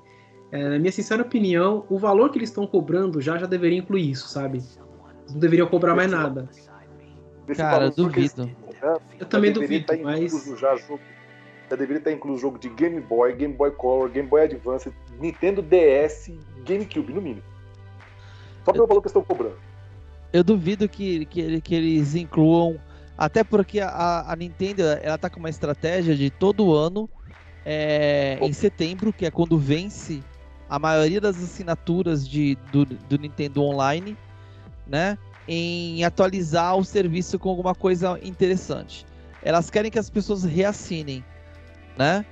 É, 0.52 0.68
na 0.68 0.78
minha 0.78 0.92
sincera 0.92 1.22
opinião, 1.22 1.86
o 1.90 1.98
valor 1.98 2.30
que 2.30 2.38
eles 2.38 2.50
estão 2.50 2.68
cobrando 2.68 3.22
já 3.22 3.38
já 3.38 3.46
deveria 3.46 3.80
incluir 3.80 4.12
isso, 4.12 4.28
sabe? 4.28 4.62
Não 5.30 5.40
deveriam 5.40 5.68
cobrar 5.68 5.96
mais 5.96 6.12
nada. 6.12 6.50
Cara, 7.56 7.90
duvido. 7.90 8.50
Eu 9.20 9.26
também 9.26 9.52
duvido, 9.52 9.86
mas. 10.04 10.32
Já, 10.60 10.76
jogo, 10.76 11.00
já 11.70 11.76
deveria 11.76 11.98
estar 11.98 12.12
incluso 12.12 12.38
o 12.38 12.42
jogo 12.42 12.60
de 12.60 12.70
Game 12.70 13.00
Boy, 13.02 13.34
Game 13.34 13.54
Boy 13.54 13.72
Color, 13.72 14.10
Game 14.10 14.28
Boy 14.28 14.44
Advance, 14.44 14.92
Nintendo 15.20 15.62
DS, 15.62 16.32
GameCube, 16.64 17.14
no 17.14 17.22
mínimo. 17.22 17.44
Só 18.64 18.72
pelo 18.72 18.88
valor 18.88 19.02
que 19.02 19.08
estão 19.08 19.24
cobrando. 19.24 19.58
Eu 20.34 20.44
duvido 20.44 20.88
que, 20.90 21.26
que, 21.26 21.62
que 21.62 21.76
eles 21.76 22.16
incluam. 22.16 22.80
Até 23.18 23.44
porque 23.44 23.80
a, 23.80 24.26
a 24.28 24.36
Nintendo 24.36 24.82
ela 24.84 25.18
tá 25.18 25.30
com 25.30 25.40
uma 25.40 25.50
estratégia 25.50 26.16
de 26.16 26.30
todo 26.30 26.74
ano, 26.74 27.10
é, 27.66 28.38
em 28.42 28.52
setembro, 28.52 29.14
que 29.14 29.26
é 29.26 29.32
quando 29.32 29.58
vence 29.58 30.22
a 30.70 30.78
maioria 30.78 31.22
das 31.22 31.42
assinaturas 31.42 32.28
de, 32.28 32.58
do, 32.72 32.86
do 32.86 33.18
Nintendo 33.18 33.64
Online, 33.64 34.18
né? 34.86 35.18
Em 35.48 36.04
atualizar 36.04 36.78
o 36.78 36.84
serviço 36.84 37.38
com 37.38 37.50
alguma 37.50 37.76
coisa 37.76 38.20
interessante. 38.24 39.06
Elas 39.42 39.70
querem 39.70 39.92
que 39.92 40.00
as 40.00 40.10
pessoas 40.10 40.44
reassinem, 40.44 41.24
né? 41.98 42.26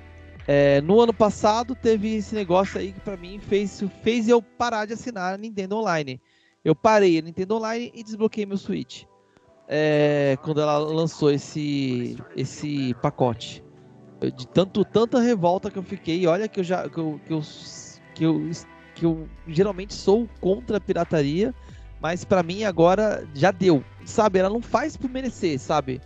É, 0.46 0.80
no 0.82 1.00
ano 1.00 1.14
passado 1.14 1.74
teve 1.74 2.16
esse 2.16 2.34
negócio 2.34 2.78
aí 2.78 2.92
que 2.92 3.00
para 3.00 3.16
mim 3.16 3.38
fez, 3.38 3.82
fez 4.02 4.28
eu 4.28 4.42
parar 4.42 4.84
de 4.84 4.92
assinar 4.92 5.34
a 5.34 5.38
Nintendo 5.38 5.76
Online. 5.76 6.20
Eu 6.64 6.74
parei 6.74 7.18
a 7.18 7.22
Nintendo 7.22 7.56
Online 7.56 7.90
e 7.94 8.02
desbloqueei 8.02 8.44
meu 8.44 8.58
Switch. 8.58 9.04
É, 9.66 10.36
quando 10.42 10.60
ela 10.60 10.76
lançou 10.76 11.30
esse, 11.30 12.18
esse 12.36 12.94
pacote. 13.00 13.64
Eu, 14.20 14.30
de 14.30 14.46
tanto, 14.46 14.84
tanta 14.84 15.20
revolta 15.20 15.70
que 15.70 15.78
eu 15.78 15.82
fiquei, 15.82 16.26
olha 16.26 16.46
que 16.46 16.60
eu 16.60 16.64
já 16.64 16.88
que 16.88 16.98
eu, 16.98 17.20
que 17.26 17.32
eu, 17.32 17.40
que 18.14 18.24
eu, 18.24 18.50
que 18.94 19.06
eu 19.06 19.28
geralmente 19.48 19.94
sou 19.94 20.28
contra 20.40 20.76
a 20.76 20.80
pirataria 20.80 21.54
mas 22.04 22.22
para 22.22 22.42
mim 22.42 22.64
agora 22.64 23.26
já 23.32 23.50
deu. 23.50 23.82
Sabe, 24.04 24.38
ela 24.38 24.50
não 24.50 24.60
faz 24.60 24.94
por 24.94 25.08
merecer, 25.08 25.58
sabe? 25.58 26.02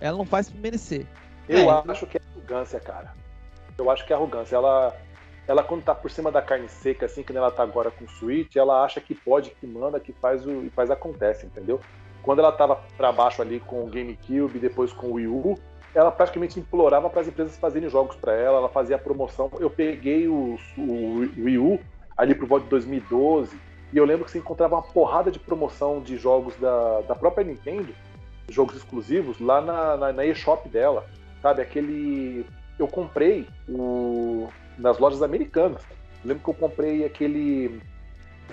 Ela 0.00 0.16
não 0.16 0.24
faz 0.24 0.48
por 0.48 0.60
merecer. 0.60 1.04
Eu 1.48 1.68
é, 1.68 1.82
acho 1.88 2.06
que 2.06 2.18
é 2.18 2.20
arrogância, 2.30 2.78
cara. 2.78 3.12
Eu 3.76 3.90
acho 3.90 4.06
que 4.06 4.12
é 4.12 4.16
arrogância. 4.16 4.54
Ela, 4.54 4.96
ela 5.48 5.64
quando 5.64 5.82
tá 5.82 5.92
por 5.92 6.08
cima 6.08 6.30
da 6.30 6.40
carne 6.40 6.68
seca, 6.68 7.06
assim, 7.06 7.24
que 7.24 7.36
ela 7.36 7.50
tá 7.50 7.64
agora 7.64 7.90
com 7.90 8.04
o 8.04 8.08
Switch, 8.08 8.54
ela 8.54 8.84
acha 8.84 9.00
que 9.00 9.12
pode, 9.12 9.50
que 9.50 9.66
manda, 9.66 9.98
que 9.98 10.12
faz 10.12 10.46
o 10.46 10.62
e 10.62 10.70
faz 10.70 10.88
acontece, 10.88 11.46
entendeu? 11.46 11.80
Quando 12.22 12.38
ela 12.38 12.52
tava 12.52 12.76
para 12.96 13.10
baixo 13.10 13.42
ali 13.42 13.58
com 13.58 13.82
o 13.82 13.88
GameCube, 13.88 14.56
depois 14.60 14.92
com 14.92 15.08
o 15.08 15.12
Wii 15.14 15.26
U, 15.26 15.58
ela 15.92 16.12
praticamente 16.12 16.60
implorava 16.60 17.10
para 17.10 17.22
as 17.22 17.26
empresas 17.26 17.58
fazerem 17.58 17.90
jogos 17.90 18.14
para 18.14 18.34
ela, 18.34 18.58
ela 18.58 18.68
fazia 18.68 18.96
promoção. 18.96 19.50
Eu 19.58 19.68
peguei 19.68 20.28
o, 20.28 20.56
o 20.78 21.18
Wii 21.36 21.58
U 21.58 21.80
ali 22.16 22.36
pro 22.36 22.46
volta 22.46 22.66
de 22.66 22.70
2012, 22.70 23.69
e 23.92 23.98
eu 23.98 24.04
lembro 24.04 24.24
que 24.24 24.30
você 24.30 24.38
encontrava 24.38 24.76
uma 24.76 24.82
porrada 24.82 25.30
de 25.30 25.38
promoção 25.38 26.00
de 26.00 26.16
jogos 26.16 26.54
da, 26.56 27.00
da 27.02 27.14
própria 27.14 27.44
Nintendo, 27.44 27.92
jogos 28.48 28.76
exclusivos, 28.76 29.40
lá 29.40 29.60
na, 29.60 29.96
na, 29.96 30.12
na 30.12 30.26
eShop 30.26 30.68
dela. 30.68 31.06
Sabe? 31.42 31.62
Aquele. 31.62 32.46
Eu 32.78 32.86
comprei 32.86 33.46
o, 33.68 34.48
nas 34.78 34.98
lojas 34.98 35.22
americanas. 35.22 35.82
Eu 36.22 36.28
lembro 36.28 36.44
que 36.44 36.50
eu 36.50 36.54
comprei 36.54 37.04
aquele 37.04 37.80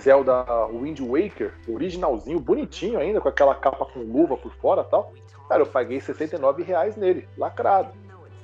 Zelda 0.00 0.44
Wind 0.66 1.00
Waker, 1.00 1.54
originalzinho, 1.68 2.40
bonitinho 2.40 2.98
ainda, 2.98 3.20
com 3.20 3.28
aquela 3.28 3.54
capa 3.54 3.84
com 3.86 4.00
luva 4.00 4.36
por 4.36 4.52
fora 4.54 4.82
tal. 4.82 5.12
Cara, 5.48 5.62
eu 5.62 5.66
paguei 5.66 6.00
69 6.00 6.62
reais 6.62 6.96
nele, 6.96 7.28
lacrado. 7.36 7.92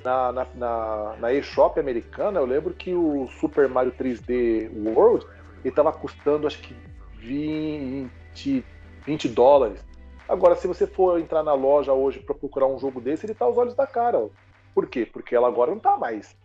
Na, 0.02 0.30
na, 0.32 0.46
na, 0.54 1.16
na 1.18 1.32
eShop 1.32 1.80
americana, 1.80 2.38
eu 2.38 2.44
lembro 2.44 2.74
que 2.74 2.94
o 2.94 3.26
Super 3.40 3.68
Mario 3.68 3.92
3D 3.92 4.70
World 4.94 5.24
ele 5.64 5.70
estava 5.70 5.90
custando 5.92 6.46
acho 6.46 6.58
que 6.58 6.76
20, 7.24 8.64
20 9.04 9.28
dólares. 9.28 9.84
Agora, 10.28 10.54
se 10.54 10.66
você 10.66 10.86
for 10.86 11.18
entrar 11.18 11.42
na 11.42 11.52
loja 11.52 11.92
hoje 11.92 12.20
para 12.20 12.34
procurar 12.34 12.66
um 12.66 12.78
jogo 12.78 13.00
desse, 13.00 13.26
ele 13.26 13.34
tá 13.34 13.44
aos 13.44 13.56
olhos 13.56 13.74
da 13.74 13.86
cara. 13.86 14.28
Por 14.74 14.88
quê? 14.88 15.06
Porque 15.06 15.34
ela 15.34 15.48
agora 15.48 15.70
não 15.70 15.78
tá 15.78 15.96
mais 15.96 16.36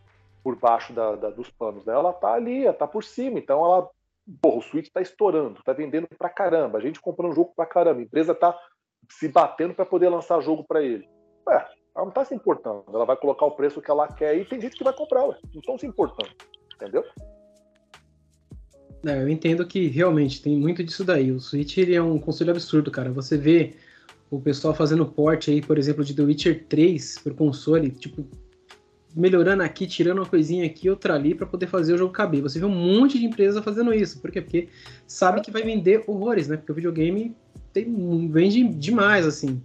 por 0.44 0.56
baixo 0.56 0.94
da, 0.94 1.16
da, 1.16 1.30
dos 1.30 1.50
panos, 1.50 1.86
né? 1.86 1.94
Ela 1.94 2.14
tá 2.14 2.34
ali, 2.34 2.66
ela 2.66 2.74
tá 2.74 2.88
por 2.88 3.04
cima. 3.04 3.40
Então 3.40 3.64
ela. 3.64 3.90
Porra, 4.42 4.58
o 4.58 4.62
Switch 4.62 4.90
tá 4.94 5.02
estourando, 5.02 5.60
tá 5.64 5.74
vendendo 5.74 6.08
pra 6.16 6.30
caramba. 6.30 6.78
A 6.78 6.82
gente 6.82 7.02
comprando 7.02 7.34
jogo 7.34 7.52
pra 7.56 7.66
caramba. 7.66 8.00
A 8.00 8.04
empresa 8.04 8.36
tá 8.36 8.56
se 9.10 9.28
batendo 9.28 9.74
para 9.74 9.86
poder 9.86 10.08
lançar 10.08 10.40
jogo 10.40 10.64
para 10.64 10.84
ele. 10.84 11.10
Ué, 11.48 11.68
ela 11.96 12.06
não 12.06 12.12
tá 12.12 12.24
se 12.24 12.36
importando. 12.36 12.84
Ela 12.94 13.06
vai 13.06 13.18
colocar 13.18 13.48
o 13.48 13.52
preço 13.52 13.82
que 13.82 13.90
ela 13.90 14.08
quer 14.08 14.38
e 14.38 14.46
tem 14.46 14.62
gente 14.62 14.78
que 14.78 14.84
vai 14.84 14.94
comprar, 14.94 15.26
ué. 15.26 15.38
Não 15.52 15.62
estão 15.62 15.80
se 15.80 15.88
importando. 15.88 16.30
Entendeu? 16.76 17.04
É, 19.06 19.22
eu 19.22 19.30
entendo 19.30 19.66
que 19.66 19.88
realmente 19.88 20.42
tem 20.42 20.58
muito 20.58 20.84
disso 20.84 21.04
daí. 21.04 21.32
O 21.32 21.40
Switch 21.40 21.78
ele 21.78 21.96
é 21.96 22.02
um 22.02 22.20
console 22.20 22.52
absurdo, 22.52 22.92
cara. 22.92 23.12
Você 23.12 23.38
vê 23.38 23.74
o 24.30 24.40
pessoal 24.40 24.74
fazendo 24.74 25.06
port 25.06 25.48
aí, 25.48 25.62
por 25.62 25.78
exemplo, 25.78 26.04
de 26.04 26.14
The 26.14 26.24
Witcher 26.24 26.66
3 26.68 27.20
pro 27.20 27.34
console, 27.34 27.90
tipo, 27.92 28.26
melhorando 29.16 29.64
aqui, 29.64 29.88
tirando 29.88 30.20
uma 30.20 30.26
coisinha 30.26 30.66
aqui, 30.66 30.90
outra 30.90 31.16
ali, 31.16 31.34
para 31.34 31.48
poder 31.48 31.68
fazer 31.68 31.94
o 31.94 31.98
jogo 31.98 32.14
caber. 32.14 32.42
Você 32.42 32.60
vê 32.60 32.66
um 32.66 32.70
monte 32.70 33.18
de 33.18 33.26
empresa 33.26 33.62
fazendo 33.62 33.94
isso. 33.94 34.20
Por 34.20 34.32
quê? 34.32 34.42
Porque 34.42 34.68
sabe 35.08 35.42
que 35.42 35.50
vai 35.50 35.64
vender 35.64 36.04
horrores, 36.06 36.48
né? 36.48 36.58
Porque 36.58 36.72
o 36.72 36.76
videogame 36.76 37.36
tem, 37.74 38.30
vende 38.30 38.64
demais, 38.66 39.26
assim. 39.26 39.62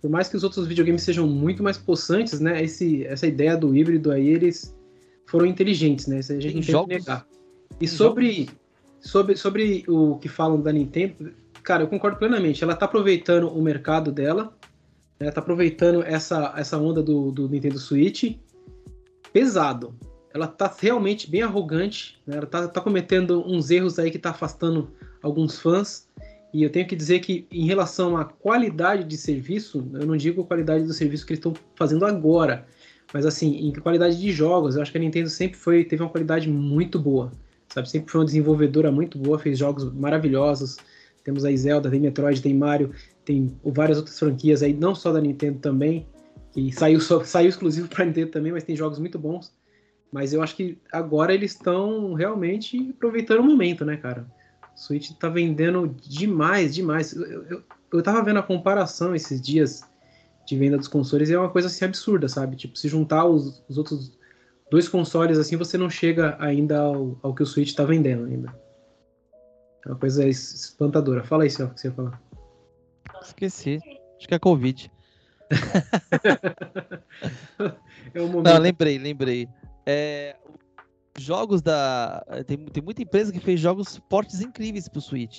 Por 0.00 0.10
mais 0.10 0.28
que 0.28 0.36
os 0.36 0.44
outros 0.44 0.66
videogames 0.66 1.02
sejam 1.02 1.26
muito 1.26 1.62
mais 1.62 1.78
possantes, 1.78 2.38
né? 2.38 2.62
Esse, 2.62 3.04
essa 3.06 3.26
ideia 3.26 3.56
do 3.56 3.74
híbrido 3.74 4.12
aí, 4.12 4.28
eles 4.28 4.76
foram 5.26 5.46
inteligentes, 5.46 6.06
né? 6.06 6.20
Isso 6.20 6.32
a 6.32 6.38
gente 6.38 6.66
tem 6.66 6.74
não 6.74 6.86
tem 6.86 6.98
que 6.98 7.04
negar. 7.04 7.26
E 7.80 7.88
sobre, 7.88 8.48
sobre, 9.06 9.36
sobre 9.36 9.84
o 9.86 10.16
que 10.16 10.28
falam 10.28 10.60
da 10.60 10.72
Nintendo, 10.72 11.32
cara, 11.62 11.82
eu 11.82 11.88
concordo 11.88 12.18
plenamente. 12.18 12.62
Ela 12.62 12.74
tá 12.74 12.86
aproveitando 12.86 13.48
o 13.48 13.62
mercado 13.62 14.10
dela, 14.10 14.52
ela 15.18 15.32
tá 15.32 15.40
aproveitando 15.40 16.02
essa, 16.02 16.52
essa 16.56 16.76
onda 16.76 17.02
do, 17.02 17.30
do 17.30 17.48
Nintendo 17.48 17.78
Switch 17.78 18.36
pesado. 19.32 19.94
Ela 20.34 20.46
tá 20.46 20.74
realmente 20.78 21.30
bem 21.30 21.42
arrogante, 21.42 22.20
né? 22.26 22.36
ela 22.36 22.46
tá, 22.46 22.68
tá 22.68 22.80
cometendo 22.80 23.42
uns 23.46 23.70
erros 23.70 23.98
aí 23.98 24.10
que 24.10 24.18
tá 24.18 24.30
afastando 24.30 24.90
alguns 25.22 25.58
fãs. 25.58 26.08
E 26.52 26.62
eu 26.62 26.70
tenho 26.70 26.86
que 26.86 26.96
dizer 26.96 27.20
que, 27.20 27.46
em 27.50 27.66
relação 27.66 28.16
à 28.16 28.24
qualidade 28.24 29.04
de 29.04 29.16
serviço, 29.16 29.88
eu 29.94 30.06
não 30.06 30.16
digo 30.16 30.44
qualidade 30.44 30.84
do 30.84 30.92
serviço 30.92 31.24
que 31.24 31.32
eles 31.32 31.38
estão 31.38 31.54
fazendo 31.74 32.04
agora, 32.04 32.66
mas 33.12 33.24
assim, 33.24 33.56
em 33.56 33.72
qualidade 33.72 34.18
de 34.18 34.32
jogos, 34.32 34.74
eu 34.74 34.82
acho 34.82 34.90
que 34.90 34.98
a 34.98 35.00
Nintendo 35.00 35.28
sempre 35.28 35.58
foi, 35.58 35.84
teve 35.84 36.02
uma 36.02 36.08
qualidade 36.08 36.48
muito 36.48 36.98
boa, 36.98 37.30
sabe? 37.76 37.90
Sempre 37.90 38.10
foi 38.10 38.20
uma 38.22 38.24
desenvolvedora 38.24 38.90
muito 38.90 39.18
boa, 39.18 39.38
fez 39.38 39.58
jogos 39.58 39.92
maravilhosos. 39.92 40.78
Temos 41.22 41.44
aí 41.44 41.56
Zelda, 41.56 41.90
tem 41.90 42.00
Metroid, 42.00 42.40
tem 42.40 42.54
Mario, 42.54 42.92
tem 43.24 43.54
várias 43.64 43.98
outras 43.98 44.18
franquias 44.18 44.62
aí, 44.62 44.72
não 44.72 44.94
só 44.94 45.12
da 45.12 45.20
Nintendo 45.20 45.58
também, 45.58 46.06
que 46.52 46.72
saiu, 46.72 47.00
só, 47.00 47.22
saiu 47.24 47.50
exclusivo 47.50 47.88
para 47.88 48.04
Nintendo 48.06 48.30
também, 48.30 48.52
mas 48.52 48.64
tem 48.64 48.74
jogos 48.74 48.98
muito 48.98 49.18
bons. 49.18 49.52
Mas 50.10 50.32
eu 50.32 50.42
acho 50.42 50.56
que 50.56 50.78
agora 50.90 51.34
eles 51.34 51.50
estão 51.52 52.14
realmente 52.14 52.90
aproveitando 52.96 53.40
o 53.40 53.44
momento, 53.44 53.84
né, 53.84 53.96
cara? 53.96 54.26
Switch 54.74 55.10
tá 55.18 55.28
vendendo 55.28 55.94
demais, 56.00 56.74
demais. 56.74 57.12
Eu, 57.12 57.42
eu, 57.44 57.62
eu 57.92 58.02
tava 58.02 58.22
vendo 58.22 58.38
a 58.38 58.42
comparação 58.42 59.14
esses 59.14 59.40
dias 59.40 59.82
de 60.46 60.56
venda 60.56 60.78
dos 60.78 60.88
consoles 60.88 61.28
e 61.28 61.34
é 61.34 61.38
uma 61.38 61.50
coisa 61.50 61.68
assim 61.68 61.84
absurda, 61.84 62.28
sabe? 62.28 62.56
Tipo, 62.56 62.78
se 62.78 62.88
juntar 62.88 63.26
os, 63.26 63.62
os 63.68 63.76
outros 63.76 64.16
dois 64.70 64.88
consoles 64.88 65.38
assim, 65.38 65.56
você 65.56 65.78
não 65.78 65.90
chega 65.90 66.36
ainda 66.38 66.78
ao, 66.78 67.18
ao 67.22 67.34
que 67.34 67.42
o 67.42 67.46
Switch 67.46 67.74
tá 67.74 67.84
vendendo 67.84 68.26
ainda. 68.26 68.54
É 69.84 69.90
uma 69.90 69.98
coisa 69.98 70.26
espantadora. 70.26 71.22
Fala 71.22 71.44
aí, 71.44 71.50
Céu, 71.50 71.66
o 71.66 71.74
que 71.74 71.80
você 71.80 71.88
ia 71.88 71.94
falar. 71.94 72.20
Esqueci. 73.22 73.78
Acho 74.18 74.28
que 74.28 74.34
é 74.34 74.38
Covid. 74.38 74.90
é 78.12 78.20
um 78.20 78.26
momento... 78.26 78.44
Não, 78.44 78.58
lembrei, 78.58 78.98
lembrei. 78.98 79.48
É, 79.86 80.34
jogos 81.18 81.62
da. 81.62 82.24
Tem, 82.46 82.56
tem 82.56 82.82
muita 82.82 83.02
empresa 83.02 83.32
que 83.32 83.40
fez 83.40 83.60
jogos 83.60 83.98
portes 84.08 84.40
incríveis 84.40 84.88
pro 84.88 85.00
Switch, 85.00 85.38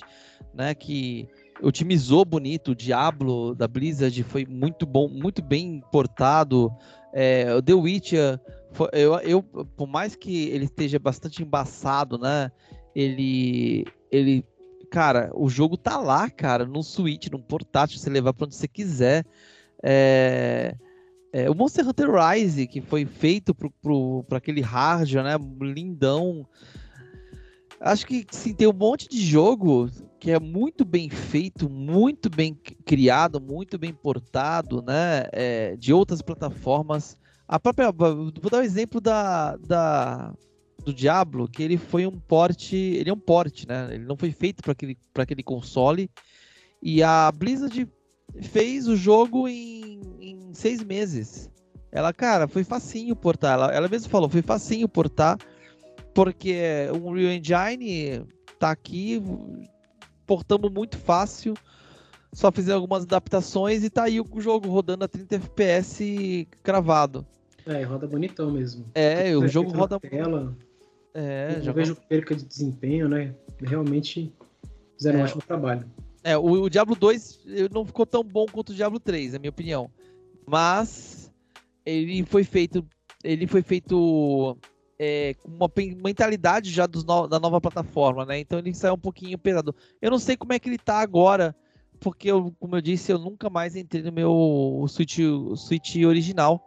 né? 0.54 0.74
Que 0.74 1.28
otimizou 1.62 2.24
bonito. 2.24 2.72
O 2.72 2.74
Diablo 2.74 3.54
da 3.54 3.68
Blizzard 3.68 4.22
foi 4.24 4.46
muito 4.46 4.86
bom, 4.86 5.08
muito 5.08 5.42
bem 5.42 5.82
portado. 5.92 6.72
É, 7.12 7.54
o 7.54 7.62
The 7.62 7.74
Witcher, 7.74 8.40
eu, 8.92 9.14
eu, 9.20 9.42
por 9.42 9.86
mais 9.86 10.14
que 10.14 10.48
ele 10.48 10.64
esteja 10.64 10.98
bastante 10.98 11.42
embaçado, 11.42 12.18
né? 12.18 12.50
Ele, 12.94 13.84
ele, 14.10 14.44
cara, 14.90 15.30
o 15.34 15.48
jogo 15.48 15.76
tá 15.76 15.98
lá, 15.98 16.28
cara, 16.30 16.66
no 16.66 16.82
Switch, 16.82 17.28
no 17.28 17.38
portátil, 17.38 17.98
você 17.98 18.10
levar 18.10 18.32
para 18.32 18.46
onde 18.46 18.54
você 18.54 18.68
quiser. 18.68 19.24
É, 19.82 20.74
é, 21.32 21.50
o 21.50 21.54
Monster 21.54 21.86
Hunter 21.86 22.08
Rise, 22.10 22.66
que 22.66 22.80
foi 22.80 23.04
feito 23.04 23.54
para 23.54 24.38
aquele 24.38 24.60
hardware, 24.60 25.24
né? 25.24 25.36
Lindão. 25.60 26.46
Acho 27.80 28.06
que 28.06 28.26
sim, 28.30 28.54
tem 28.54 28.66
um 28.66 28.72
monte 28.72 29.08
de 29.08 29.20
jogo 29.24 29.88
que 30.18 30.32
é 30.32 30.40
muito 30.40 30.84
bem 30.84 31.08
feito, 31.08 31.70
muito 31.70 32.28
bem 32.28 32.54
criado, 32.84 33.40
muito 33.40 33.78
bem 33.78 33.92
portado, 33.92 34.82
né? 34.82 35.26
É, 35.32 35.76
de 35.76 35.92
outras 35.92 36.20
plataformas. 36.20 37.16
A 37.48 37.58
própria. 37.58 37.90
Vou 37.90 38.30
dar 38.50 38.58
o 38.58 38.60
um 38.60 38.64
exemplo 38.64 39.00
da, 39.00 39.56
da, 39.56 40.34
do 40.84 40.92
Diablo, 40.92 41.48
que 41.48 41.62
ele 41.62 41.78
foi 41.78 42.06
um 42.06 42.20
porte. 42.20 42.76
Ele 42.76 43.10
é 43.10 43.12
um 43.12 43.18
porte, 43.18 43.66
né? 43.66 43.88
Ele 43.94 44.04
não 44.04 44.16
foi 44.16 44.30
feito 44.30 44.62
para 44.62 44.72
aquele, 44.72 44.96
aquele 45.16 45.42
console. 45.42 46.10
E 46.82 47.02
a 47.02 47.32
Blizzard 47.32 47.88
fez 48.42 48.86
o 48.86 48.94
jogo 48.94 49.48
em 49.48 49.88
em 50.48 50.54
seis 50.54 50.82
meses. 50.82 51.50
Ela, 51.90 52.12
cara, 52.12 52.48
foi 52.48 52.64
facinho 52.64 53.16
portar. 53.16 53.54
Ela, 53.54 53.72
ela 53.72 53.88
mesma 53.88 54.08
falou, 54.08 54.28
foi 54.28 54.42
facinho 54.42 54.88
portar, 54.88 55.38
porque 56.14 56.88
o 56.92 57.08
Unreal 57.08 57.32
Engine 57.32 58.26
tá 58.58 58.70
aqui, 58.70 59.22
portamos 60.26 60.70
muito 60.70 60.98
fácil. 60.98 61.54
Só 62.32 62.52
fizer 62.52 62.74
algumas 62.74 63.04
adaptações 63.04 63.82
e 63.82 63.88
tá 63.88 64.04
aí 64.04 64.20
o 64.20 64.26
jogo 64.36 64.68
rodando 64.68 65.04
a 65.04 65.08
30 65.08 65.36
FPS 65.36 66.46
cravado. 66.62 67.26
É, 67.68 67.82
roda 67.82 68.06
bonitão 68.06 68.50
mesmo. 68.50 68.86
É, 68.94 69.36
o 69.36 69.46
jogo 69.46 69.70
roda. 69.70 70.00
Tela. 70.00 70.56
É, 71.12 71.60
vejo 71.72 71.94
perca 72.08 72.34
de 72.34 72.44
desempenho, 72.44 73.08
né? 73.08 73.34
Realmente 73.60 74.32
fizeram 74.96 75.18
é. 75.18 75.22
um 75.22 75.24
ótimo 75.26 75.42
trabalho. 75.42 75.84
É, 76.24 76.36
o, 76.36 76.62
o 76.62 76.70
Diablo 76.70 76.96
2 76.96 77.40
não 77.72 77.84
ficou 77.84 78.06
tão 78.06 78.24
bom 78.24 78.46
quanto 78.46 78.70
o 78.70 78.74
Diablo 78.74 78.98
3, 78.98 79.34
na 79.34 79.38
minha 79.38 79.50
opinião. 79.50 79.90
Mas 80.46 81.30
ele 81.84 82.24
foi 82.24 82.42
feito, 82.42 82.86
ele 83.22 83.46
foi 83.46 83.62
feito 83.62 84.56
é, 84.98 85.34
com 85.34 85.48
uma 85.48 85.70
mentalidade 86.02 86.70
já 86.70 86.86
no, 86.86 87.26
da 87.26 87.38
nova 87.38 87.60
plataforma, 87.60 88.24
né? 88.24 88.40
Então 88.40 88.58
ele 88.58 88.74
saiu 88.74 88.94
um 88.94 88.98
pouquinho 88.98 89.38
pesado. 89.38 89.74
Eu 90.00 90.10
não 90.10 90.18
sei 90.18 90.36
como 90.36 90.52
é 90.52 90.58
que 90.58 90.68
ele 90.68 90.78
tá 90.78 91.00
agora, 91.00 91.54
porque 92.00 92.30
eu, 92.30 92.54
como 92.58 92.76
eu 92.76 92.80
disse, 92.80 93.12
eu 93.12 93.18
nunca 93.18 93.50
mais 93.50 93.76
entrei 93.76 94.02
no 94.02 94.12
meu 94.12 94.84
Switch, 94.88 95.18
Switch 95.56 95.96
original, 95.96 96.64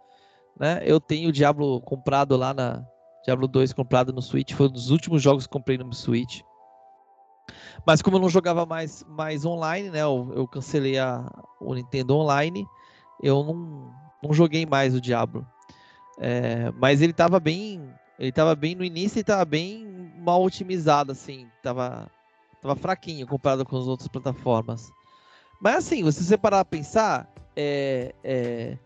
né? 0.61 0.81
Eu 0.85 1.01
tenho 1.01 1.29
o 1.29 1.33
Diablo 1.33 1.81
comprado 1.81 2.37
lá 2.37 2.53
na 2.53 2.85
Diablo 3.25 3.47
2 3.47 3.73
comprado 3.73 4.13
no 4.13 4.21
Switch, 4.21 4.53
foi 4.53 4.67
um 4.67 4.71
dos 4.71 4.91
últimos 4.91 5.21
jogos 5.21 5.45
que 5.45 5.51
comprei 5.51 5.77
no 5.77 5.93
Switch. 5.93 6.41
Mas 7.85 8.01
como 8.01 8.15
eu 8.15 8.21
não 8.21 8.29
jogava 8.29 8.65
mais, 8.65 9.03
mais 9.09 9.43
online, 9.43 9.89
né? 9.89 10.01
Eu, 10.01 10.31
eu 10.35 10.47
cancelei 10.47 10.97
a, 10.97 11.29
o 11.59 11.73
Nintendo 11.73 12.15
Online 12.15 12.65
eu 13.21 13.43
não, 13.43 13.93
não 14.23 14.33
joguei 14.33 14.65
mais 14.65 14.95
o 14.95 15.01
Diablo. 15.01 15.45
É, 16.17 16.71
mas 16.77 17.01
ele 17.01 17.13
tava 17.13 17.39
bem. 17.39 17.93
Ele 18.17 18.31
tava 18.31 18.55
bem 18.55 18.75
no 18.75 18.83
início 18.83 19.19
e 19.19 19.23
tava 19.23 19.45
bem 19.45 20.11
mal 20.17 20.43
otimizado, 20.43 21.11
assim. 21.11 21.47
Tava, 21.63 22.09
tava 22.61 22.75
fraquinho 22.75 23.27
comparado 23.27 23.65
com 23.65 23.77
as 23.77 23.87
outras 23.87 24.07
plataformas. 24.07 24.91
Mas 25.59 25.77
assim, 25.77 26.11
se 26.11 26.23
você 26.23 26.37
parar 26.37 26.59
a 26.59 26.65
pensar, 26.65 27.31
é, 27.55 28.13
é, 28.23 28.77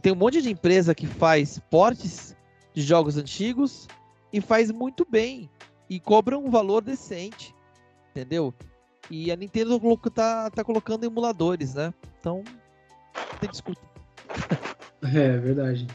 tem 0.00 0.12
um 0.12 0.16
monte 0.16 0.42
de 0.42 0.50
empresa 0.50 0.94
que 0.94 1.06
faz 1.06 1.58
portes 1.70 2.36
de 2.74 2.82
jogos 2.82 3.16
antigos 3.16 3.88
e 4.32 4.40
faz 4.40 4.70
muito 4.70 5.06
bem. 5.08 5.48
E 5.88 6.00
cobra 6.00 6.38
um 6.38 6.50
valor 6.50 6.82
decente. 6.82 7.54
Entendeu? 8.10 8.54
E 9.10 9.30
a 9.30 9.36
Nintendo 9.36 9.80
tá, 10.14 10.50
tá 10.50 10.64
colocando 10.64 11.04
emuladores, 11.04 11.74
né? 11.74 11.92
Então 12.18 12.42
tem 13.40 13.50
desculpa. 13.50 13.80
É, 15.02 15.36
verdade. 15.36 15.88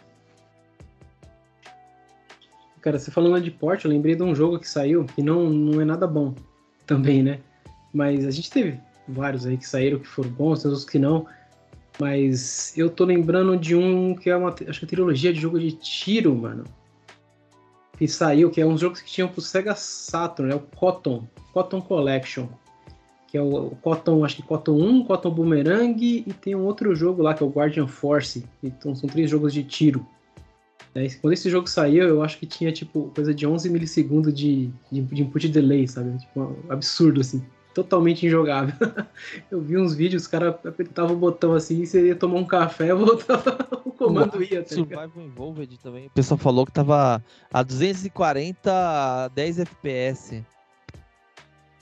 Cara, 2.82 3.00
você 3.00 3.10
falando 3.10 3.42
de 3.42 3.50
porte, 3.50 3.86
eu 3.86 3.92
lembrei 3.92 4.16
de 4.16 4.22
um 4.22 4.36
jogo 4.36 4.60
que 4.60 4.68
saiu 4.68 5.06
que 5.06 5.24
não, 5.24 5.50
não 5.50 5.80
é 5.80 5.86
nada 5.86 6.06
bom 6.06 6.36
também, 6.86 7.24
né? 7.24 7.40
Mas 7.94 8.26
a 8.26 8.32
gente 8.32 8.52
teve 8.52 8.80
vários 9.08 9.46
aí 9.46 9.58
que 9.58 9.68
saíram 9.68 10.00
que 10.00 10.08
foram 10.08 10.30
bons, 10.30 10.66
outros 10.66 10.84
que 10.84 11.00
não. 11.00 11.26
Mas 12.00 12.78
eu 12.78 12.90
tô 12.90 13.06
lembrando 13.06 13.58
de 13.58 13.76
um 13.76 14.14
que 14.16 14.30
é 14.30 14.36
uma, 14.36 14.50
acho 14.50 14.80
que 14.80 14.86
é 14.86 14.88
trilogia 14.88 15.34
de 15.34 15.40
jogo 15.40 15.60
de 15.60 15.72
tiro, 15.72 16.36
mano. 16.36 16.64
que 17.98 18.08
saiu, 18.08 18.52
que 18.52 18.62
é 18.62 18.66
um 18.66 18.78
jogo 18.78 18.96
que 18.96 19.06
tinha 19.06 19.28
pro 19.28 19.42
Sega 19.42 19.76
Saturn, 19.76 20.52
é 20.52 20.56
o 20.56 20.60
Cotton, 20.60 21.28
Cotton 21.54 21.82
Collection. 21.82 22.48
Que 23.28 23.38
é 23.38 23.42
o, 23.42 23.68
o 23.68 23.76
Cotton, 23.78 24.24
acho 24.24 24.38
que 24.38 24.44
Cotton 24.44 24.78
1, 24.78 25.06
Cotton 25.06 25.32
Boomerang 25.32 26.24
e 26.26 26.34
tem 26.34 26.56
um 26.56 26.66
outro 26.66 26.96
jogo 26.96 27.22
lá 27.22 27.34
que 27.34 27.44
é 27.44 27.46
o 27.46 27.50
Guardian 27.50 27.88
Force. 27.88 28.46
Então 28.64 28.96
são 28.96 29.10
três 29.10 29.30
jogos 29.30 29.52
de 29.52 29.64
tiro. 29.64 30.06
É, 30.96 31.08
quando 31.22 31.34
esse 31.34 31.50
jogo 31.50 31.68
saiu, 31.68 32.08
eu 32.08 32.24
acho 32.24 32.38
que 32.38 32.46
tinha 32.46 32.72
tipo 32.72 33.12
coisa 33.14 33.34
de 33.34 33.46
11 33.46 33.70
milissegundos 33.70 34.34
de, 34.34 34.70
de, 34.92 35.02
de 35.02 35.22
input 35.22 35.48
delay, 35.50 35.88
sabe? 35.88 36.18
Tipo, 36.20 36.42
um 36.42 36.72
absurdo 36.72 37.22
assim 37.22 37.44
totalmente 37.78 38.26
injogável. 38.26 38.74
eu 39.52 39.62
vi 39.62 39.78
uns 39.78 39.94
vídeos, 39.94 40.24
os 40.24 40.28
caras 40.28 40.56
apertavam 40.66 41.16
o 41.16 41.20
botão 41.20 41.54
assim, 41.54 41.86
você 41.86 42.08
ia 42.08 42.16
tomar 42.16 42.40
um 42.40 42.46
café, 42.46 42.92
voltava, 42.96 43.70
o 43.86 43.92
comando 43.92 44.42
ia. 44.42 44.64
Tá 44.64 44.70
Survival 44.74 45.12
Involved 45.16 45.78
também. 45.78 46.08
O 46.08 46.10
pessoal 46.10 46.40
falou 46.40 46.66
que 46.66 46.72
tava 46.72 47.24
a 47.54 47.62
240 47.62 48.72
a 48.72 49.28
10 49.28 49.60
FPS. 49.60 50.44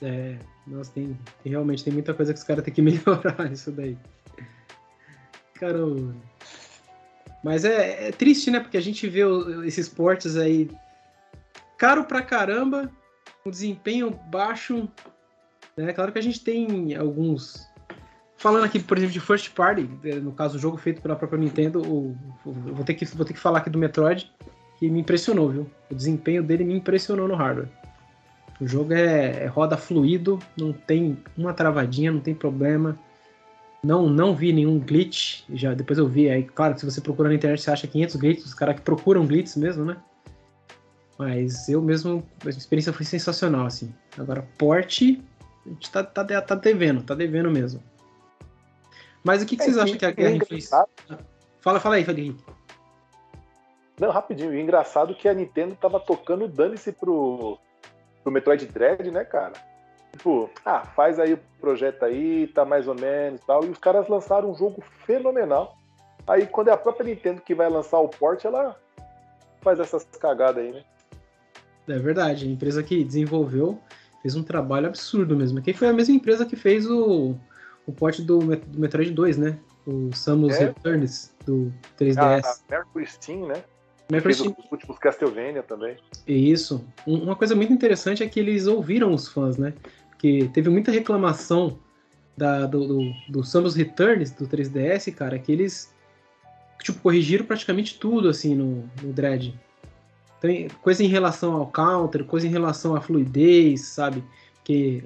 É, 0.01 0.37
nossa, 0.67 0.91
tem, 0.91 1.17
realmente 1.45 1.85
tem 1.85 1.93
muita 1.93 2.13
coisa 2.13 2.33
que 2.33 2.39
os 2.39 2.43
caras 2.45 2.65
têm 2.65 2.73
que 2.73 2.81
melhorar 2.83 3.49
isso 3.49 3.71
daí. 3.71 3.97
Caramba. 5.53 6.13
Mas 7.41 7.63
é, 7.63 8.09
é, 8.09 8.11
triste, 8.11 8.51
né? 8.51 8.59
Porque 8.59 8.75
a 8.75 8.81
gente 8.81 9.07
vê 9.07 9.21
esses 9.65 9.87
portes 9.87 10.35
aí 10.35 10.69
caro 11.77 12.03
pra 12.03 12.21
caramba, 12.21 12.91
com 13.41 13.49
desempenho 13.49 14.11
baixo, 14.29 14.89
é 15.77 15.93
claro 15.93 16.11
que 16.11 16.19
a 16.19 16.23
gente 16.23 16.39
tem 16.39 16.95
alguns. 16.95 17.67
Falando 18.37 18.63
aqui, 18.65 18.79
por 18.79 18.97
exemplo, 18.97 19.13
de 19.13 19.19
First 19.19 19.53
Party, 19.53 19.89
é, 20.03 20.15
no 20.15 20.31
caso, 20.31 20.57
o 20.57 20.59
jogo 20.59 20.77
feito 20.77 21.01
pela 21.01 21.15
própria 21.15 21.39
Nintendo, 21.39 21.81
vou, 22.43 22.85
ter 22.85 22.93
que, 22.93 23.05
vou 23.05 23.25
ter 23.25 23.33
que 23.33 23.39
falar 23.39 23.59
aqui 23.59 23.69
do 23.69 23.77
Metroid, 23.77 24.31
que 24.77 24.89
me 24.89 24.99
impressionou, 24.99 25.49
viu? 25.49 25.69
O 25.89 25.95
desempenho 25.95 26.43
dele 26.43 26.63
me 26.63 26.75
impressionou 26.75 27.27
no 27.27 27.35
hardware. 27.35 27.69
O 28.59 28.67
jogo 28.67 28.93
é, 28.93 29.43
é 29.43 29.45
roda 29.47 29.75
fluido, 29.75 30.39
não 30.57 30.71
tem 30.71 31.17
uma 31.37 31.53
travadinha, 31.53 32.11
não 32.11 32.19
tem 32.19 32.33
problema. 32.33 32.97
Não, 33.83 34.09
não 34.09 34.35
vi 34.35 34.51
nenhum 34.53 34.79
glitch. 34.79 35.43
Já 35.53 35.73
depois 35.73 35.99
eu 35.99 36.07
vi, 36.07 36.29
aí 36.29 36.43
claro 36.43 36.73
que 36.73 36.79
se 36.79 36.85
você 36.85 37.01
procura 37.01 37.29
na 37.29 37.35
internet 37.35 37.61
você 37.61 37.71
acha 37.71 37.87
500 37.87 38.15
glitches, 38.15 38.45
os 38.45 38.53
caras 38.53 38.75
que 38.75 38.81
procuram 38.81 39.25
glitches 39.25 39.55
mesmo, 39.55 39.83
né? 39.83 39.97
Mas 41.17 41.69
eu 41.69 41.81
mesmo, 41.81 42.23
a 42.45 42.49
experiência 42.49 42.91
foi 42.91 43.05
sensacional 43.05 43.65
assim. 43.65 43.93
Agora 44.17 44.45
porte 44.57 45.21
a 45.65 45.69
gente 45.69 45.91
tá, 45.91 46.03
tá, 46.03 46.23
tá 46.41 46.55
devendo, 46.55 47.03
tá 47.03 47.15
devendo 47.15 47.49
mesmo. 47.49 47.81
Mas 49.23 49.41
o 49.41 49.45
que, 49.45 49.57
que 49.57 49.63
é, 49.63 49.65
vocês 49.65 49.77
acham 49.77 49.97
que 49.97 50.05
a 50.05 50.11
guerra 50.11 50.35
influencia? 50.35 50.85
Fala, 51.59 51.79
fala 51.79 51.95
aí, 51.95 52.05
Felipe. 52.05 52.43
Não, 53.99 54.11
rapidinho. 54.11 54.53
E 54.53 54.61
engraçado 54.61 55.13
é 55.13 55.15
que 55.15 55.27
a 55.27 55.33
Nintendo 55.33 55.75
tava 55.75 55.99
tocando 55.99 56.47
dane-se 56.47 56.91
pro, 56.91 57.57
pro 58.21 58.31
Metroid 58.31 58.65
Dread, 58.67 59.09
né, 59.09 59.23
cara? 59.23 59.53
Tipo, 60.11 60.49
ah, 60.63 60.85
faz 60.85 61.19
aí 61.19 61.33
o 61.33 61.39
projeto 61.59 62.03
aí, 62.03 62.47
tá 62.47 62.63
mais 62.63 62.87
ou 62.87 62.95
menos 62.95 63.41
e 63.41 63.45
tal. 63.45 63.65
E 63.65 63.69
os 63.69 63.79
caras 63.79 64.07
lançaram 64.07 64.51
um 64.51 64.55
jogo 64.55 64.83
fenomenal. 65.05 65.75
Aí 66.27 66.45
quando 66.45 66.67
é 66.67 66.71
a 66.71 66.77
própria 66.77 67.05
Nintendo 67.05 67.41
que 67.41 67.55
vai 67.55 67.69
lançar 67.69 67.99
o 67.99 68.09
port, 68.09 68.43
ela 68.45 68.79
faz 69.61 69.79
essas 69.79 70.05
cagadas 70.19 70.63
aí, 70.63 70.71
né? 70.71 70.83
É 71.87 71.99
verdade, 71.99 72.45
a 72.45 72.49
empresa 72.49 72.81
que 72.81 73.03
desenvolveu 73.03 73.79
fez 74.25 74.35
um 74.35 74.41
trabalho 74.41 74.87
absurdo 74.87 75.37
mesmo. 75.37 75.61
Que 75.61 75.71
foi 75.71 75.87
a 75.87 75.93
mesma 75.93 76.15
empresa 76.15 76.47
que 76.47 76.55
fez 76.55 76.89
o, 76.89 77.35
o 77.85 77.93
port 77.93 78.19
do, 78.21 78.39
do 78.39 78.79
Metroid 78.79 79.11
2, 79.11 79.37
né? 79.37 79.59
O 79.85 80.11
Samus 80.15 80.55
é. 80.55 80.65
Returns 80.65 81.31
do 81.45 81.71
3DS. 81.99 82.17
Ah, 82.17 82.39
a 82.39 82.71
Mercury 82.71 83.05
Steam, 83.05 83.47
né? 83.47 83.63
Mercury 84.11 84.33
Steam. 84.33 84.55
Os 84.57 84.71
últimos 84.71 84.97
Castlevania 84.97 85.61
também. 85.61 85.95
Isso. 86.27 86.83
Uma 87.05 87.35
coisa 87.35 87.53
muito 87.53 87.71
interessante 87.71 88.23
é 88.23 88.27
que 88.27 88.39
eles 88.39 88.65
ouviram 88.65 89.13
os 89.13 89.27
fãs, 89.27 89.57
né? 89.57 89.75
Porque 90.09 90.49
teve 90.51 90.71
muita 90.71 90.89
reclamação 90.89 91.77
da, 92.35 92.65
do, 92.65 92.87
do, 92.87 93.11
do 93.29 93.43
Samus 93.43 93.75
Returns 93.75 94.31
do 94.31 94.47
3DS, 94.47 95.13
cara, 95.13 95.37
que 95.37 95.51
eles 95.51 95.93
tipo, 96.81 96.99
corrigiram 96.99 97.45
praticamente 97.45 97.99
tudo 97.99 98.27
assim 98.27 98.55
no, 98.55 98.89
no 99.03 99.13
Dread. 99.13 99.53
Tem 100.41 100.67
coisa 100.81 101.03
em 101.03 101.07
relação 101.07 101.53
ao 101.53 101.67
counter, 101.67 102.23
coisa 102.25 102.47
em 102.47 102.51
relação 102.51 102.95
à 102.95 103.01
fluidez, 103.01 103.81
sabe? 103.81 104.23
Que 104.63 105.03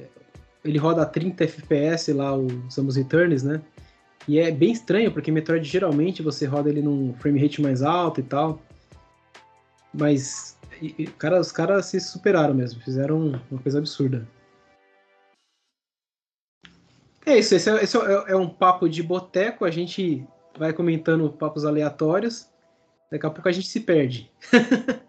ele 0.64 0.78
roda 0.78 1.02
a 1.02 1.06
30 1.06 1.44
FPS 1.44 2.14
lá, 2.14 2.36
o 2.36 2.48
Samus 2.70 2.96
Returns, 2.96 3.44
né? 3.44 3.62
E 4.28 4.38
é 4.38 4.52
bem 4.52 4.72
estranho, 4.72 5.12
porque 5.12 5.32
Metroid 5.32 5.68
geralmente 5.68 6.22
você 6.22 6.46
roda 6.46 6.70
ele 6.70 6.82
num 6.82 7.14
frame 7.16 7.42
rate 7.42 7.62
mais 7.62 7.82
alto 7.82 8.20
e 8.20 8.24
tal. 8.24 8.62
Mas 9.94 10.58
e, 10.82 11.08
cara, 11.18 11.40
os 11.40 11.52
caras 11.52 11.88
se 11.88 12.00
superaram 12.00 12.54
mesmo, 12.54 12.82
fizeram 12.82 13.42
uma 13.50 13.62
coisa 13.62 13.80
absurda. 13.80 14.28
É 17.26 17.38
isso, 17.38 17.54
esse, 17.54 17.70
é, 17.70 17.84
esse 17.84 17.98
é, 17.98 18.32
é 18.32 18.36
um 18.36 18.50
papo 18.50 18.88
de 18.88 19.04
boteco, 19.04 19.66
a 19.66 19.72
gente 19.72 20.26
vai 20.58 20.74
comentando 20.74 21.30
papos 21.32 21.66
aleatórios, 21.66 22.48
daqui 23.12 23.26
a 23.26 23.30
pouco 23.30 23.48
a 23.48 23.52
gente 23.52 23.68
se 23.68 23.82
perde. 23.82 24.32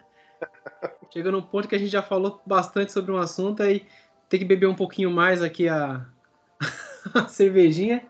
Chega 1.13 1.31
num 1.31 1.41
ponto 1.41 1.67
que 1.67 1.75
a 1.75 1.79
gente 1.79 1.91
já 1.91 2.01
falou 2.01 2.41
bastante 2.45 2.91
sobre 2.91 3.11
um 3.11 3.17
assunto 3.17 3.61
aí 3.61 3.85
tem 4.31 4.39
que 4.39 4.45
beber 4.45 4.67
um 4.67 4.73
pouquinho 4.73 5.11
mais 5.11 5.43
aqui 5.43 5.67
a, 5.67 6.05
a 7.13 7.27
cervejinha. 7.27 8.01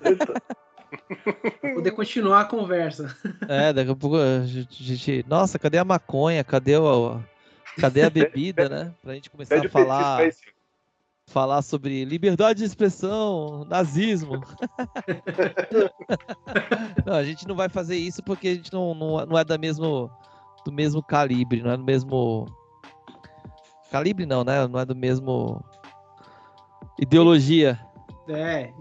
pra 0.00 1.74
poder 1.74 1.90
continuar 1.90 2.40
a 2.40 2.44
conversa. 2.46 3.14
É, 3.46 3.70
daqui 3.70 3.90
a 3.90 3.94
pouco 3.94 4.16
a 4.16 4.46
gente. 4.46 5.22
Nossa, 5.28 5.58
cadê 5.58 5.76
a 5.76 5.84
maconha? 5.84 6.42
Cadê, 6.42 6.78
o, 6.78 7.20
cadê 7.78 8.04
a 8.04 8.10
bebida, 8.10 8.70
né? 8.70 8.94
Pra 9.02 9.12
gente 9.12 9.28
começar 9.28 9.62
a 9.62 9.68
falar. 9.68 10.30
Falar 11.26 11.62
sobre 11.62 12.06
liberdade 12.06 12.60
de 12.60 12.64
expressão, 12.64 13.64
nazismo. 13.66 14.40
não, 17.06 17.14
a 17.14 17.22
gente 17.22 17.46
não 17.46 17.54
vai 17.54 17.68
fazer 17.68 17.96
isso 17.96 18.20
porque 18.20 18.48
a 18.48 18.54
gente 18.54 18.72
não, 18.72 18.94
não, 18.94 19.26
não 19.26 19.38
é 19.38 19.44
da 19.44 19.56
mesmo 19.56 20.10
do 20.64 20.72
mesmo 20.72 21.02
calibre, 21.02 21.62
não 21.62 21.70
é 21.70 21.76
do 21.76 21.84
mesmo. 21.84 22.46
Calibre 23.90 24.26
não, 24.26 24.44
né? 24.44 24.66
Não 24.66 24.78
é 24.78 24.84
do 24.84 24.94
mesmo. 24.94 25.62
Ideologia. 26.98 27.78
É, 28.28 28.72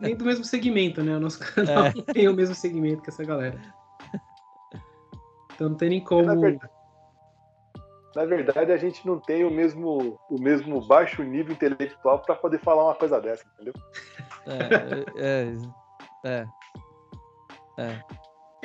nem 0.00 0.16
do 0.16 0.24
mesmo 0.24 0.44
segmento, 0.44 1.02
né? 1.02 1.16
O 1.16 1.20
nosso 1.20 1.40
canal 1.54 1.86
é. 1.86 1.92
não 1.94 2.02
tem 2.02 2.28
o 2.28 2.34
mesmo 2.34 2.54
segmento 2.54 3.02
que 3.02 3.10
essa 3.10 3.24
galera. 3.24 3.60
Então 5.54 5.70
não 5.70 5.76
tem 5.76 5.90
nem 5.90 6.04
como. 6.04 6.22
Na 6.22 6.34
verdade, 6.34 6.70
na 8.16 8.24
verdade, 8.24 8.72
a 8.72 8.78
gente 8.78 9.06
não 9.06 9.20
tem 9.20 9.44
o 9.44 9.50
mesmo, 9.50 10.18
o 10.30 10.40
mesmo 10.40 10.80
baixo 10.86 11.22
nível 11.22 11.52
intelectual 11.52 12.20
para 12.20 12.34
poder 12.34 12.58
falar 12.60 12.84
uma 12.84 12.94
coisa 12.94 13.20
dessa, 13.20 13.44
entendeu? 13.52 13.74
É, 14.46 15.52
é, 16.24 16.24
é. 16.24 16.46
é. 17.78 18.00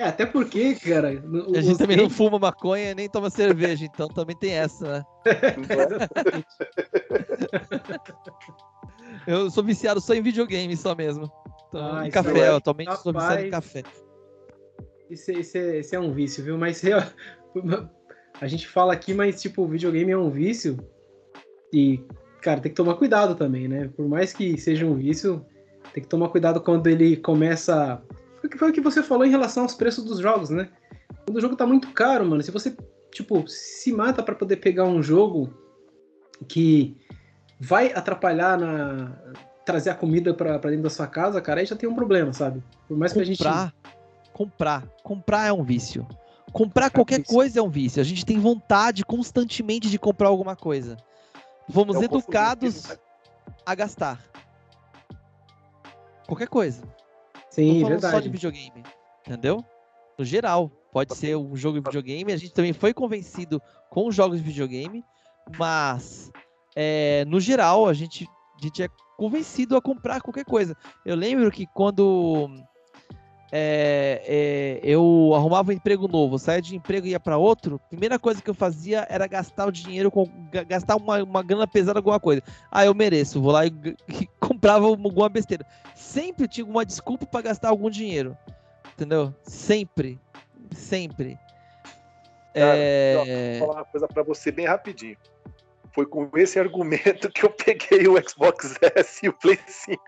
É, 0.02 0.06
até 0.06 0.26
porque, 0.26 0.74
cara. 0.74 1.24
A 1.56 1.62
gente 1.62 1.78
também 1.78 1.96
não 1.96 2.10
fuma 2.10 2.40
maconha 2.40 2.96
nem 2.96 3.08
toma 3.08 3.30
cerveja, 3.30 3.86
então 3.86 4.08
também 4.08 4.36
tem 4.36 4.54
essa, 4.54 4.98
né? 4.98 5.06
eu 9.28 9.52
sou 9.52 9.64
viciado 9.64 10.02
só 10.02 10.16
em 10.16 10.24
videogame, 10.24 10.76
só 10.76 10.96
mesmo. 10.96 11.32
Ah, 11.72 12.08
em 12.08 12.10
café, 12.10 12.40
é... 12.40 12.48
atualmente 12.48 12.88
Rapaz, 12.88 13.04
sou 13.04 13.14
viciado 13.14 13.42
em 13.42 13.52
café. 13.52 13.84
Isso, 15.08 15.32
isso, 15.34 15.58
é, 15.60 15.82
isso 15.82 15.96
é 15.96 16.00
um 16.00 16.12
vício, 16.12 16.44
viu? 16.44 16.58
Mas 16.58 16.82
a 18.42 18.48
gente 18.48 18.68
fala 18.68 18.94
aqui, 18.94 19.14
mas 19.14 19.40
tipo, 19.40 19.62
o 19.62 19.68
videogame 19.68 20.12
é 20.12 20.18
um 20.18 20.32
vício. 20.32 20.80
E, 21.72 22.04
cara, 22.42 22.60
tem 22.60 22.72
que 22.72 22.76
tomar 22.76 22.96
cuidado 22.96 23.36
também, 23.36 23.68
né? 23.68 23.88
Por 23.96 24.08
mais 24.08 24.34
que 24.34 24.58
seja 24.58 24.84
um 24.84 24.96
vício, 24.96 25.46
tem 25.94 26.02
que 26.02 26.10
tomar 26.10 26.30
cuidado 26.30 26.60
quando 26.60 26.88
ele 26.88 27.18
começa 27.18 28.02
foi 28.58 28.70
o 28.70 28.74
que 28.74 28.82
você 28.82 29.04
falou 29.04 29.26
em 29.26 29.30
relação 29.30 29.64
aos 29.64 29.76
preços 29.76 30.04
dos 30.04 30.20
jogos, 30.20 30.50
né? 30.50 30.70
Quando 31.26 31.38
o 31.38 31.42
jogo 31.42 31.56
tá 31.56 31.66
muito 31.66 31.92
caro, 31.92 32.26
mano, 32.26 32.42
se 32.42 32.52
você, 32.52 32.76
tipo, 33.12 33.48
se 33.48 33.92
mata 33.92 34.24
para 34.24 34.36
poder 34.36 34.58
pegar 34.58 34.86
um 34.86 35.02
jogo 35.02 35.54
que 36.48 36.98
vai 37.60 37.94
atrapalhar 37.94 38.58
na 38.58 39.16
trazer 39.64 39.92
a 39.92 39.96
comida 39.96 40.34
para 40.34 40.58
dentro 40.58 40.84
da 40.84 40.90
sua 40.90 41.06
casa, 41.06 41.40
cara, 41.40 41.60
aí 41.60 41.66
já 41.66 41.76
tem 41.76 41.88
um 41.88 41.96
problema, 41.96 42.34
sabe? 42.34 42.64
Por 42.88 42.98
mais 42.98 43.14
comprar, 43.14 43.26
que 43.26 43.32
a 43.32 43.34
gente 43.34 43.74
comprar, 44.34 44.88
comprar 45.04 45.48
é 45.48 45.54
um 45.54 45.64
vício. 45.64 46.08
Comprar 46.52 46.90
qualquer 46.90 47.20
é 47.20 47.24
coisa 47.24 47.60
é 47.60 47.62
um 47.62 47.70
vício. 47.70 48.02
A 48.02 48.04
gente 48.04 48.26
tem 48.26 48.40
vontade 48.40 49.06
constantemente 49.06 49.90
de 49.90 49.98
comprar 49.98 50.28
alguma 50.28 50.56
coisa. 50.56 50.98
Fomos 51.70 51.98
é 51.98 52.06
educados 52.06 52.90
né? 52.90 52.96
a 53.66 53.76
gastar. 53.76 54.20
Qualquer 56.28 56.48
coisa. 56.48 56.82
Sim, 57.52 57.84
verdade. 57.84 58.14
só 58.14 58.20
de 58.20 58.30
videogame, 58.30 58.84
entendeu? 59.28 59.64
No 60.18 60.24
geral, 60.24 60.72
pode 60.92 61.16
ser 61.16 61.36
um 61.36 61.56
jogo 61.56 61.80
de 61.80 61.86
videogame. 61.86 62.32
A 62.32 62.38
gente 62.38 62.54
também 62.54 62.74
foi 62.74 62.94
convencido 62.94 63.62
com 63.90 64.10
jogos 64.10 64.38
de 64.40 64.44
videogame, 64.44 65.04
mas 65.58 66.32
é, 66.76 67.26
no 67.28 67.40
geral 67.40 67.88
a 67.88 67.94
gente, 67.94 68.26
a 68.58 68.64
gente 68.64 68.84
é 68.84 68.88
convencido 69.18 69.76
a 69.76 69.82
comprar 69.82 70.22
qualquer 70.22 70.46
coisa. 70.46 70.76
Eu 71.06 71.16
lembro 71.16 71.52
que 71.52 71.68
quando 71.68 72.50
é, 73.52 74.24
é, 74.26 74.80
eu 74.82 75.34
arrumava 75.36 75.72
um 75.72 75.74
emprego 75.74 76.08
novo, 76.08 76.40
saía 76.40 76.62
de 76.62 76.76
emprego 76.76 77.06
e 77.06 77.10
ia 77.10 77.20
para 77.20 77.38
outro, 77.38 77.80
primeira 77.90 78.18
coisa 78.18 78.42
que 78.42 78.50
eu 78.50 78.54
fazia 78.54 79.06
era 79.10 79.28
gastar 79.28 79.68
o 79.68 79.72
dinheiro, 79.72 80.10
com, 80.10 80.26
gastar 80.68 80.96
uma, 80.96 81.22
uma 81.22 81.44
grana 81.44 81.68
pesada 81.68 82.00
alguma 82.00 82.20
coisa. 82.20 82.42
Ah, 82.72 82.86
eu 82.86 82.96
mereço, 82.96 83.42
vou 83.42 83.52
lá 83.52 83.66
e, 83.66 83.74
e 84.08 84.28
comprava 84.62 84.86
alguma 84.86 85.28
besteira. 85.28 85.66
Sempre 85.96 86.48
tinha 86.48 86.66
uma 86.66 86.86
desculpa 86.86 87.26
para 87.26 87.42
gastar 87.42 87.70
algum 87.70 87.90
dinheiro, 87.90 88.38
entendeu? 88.94 89.34
Sempre, 89.42 90.20
sempre. 90.72 91.40
Cara, 92.54 92.78
é... 92.78 93.58
Vou 93.58 93.68
falar 93.68 93.80
uma 93.80 93.86
coisa 93.86 94.08
para 94.08 94.22
você 94.22 94.52
bem 94.52 94.68
rapidinho. 94.68 95.18
Foi 95.94 96.06
com 96.06 96.30
esse 96.36 96.60
argumento 96.60 97.30
que 97.32 97.44
eu 97.44 97.50
peguei 97.50 98.08
o 98.08 98.30
Xbox 98.30 98.78
S 98.96 99.26
e 99.26 99.30
o 99.30 99.34
Play 99.34 99.60
5. 99.66 100.02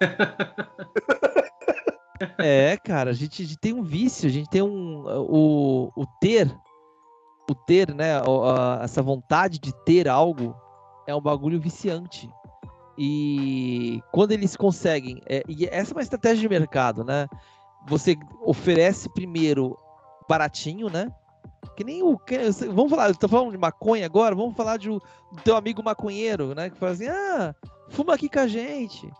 É, 2.38 2.76
cara, 2.78 3.10
a 3.10 3.12
gente, 3.12 3.42
a 3.42 3.44
gente, 3.44 3.58
tem 3.58 3.74
um 3.74 3.82
vício, 3.82 4.28
a 4.28 4.32
gente 4.32 4.48
tem 4.48 4.62
um. 4.62 5.04
O, 5.04 5.92
o 5.96 6.06
ter, 6.20 6.48
o 7.50 7.54
ter, 7.54 7.92
né? 7.92 8.16
A, 8.18 8.84
essa 8.84 9.02
vontade 9.02 9.58
de 9.58 9.72
ter 9.84 10.08
algo 10.08 10.56
é 11.08 11.14
um 11.14 11.20
bagulho 11.20 11.60
viciante. 11.60 12.30
E 12.96 14.02
quando 14.12 14.32
eles 14.32 14.56
conseguem. 14.56 15.20
É, 15.26 15.42
e 15.48 15.66
essa 15.66 15.92
é 15.92 15.94
uma 15.96 16.02
estratégia 16.02 16.40
de 16.40 16.48
mercado, 16.48 17.04
né? 17.04 17.28
Você 17.86 18.16
oferece 18.42 19.08
primeiro 19.08 19.76
baratinho, 20.28 20.88
né? 20.88 21.12
Que 21.76 21.84
nem 21.84 22.02
o. 22.02 22.18
Que, 22.18 22.38
vamos 22.68 22.90
falar, 22.90 23.08
eu 23.08 23.16
tô 23.16 23.28
falando 23.28 23.50
de 23.50 23.58
maconha 23.58 24.06
agora, 24.06 24.34
vamos 24.34 24.56
falar 24.56 24.76
de, 24.76 24.88
do 24.88 25.02
teu 25.42 25.56
amigo 25.56 25.82
maconheiro, 25.82 26.54
né? 26.54 26.70
Que 26.70 26.78
fala 26.78 26.92
assim: 26.92 27.08
ah, 27.08 27.54
fuma 27.90 28.14
aqui 28.14 28.28
com 28.28 28.38
a 28.38 28.46
gente, 28.46 29.10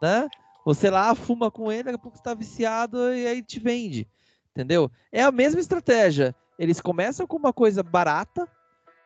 né? 0.00 0.28
Você 0.64 0.90
lá 0.90 1.14
fuma 1.14 1.50
com 1.50 1.70
ele, 1.70 1.84
daqui 1.84 1.96
a 1.96 1.98
pouco 1.98 2.16
você 2.16 2.22
tá 2.22 2.34
viciado 2.34 3.14
e 3.14 3.26
aí 3.26 3.42
te 3.42 3.58
vende. 3.58 4.08
Entendeu? 4.50 4.90
É 5.10 5.22
a 5.22 5.32
mesma 5.32 5.60
estratégia. 5.60 6.34
Eles 6.58 6.80
começam 6.80 7.26
com 7.26 7.36
uma 7.36 7.52
coisa 7.52 7.82
barata, 7.82 8.46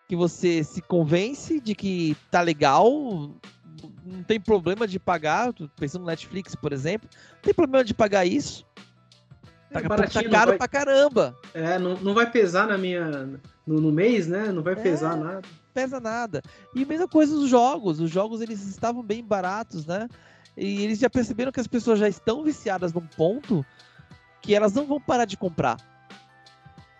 que 0.09 0.16
você 0.16 0.62
se 0.62 0.82
convence 0.82 1.60
de 1.60 1.74
que 1.74 2.16
tá 2.30 2.40
legal, 2.40 2.90
não 4.05 4.23
tem 4.23 4.40
problema 4.40 4.86
de 4.86 4.98
pagar. 4.98 5.53
Pensando 5.78 6.03
no 6.03 6.09
Netflix, 6.09 6.55
por 6.55 6.73
exemplo, 6.73 7.09
não 7.35 7.43
tem 7.43 7.55
problema 7.55 7.85
de 7.85 7.94
pagar 7.94 8.24
isso. 8.24 8.66
Tá, 9.70 9.81
é 9.81 9.82
tá 9.82 10.31
caro 10.31 10.51
vai... 10.51 10.59
pra 10.59 10.69
caramba. 10.69 11.36
É, 11.53 11.78
não, 11.78 11.94
não 11.97 12.15
vai 12.15 12.31
pesar 12.31 12.66
na 12.66 12.78
minha. 12.78 13.27
No, 13.66 13.81
no 13.81 13.93
mês, 13.93 14.27
né? 14.27 14.53
Não 14.53 14.62
vai 14.62 14.74
é, 14.74 14.77
pesar 14.77 15.16
nada. 15.16 15.43
Pesa 15.74 16.01
nada. 16.01 16.43
E 16.74 16.85
mesma 16.85 17.09
coisa 17.09 17.35
os 17.35 17.48
jogos. 17.48 18.01
Os 18.01 18.11
jogos 18.11 18.40
eles 18.40 18.65
estavam 18.66 19.03
bem 19.03 19.24
baratos, 19.24 19.85
né? 19.85 20.09
E 20.57 20.82
eles 20.85 20.98
já 20.98 21.11
perceberam 21.11 21.53
que 21.53 21.61
as 21.61 21.66
pessoas 21.66 21.98
já 21.98 22.09
estão 22.09 22.43
viciadas 22.43 22.93
num 22.93 23.07
ponto 23.07 23.66
que 24.40 24.55
elas 24.55 24.73
não 24.73 24.86
vão 24.86 25.01
parar 25.01 25.24
de 25.24 25.36
comprar. 25.36 25.77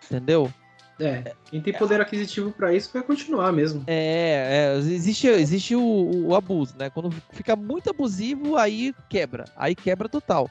Entendeu? 0.05 0.53
É, 0.99 1.35
quem 1.45 1.61
tem 1.61 1.73
poder 1.73 2.01
aquisitivo 2.01 2.51
para 2.51 2.73
isso 2.73 2.89
vai 2.91 3.03
continuar 3.03 3.51
mesmo. 3.51 3.83
É, 3.85 4.73
é 4.73 4.77
existe, 4.77 5.27
existe 5.27 5.75
o, 5.75 6.27
o, 6.27 6.35
abuso, 6.35 6.75
né? 6.77 6.89
Quando 6.89 7.11
fica 7.31 7.55
muito 7.55 7.89
abusivo, 7.89 8.55
aí 8.55 8.93
quebra. 9.07 9.45
Aí 9.55 9.75
quebra 9.75 10.09
total. 10.09 10.49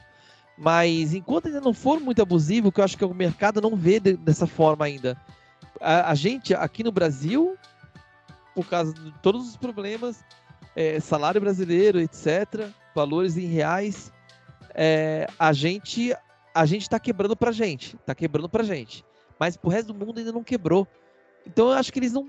Mas 0.57 1.13
enquanto 1.13 1.47
ainda 1.47 1.59
não 1.59 1.73
for 1.73 1.99
muito 1.99 2.21
abusivo, 2.21 2.71
que 2.71 2.79
eu 2.79 2.85
acho 2.85 2.97
que 2.97 3.03
o 3.03 3.13
mercado 3.13 3.61
não 3.61 3.75
vê 3.75 3.99
de, 3.99 4.15
dessa 4.15 4.47
forma 4.47 4.85
ainda. 4.85 5.17
A, 5.81 6.11
a, 6.11 6.15
gente 6.15 6.53
aqui 6.53 6.83
no 6.83 6.91
Brasil, 6.91 7.57
por 8.55 8.65
causa 8.67 8.93
de 8.93 9.11
todos 9.21 9.49
os 9.49 9.57
problemas, 9.57 10.23
é, 10.75 10.99
salário 10.99 11.41
brasileiro, 11.41 11.99
etc., 11.99 12.69
valores 12.95 13.37
em 13.37 13.45
reais, 13.45 14.11
é, 14.73 15.27
a 15.37 15.51
gente 15.51 16.15
a 16.55 16.65
gente 16.65 16.83
está 16.83 16.99
quebrando 16.99 17.35
para 17.35 17.51
gente, 17.51 17.95
está 17.95 18.15
quebrando 18.15 18.49
para 18.49 18.63
gente. 18.63 19.05
Mas 19.39 19.55
pro 19.55 19.69
resto 19.69 19.93
do 19.93 20.05
mundo 20.05 20.19
ainda 20.19 20.31
não 20.31 20.43
quebrou. 20.43 20.87
Então 21.45 21.67
eu 21.67 21.73
acho 21.73 21.91
que 21.91 21.99
eles 21.99 22.13
não 22.13 22.27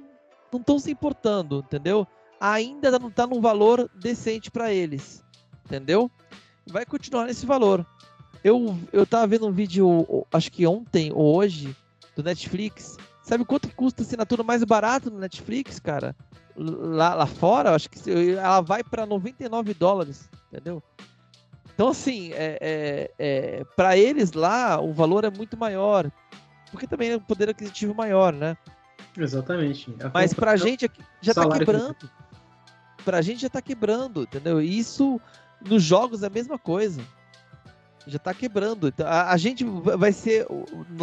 não 0.51 0.61
estão 0.61 0.79
se 0.79 0.91
importando, 0.91 1.59
entendeu? 1.59 2.07
Ainda 2.41 2.99
não 2.99 3.09
está 3.09 3.27
num 3.27 3.39
valor 3.39 3.91
decente 3.95 4.51
para 4.51 4.73
eles, 4.73 5.23
entendeu? 5.67 6.11
Vai 6.67 6.87
continuar 6.87 7.27
nesse 7.27 7.45
valor. 7.45 7.87
Eu 8.43 8.79
eu 8.91 9.07
tava 9.07 9.27
vendo 9.27 9.47
um 9.47 9.53
vídeo, 9.53 10.27
acho 10.33 10.51
que 10.51 10.67
ontem 10.67 11.13
ou 11.13 11.37
hoje, 11.37 11.77
do 12.17 12.23
Netflix. 12.23 12.97
Sabe 13.23 13.45
quanto 13.45 13.75
custa 13.75 14.03
a 14.03 14.07
assinatura 14.07 14.43
mais 14.43 14.65
barata 14.65 15.11
no 15.11 15.19
Netflix, 15.19 15.79
cara? 15.79 16.17
Lá, 16.57 17.15
lá 17.15 17.27
fora, 17.27 17.75
acho 17.75 17.91
que 17.91 18.33
ela 18.33 18.63
vai 18.63 18.83
para 18.83 19.05
99 19.05 19.75
dólares 19.75 20.31
entendeu? 20.53 20.83
Então, 21.75 21.89
assim, 21.89 22.33
é, 22.33 22.59
é, 22.61 23.11
é 23.19 23.65
para 23.77 23.97
eles 23.97 24.33
lá, 24.33 24.81
o 24.81 24.93
valor 24.93 25.25
é 25.25 25.31
muito 25.31 25.57
maior, 25.57 26.11
porque 26.71 26.87
também 26.87 27.11
é 27.11 27.17
um 27.17 27.21
poder 27.21 27.49
aquisitivo 27.49 27.95
maior, 27.95 28.33
né? 28.33 28.57
Exatamente. 29.17 29.95
A 30.03 30.11
Mas 30.13 30.33
para 30.33 30.53
a 30.53 30.57
gente 30.57 30.91
já 31.21 31.33
está 31.33 31.49
quebrando. 31.49 32.11
Para 33.05 33.19
a 33.19 33.23
gente 33.23 33.41
já 33.41 33.47
está 33.47 33.63
quebrando, 33.63 34.23
entendeu? 34.23 34.61
Isso 34.61 35.21
nos 35.67 35.83
jogos 35.83 36.23
é 36.23 36.27
a 36.27 36.31
mesma 36.31 36.59
coisa. 36.59 37.03
Já 38.07 38.17
está 38.17 38.33
quebrando. 38.33 38.89
Então, 38.89 39.07
a, 39.07 39.33
a, 39.33 39.37
gente 39.37 39.65
vai 39.65 40.13
ser, 40.13 40.47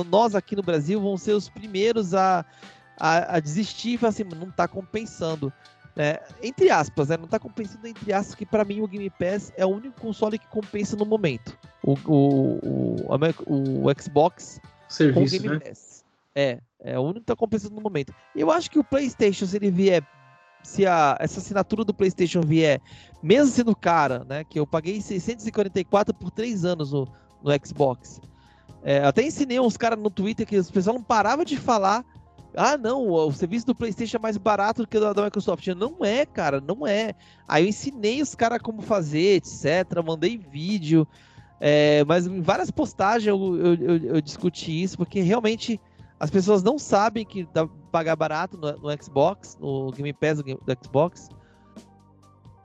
nós 0.10 0.36
aqui 0.36 0.56
no 0.56 0.64
Brasil 0.64 1.00
vamos 1.00 1.22
ser 1.22 1.34
os 1.34 1.50
primeiros 1.50 2.14
a, 2.14 2.46
a, 3.00 3.36
a 3.36 3.40
desistir 3.40 3.94
e 3.94 3.98
falar 3.98 4.10
assim, 4.10 4.24
não 4.24 4.50
está 4.50 4.68
compensando. 4.68 5.52
É, 5.98 6.22
entre 6.44 6.70
aspas, 6.70 7.08
né? 7.08 7.18
Não 7.18 7.28
tá 7.28 7.40
compensando 7.40 7.88
entre 7.88 8.12
aspas, 8.12 8.36
que 8.36 8.46
para 8.46 8.66
mim 8.66 8.82
o 8.82 8.88
Game 8.88 9.10
Pass 9.10 9.54
é 9.56 9.66
o 9.66 9.70
único 9.70 10.00
console 10.02 10.38
que 10.38 10.48
compensa 10.48 10.96
no 10.98 11.06
momento. 11.06 11.58
O, 11.82 11.94
o, 12.06 13.06
o, 13.46 13.88
o 13.88 14.02
Xbox 14.02 14.60
Serviço, 14.88 15.20
com 15.20 15.26
o 15.26 15.30
Game 15.30 15.60
né? 15.60 15.70
Pass. 15.70 16.06
É, 16.34 16.60
é 16.80 17.00
o 17.00 17.02
único 17.04 17.22
que 17.22 17.26
tá 17.26 17.36
compensando 17.36 17.76
no 17.76 17.82
momento. 17.82 18.14
Eu 18.36 18.52
acho 18.52 18.70
que 18.70 18.80
o 18.80 18.84
PlayStation, 18.84 19.46
se 19.46 19.56
ele 19.56 19.72
vier, 19.72 20.06
se 20.64 20.86
a, 20.86 21.18
essa 21.20 21.40
assinatura 21.40 21.84
do 21.84 21.94
PlayStation 21.94 22.42
vier, 22.42 22.82
mesmo 23.24 23.52
sendo 23.52 23.76
cara, 23.76 24.26
né? 24.26 24.44
Que 24.44 24.60
eu 24.60 24.68
paguei 24.68 25.02
644 25.02 26.14
por 26.14 26.32
3 26.32 26.66
anos 26.66 26.92
no, 26.92 27.08
no 27.44 27.66
Xbox. 27.66 28.20
É, 28.84 29.04
até 29.04 29.24
ensinei 29.24 29.60
uns 29.60 29.78
caras 29.78 29.98
no 29.98 30.10
Twitter 30.10 30.46
que 30.46 30.60
o 30.60 30.66
pessoal 30.72 30.96
não 30.96 31.04
parava 31.04 31.44
de 31.44 31.58
falar 31.58 32.06
ah, 32.58 32.78
não, 32.78 33.10
o 33.10 33.32
serviço 33.34 33.66
do 33.66 33.76
PlayStation 33.76 34.18
é 34.18 34.20
mais 34.20 34.38
barato 34.38 34.82
do 34.82 34.88
que 34.88 34.98
o 34.98 35.14
da 35.14 35.24
Microsoft. 35.24 35.68
Não 35.68 35.98
é, 36.04 36.26
cara, 36.26 36.62
não 36.62 36.88
é. 36.88 37.14
Aí 37.48 37.64
eu 37.64 37.70
ensinei 37.70 38.22
os 38.22 38.34
caras 38.34 38.60
como 38.62 38.82
fazer, 38.82 39.36
etc. 39.36 40.02
Mandei 40.06 40.38
vídeo. 40.38 41.08
É, 41.60 42.04
mas 42.06 42.28
em 42.28 42.42
várias 42.42 42.70
postagens 42.70 43.28
eu, 43.28 43.56
eu, 43.58 43.74
eu, 43.76 43.98
eu, 44.16 44.22
discuti 44.22 44.84
isso, 44.84 44.98
porque 44.98 45.22
realmente 45.22 45.80
as 46.20 46.30
pessoas 46.30 46.62
não 46.62 46.78
sabem 46.78 47.26
que 47.26 47.48
dá 47.54 47.68
pagar 47.92 48.16
barato 48.16 48.58
no, 48.58 48.72
no 48.74 49.04
Xbox, 49.04 49.58
no 49.60 49.90
Game 49.92 50.12
Pass 50.12 50.40
do, 50.40 50.44
do 50.44 50.78
Xbox. 50.84 51.30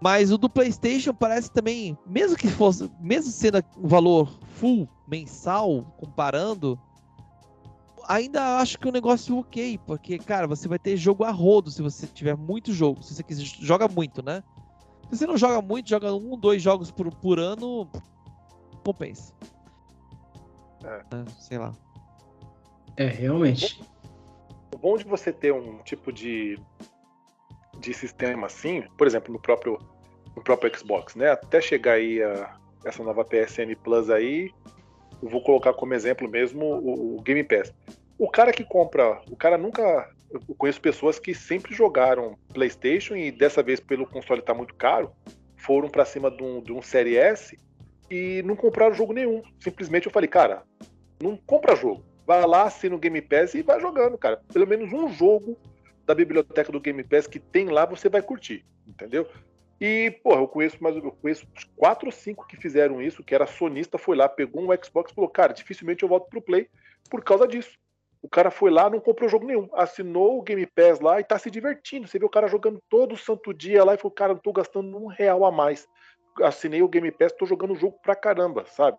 Mas 0.00 0.32
o 0.32 0.38
do 0.38 0.48
PlayStation 0.48 1.12
parece 1.12 1.52
também, 1.52 1.96
mesmo 2.06 2.36
que 2.36 2.48
fosse, 2.48 2.90
mesmo 3.00 3.30
sendo 3.30 3.62
um 3.76 3.86
valor 3.86 4.32
full 4.54 4.88
mensal, 5.06 5.84
comparando, 5.98 6.78
ainda 8.08 8.58
acho 8.58 8.78
que 8.78 8.86
o 8.86 8.88
um 8.88 8.92
negócio 8.92 9.38
ok, 9.38 9.78
porque, 9.86 10.18
cara, 10.18 10.46
você 10.46 10.66
vai 10.66 10.78
ter 10.78 10.96
jogo 10.96 11.22
a 11.22 11.30
rodo 11.30 11.70
se 11.70 11.82
você 11.82 12.06
tiver 12.06 12.36
muito 12.36 12.72
jogo. 12.72 13.02
Se 13.02 13.14
você 13.14 13.22
quiser, 13.22 13.44
joga 13.44 13.86
muito, 13.86 14.22
né? 14.24 14.42
Se 15.10 15.18
você 15.18 15.26
não 15.26 15.36
joga 15.36 15.62
muito, 15.62 15.88
joga 15.88 16.12
um, 16.14 16.36
dois 16.36 16.62
jogos 16.62 16.90
por, 16.90 17.14
por 17.14 17.38
ano, 17.38 17.88
compensa. 18.84 19.34
É. 20.84 21.16
é. 21.16 21.24
Sei 21.38 21.58
lá. 21.58 21.72
É, 22.96 23.06
realmente. 23.06 23.80
O 24.74 24.78
bom 24.78 24.96
de 24.96 25.04
você 25.04 25.32
ter 25.32 25.52
um 25.52 25.78
tipo 25.78 26.12
de, 26.12 26.58
de 27.78 27.94
sistema 27.94 28.46
assim, 28.46 28.82
por 28.96 29.06
exemplo, 29.06 29.32
no 29.32 29.40
próprio, 29.40 29.78
no 30.36 30.42
próprio 30.42 30.76
Xbox, 30.76 31.14
né? 31.14 31.30
Até 31.30 31.60
chegar 31.60 31.94
aí 31.94 32.22
a, 32.22 32.56
essa 32.84 33.02
nova 33.02 33.24
PSN 33.24 33.74
Plus 33.82 34.10
aí, 34.10 34.50
eu 35.22 35.28
vou 35.28 35.42
colocar 35.42 35.72
como 35.72 35.94
exemplo 35.94 36.28
mesmo 36.28 36.64
o, 36.64 37.16
o 37.16 37.22
Game 37.22 37.44
Pass. 37.44 37.72
O 38.18 38.30
cara 38.30 38.52
que 38.52 38.64
compra, 38.64 39.20
o 39.30 39.36
cara 39.36 39.56
nunca. 39.56 40.08
Eu 40.30 40.54
conheço 40.54 40.80
pessoas 40.80 41.18
que 41.18 41.34
sempre 41.34 41.74
jogaram 41.74 42.38
PlayStation 42.54 43.16
e 43.16 43.32
dessa 43.32 43.62
vez, 43.64 43.80
pelo 43.80 44.06
console 44.06 44.40
estar 44.40 44.52
tá 44.52 44.56
muito 44.56 44.74
caro, 44.76 45.10
foram 45.56 45.88
para 45.88 46.04
cima 46.04 46.30
de 46.30 46.42
um, 46.42 46.62
de 46.62 46.72
um 46.72 46.80
Série 46.80 47.16
S 47.16 47.58
e 48.10 48.42
não 48.42 48.56
compraram 48.56 48.94
jogo 48.94 49.12
nenhum. 49.12 49.42
Simplesmente 49.60 50.06
eu 50.06 50.12
falei, 50.12 50.28
cara, 50.28 50.64
não 51.22 51.36
compra 51.36 51.76
jogo. 51.76 52.02
Vai 52.26 52.44
lá, 52.46 52.64
assina 52.64 52.94
o 52.94 52.98
Game 52.98 53.20
Pass 53.22 53.54
e 53.54 53.62
vai 53.62 53.80
jogando, 53.80 54.18
cara. 54.18 54.40
Pelo 54.52 54.66
menos 54.66 54.92
um 54.92 55.08
jogo 55.08 55.56
da 56.06 56.14
biblioteca 56.14 56.72
do 56.72 56.80
Game 56.80 57.02
Pass 57.04 57.26
que 57.26 57.38
tem 57.38 57.68
lá, 57.68 57.84
você 57.84 58.08
vai 58.08 58.22
curtir, 58.22 58.64
entendeu? 58.86 59.26
E, 59.80 60.10
porra, 60.22 60.42
eu 60.42 60.48
conheço, 60.48 60.76
mas 60.80 60.94
eu 60.94 61.10
conheço 61.10 61.46
quatro 61.74 62.06
ou 62.06 62.12
cinco 62.12 62.46
que 62.46 62.56
fizeram 62.56 63.00
isso, 63.00 63.22
que 63.22 63.34
era 63.34 63.46
sonista, 63.46 63.96
foi 63.96 64.14
lá, 64.14 64.28
pegou 64.28 64.62
um 64.62 64.84
Xbox 64.84 65.10
e 65.10 65.14
falou, 65.14 65.30
cara, 65.30 65.54
dificilmente 65.54 66.02
eu 66.02 66.08
volto 66.08 66.28
pro 66.28 66.42
Play 66.42 66.68
por 67.08 67.24
causa 67.24 67.48
disso. 67.48 67.72
O 68.22 68.28
cara 68.28 68.50
foi 68.50 68.70
lá, 68.70 68.90
não 68.90 69.00
comprou 69.00 69.30
jogo 69.30 69.46
nenhum. 69.46 69.68
Assinou 69.72 70.38
o 70.38 70.42
Game 70.42 70.66
Pass 70.66 71.00
lá 71.00 71.18
e 71.18 71.24
tá 71.24 71.38
se 71.38 71.50
divertindo. 71.50 72.06
Você 72.06 72.18
vê 72.18 72.26
o 72.26 72.30
cara 72.30 72.48
jogando 72.48 72.78
todo 72.90 73.16
santo 73.16 73.54
dia 73.54 73.82
lá 73.82 73.94
e 73.94 73.96
falou, 73.96 74.10
cara, 74.10 74.34
não 74.34 74.40
tô 74.40 74.52
gastando 74.52 74.94
um 74.94 75.06
real 75.06 75.42
a 75.44 75.50
mais. 75.50 75.88
Assinei 76.42 76.82
o 76.82 76.88
Game 76.88 77.10
Pass, 77.10 77.32
tô 77.32 77.46
jogando 77.46 77.72
o 77.72 77.76
jogo 77.76 77.98
pra 78.02 78.14
caramba, 78.14 78.64
sabe? 78.66 78.98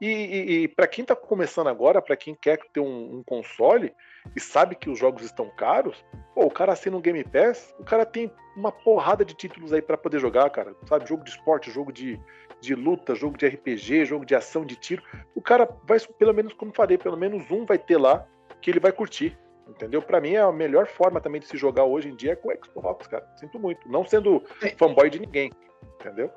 E, 0.00 0.06
e, 0.06 0.62
e 0.62 0.68
para 0.68 0.88
quem 0.88 1.02
está 1.02 1.14
começando 1.14 1.68
agora, 1.68 2.02
para 2.02 2.16
quem 2.16 2.34
quer 2.34 2.58
ter 2.72 2.80
um, 2.80 3.18
um, 3.18 3.22
console 3.24 3.94
e 4.34 4.40
sabe 4.40 4.74
que 4.74 4.90
os 4.90 4.98
jogos 4.98 5.22
estão 5.24 5.48
caros, 5.56 6.04
pô, 6.34 6.44
o 6.44 6.50
cara 6.50 6.72
assina 6.72 6.96
um 6.96 7.00
Game 7.00 7.22
Pass, 7.24 7.74
o 7.78 7.84
cara 7.84 8.04
tem 8.04 8.30
uma 8.56 8.72
porrada 8.72 9.24
de 9.24 9.34
títulos 9.34 9.72
aí 9.72 9.80
para 9.80 9.96
poder 9.96 10.18
jogar, 10.18 10.50
cara. 10.50 10.74
Sabe, 10.86 11.08
jogo 11.08 11.24
de 11.24 11.30
esporte, 11.30 11.70
jogo 11.70 11.92
de, 11.92 12.20
de 12.60 12.74
luta, 12.74 13.14
jogo 13.14 13.38
de 13.38 13.46
RPG, 13.46 14.04
jogo 14.04 14.24
de 14.24 14.34
ação, 14.34 14.64
de 14.64 14.76
tiro. 14.76 15.02
O 15.34 15.40
cara 15.40 15.68
vai, 15.84 15.98
pelo 16.18 16.34
menos, 16.34 16.52
como 16.52 16.74
falei, 16.74 16.98
pelo 16.98 17.16
menos 17.16 17.48
um 17.50 17.64
vai 17.64 17.78
ter 17.78 17.96
lá 17.96 18.26
que 18.60 18.70
ele 18.70 18.80
vai 18.80 18.92
curtir. 18.92 19.38
Entendeu? 19.68 20.02
Para 20.02 20.20
mim 20.20 20.34
é 20.34 20.40
a 20.40 20.52
melhor 20.52 20.86
forma 20.86 21.20
também 21.20 21.40
de 21.40 21.46
se 21.46 21.56
jogar 21.56 21.84
hoje 21.84 22.08
em 22.08 22.14
dia 22.14 22.32
é 22.32 22.36
com 22.36 22.50
o 22.50 22.64
Xbox, 22.64 23.06
cara. 23.06 23.26
Sinto 23.36 23.58
muito. 23.58 23.88
Não 23.88 24.04
sendo 24.04 24.42
é. 24.60 24.70
fanboy 24.70 25.08
de 25.08 25.18
ninguém. 25.18 25.50
Entendeu? 26.00 26.30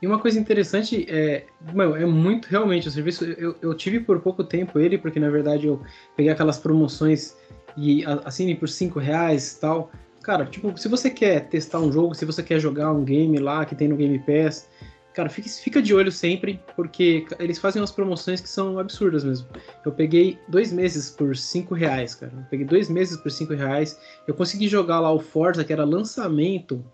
E 0.00 0.06
uma 0.06 0.18
coisa 0.18 0.38
interessante 0.38 1.06
é, 1.08 1.46
mano, 1.74 1.96
é 1.96 2.04
muito 2.06 2.46
realmente 2.48 2.88
o 2.88 2.90
serviço. 2.90 3.24
Eu, 3.24 3.56
eu 3.62 3.74
tive 3.74 4.00
por 4.00 4.20
pouco 4.20 4.42
tempo 4.42 4.78
ele, 4.78 4.98
porque 4.98 5.20
na 5.20 5.30
verdade 5.30 5.66
eu 5.66 5.80
peguei 6.16 6.32
aquelas 6.32 6.58
promoções 6.58 7.36
e 7.76 8.04
assine 8.24 8.54
por 8.54 8.68
5 8.68 8.98
reais 8.98 9.52
e 9.52 9.60
tal. 9.60 9.90
Cara, 10.22 10.46
tipo, 10.46 10.76
se 10.78 10.88
você 10.88 11.10
quer 11.10 11.48
testar 11.48 11.80
um 11.80 11.90
jogo, 11.92 12.14
se 12.14 12.24
você 12.24 12.42
quer 12.42 12.60
jogar 12.60 12.92
um 12.92 13.04
game 13.04 13.38
lá 13.38 13.64
que 13.64 13.74
tem 13.74 13.88
no 13.88 13.96
Game 13.96 14.18
Pass, 14.20 14.68
cara, 15.12 15.28
fica, 15.28 15.48
fica 15.48 15.82
de 15.82 15.94
olho 15.94 16.12
sempre, 16.12 16.60
porque 16.76 17.26
eles 17.38 17.58
fazem 17.58 17.80
umas 17.80 17.90
promoções 17.90 18.40
que 18.40 18.48
são 18.48 18.78
absurdas 18.78 19.24
mesmo. 19.24 19.48
Eu 19.84 19.92
peguei 19.92 20.38
dois 20.48 20.72
meses 20.72 21.10
por 21.10 21.36
5 21.36 21.74
reais, 21.74 22.14
cara. 22.14 22.32
Eu 22.36 22.44
peguei 22.50 22.66
dois 22.66 22.88
meses 22.88 23.16
por 23.16 23.30
5 23.30 23.52
reais. 23.54 23.98
Eu 24.26 24.34
consegui 24.34 24.68
jogar 24.68 25.00
lá 25.00 25.10
o 25.10 25.18
Forza, 25.18 25.64
que 25.64 25.72
era 25.72 25.84
lançamento 25.84 26.84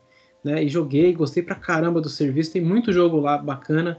né? 0.44 0.62
E 0.62 0.68
joguei, 0.68 1.12
gostei 1.12 1.42
pra 1.42 1.54
caramba 1.54 2.00
do 2.00 2.08
serviço, 2.08 2.52
tem 2.52 2.62
muito 2.62 2.92
jogo 2.92 3.18
lá 3.18 3.38
bacana. 3.38 3.98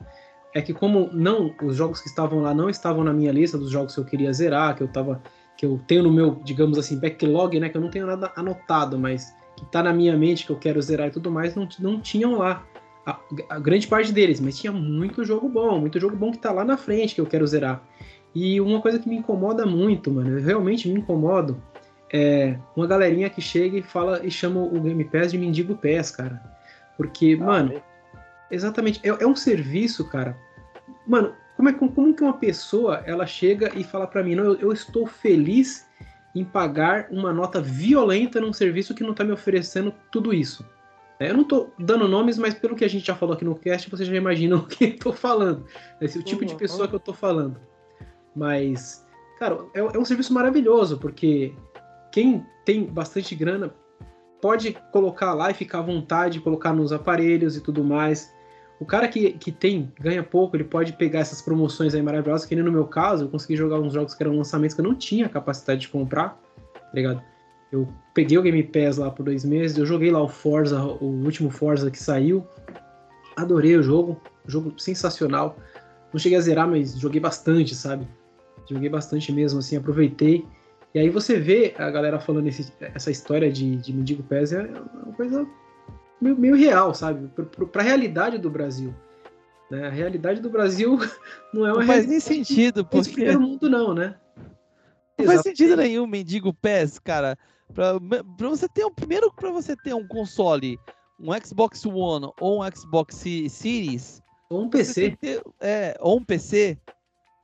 É 0.53 0.61
que 0.61 0.73
como 0.73 1.09
não 1.13 1.53
os 1.61 1.75
jogos 1.75 2.01
que 2.01 2.07
estavam 2.07 2.41
lá 2.41 2.53
não 2.53 2.69
estavam 2.69 3.03
na 3.03 3.13
minha 3.13 3.31
lista 3.31 3.57
dos 3.57 3.69
jogos 3.69 3.93
que 3.93 3.99
eu 4.01 4.05
queria 4.05 4.33
zerar, 4.33 4.75
que 4.75 4.81
eu 4.81 4.87
tava 4.87 5.21
que 5.59 5.65
eu 5.65 5.77
tenho 5.85 6.03
no 6.03 6.11
meu, 6.11 6.39
digamos 6.45 6.77
assim, 6.77 6.97
backlog, 6.97 7.59
né, 7.59 7.67
que 7.67 7.75
eu 7.75 7.81
não 7.81 7.89
tenho 7.89 8.07
nada 8.07 8.31
anotado, 8.33 8.97
mas 8.97 9.35
que 9.57 9.65
tá 9.65 9.83
na 9.83 9.91
minha 9.91 10.15
mente 10.15 10.45
que 10.45 10.51
eu 10.53 10.55
quero 10.55 10.81
zerar 10.81 11.09
e 11.09 11.11
tudo 11.11 11.29
mais, 11.29 11.53
não, 11.53 11.67
não 11.79 11.99
tinham 11.99 12.37
lá. 12.37 12.65
A, 13.05 13.19
a, 13.49 13.59
grande 13.59 13.85
parte 13.85 14.13
deles, 14.13 14.39
mas 14.39 14.57
tinha 14.57 14.71
muito 14.71 15.25
jogo 15.25 15.49
bom, 15.49 15.77
muito 15.77 15.99
jogo 15.99 16.15
bom 16.15 16.31
que 16.31 16.37
tá 16.37 16.51
lá 16.53 16.63
na 16.63 16.77
frente 16.77 17.13
que 17.13 17.19
eu 17.19 17.25
quero 17.25 17.45
zerar. 17.45 17.83
E 18.33 18.61
uma 18.61 18.81
coisa 18.81 18.99
que 18.99 19.09
me 19.09 19.17
incomoda 19.17 19.65
muito, 19.65 20.09
mano, 20.09 20.39
eu 20.39 20.45
realmente 20.45 20.87
me 20.87 20.99
incomodo, 20.99 21.61
é, 22.11 22.57
uma 22.75 22.87
galerinha 22.87 23.29
que 23.29 23.41
chega 23.41 23.77
e 23.77 23.81
fala 23.81 24.25
e 24.25 24.31
chama 24.31 24.61
o 24.61 24.79
Game 24.79 25.03
Pass 25.05 25.31
de 25.31 25.37
mendigo 25.37 25.75
pés, 25.75 26.11
cara. 26.11 26.41
Porque, 26.97 27.37
ah, 27.41 27.45
mano, 27.45 27.73
é? 27.73 27.81
exatamente, 28.51 28.99
é, 29.03 29.09
é, 29.09 29.27
um 29.27 29.35
serviço, 29.35 30.05
cara. 30.09 30.35
Mano, 31.07 31.33
como, 31.55 31.69
é, 31.69 31.73
como 31.73 32.13
que 32.13 32.23
uma 32.23 32.33
pessoa 32.33 33.03
ela 33.05 33.25
chega 33.25 33.71
e 33.75 33.83
fala 33.83 34.07
para 34.07 34.23
mim, 34.23 34.35
não, 34.35 34.45
eu, 34.45 34.55
eu, 34.59 34.73
estou 34.73 35.05
feliz 35.05 35.87
em 36.35 36.43
pagar 36.43 37.07
uma 37.09 37.33
nota 37.33 37.61
violenta 37.61 38.39
num 38.39 38.53
serviço 38.53 38.93
que 38.93 39.03
não 39.03 39.13
tá 39.13 39.23
me 39.23 39.31
oferecendo 39.31 39.93
tudo 40.11 40.33
isso. 40.33 40.65
É, 41.19 41.29
eu 41.29 41.37
não 41.37 41.43
tô 41.43 41.69
dando 41.77 42.07
nomes, 42.07 42.37
mas 42.37 42.53
pelo 42.53 42.75
que 42.75 42.85
a 42.85 42.89
gente 42.89 43.05
já 43.05 43.15
falou 43.15 43.35
aqui 43.35 43.43
no 43.43 43.55
cast, 43.55 43.89
vocês 43.89 44.07
já 44.07 44.15
imaginam 44.15 44.59
o 44.63 44.67
que 44.67 44.85
eu 44.85 44.99
tô 44.99 45.13
falando. 45.13 45.65
Esse 46.01 46.17
é 46.17 46.21
o 46.21 46.23
tipo 46.23 46.45
de 46.45 46.53
uhum. 46.53 46.59
pessoa 46.59 46.87
que 46.87 46.95
eu 46.95 46.99
tô 46.99 47.13
falando. 47.13 47.59
Mas, 48.35 49.05
cara, 49.37 49.59
é, 49.73 49.79
é 49.79 49.99
um 49.99 50.05
serviço 50.05 50.33
maravilhoso, 50.33 50.97
porque 50.97 51.53
quem 52.11 52.45
tem 52.65 52.85
bastante 52.85 53.35
grana 53.35 53.73
pode 54.41 54.77
colocar 54.91 55.33
lá 55.33 55.51
e 55.51 55.53
ficar 55.53 55.79
à 55.79 55.81
vontade, 55.81 56.39
colocar 56.39 56.73
nos 56.73 56.91
aparelhos 56.91 57.55
e 57.55 57.61
tudo 57.61 57.83
mais. 57.83 58.33
O 58.79 58.85
cara 58.85 59.07
que, 59.07 59.33
que 59.33 59.51
tem, 59.51 59.91
ganha 59.99 60.23
pouco, 60.23 60.55
ele 60.55 60.63
pode 60.63 60.93
pegar 60.93 61.19
essas 61.19 61.41
promoções 61.41 61.93
aí 61.93 62.01
maravilhosas, 62.01 62.47
que 62.47 62.55
nem 62.55 62.63
no 62.63 62.71
meu 62.71 62.85
caso, 62.85 63.25
eu 63.25 63.29
consegui 63.29 63.57
jogar 63.57 63.79
uns 63.79 63.93
jogos 63.93 64.13
que 64.13 64.23
eram 64.23 64.37
lançamentos 64.37 64.73
que 64.73 64.81
eu 64.81 64.85
não 64.85 64.95
tinha 64.95 65.27
capacidade 65.27 65.81
de 65.81 65.89
comprar, 65.89 66.39
tá 66.73 66.91
ligado? 66.93 67.21
Eu 67.71 67.87
peguei 68.13 68.37
o 68.37 68.41
Game 68.41 68.63
Pass 68.63 68.97
lá 68.97 69.11
por 69.11 69.23
dois 69.23 69.43
meses, 69.43 69.77
eu 69.77 69.85
joguei 69.85 70.09
lá 70.09 70.21
o 70.23 70.29
Forza, 70.29 70.81
o 70.81 71.05
último 71.05 71.49
Forza 71.49 71.91
que 71.91 72.01
saiu, 72.01 72.47
adorei 73.35 73.75
o 73.75 73.83
jogo, 73.83 74.19
jogo 74.47 74.73
sensacional. 74.77 75.57
Não 76.11 76.19
cheguei 76.19 76.37
a 76.37 76.41
zerar, 76.41 76.67
mas 76.67 76.97
joguei 76.97 77.19
bastante, 77.19 77.75
sabe? 77.75 78.07
Joguei 78.67 78.89
bastante 78.89 79.31
mesmo, 79.31 79.59
assim, 79.59 79.75
aproveitei. 79.75 80.45
E 80.93 80.99
aí 80.99 81.09
você 81.09 81.39
vê 81.39 81.75
a 81.77 81.89
galera 81.89 82.19
falando 82.19 82.47
esse, 82.47 82.73
essa 82.79 83.11
história 83.11 83.51
de, 83.51 83.75
de 83.77 83.93
Mendigo 83.93 84.23
Pés 84.23 84.51
é 84.51 84.63
uma 84.63 85.13
coisa 85.13 85.47
meio, 86.19 86.35
meio 86.35 86.55
real, 86.55 86.93
sabe? 86.93 87.29
Para 87.71 87.81
a 87.81 87.85
realidade 87.85 88.37
do 88.37 88.49
Brasil. 88.49 88.93
Né? 89.69 89.85
A 89.85 89.91
realidade 89.91 90.41
do 90.41 90.49
Brasil 90.49 90.97
não 91.53 91.65
é 91.65 91.71
uma 91.71 91.79
Não 91.81 91.87
faz 91.87 92.07
nem 92.07 92.19
sentido, 92.19 92.83
porque... 92.83 93.11
primeiro 93.11 93.39
mundo 93.39 93.69
não, 93.69 93.93
né? 93.93 94.15
Não 95.17 95.25
faz 95.25 95.41
sentido 95.41 95.75
nenhum 95.75 96.07
Mendigo 96.07 96.53
Pés, 96.53 96.97
cara. 96.97 97.37
Para 97.73 97.99
você 98.39 98.67
ter 98.67 98.83
um 98.85 98.93
primeiro 98.93 99.31
para 99.31 99.51
você 99.51 99.75
ter 99.75 99.93
um 99.93 100.07
console, 100.07 100.79
um 101.19 101.29
Xbox 101.45 101.85
One 101.85 102.31
ou 102.39 102.63
um 102.63 102.71
Xbox 102.71 103.23
Series, 103.49 104.23
ou 104.49 104.63
um 104.63 104.69
PC, 104.69 105.15
ter, 105.21 105.43
é, 105.59 105.95
ou 105.99 106.17
um 106.17 106.23
PC 106.23 106.79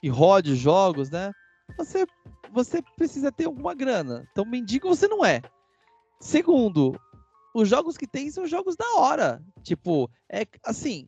que 0.01 0.09
rode 0.09 0.55
jogos, 0.55 1.11
né? 1.11 1.31
Você 1.77 2.07
você 2.51 2.81
precisa 2.95 3.31
ter 3.31 3.45
alguma 3.45 3.73
grana. 3.73 4.27
Então, 4.31 4.45
mendigo 4.45 4.87
você 4.87 5.07
não 5.07 5.25
é. 5.25 5.41
Segundo, 6.19 6.99
os 7.53 7.69
jogos 7.69 7.97
que 7.97 8.07
tem 8.07 8.29
são 8.29 8.45
jogos 8.45 8.75
da 8.75 8.85
hora. 8.97 9.43
Tipo, 9.63 10.09
é 10.29 10.45
assim, 10.63 11.07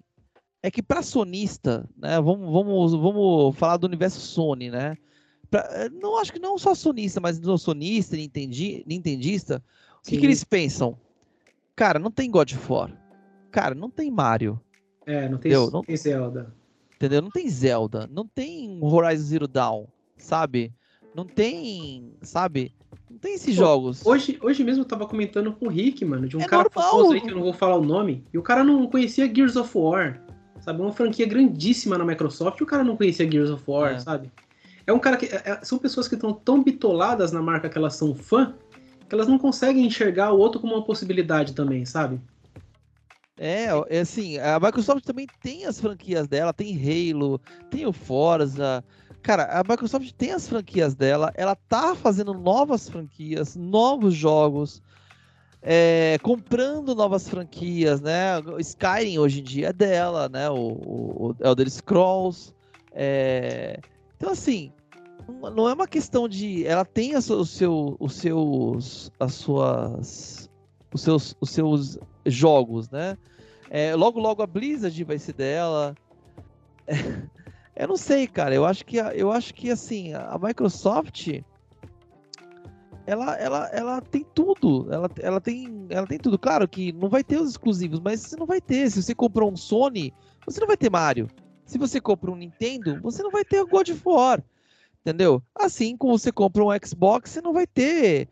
é 0.62 0.72
que 0.72 0.82
para 0.82 1.02
sonista, 1.02 1.88
né? 1.98 2.20
Vamos, 2.22 2.52
vamos, 2.52 2.92
vamos 2.94 3.58
falar 3.58 3.78
do 3.78 3.88
universo 3.88 4.20
Sony, 4.20 4.70
né? 4.70 4.98
Pra, 5.50 5.90
não 5.90 6.18
acho 6.18 6.34
que 6.34 6.40
não 6.40 6.58
só 6.58 6.76
sonista, 6.76 7.22
mas 7.22 7.40
no 7.40 7.58
sonista, 7.58 8.16
nintendi, 8.16 8.84
nintendista, 8.86 9.64
o 10.00 10.10
que, 10.10 10.18
que, 10.18 10.26
eles 10.26 10.44
pensam? 10.44 10.98
Cara, 11.76 12.00
não 12.00 12.12
tem 12.12 12.30
God 12.30 12.52
of 12.52 12.72
War. 12.72 12.92
Cara, 13.52 13.74
não 13.74 13.90
tem 13.90 14.12
Mario. 14.12 14.60
É, 15.06 15.30
não 15.30 15.38
tem, 15.38 15.52
não 15.54 15.84
tem 15.84 15.96
Zelda. 15.96 16.54
Entendeu? 16.96 17.22
Não 17.22 17.32
tem 17.32 17.50
Zelda. 17.50 18.08
Não 18.08 18.28
tem 18.28 18.80
Horizon 18.82 19.24
Zero 19.24 19.48
Dawn, 19.48 19.86
sabe? 20.18 20.74
Não 21.18 21.26
tem, 21.26 22.14
sabe? 22.22 22.72
Não 23.10 23.18
tem 23.18 23.34
esses 23.34 23.56
Pô, 23.56 23.64
jogos. 23.64 24.06
Hoje, 24.06 24.38
hoje 24.40 24.64
mesmo 24.64 24.84
eu 24.84 24.88
tava 24.88 25.08
comentando 25.08 25.52
com 25.52 25.66
o 25.66 25.70
Rick, 25.70 26.06
mano, 26.06 26.28
de 26.28 26.38
um 26.38 26.42
é 26.42 26.46
cara 26.46 26.66
normal. 26.66 26.92
famoso 26.92 27.14
aí 27.14 27.22
que 27.22 27.32
eu 27.32 27.36
não 27.36 27.42
vou 27.42 27.54
falar 27.54 27.76
o 27.76 27.84
nome, 27.84 28.24
e 28.32 28.38
o 28.38 28.44
cara 28.44 28.64
não 28.64 28.86
conhecia 28.86 29.26
Gears 29.26 29.56
of 29.56 29.76
War, 29.76 30.22
sabe? 30.62 30.80
Uma 30.80 30.92
franquia 30.92 31.26
grandíssima 31.26 31.98
na 31.98 32.06
Microsoft, 32.06 32.60
e 32.60 32.64
o 32.64 32.68
cara 32.68 32.84
não 32.84 32.96
conhecia 32.96 33.30
Gears 33.30 33.50
of 33.50 33.64
War, 33.66 33.94
é. 33.94 34.00
sabe? 34.00 34.32
É 34.86 34.94
um 34.94 35.00
cara 35.00 35.18
que. 35.18 35.26
É, 35.26 35.42
é 35.44 35.60
são 35.64 35.80
pessoas 35.80 36.08
que 36.08 36.14
estão 36.14 36.32
tão 36.32 36.64
bitoladas 36.64 37.32
na 37.32 37.42
marca 37.42 37.68
que 37.68 37.80
elas 37.80 37.96
são 37.96 38.14
fã, 38.14 38.54
que 39.10 39.16
elas 39.16 39.28
não 39.28 39.40
conseguem 39.40 39.88
enxergar 39.88 40.34
o 40.34 40.38
outro 40.38 40.62
como 40.62 40.76
uma 40.76 40.86
possibilidade 40.86 41.54
também, 41.54 41.84
sabe? 41.84 42.22
É, 43.40 43.70
é 43.90 44.00
assim, 44.02 44.38
a 44.38 44.60
Microsoft 44.60 45.04
também 45.04 45.26
tem 45.42 45.66
as 45.66 45.82
franquias 45.82 46.28
dela, 46.28 46.54
tem 46.54 46.76
Halo, 46.76 47.42
tem 47.72 47.88
o 47.88 47.94
Forza, 47.94 48.84
Cara, 49.28 49.44
a 49.60 49.62
Microsoft 49.62 50.10
tem 50.14 50.32
as 50.32 50.48
franquias 50.48 50.96
dela, 50.96 51.34
ela 51.36 51.54
tá 51.54 51.94
fazendo 51.94 52.34
novas 52.34 52.88
franquias, 52.88 53.58
novos 53.58 54.16
jogos, 54.16 54.82
é, 55.62 56.18
comprando 56.24 56.96
novas 56.96 57.28
franquias, 57.28 58.00
né? 58.00 58.40
Skyrim 58.60 59.18
hoje 59.18 59.42
em 59.42 59.44
dia 59.44 59.68
é 59.68 59.74
dela, 59.74 60.30
né? 60.30 60.50
O, 60.50 60.56
o 60.56 61.36
Elder 61.42 61.70
Scrolls. 61.70 62.54
É... 62.94 63.82
Então, 64.16 64.32
assim, 64.32 64.72
não 65.54 65.68
é 65.68 65.74
uma 65.74 65.90
questão 65.90 66.30
de. 66.30 66.66
Ela 66.66 66.86
tem 66.86 67.14
os, 67.18 67.26
seu, 67.50 67.98
os 68.00 68.14
seus. 68.14 69.12
as 69.20 69.34
suas. 69.34 70.50
Os 70.94 71.02
seus, 71.02 71.36
os 71.42 71.50
seus 71.50 72.00
jogos, 72.26 72.90
né? 72.90 73.18
É, 73.70 73.94
logo, 73.94 74.22
logo 74.22 74.42
a 74.42 74.48
Blizzard 74.48 75.04
vai 75.04 75.20
ser 75.20 75.34
dela. 75.34 75.94
Eu 77.78 77.88
não 77.88 77.98
sei, 77.98 78.28
cara. 78.28 78.56
Eu 78.56 78.66
acho 78.66 78.84
que, 78.84 78.98
eu 78.98 79.32
acho 79.32 79.54
que 79.54 79.70
assim, 79.70 80.14
a 80.14 80.38
Microsoft 80.42 81.28
ela, 83.06 83.36
ela, 83.36 83.70
ela 83.72 84.02
tem 84.02 84.26
tudo. 84.34 84.92
Ela, 84.92 85.10
ela, 85.22 85.40
tem, 85.40 85.86
ela 85.90 86.06
tem 86.06 86.18
tudo. 86.18 86.38
Claro 86.38 86.68
que 86.68 86.92
não 86.92 87.08
vai 87.08 87.24
ter 87.24 87.40
os 87.40 87.52
exclusivos, 87.52 88.02
mas 88.02 88.20
você 88.20 88.36
não 88.36 88.46
vai 88.46 88.60
ter. 88.60 88.92
Se 88.92 89.02
você 89.02 89.16
comprou 89.16 89.50
um 89.50 89.56
Sony, 89.56 90.14
você 90.46 90.60
não 90.60 90.68
vai 90.68 90.76
ter 90.76 90.90
Mario. 90.90 91.30
Se 91.66 91.78
você 91.78 92.02
compra 92.02 92.32
um 92.32 92.36
Nintendo, 92.36 93.00
você 93.02 93.24
não 93.24 93.32
vai 93.32 93.46
ter 93.46 93.62
o 93.62 93.68
God 93.68 93.90
of 93.90 94.02
War. 94.06 94.44
Entendeu? 95.02 95.42
Assim 95.56 95.96
como 95.96 96.20
você 96.20 96.34
compra 96.34 96.66
um 96.66 96.70
Xbox, 96.86 97.30
você 97.30 97.42
não 97.42 97.54
vai 97.54 97.66
ter 97.66 98.28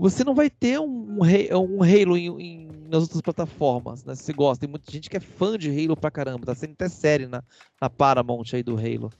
você 0.00 0.24
não 0.24 0.34
vai 0.34 0.48
ter 0.48 0.80
um, 0.80 1.18
um 1.20 1.82
Halo 1.82 2.16
em, 2.16 2.28
em, 2.40 2.68
nas 2.88 3.02
outras 3.02 3.20
plataformas, 3.20 4.04
né? 4.04 4.14
Se 4.14 4.24
você 4.24 4.32
gosta, 4.32 4.60
tem 4.62 4.70
muita 4.70 4.90
gente 4.90 5.10
que 5.10 5.16
é 5.16 5.20
fã 5.20 5.58
de 5.58 5.68
Halo 5.70 5.96
pra 5.96 6.10
caramba, 6.10 6.46
tá 6.46 6.54
sendo 6.54 6.72
até 6.72 6.88
série 6.88 7.26
na, 7.26 7.42
na 7.80 7.90
Paramount 7.90 8.44
aí 8.52 8.62
do 8.62 8.76
Halo. 8.76 9.10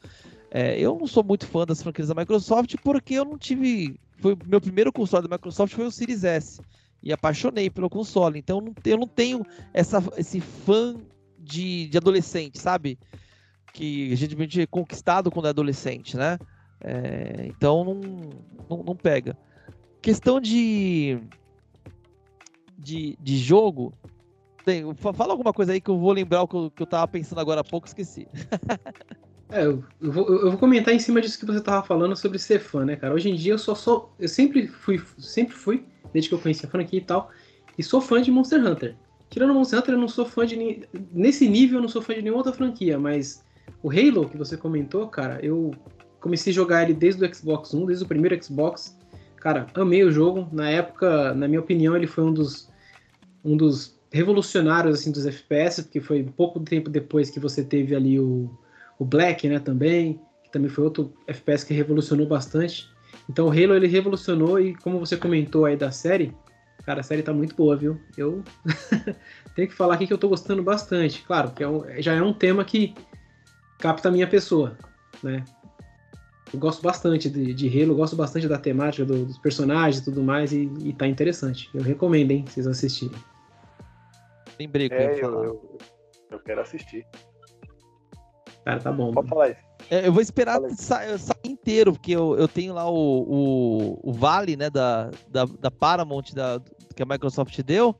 É, 0.50 0.78
eu 0.80 0.98
não 0.98 1.06
sou 1.06 1.22
muito 1.22 1.46
fã 1.46 1.64
das 1.64 1.82
franquias 1.82 2.08
da 2.08 2.14
Microsoft 2.14 2.74
porque 2.82 3.14
eu 3.14 3.24
não 3.24 3.38
tive. 3.38 4.00
Foi 4.18 4.36
meu 4.46 4.60
primeiro 4.60 4.92
console 4.92 5.28
da 5.28 5.36
Microsoft 5.36 5.74
foi 5.74 5.86
o 5.86 5.90
Series 5.92 6.24
S 6.24 6.60
e 7.02 7.12
apaixonei 7.12 7.70
pelo 7.70 7.88
console. 7.88 8.38
Então 8.38 8.58
eu 8.58 8.64
não, 8.64 8.74
eu 8.84 8.98
não 8.98 9.06
tenho 9.06 9.44
essa, 9.72 10.02
esse 10.16 10.40
fã 10.40 10.96
de, 11.38 11.88
de 11.88 11.96
adolescente, 11.96 12.58
sabe? 12.58 12.98
que 13.72 14.12
a 14.12 14.16
gente 14.16 14.60
é 14.60 14.66
conquistado 14.66 15.30
quando 15.30 15.46
é 15.46 15.50
adolescente, 15.50 16.16
né? 16.16 16.38
É, 16.80 17.46
então 17.46 17.84
não, 17.84 18.00
não, 18.68 18.84
não, 18.84 18.96
pega. 18.96 19.36
Questão 20.02 20.40
de, 20.40 21.18
de, 22.78 23.16
de 23.20 23.38
jogo. 23.38 23.92
Tem, 24.64 24.84
fala 24.94 25.32
alguma 25.32 25.52
coisa 25.52 25.72
aí 25.72 25.80
que 25.80 25.90
eu 25.90 25.98
vou 25.98 26.12
lembrar 26.12 26.42
o 26.42 26.48
que 26.48 26.56
eu, 26.56 26.70
que 26.70 26.82
eu 26.82 26.86
tava 26.86 27.08
pensando 27.08 27.40
agora 27.40 27.60
há 27.60 27.64
pouco, 27.64 27.86
esqueci. 27.86 28.26
é, 29.50 29.64
eu, 29.64 29.84
vou, 30.00 30.28
eu 30.28 30.50
vou 30.50 30.58
comentar 30.58 30.94
em 30.94 30.98
cima 30.98 31.20
disso 31.20 31.38
que 31.38 31.46
você 31.46 31.60
tava 31.60 31.86
falando 31.86 32.14
sobre 32.16 32.38
ser 32.38 32.60
fã, 32.60 32.84
né, 32.84 32.96
cara? 32.96 33.14
Hoje 33.14 33.30
em 33.30 33.34
dia 33.34 33.54
eu 33.54 33.58
só 33.58 33.74
sou. 33.74 34.12
Eu 34.18 34.28
sempre 34.28 34.66
fui, 34.66 35.02
sempre 35.18 35.54
fui, 35.54 35.84
desde 36.12 36.28
que 36.28 36.34
eu 36.34 36.38
conheci 36.38 36.66
a 36.66 36.68
franquia 36.68 36.98
e 36.98 37.04
tal, 37.04 37.30
e 37.76 37.82
sou 37.82 38.00
fã 38.00 38.20
de 38.20 38.30
Monster 38.30 38.64
Hunter. 38.64 38.96
Tirando 39.30 39.54
Monster 39.54 39.78
Hunter, 39.78 39.94
eu 39.94 39.98
não 39.98 40.08
sou 40.08 40.26
fã 40.26 40.44
de. 40.46 40.86
Nesse 41.12 41.48
nível, 41.48 41.78
eu 41.78 41.82
não 41.82 41.88
sou 41.88 42.02
fã 42.02 42.14
de 42.14 42.22
nenhuma 42.22 42.38
outra 42.38 42.52
franquia, 42.52 42.98
mas 42.98 43.44
o 43.82 43.90
Halo 43.90 44.28
que 44.28 44.36
você 44.36 44.56
comentou, 44.56 45.08
cara, 45.08 45.38
eu 45.42 45.72
comecei 46.20 46.52
a 46.52 46.54
jogar 46.54 46.82
ele 46.82 46.94
desde 46.94 47.24
o 47.24 47.34
Xbox 47.34 47.72
1, 47.72 47.86
desde 47.86 48.04
o 48.04 48.08
primeiro 48.08 48.42
Xbox. 48.42 48.98
Cara, 49.40 49.66
amei 49.74 50.04
o 50.04 50.12
jogo. 50.12 50.48
Na 50.52 50.68
época, 50.68 51.34
na 51.34 51.48
minha 51.48 51.60
opinião, 51.60 51.96
ele 51.96 52.06
foi 52.06 52.22
um 52.22 52.32
dos, 52.32 52.70
um 53.42 53.56
dos 53.56 53.98
revolucionários 54.12 55.00
assim, 55.00 55.10
dos 55.10 55.26
FPS, 55.26 55.82
porque 55.82 56.00
foi 56.00 56.22
pouco 56.22 56.60
tempo 56.60 56.90
depois 56.90 57.30
que 57.30 57.40
você 57.40 57.64
teve 57.64 57.94
ali 57.94 58.20
o, 58.20 58.50
o 58.98 59.04
Black, 59.04 59.48
né, 59.48 59.58
também, 59.58 60.20
que 60.44 60.50
também 60.50 60.68
foi 60.68 60.84
outro 60.84 61.12
FPS 61.26 61.64
que 61.64 61.72
revolucionou 61.72 62.26
bastante. 62.26 62.88
Então 63.28 63.46
o 63.46 63.50
Halo 63.50 63.74
ele 63.74 63.86
revolucionou 63.86 64.60
e 64.60 64.74
como 64.74 64.98
você 64.98 65.16
comentou 65.16 65.64
aí 65.64 65.76
da 65.76 65.90
série, 65.90 66.34
cara, 66.84 67.00
a 67.00 67.04
série 67.04 67.22
tá 67.22 67.32
muito 67.32 67.54
boa, 67.54 67.76
viu? 67.76 67.98
Eu 68.16 68.42
tenho 69.54 69.68
que 69.68 69.74
falar 69.74 69.94
aqui 69.94 70.06
que 70.06 70.12
eu 70.12 70.18
tô 70.18 70.28
gostando 70.28 70.62
bastante. 70.62 71.22
Claro, 71.22 71.52
que 71.52 71.62
é 71.62 71.68
um, 71.68 71.84
já 71.98 72.14
é 72.14 72.22
um 72.22 72.32
tema 72.32 72.64
que 72.64 72.94
capta 73.78 74.08
a 74.08 74.12
minha 74.12 74.26
pessoa, 74.26 74.76
né? 75.22 75.44
Eu 76.52 76.58
gosto 76.58 76.82
bastante 76.82 77.30
de, 77.30 77.54
de 77.54 77.82
Halo, 77.82 77.94
gosto 77.94 78.16
bastante 78.16 78.48
da 78.48 78.58
temática 78.58 79.04
do, 79.04 79.24
dos 79.24 79.38
personagens 79.38 79.98
e 79.98 80.04
tudo 80.04 80.22
mais, 80.22 80.52
e, 80.52 80.70
e 80.80 80.92
tá 80.92 81.06
interessante. 81.06 81.70
Eu 81.72 81.82
recomendo, 81.82 82.32
hein, 82.32 82.44
vocês 82.46 82.66
assistirem. 82.66 83.16
Lembrei 84.58 84.88
que 84.88 84.94
é, 84.94 85.24
eu, 85.24 85.44
eu, 85.44 85.78
eu, 86.30 86.38
quero 86.40 86.60
assistir. 86.60 87.06
Cara, 88.64 88.80
tá 88.80 88.92
bom. 88.92 89.12
Pode 89.12 89.28
falar 89.28 89.50
isso. 89.50 89.60
É, 89.90 90.06
eu 90.06 90.12
vou 90.12 90.20
esperar 90.20 90.60
sair 90.70 91.18
sa 91.18 91.34
inteiro, 91.44 91.92
porque 91.92 92.12
eu, 92.12 92.36
eu 92.36 92.46
tenho 92.46 92.74
lá 92.74 92.88
o, 92.88 92.94
o, 92.94 94.10
o 94.10 94.12
vale, 94.12 94.56
né, 94.56 94.68
da, 94.68 95.10
da, 95.28 95.44
da 95.44 95.70
Paramount, 95.70 96.34
da, 96.34 96.60
que 96.94 97.02
a 97.02 97.06
Microsoft 97.06 97.58
deu, 97.62 97.94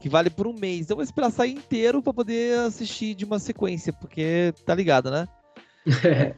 que 0.00 0.08
vale 0.08 0.28
por 0.28 0.46
um 0.46 0.54
mês. 0.54 0.90
Eu 0.90 0.96
vou 0.96 1.04
esperar 1.04 1.30
sair 1.30 1.52
inteiro 1.52 2.02
para 2.02 2.12
poder 2.12 2.58
assistir 2.60 3.14
de 3.14 3.24
uma 3.24 3.38
sequência, 3.38 3.92
porque 3.92 4.52
tá 4.64 4.74
ligado, 4.74 5.10
né? 5.10 5.26
É, 6.04 6.34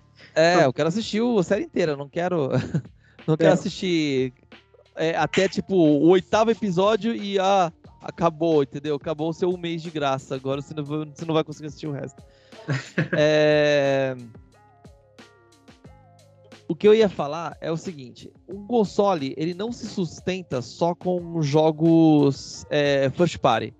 eu 0.64 0.72
quero 0.72 0.88
assistir 0.88 1.22
a 1.22 1.42
série 1.42 1.64
inteira, 1.64 1.96
não 1.96 2.08
quero. 2.08 2.50
Não 3.24 3.36
quero 3.36 3.50
é. 3.50 3.52
assistir 3.52 4.32
é, 4.96 5.14
até 5.16 5.48
tipo 5.48 5.76
o 5.76 6.08
oitavo 6.08 6.50
episódio 6.50 7.14
e 7.14 7.38
ah, 7.38 7.72
acabou, 8.00 8.62
entendeu? 8.62 8.96
Acabou 8.96 9.30
o 9.30 9.32
seu 9.32 9.56
mês 9.56 9.82
de 9.82 9.90
graça. 9.90 10.34
Agora 10.34 10.60
você 10.60 10.74
não, 10.74 10.84
vai, 10.84 11.06
você 11.06 11.24
não 11.24 11.34
vai 11.34 11.44
conseguir 11.44 11.68
assistir 11.68 11.86
o 11.86 11.92
resto. 11.92 12.22
é... 13.16 14.16
O 16.68 16.74
que 16.74 16.88
eu 16.88 16.94
ia 16.94 17.08
falar 17.08 17.56
é 17.60 17.70
o 17.70 17.76
seguinte: 17.76 18.32
um 18.48 18.66
console 18.66 19.34
ele 19.36 19.54
não 19.54 19.72
se 19.72 19.86
sustenta 19.86 20.62
só 20.62 20.94
com 20.94 21.42
jogos 21.42 22.66
é, 22.70 23.10
first 23.10 23.38
party. 23.38 23.74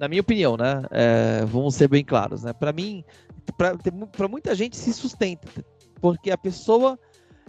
Na 0.00 0.08
minha 0.08 0.20
opinião, 0.20 0.56
né? 0.56 0.82
É, 0.90 1.44
vamos 1.46 1.76
ser 1.76 1.88
bem 1.88 2.04
claros, 2.04 2.42
né? 2.42 2.52
Para 2.52 2.72
mim, 2.72 3.04
para 3.56 4.28
muita 4.28 4.54
gente 4.54 4.76
se 4.76 4.92
sustenta 4.92 5.48
porque 6.04 6.30
a 6.30 6.36
pessoa, 6.36 6.98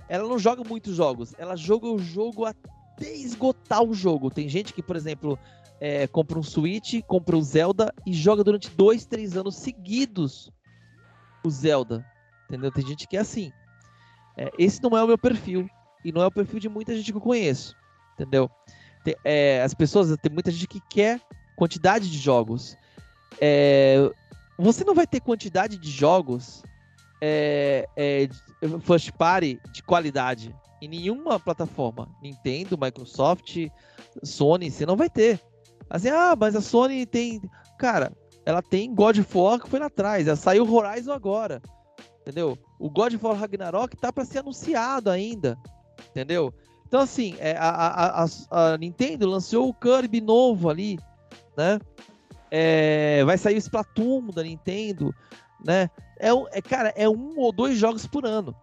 ela 0.08 0.30
não 0.30 0.40
joga 0.40 0.64
muitos 0.64 0.96
jogos, 0.96 1.36
ela 1.38 1.58
joga 1.58 1.88
o 1.88 2.00
jogo 2.00 2.46
até 2.46 3.14
esgotar 3.14 3.84
o 3.84 3.94
jogo. 3.94 4.32
Tem 4.32 4.48
gente 4.48 4.74
que, 4.74 4.82
por 4.82 4.96
exemplo, 4.96 5.38
é, 5.78 6.08
compra 6.08 6.40
um 6.40 6.44
Switch, 6.44 7.02
compra 7.06 7.36
o 7.36 7.40
um 7.40 7.42
Zelda 7.42 7.94
e 8.06 8.14
joga 8.14 8.46
durante 8.46 8.70
dois, 8.70 9.06
três 9.06 9.36
anos 9.36 9.58
seguidos 9.58 10.50
o 11.44 11.50
Zelda. 11.50 12.06
Entendeu? 12.46 12.72
Tem 12.72 12.88
gente 12.88 13.06
que 13.10 13.18
é 13.18 13.20
assim. 13.20 13.52
É, 14.38 14.50
esse 14.58 14.82
não 14.82 14.98
é 14.98 15.04
o 15.04 15.08
meu 15.08 15.18
perfil. 15.18 15.70
E 16.06 16.14
não 16.14 16.22
é 16.22 16.28
o 16.28 16.32
perfil 16.32 16.62
de 16.62 16.70
muita 16.70 16.96
gente 16.96 17.12
que 17.12 17.18
eu 17.18 17.22
conheço. 17.22 17.76
Entendeu? 18.14 18.50
Tem, 19.04 19.18
é, 19.26 19.62
as 19.64 19.74
pessoas, 19.74 20.16
tem 20.22 20.32
muita 20.32 20.50
gente 20.50 20.68
que 20.68 20.80
quer 20.90 21.20
quantidade 21.58 22.10
de 22.10 22.18
jogos. 22.18 22.78
É, 23.42 23.98
você 24.58 24.86
não 24.86 24.96
vai 24.96 25.06
ter 25.06 25.20
quantidade 25.20 25.78
de 25.78 25.92
jogos 25.92 26.64
é, 27.22 27.88
é, 27.96 28.28
first 28.82 29.12
party 29.14 29.60
de 29.72 29.84
qualidade 29.84 30.56
em 30.82 30.88
nenhuma 30.88 31.40
plataforma. 31.40 32.10
Nintendo, 32.22 32.78
Microsoft, 32.80 33.58
Sony, 34.24 34.70
você 34.70 34.86
não 34.86 34.96
vai 34.96 35.10
ter. 35.10 35.40
Assim, 35.90 36.10
ah, 36.10 36.36
mas 36.38 36.56
a 36.56 36.62
Sony 36.62 37.06
tem. 37.06 37.42
Cara, 37.80 38.12
ela 38.46 38.62
tem 38.62 38.94
God 38.94 39.18
of 39.20 39.38
War 39.38 39.60
que 39.60 39.70
foi 39.70 39.80
lá 39.80 39.88
atrás. 39.88 40.28
Ela 40.28 40.36
saiu 40.36 40.72
Horizon 40.72 41.12
agora. 41.12 41.62
Entendeu? 42.22 42.58
O 42.80 42.90
God 42.90 43.14
of 43.14 43.26
War 43.26 43.36
Ragnarok 43.36 43.96
tá 43.98 44.12
para 44.12 44.26
ser 44.26 44.40
anunciado 44.40 45.10
ainda. 45.10 45.58
Entendeu? 46.10 46.54
Então, 46.88 47.02
assim, 47.02 47.36
é, 47.40 47.56
a, 47.58 47.70
a, 47.70 48.24
a, 48.24 48.28
a, 48.74 48.78
Nintendo 48.78 49.28
lançou 49.28 49.70
o 49.70 49.74
Kirby 49.74 50.22
novo 50.22 50.70
ali, 50.70 51.00
né? 51.58 51.80
É, 52.52 53.24
vai 53.26 53.38
sair 53.38 53.56
o 53.56 53.58
Splatoon 53.58 54.28
da 54.28 54.44
Nintendo 54.44 55.14
né? 55.66 55.90
É, 56.20 56.30
é, 56.58 56.62
cara, 56.62 56.94
é 56.96 57.08
um 57.10 57.38
ou 57.38 57.52
dois 57.52 57.78
jogos 57.78 58.06
por 58.06 58.26
ano. 58.26 58.56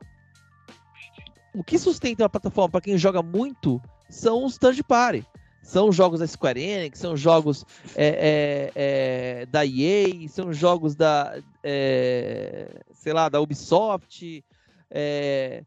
O 1.55 1.63
que 1.63 1.79
sustenta 1.79 2.25
a 2.25 2.29
plataforma 2.29 2.71
para 2.71 2.81
quem 2.81 2.97
joga 2.97 3.23
muito 3.23 3.81
são 4.09 4.45
os 4.45 4.57
third 4.57 4.83
party. 4.83 5.27
São 5.63 5.93
jogos 5.93 6.19
da 6.19 6.27
Square 6.27 6.61
Enix, 6.61 6.99
são 6.99 7.17
jogos 7.17 7.65
é, 7.95 8.71
é, 8.75 9.43
é 9.43 9.47
da 9.47 9.65
EA, 9.65 10.29
são 10.29 10.53
jogos 10.53 10.97
da, 10.97 11.41
é, 11.63 12.83
sei 12.93 13.13
lá, 13.13 13.29
da 13.29 13.41
Ubisoft. 13.41 14.45
É. 14.91 15.65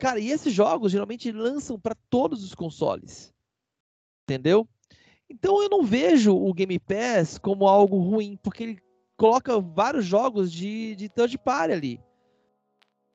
Cara, 0.00 0.18
e 0.18 0.30
esses 0.30 0.52
jogos 0.52 0.90
geralmente 0.90 1.30
lançam 1.30 1.78
para 1.78 1.94
todos 2.10 2.42
os 2.42 2.54
consoles. 2.54 3.32
Entendeu? 4.24 4.66
Então 5.30 5.62
eu 5.62 5.68
não 5.68 5.84
vejo 5.84 6.34
o 6.34 6.52
Game 6.52 6.78
Pass 6.78 7.38
como 7.38 7.68
algo 7.68 7.98
ruim, 7.98 8.36
porque 8.42 8.64
ele 8.64 8.83
coloca 9.16 9.60
vários 9.60 10.04
jogos 10.04 10.52
de, 10.52 10.94
de 10.96 11.08
third 11.08 11.36
party 11.38 11.72
ali. 11.72 12.00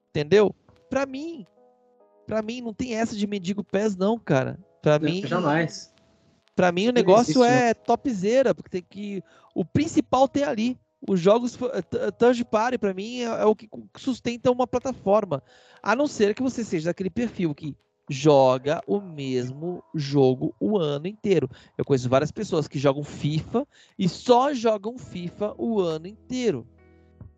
Entendeu? 0.09 0.55
Pra 0.89 1.05
mim, 1.05 1.45
pra 2.25 2.41
mim 2.41 2.61
não 2.61 2.73
tem 2.73 2.95
essa 2.95 3.15
de 3.15 3.27
mendigo 3.27 3.63
pés 3.63 3.95
não, 3.95 4.17
cara. 4.17 4.59
Pra 4.81 4.97
não, 4.97 5.09
mim 5.09 5.25
jamais. 5.25 5.93
Pra 6.55 6.71
mim 6.71 6.89
o 6.89 6.93
negócio 6.93 7.43
é 7.43 7.73
topzera, 7.73 8.53
porque 8.53 8.69
tem 8.69 8.81
que 8.81 9.23
o 9.55 9.63
principal 9.63 10.27
tem 10.27 10.43
ali. 10.43 10.79
Os 11.07 11.19
jogos 11.19 11.57
third 12.17 12.43
party 12.43 12.77
para 12.77 12.93
mim 12.93 13.21
é, 13.21 13.23
é 13.23 13.45
o 13.45 13.55
que 13.55 13.69
sustenta 13.95 14.51
uma 14.51 14.67
plataforma, 14.67 15.41
a 15.81 15.95
não 15.95 16.07
ser 16.07 16.35
que 16.35 16.41
você 16.41 16.61
seja 16.61 16.89
daquele 16.89 17.09
perfil 17.09 17.55
que 17.55 17.77
joga 18.09 18.81
o 18.87 18.99
mesmo 18.99 19.83
jogo 19.93 20.55
o 20.59 20.77
ano 20.77 21.07
inteiro. 21.07 21.49
Eu 21.77 21.85
conheço 21.85 22.09
várias 22.09 22.31
pessoas 22.31 22.67
que 22.67 22.79
jogam 22.79 23.03
FIFA 23.03 23.67
e 23.97 24.09
só 24.09 24.53
jogam 24.53 24.97
FIFA 24.97 25.53
o 25.57 25.79
ano 25.79 26.07
inteiro. 26.07 26.67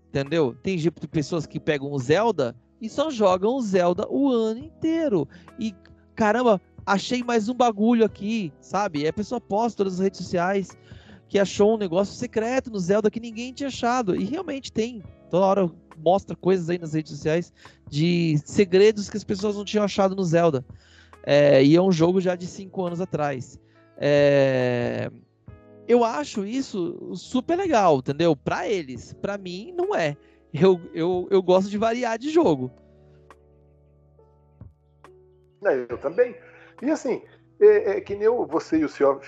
Entendeu? 0.08 0.56
Tem 0.64 0.78
pessoas 1.12 1.46
que 1.46 1.60
pegam 1.60 1.92
o 1.92 2.00
Zelda 2.00 2.56
e 2.82 2.90
só 2.90 3.12
jogam 3.12 3.56
o 3.56 3.62
Zelda 3.62 4.08
o 4.10 4.30
ano 4.30 4.60
inteiro. 4.60 5.28
E 5.60 5.76
caramba, 6.16 6.60
achei 6.86 7.24
mais 7.24 7.50
um 7.50 7.54
bagulho 7.54 8.06
aqui, 8.06 8.52
sabe? 8.60 9.02
E 9.02 9.08
a 9.08 9.14
pessoa 9.14 9.40
posta 9.40 9.78
todas 9.78 9.96
as 9.96 10.00
redes 10.00 10.20
sociais 10.20 10.78
que 11.28 11.40
achou 11.40 11.76
um 11.76 11.78
negócio 11.78 12.14
secreto 12.16 12.70
no 12.70 12.80
Zelda 12.80 13.10
que 13.10 13.20
ninguém 13.20 13.54
tinha 13.54 13.68
achado. 13.68 14.16
E 14.16 14.26
realmente 14.26 14.72
tem. 14.72 15.02
Toda 15.32 15.46
hora 15.46 15.72
mostra 15.98 16.36
coisas 16.36 16.70
aí 16.70 16.78
nas 16.78 16.94
redes 16.94 17.14
sociais 17.14 17.54
de 17.90 18.38
segredos 18.46 19.10
que 19.10 19.16
as 19.16 19.24
pessoas 19.24 19.56
não 19.56 19.64
tinham 19.64 19.86
achado 19.86 20.14
no 20.14 20.24
Zelda. 20.26 20.66
É, 21.24 21.64
e 21.64 21.74
é 21.74 21.82
um 21.82 21.92
jogo 21.92 22.20
já 22.20 22.36
de 22.36 22.46
cinco 22.46 22.86
anos 22.86 23.00
atrás. 23.00 23.58
É, 23.98 25.10
eu 25.88 26.04
acho 26.04 26.46
isso 26.46 27.16
super 27.16 27.56
legal, 27.56 28.00
entendeu? 28.00 28.36
Para 28.36 28.68
eles. 28.68 29.14
Para 29.14 29.38
mim, 29.38 29.74
não 29.76 29.96
é. 29.96 30.18
Eu, 30.54 30.82
eu, 30.94 31.30
eu 31.32 31.42
gosto 31.42 31.70
de 31.70 31.78
variar 31.78 32.20
de 32.20 32.30
jogo. 32.30 32.70
É, 35.66 35.86
eu 35.88 35.98
também. 35.98 36.36
E 36.82 36.92
assim, 36.92 37.22
é, 37.62 37.92
é 37.92 38.02
que 38.02 38.16
nem 38.16 38.28
você 38.48 38.80
e 38.80 38.84
o 38.84 38.90
senhor 38.90 39.22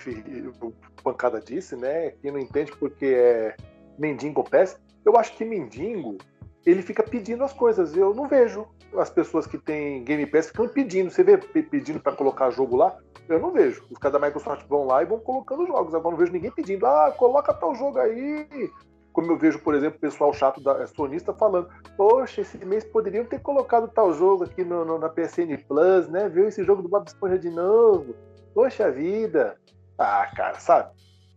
o 0.62 0.74
Pancada 1.02 1.40
disse, 1.40 1.78
né? 1.78 2.12
Quem 2.22 2.30
não 2.30 2.40
entende 2.40 2.74
porque 2.76 3.06
é 3.06 3.56
Mendigo 3.98 4.44
Pass. 4.44 4.78
Eu 5.06 5.18
acho 5.18 5.36
que 5.36 5.46
Mendigo 5.46 6.18
ele 6.66 6.82
fica 6.82 7.04
pedindo 7.04 7.44
as 7.44 7.54
coisas. 7.54 7.96
Eu 7.96 8.14
não 8.14 8.28
vejo 8.28 8.68
as 8.98 9.10
pessoas 9.10 9.46
que 9.46 9.58
têm 9.58 10.04
Game 10.04 10.26
Pass 10.26 10.48
ficando 10.48 10.70
pedindo. 10.70 11.12
Você 11.12 11.24
vê 11.24 11.38
pedindo 11.38 12.00
para 12.00 12.16
colocar 12.16 12.50
jogo 12.52 12.76
lá? 12.76 12.96
Eu 13.28 13.40
não 13.40 13.52
vejo. 13.52 13.84
Os 13.90 13.98
caras 13.98 14.20
da 14.20 14.26
Microsoft 14.26 14.66
vão 14.68 14.86
lá 14.86 15.02
e 15.02 15.06
vão 15.06 15.20
colocando 15.20 15.66
jogos. 15.66 15.94
Agora 15.94 16.12
não 16.12 16.18
vejo 16.18 16.32
ninguém 16.32 16.52
pedindo, 16.52 16.86
ah, 16.86 17.14
coloca 17.18 17.54
tal 17.54 17.76
jogo 17.76 18.00
aí. 18.00 18.70
como 19.12 19.32
eu 19.32 19.38
vejo, 19.38 19.60
por 19.60 19.76
exemplo, 19.76 19.98
o 19.98 20.02
pessoal 20.02 20.34
chato 20.34 20.62
da 20.62 20.86
sonista 20.88 21.34
falando: 21.34 21.70
Poxa, 21.98 22.42
esse 22.42 22.58
mês 22.66 22.84
poderiam 22.84 23.26
ter 23.26 23.40
colocado 23.40 23.88
tal 23.88 24.14
jogo 24.14 24.46
aqui 24.46 24.64
no, 24.64 24.86
no, 24.86 24.98
na 24.98 25.10
PSN 25.10 25.58
Plus, 25.68 26.08
né? 26.10 26.30
Viu 26.30 26.48
esse 26.48 26.64
jogo 26.64 26.82
do 26.82 26.90
Bob 26.90 27.08
Esponja 27.08 27.38
de 27.38 27.50
novo? 27.50 28.16
Poxa 28.54 28.92
vida! 28.92 29.58
Ah, 29.98 30.30
cara, 30.36 30.60
sabe? 30.60 30.92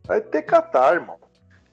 Vai 0.07 0.21
ter 0.21 0.43
catar, 0.43 0.95
irmão. 0.95 1.19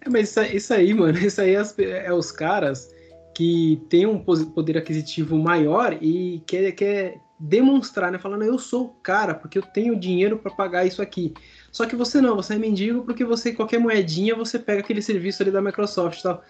É, 0.06 0.10
mas 0.10 0.36
isso, 0.54 0.74
aí, 0.74 0.94
mano, 0.94 1.18
isso 1.20 1.42
aí 1.42 1.56
é, 1.56 2.06
é 2.06 2.14
os 2.14 2.32
caras 2.32 2.94
que 3.34 3.82
têm 3.90 4.06
um 4.06 4.20
poder 4.20 4.78
aquisitivo 4.78 5.38
maior 5.38 5.98
e 6.00 6.44
quer, 6.46 6.72
quer 6.74 7.20
demonstrar, 7.40 8.12
né? 8.12 8.20
Falando, 8.20 8.44
eu 8.44 8.60
sou 8.60 8.86
o 8.86 8.90
cara, 9.02 9.34
porque 9.34 9.58
eu 9.58 9.64
tenho 9.64 10.00
dinheiro 10.00 10.38
para 10.38 10.52
pagar 10.52 10.86
isso 10.86 11.02
aqui. 11.02 11.34
Só 11.72 11.86
que 11.86 11.96
você 11.96 12.22
não, 12.22 12.36
você 12.36 12.54
é 12.54 12.60
mendigo 12.60 13.04
porque 13.04 13.26
você, 13.26 13.52
qualquer 13.52 13.80
moedinha, 13.80 14.36
você 14.36 14.60
pega 14.60 14.82
aquele 14.82 15.02
serviço 15.02 15.42
ali 15.42 15.52
da 15.52 15.62
Microsoft 15.62 16.20
e 16.20 16.24
tal. 16.24 16.44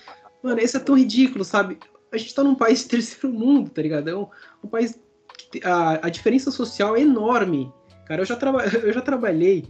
Mano, 0.44 0.60
isso 0.60 0.76
é 0.76 0.80
tão 0.80 0.98
ridículo, 0.98 1.46
sabe? 1.46 1.80
A 2.12 2.18
gente 2.18 2.36
tá 2.36 2.44
num 2.44 2.56
país 2.56 2.84
terceiro 2.86 3.34
mundo, 3.34 3.70
tá 3.70 3.82
ligado? 3.82 4.10
É 4.10 4.16
um, 4.16 4.28
um 4.64 4.68
país. 4.68 5.00
A, 5.64 6.08
a 6.08 6.10
diferença 6.10 6.52
social 6.52 6.98
é 6.98 7.02
enorme. 7.02 7.72
Cara, 8.06 8.22
eu 8.22 8.26
já, 8.26 8.36
traba, 8.36 8.66
eu 8.84 8.92
já 8.92 9.02
trabalhei 9.02 9.66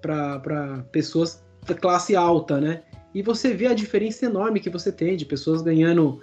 para 0.00 0.84
pessoas 0.90 1.44
da 1.66 1.74
classe 1.74 2.16
alta, 2.16 2.60
né? 2.60 2.82
E 3.14 3.22
você 3.22 3.54
vê 3.54 3.66
a 3.66 3.74
diferença 3.74 4.26
enorme 4.26 4.60
que 4.60 4.70
você 4.70 4.90
tem 4.90 5.16
de 5.16 5.24
pessoas 5.24 5.62
ganhando 5.62 6.20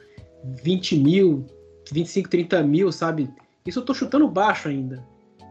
20 0.64 0.98
mil, 0.98 1.46
25, 1.92 2.30
30 2.30 2.62
mil, 2.64 2.92
sabe? 2.92 3.30
Isso 3.66 3.80
eu 3.80 3.86
tô 3.86 3.94
chutando 3.94 4.28
baixo 4.28 4.68
ainda 4.68 5.04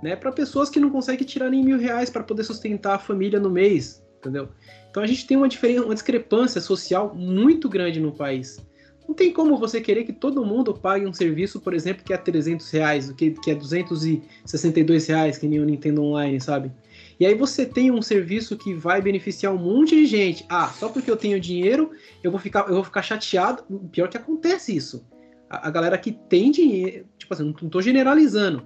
né, 0.03 0.17
para 0.17 0.33
pessoas 0.33 0.71
que 0.71 0.81
não 0.81 0.91
conseguem 0.91 1.27
tirar 1.27 1.51
nem 1.51 1.65
mil 1.65 1.79
reais 1.79 2.11
para 2.11 2.23
poder 2.23 2.45
sustentar 2.45 2.95
a 2.95 2.99
família 2.99 3.39
no 3.39 3.51
mês, 3.51 4.03
entendeu? 4.19 4.49
Então 4.91 5.03
a 5.03 5.07
gente 5.07 5.27
tem 5.27 5.37
uma 5.37 5.49
diferença, 5.49 5.85
uma 5.85 5.95
discrepância 5.95 6.61
social 6.61 7.15
muito 7.15 7.69
grande 7.69 8.01
no 8.01 8.13
país. 8.13 8.59
Não 9.07 9.15
tem 9.15 9.33
como 9.33 9.57
você 9.57 9.81
querer 9.81 10.05
que 10.05 10.13
todo 10.13 10.45
mundo 10.45 10.73
pague 10.73 11.05
um 11.05 11.13
serviço, 11.13 11.61
por 11.61 11.75
exemplo, 11.75 12.05
que 12.05 12.13
é 12.13 12.17
300 12.17 12.71
reais, 12.71 13.11
que, 13.13 13.33
que 13.33 13.51
é 13.51 13.55
262 13.55 15.07
reais, 15.07 15.37
que 15.37 15.49
nem 15.49 15.59
o 15.59 15.65
Nintendo 15.65 16.03
Online, 16.03 16.41
sabe? 16.41 16.71
E 17.21 17.27
aí 17.27 17.35
você 17.35 17.67
tem 17.67 17.91
um 17.91 18.01
serviço 18.01 18.57
que 18.57 18.73
vai 18.73 19.03
beneficiar 19.03 19.55
um 19.55 19.59
monte 19.59 19.95
de 19.95 20.07
gente. 20.07 20.47
Ah, 20.49 20.69
só 20.69 20.89
porque 20.89 21.11
eu 21.11 21.19
tenho 21.19 21.39
dinheiro, 21.39 21.91
eu 22.25 22.31
vou 22.31 22.41
ficar, 22.41 22.67
eu 22.67 22.77
vou 22.77 22.85
ficar 22.85 23.03
chateado. 23.03 23.63
Pior 23.93 24.09
que 24.09 24.17
acontece 24.17 24.75
isso. 24.75 25.07
A, 25.51 25.69
a 25.69 25.71
galera 25.71 25.99
que 25.99 26.13
tem 26.13 26.51
dinheiro, 26.51 27.07
tipo 27.19 27.35
assim, 27.35 27.45
não, 27.45 27.55
não 27.61 27.69
tô 27.69 27.83
generalizando, 27.83 28.63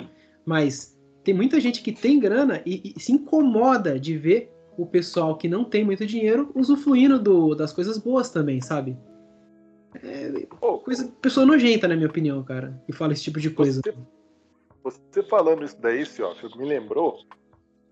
mas 0.47 0.97
tem 1.25 1.35
muita 1.35 1.59
gente 1.59 1.83
que 1.83 1.91
tem 1.91 2.21
grana 2.21 2.63
e, 2.65 2.95
e, 2.97 3.01
se 3.01 3.11
incomoda 3.11 3.99
de 3.99 4.17
ver 4.17 4.53
o 4.79 4.87
pessoal 4.87 5.37
que 5.37 5.49
não 5.49 5.65
tem 5.65 5.85
muito 5.85 6.07
dinheiro 6.07 6.53
usufruindo 6.55 7.19
do, 7.19 7.57
das 7.57 7.73
coisas 7.73 7.99
boas 7.99 8.31
também, 8.31 8.61
sabe? 8.61 8.97
É 10.01 10.47
coisa, 10.85 11.09
pessoa 11.21 11.45
nojenta, 11.45 11.89
na 11.89 11.97
minha 11.97 12.09
opinião, 12.09 12.43
cara, 12.45 12.81
que 12.87 12.93
fala 12.93 13.13
esse 13.15 13.23
tipo 13.23 13.41
de 13.41 13.51
coisa. 13.51 13.81
Você, 14.85 15.01
você 15.11 15.23
falando 15.25 15.65
isso 15.65 15.81
daí, 15.81 16.05
ó, 16.21 16.57
me 16.57 16.67
lembrou 16.67 17.19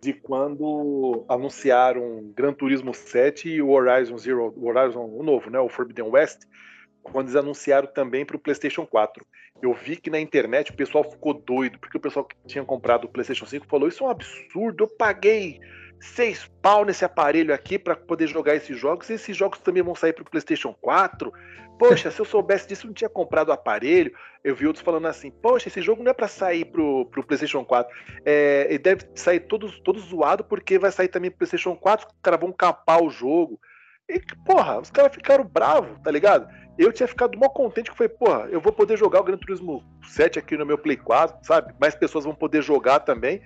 de 0.03 0.13
quando 0.13 1.25
anunciaram 1.29 2.33
Gran 2.35 2.53
Turismo 2.53 2.93
7 2.93 3.49
e 3.49 3.63
o 3.63 3.71
Horizon 3.71 4.19
Zero, 4.19 4.53
o 4.57 4.67
Horizon 4.67 5.05
o 5.05 5.23
novo, 5.23 5.49
né, 5.49 5.61
o 5.61 5.69
Forbidden 5.69 6.11
West, 6.11 6.41
quando 7.03 7.27
eles 7.27 7.37
anunciaram 7.37 7.87
também 7.87 8.25
para 8.25 8.37
o 8.37 8.41
PlayStation 8.41 8.85
4 8.85 9.25
eu 9.63 9.73
vi 9.73 9.97
que 9.97 10.11
na 10.11 10.19
internet 10.19 10.73
o 10.73 10.77
pessoal 10.77 11.09
ficou 11.09 11.33
doido, 11.33 11.79
porque 11.79 11.97
o 11.97 12.01
pessoal 12.01 12.25
que 12.25 12.37
tinha 12.47 12.65
comprado 12.65 13.05
o 13.05 13.09
PlayStation 13.09 13.47
5 13.47 13.67
falou: 13.67 13.89
Isso 13.89 14.03
é 14.03 14.07
um 14.09 14.11
absurdo, 14.11 14.85
eu 14.85 14.89
paguei 14.89 15.61
seis 16.03 16.51
pau 16.61 16.85
nesse 16.85 17.05
aparelho 17.05 17.55
aqui 17.55 17.79
para 17.79 17.95
poder 17.95 18.27
jogar 18.27 18.57
esses 18.57 18.79
jogos, 18.79 19.09
e 19.09 19.15
esses 19.15 19.37
jogos 19.37 19.61
também 19.61 19.83
vão 19.83 19.95
sair 19.95 20.13
para 20.13 20.23
o 20.23 20.31
PlayStation 20.31 20.75
4. 20.81 21.33
Poxa, 21.79 22.11
se 22.11 22.21
eu 22.21 22.25
soubesse 22.25 22.69
disso, 22.69 22.87
eu 22.87 22.89
não 22.89 22.95
tinha 22.95 23.09
comprado 23.09 23.49
o 23.49 23.53
aparelho. 23.53 24.13
Eu 24.45 24.55
vi 24.55 24.67
outros 24.67 24.85
falando 24.85 25.07
assim: 25.07 25.31
Poxa, 25.31 25.69
esse 25.69 25.81
jogo 25.81 26.03
não 26.03 26.11
é 26.11 26.15
para 26.15 26.29
sair 26.29 26.65
pro, 26.65 27.07
pro 27.07 27.25
PlayStation 27.25 27.65
4. 27.65 27.95
É, 28.25 28.67
ele 28.69 28.79
deve 28.79 29.07
sair 29.15 29.41
todo, 29.41 29.71
todo 29.83 30.01
zoado, 30.01 30.45
porque 30.45 30.79
vai 30.79 30.91
sair 30.91 31.09
também 31.09 31.31
pro 31.31 31.39
PlayStation 31.39 31.77
4, 31.77 32.07
os 32.07 32.15
caras 32.23 32.41
vão 32.41 32.53
capar 32.53 33.03
o 33.03 33.11
jogo. 33.11 33.61
E, 34.09 34.21
porra, 34.45 34.81
os 34.81 34.91
caras 34.91 35.15
ficaram 35.15 35.45
bravos, 35.45 35.99
tá 36.03 36.11
ligado? 36.11 36.47
eu 36.79 36.93
tinha 36.93 37.07
ficado 37.07 37.39
mó 37.39 37.49
contente 37.49 37.91
que 37.91 37.97
foi, 37.97 38.09
porra, 38.09 38.49
eu 38.51 38.61
vou 38.61 38.73
poder 38.73 38.97
jogar 38.97 39.21
o 39.21 39.25
Gran 39.25 39.37
Turismo 39.37 39.85
7 40.05 40.39
aqui 40.39 40.57
no 40.57 40.67
meu 40.67 40.79
Play 40.79 40.97
4, 40.97 41.39
sabe? 41.43 41.75
Mais 41.81 41.95
pessoas 41.95 42.25
vão 42.25 42.35
poder 42.35 42.63
jogar 42.63 43.01
também, 43.01 43.43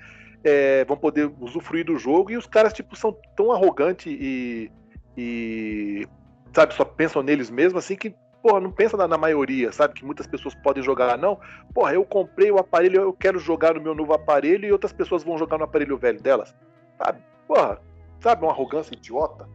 é, 0.46 0.84
vão 0.84 0.96
poder 0.96 1.28
usufruir 1.40 1.84
do 1.84 1.98
jogo, 1.98 2.30
e 2.30 2.36
os 2.36 2.46
caras, 2.46 2.72
tipo, 2.72 2.94
são 2.94 3.16
tão 3.34 3.50
arrogantes 3.50 4.06
e, 4.06 4.70
e 5.18 6.06
sabe, 6.54 6.72
só 6.72 6.84
pensam 6.84 7.20
neles 7.20 7.50
mesmos, 7.50 7.82
assim, 7.82 7.96
que, 7.96 8.14
porra, 8.40 8.60
não 8.60 8.70
pensa 8.70 8.96
na, 8.96 9.08
na, 9.08 9.18
maioria, 9.18 9.72
sabe? 9.72 9.94
Que 9.94 10.04
muitas 10.04 10.24
pessoas 10.24 10.54
podem 10.54 10.84
jogar, 10.84 11.18
não. 11.18 11.40
Porra, 11.74 11.94
eu 11.94 12.04
comprei 12.04 12.52
o 12.52 12.58
aparelho, 12.58 13.00
eu 13.00 13.12
quero 13.12 13.40
jogar 13.40 13.74
no 13.74 13.80
meu 13.80 13.92
novo 13.92 14.12
aparelho, 14.12 14.64
e 14.64 14.70
outras 14.70 14.92
pessoas 14.92 15.24
vão 15.24 15.36
jogar 15.36 15.58
no 15.58 15.64
aparelho 15.64 15.98
velho 15.98 16.22
delas, 16.22 16.54
sabe? 16.96 17.18
Porra, 17.48 17.80
sabe, 18.20 18.44
uma 18.44 18.52
arrogância 18.52 18.94
idiota. 18.94 19.48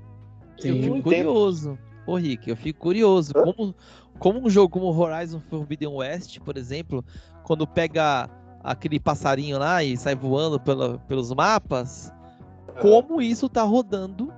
Sim, 0.60 0.86
eu 0.98 1.02
curioso. 1.02 1.80
Ô, 2.06 2.18
Rick, 2.18 2.50
eu 2.50 2.58
fico 2.58 2.82
curioso. 2.82 3.34
Como, 3.34 3.74
como 4.20 4.46
um 4.46 4.50
jogo 4.50 4.70
como 4.70 4.94
Horizon 4.94 5.40
Forbidden 5.50 5.88
West, 5.88 6.38
por 6.42 6.58
exemplo, 6.58 7.06
quando 7.44 7.66
pega 7.66 8.30
aquele 8.64 9.00
passarinho 9.00 9.58
lá 9.58 9.84
e 9.84 9.98
sai 9.98 10.16
voando 10.16 10.60
pela, 10.60 10.98
pelos 11.00 11.34
mapas, 11.34 12.12
como 12.80 13.22
isso 13.22 13.50
tá 13.50 13.64
rodando 13.64 14.34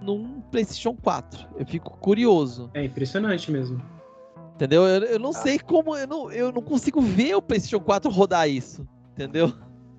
num 0.00 0.40
PlayStation 0.50 0.96
4? 0.96 1.46
Eu 1.58 1.66
fico 1.66 1.96
curioso. 1.98 2.70
É 2.74 2.84
impressionante 2.84 3.50
mesmo. 3.50 3.80
Entendeu? 4.54 4.86
Eu, 4.86 5.02
eu 5.04 5.18
não 5.18 5.30
ah. 5.30 5.34
sei 5.34 5.58
como. 5.58 5.96
Eu 5.96 6.06
não, 6.06 6.30
eu 6.30 6.52
não 6.52 6.62
consigo 6.62 7.00
ver 7.00 7.34
o 7.34 7.42
PlayStation 7.42 7.80
4 7.80 8.10
rodar 8.10 8.48
isso. 8.48 8.86
Entendeu? 9.12 9.52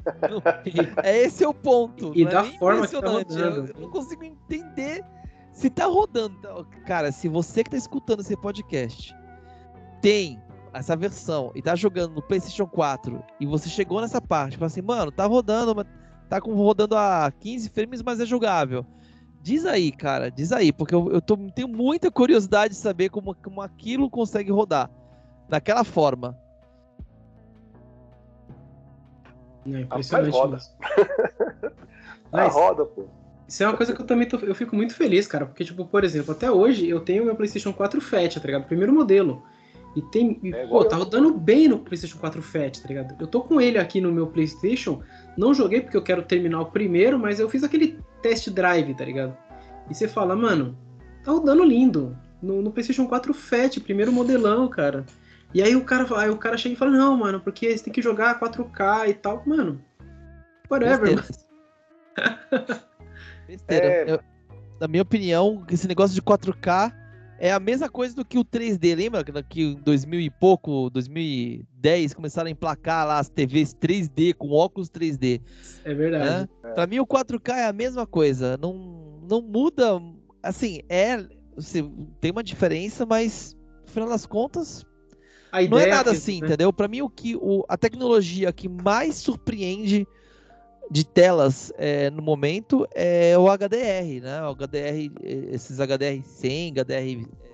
é 1.03 1.17
esse 1.17 1.43
é 1.43 1.47
o 1.47 1.53
ponto. 1.53 2.11
E, 2.15 2.22
e 2.22 2.26
da 2.26 2.45
é 2.45 2.57
forma 2.57 2.88
que 2.88 3.01
tá 3.01 3.09
rodando. 3.09 3.72
Eu 3.73 3.81
não 3.81 3.89
consigo 3.89 4.23
entender 4.23 5.03
se 5.51 5.69
tá 5.69 5.85
rodando, 5.85 6.67
cara, 6.85 7.13
se 7.13 7.30
você 7.30 7.63
que 7.63 7.69
tá 7.72 7.77
escutando 7.77 8.19
esse 8.19 8.35
podcast 8.35 9.15
tem 10.01 10.39
essa 10.76 10.95
versão 10.95 11.52
e 11.56 11.61
tá 11.61 11.76
jogando 11.76 12.15
no 12.15 12.22
PlayStation 12.22 12.68
4 12.68 13.23
e 13.39 13.45
você 13.45 13.69
chegou 13.69 14.02
nessa 14.02 14.22
parte, 14.22 14.57
fala 14.57 14.68
assim, 14.68 14.81
mano, 14.81 15.11
tá 15.11 15.26
rodando, 15.26 15.85
tá 16.30 16.41
com, 16.41 16.53
rodando 16.53 16.95
a 16.97 17.31
15 17.39 17.69
frames, 17.69 18.02
mas 18.02 18.19
é 18.19 18.26
jogável. 18.26 18.85
Diz 19.41 19.65
aí, 19.65 19.91
cara, 19.91 20.30
diz 20.30 20.52
aí, 20.52 20.73
porque 20.73 20.93
eu, 20.93 21.11
eu 21.11 21.22
tô, 21.22 21.38
tenho 21.38 21.68
muita 21.68 22.11
curiosidade 22.11 22.73
de 22.73 22.80
saber 22.80 23.10
como, 23.10 23.35
como 23.35 23.61
aquilo 23.61 24.10
consegue 24.10 24.52
rodar 24.52 24.89
daquela 25.47 25.84
forma. 25.84 26.38
É 29.68 29.81
impressionante. 29.81 30.34
roda. 30.34 30.57
Mas... 32.31 32.53
roda, 32.53 32.85
pô. 32.85 33.06
Isso 33.47 33.64
é 33.64 33.68
uma 33.68 33.77
coisa 33.77 33.93
que 33.93 34.02
eu 34.02 34.06
também 34.06 34.27
tô, 34.27 34.38
eu 34.39 34.56
fico 34.56 34.76
muito 34.76 34.95
feliz, 34.95 35.27
cara, 35.27 35.45
porque, 35.45 35.64
tipo, 35.64 35.85
por 35.85 36.03
exemplo, 36.03 36.31
até 36.31 36.49
hoje 36.49 36.89
eu 36.89 36.99
tenho 36.99 37.23
meu 37.23 37.35
PlayStation 37.35 37.72
4 37.72 38.02
Fat, 38.02 38.39
tá 38.39 38.45
ligado? 38.45 38.65
Primeiro 38.65 38.91
modelo. 38.91 39.43
E 39.95 40.01
tem. 40.01 40.39
E, 40.43 40.53
é, 40.53 40.67
pô, 40.67 40.84
tá 40.84 40.97
rodando 40.97 41.34
bem 41.34 41.67
no 41.67 41.80
PlayStation 41.80 42.17
4 42.17 42.41
Fat, 42.41 42.81
tá 42.81 42.88
ligado? 42.88 43.15
Eu 43.19 43.27
tô 43.27 43.41
com 43.41 43.61
ele 43.61 43.77
aqui 43.77 44.01
no 44.01 44.11
meu 44.11 44.27
PlayStation. 44.27 45.01
Não 45.38 45.53
joguei 45.53 45.81
porque 45.81 45.95
eu 45.95 46.01
quero 46.01 46.22
terminar 46.23 46.61
o 46.61 46.65
primeiro, 46.65 47.17
mas 47.17 47.39
eu 47.39 47.49
fiz 47.49 47.63
aquele 47.63 47.97
test 48.22 48.49
drive, 48.49 48.93
tá 48.93 49.05
ligado? 49.05 49.38
E 49.89 49.95
você 49.95 50.07
fala, 50.07 50.35
mano, 50.35 50.77
tá 51.23 51.31
rodando 51.31 51.63
lindo. 51.63 52.17
No, 52.41 52.61
no 52.61 52.72
PlayStation 52.72 53.07
4 53.07 53.34
Fat, 53.34 53.80
primeiro 53.80 54.11
modelão, 54.11 54.67
cara. 54.67 55.05
E 55.53 55.61
aí 55.61 55.76
o 55.76 55.85
cara, 55.85 56.05
aí 56.19 56.30
o 56.30 56.38
cara 56.38 56.57
chega 56.57 56.76
e 56.76 56.77
fala, 56.77 56.91
não, 56.91 57.15
mano, 57.15 57.39
porque 57.39 57.77
você 57.77 57.85
tem 57.85 57.93
que 57.93 58.01
jogar 58.01 58.39
4K 58.39 59.09
e 59.09 59.13
tal. 59.13 59.41
Mano, 59.45 59.81
whatever, 60.69 61.15
mano. 61.15 61.23
Besteira. 63.47 63.85
É... 63.85 64.11
Eu, 64.11 64.19
na 64.80 64.88
minha 64.88 65.03
opinião, 65.03 65.65
esse 65.69 65.88
negócio 65.88 66.13
de 66.13 66.22
4K 66.22 66.93
é 67.40 67.52
a 67.52 67.60
mesma 67.60 67.90
coisa 67.90 68.16
do 68.16 68.24
que 68.24 68.38
o 68.38 68.45
3D. 68.45 68.95
Lembra 68.95 69.24
que 69.44 69.62
em 69.62 69.76
2000 69.76 70.20
e 70.22 70.30
pouco, 70.30 70.90
2010, 70.90 72.14
começaram 72.14 72.48
a 72.48 72.52
emplacar 72.52 73.06
lá 73.07 73.20
as 73.20 73.30
TVs 73.30 73.76
3D 73.76 74.34
com 74.34 74.52
óculos 74.52 74.90
3D. 74.90 75.41
É 75.84 75.94
verdade. 75.94 76.49
É. 76.64 76.74
Pra 76.74 76.88
mim, 76.88 76.99
o 76.99 77.06
4K 77.06 77.53
é 77.56 77.66
a 77.66 77.74
mesma 77.74 78.06
coisa. 78.06 78.57
Não, 78.57 79.20
não 79.30 79.41
muda. 79.41 80.02
Assim, 80.41 80.82
é. 80.90 81.26
tem 82.22 82.32
uma 82.32 82.44
diferença, 82.44 83.06
mas 83.06 83.56
no 83.86 83.91
final 83.91 84.10
das 84.10 84.26
contas. 84.26 84.86
não 85.70 85.80
é 85.80 85.88
nada 85.88 86.12
é 86.12 86.14
que, 86.14 86.18
assim, 86.18 86.40
né? 86.40 86.48
entendeu? 86.48 86.72
Para 86.72 86.88
mim, 86.88 87.02
o 87.02 87.10
que 87.10 87.36
o, 87.36 87.66
a 87.68 87.78
tecnologia 87.78 88.52
que 88.53 88.70
mais 88.70 89.16
surpreende 89.16 90.07
de 90.90 91.03
telas 91.06 91.72
é, 91.78 92.10
no 92.10 92.22
momento 92.22 92.88
é 92.94 93.38
o 93.38 93.48
HDR, 93.49 94.22
né? 94.22 94.48
O 94.48 94.56
HDR, 94.56 95.12
esses 95.24 95.78
HDR 95.80 96.24
100, 96.24 96.74
HDR. 96.74 96.94
É, 96.94 97.49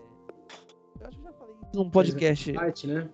eu 1.00 1.08
acho 1.08 1.18
que 1.18 1.24
já 1.24 1.34
falei 1.34 1.56
num 1.74 1.90
podcast. 1.90 2.54
Parte, 2.54 2.88
né? 2.88 3.10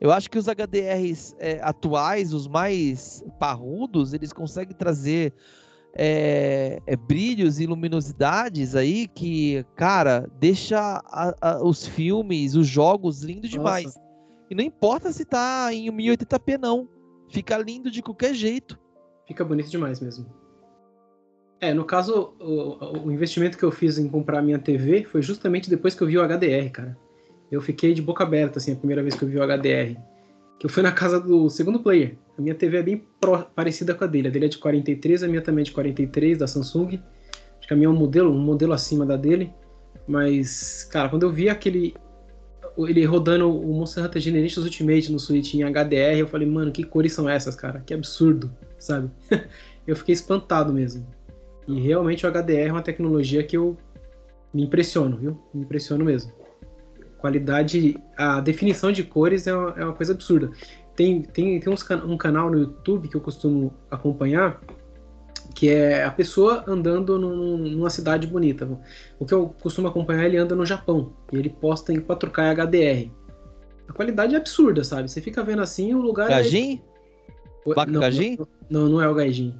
Eu 0.00 0.12
acho 0.12 0.30
que 0.30 0.38
os 0.38 0.46
HDRs 0.46 1.34
é, 1.38 1.60
atuais, 1.62 2.34
os 2.34 2.46
mais 2.46 3.24
parrudos, 3.38 4.12
eles 4.12 4.32
conseguem 4.32 4.76
trazer 4.76 5.32
é, 5.94 6.82
é, 6.86 6.96
brilhos 6.96 7.60
e 7.60 7.66
luminosidades 7.66 8.74
aí 8.74 9.06
que, 9.06 9.64
cara, 9.76 10.28
deixa 10.38 10.78
a, 11.06 11.34
a, 11.40 11.64
os 11.64 11.86
filmes, 11.86 12.54
os 12.54 12.66
jogos 12.66 13.22
lindos 13.22 13.50
demais. 13.50 13.94
E 14.50 14.54
não 14.54 14.62
importa 14.62 15.12
se 15.12 15.24
tá 15.24 15.72
em 15.72 15.90
1080p, 15.90 16.58
não. 16.58 16.88
Fica 17.28 17.56
lindo 17.56 17.90
de 17.90 18.02
qualquer 18.02 18.34
jeito. 18.34 18.78
Fica 19.26 19.44
bonito 19.44 19.70
demais 19.70 20.00
mesmo. 20.00 20.26
É, 21.60 21.72
no 21.72 21.84
caso, 21.84 22.34
o, 22.38 23.06
o, 23.06 23.12
investimento 23.12 23.56
que 23.56 23.64
eu 23.64 23.70
fiz 23.70 23.96
em 23.96 24.08
comprar 24.08 24.42
minha 24.42 24.58
TV 24.58 25.04
foi 25.04 25.22
justamente 25.22 25.70
depois 25.70 25.94
que 25.94 26.02
eu 26.02 26.06
vi 26.06 26.18
o 26.18 26.22
HDR, 26.22 26.70
cara. 26.70 26.96
Eu 27.50 27.60
fiquei 27.62 27.94
de 27.94 28.02
boca 28.02 28.22
aberta, 28.22 28.58
assim, 28.58 28.72
a 28.72 28.76
primeira 28.76 29.02
vez 29.02 29.14
que 29.14 29.22
eu 29.22 29.28
vi 29.28 29.38
o 29.38 29.42
HDR. 29.42 29.98
Que 30.58 30.66
eu 30.66 30.70
fui 30.70 30.82
na 30.82 30.92
casa 30.92 31.18
do 31.18 31.48
segundo 31.48 31.80
player. 31.80 32.18
A 32.36 32.42
minha 32.42 32.54
TV 32.54 32.78
é 32.78 32.82
bem 32.82 33.06
pro, 33.20 33.44
parecida 33.54 33.94
com 33.94 34.04
a 34.04 34.06
dele. 34.06 34.28
A 34.28 34.30
dele 34.30 34.46
é 34.46 34.48
de 34.48 34.58
43, 34.58 35.22
a 35.22 35.28
minha 35.28 35.40
também 35.40 35.62
é 35.62 35.64
de 35.64 35.72
43, 35.72 36.38
da 36.38 36.46
Samsung. 36.46 37.00
Acho 37.58 37.68
que 37.68 37.72
a 37.72 37.76
minha 37.76 37.86
é 37.86 37.90
um 37.90 37.96
modelo, 37.96 38.30
um 38.30 38.38
modelo 38.38 38.72
acima 38.72 39.06
da 39.06 39.16
dele. 39.16 39.50
Mas, 40.06 40.84
cara, 40.84 41.08
quando 41.08 41.22
eu 41.22 41.32
vi 41.32 41.48
aquele. 41.48 41.94
Ele 42.76 43.04
rodando 43.04 43.48
o 43.48 43.72
Monster 43.72 44.04
Hunter 44.04 44.20
Generations 44.20 44.66
Ultimate 44.66 45.12
no 45.12 45.18
Switch 45.18 45.54
em 45.54 45.62
HDR, 45.62 46.18
eu 46.18 46.26
falei, 46.26 46.46
mano, 46.46 46.72
que 46.72 46.82
cores 46.82 47.12
são 47.12 47.28
essas, 47.28 47.54
cara? 47.54 47.80
Que 47.86 47.94
absurdo, 47.94 48.50
sabe? 48.84 49.10
eu 49.86 49.96
fiquei 49.96 50.14
espantado 50.14 50.72
mesmo. 50.72 51.06
E 51.66 51.80
realmente 51.80 52.26
o 52.26 52.30
HDR 52.30 52.68
é 52.68 52.72
uma 52.72 52.82
tecnologia 52.82 53.42
que 53.42 53.56
eu 53.56 53.76
me 54.52 54.64
impressiono, 54.64 55.16
viu? 55.16 55.40
Me 55.52 55.62
impressiono 55.62 56.04
mesmo. 56.04 56.32
Qualidade, 57.18 57.96
a 58.16 58.40
definição 58.40 58.92
de 58.92 59.02
cores 59.02 59.46
é 59.46 59.54
uma, 59.54 59.70
é 59.70 59.84
uma 59.84 59.94
coisa 59.94 60.12
absurda. 60.12 60.50
Tem, 60.94 61.22
tem, 61.22 61.58
tem 61.58 61.72
uns, 61.72 61.84
um 62.06 62.16
canal 62.16 62.50
no 62.50 62.58
YouTube 62.58 63.08
que 63.08 63.16
eu 63.16 63.20
costumo 63.20 63.72
acompanhar, 63.90 64.60
que 65.54 65.68
é 65.70 66.04
a 66.04 66.10
pessoa 66.10 66.62
andando 66.66 67.18
num, 67.18 67.56
numa 67.56 67.90
cidade 67.90 68.26
bonita. 68.26 68.68
O 69.18 69.24
que 69.24 69.34
eu 69.34 69.48
costumo 69.60 69.88
acompanhar, 69.88 70.26
ele 70.26 70.36
anda 70.36 70.54
no 70.54 70.66
Japão, 70.66 71.12
e 71.32 71.36
ele 71.36 71.48
posta 71.48 71.92
em 71.92 72.00
4K 72.00 72.54
HDR. 72.54 73.10
A 73.88 73.92
qualidade 73.92 74.34
é 74.34 74.38
absurda, 74.38 74.84
sabe? 74.84 75.10
Você 75.10 75.20
fica 75.20 75.42
vendo 75.42 75.62
assim, 75.62 75.94
o 75.94 76.00
lugar 76.00 76.28
Gajin? 76.28 76.80
é... 76.90 76.93
Baca 77.72 77.90
não, 77.90 78.00
Gajin? 78.00 78.36
Não, 78.36 78.46
não, 78.70 78.88
não 78.88 79.02
é 79.02 79.08
o 79.08 79.14
Gajin. 79.14 79.54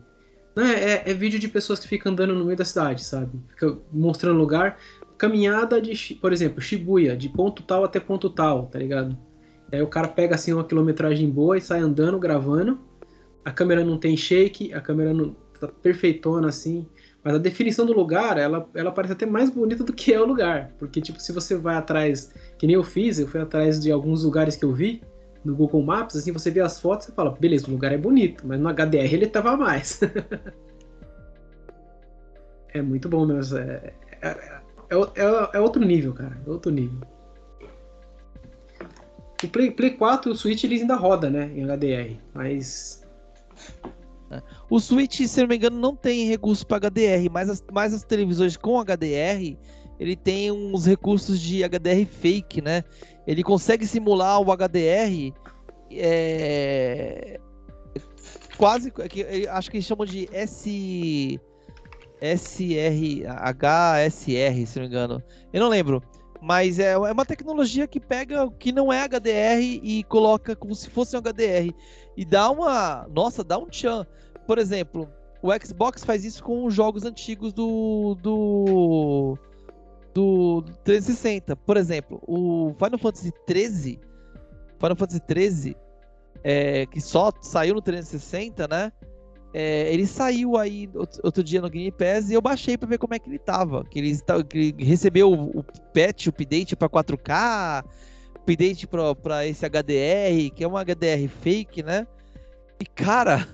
Não, 0.55 0.64
é, 0.64 0.74
é, 0.74 1.02
é, 1.06 1.14
vídeo 1.14 1.39
de 1.39 1.48
pessoas 1.48 1.81
que 1.81 1.89
ficam 1.89 2.12
andando 2.12 2.35
no 2.35 2.44
meio 2.44 2.56
da 2.56 2.64
cidade, 2.64 3.05
sabe? 3.05 3.40
Fica 3.51 3.76
mostrando 3.93 4.39
lugar. 4.39 4.78
Caminhada 5.18 5.81
de, 5.81 6.14
por 6.20 6.32
exemplo, 6.32 6.60
Shibuya, 6.60 7.16
de 7.16 7.28
ponto 7.28 7.62
tal 7.62 7.85
até 7.85 7.98
ponto 7.98 8.28
tal, 8.31 8.66
tá 8.66 8.78
ligado? 8.78 9.16
E 9.72 9.76
aí 9.76 9.82
o 9.82 9.86
cara 9.86 10.09
pega 10.09 10.35
assim 10.35 10.52
uma 10.52 10.64
quilometragem 10.64 11.28
boa 11.31 11.56
e 11.56 11.60
sai 11.60 11.81
andando, 11.81 12.18
gravando. 12.18 12.78
A 13.44 13.51
câmera 13.51 13.85
não 13.85 13.98
tem 13.98 14.16
shake, 14.16 14.72
a 14.72 14.81
câmera 14.81 15.12
não 15.12 15.35
tá 15.59 15.68
perfeitona 15.68 16.48
assim. 16.48 16.86
Mas 17.22 17.35
a 17.35 17.39
definição 17.39 17.86
do 17.86 17.94
lugar, 17.94 18.36
ela, 18.36 18.68
ela 18.74 18.93
parece 18.93 19.14
até 19.14 19.24
mais 19.24 19.48
bonita 19.48 19.82
do 19.82 19.93
que 19.93 20.12
é 20.12 20.20
o 20.20 20.26
lugar. 20.26 20.72
Porque, 20.78 21.01
tipo, 21.01 21.18
se 21.18 21.32
você 21.32 21.56
vai 21.56 21.74
atrás, 21.74 22.31
que 22.59 22.66
nem 22.66 22.74
eu 22.74 22.85
fiz, 22.85 23.18
eu 23.18 23.26
fui 23.26 23.40
atrás 23.40 23.81
de 23.81 23.90
alguns 23.90 24.24
lugares 24.24 24.56
que 24.56 24.64
eu 24.64 24.72
vi, 24.72 25.02
no 25.44 25.54
Google 25.54 25.82
Maps, 25.82 26.16
assim, 26.16 26.32
você 26.32 26.50
vê 26.50 26.60
as 26.60 26.80
fotos 26.80 27.08
e 27.08 27.12
fala, 27.12 27.30
beleza, 27.30 27.68
o 27.68 27.70
lugar 27.70 27.92
é 27.92 27.98
bonito, 27.98 28.46
mas 28.46 28.58
no 28.58 28.68
HDR 28.68 29.12
ele 29.12 29.26
tava 29.26 29.56
mais. 29.56 30.00
é 32.72 32.80
muito 32.80 33.08
bom 33.08 33.26
mesmo. 33.26 33.58
É, 33.58 33.92
é, 34.22 34.28
é, 34.90 35.50
é, 35.52 35.60
outro 35.60 35.84
nível, 35.84 36.14
cara. 36.14 36.40
É 36.46 36.50
outro 36.50 36.72
nível. 36.72 36.98
O 39.42 39.48
Play, 39.48 39.70
Play 39.70 39.90
4 39.90 40.32
o 40.32 40.34
Switch 40.34 40.64
eles 40.64 40.80
ainda 40.80 40.96
roda, 40.96 41.28
né? 41.28 41.50
Em 41.54 41.64
HDR, 41.64 42.18
mas. 42.32 43.04
O 44.70 44.80
Switch, 44.80 45.20
se 45.20 45.40
não 45.40 45.48
me 45.48 45.56
engano, 45.56 45.78
não 45.78 45.94
tem 45.94 46.26
recurso 46.26 46.66
para 46.66 46.88
HDR, 46.88 47.30
mas 47.30 47.50
as, 47.50 47.62
mas 47.70 47.92
as 47.92 48.02
televisões 48.02 48.56
com 48.56 48.80
HDR 48.80 49.56
ele 49.98 50.16
tem 50.16 50.50
uns 50.50 50.86
recursos 50.86 51.40
de 51.40 51.62
HDR 51.62 52.06
fake, 52.06 52.60
né? 52.60 52.84
Ele 53.26 53.42
consegue 53.42 53.86
simular 53.86 54.40
o 54.40 54.56
HDR 54.56 55.32
é, 55.90 57.40
quase 58.56 58.92
acho 59.51 59.70
que 59.70 59.76
eles 59.76 59.86
chamam 59.86 60.06
de 60.06 60.28
S 60.32 61.40
SR 62.20 63.26
HSR, 63.26 64.66
se 64.66 64.76
não 64.76 64.82
me 64.82 64.88
engano. 64.88 65.22
Eu 65.52 65.60
não 65.60 65.68
lembro, 65.68 66.02
mas 66.40 66.78
é, 66.78 66.92
é 66.92 66.98
uma 66.98 67.26
tecnologia 67.26 67.86
que 67.86 68.01
pega 68.01 68.44
o 68.44 68.51
que 68.51 68.72
não 68.72 68.92
é 68.92 69.05
HDR 69.05 69.60
e 69.60 70.05
coloca 70.05 70.56
como 70.56 70.74
se 70.74 70.88
fosse 70.88 71.16
um 71.16 71.20
HDR 71.20 71.74
e 72.16 72.24
dá 72.24 72.51
uma, 72.51 73.06
nossa, 73.10 73.44
dá 73.44 73.59
um 73.59 73.66
tchan. 73.66 74.06
Por 74.46 74.59
exemplo, 74.59 75.09
o 75.42 75.51
Xbox 75.62 76.05
faz 76.05 76.24
isso 76.24 76.42
com 76.42 76.64
os 76.64 76.72
jogos 76.74 77.05
antigos 77.05 77.52
do 77.52 78.16
do 78.22 79.38
do 80.14 80.62
360. 80.84 81.56
Por 81.56 81.76
exemplo, 81.76 82.22
o 82.26 82.74
Final 82.78 82.98
Fantasy 82.98 83.32
13, 83.46 84.00
Final 84.78 84.96
Fantasy 84.96 85.20
13, 85.20 85.76
é, 86.42 86.86
que 86.86 87.00
só 87.00 87.32
saiu 87.42 87.74
no 87.74 87.82
360, 87.82 88.68
né? 88.68 88.92
É, 89.52 89.92
ele 89.92 90.04
saiu 90.04 90.56
aí 90.56 90.90
outro 91.22 91.42
dia 91.44 91.60
no 91.60 91.70
Game 91.70 91.90
Pass 91.92 92.28
e 92.28 92.34
eu 92.34 92.40
baixei 92.40 92.76
para 92.76 92.88
ver 92.88 92.98
como 92.98 93.14
é 93.14 93.18
que 93.18 93.28
ele 93.28 93.38
tava. 93.38 93.84
Que 93.84 93.98
ele, 93.98 94.18
que 94.48 94.58
ele 94.58 94.84
recebeu 94.84 95.30
o, 95.30 95.60
o 95.60 95.64
patch, 95.92 96.26
o 96.26 96.30
update 96.30 96.74
para 96.74 96.88
4K, 96.88 97.84
update 98.36 98.88
para 99.22 99.46
esse 99.46 99.64
HDR, 99.64 100.52
que 100.54 100.64
é 100.64 100.68
um 100.68 100.76
HDR 100.76 101.28
fake, 101.40 101.84
né? 101.84 102.06
E 102.80 102.84
cara, 102.84 103.48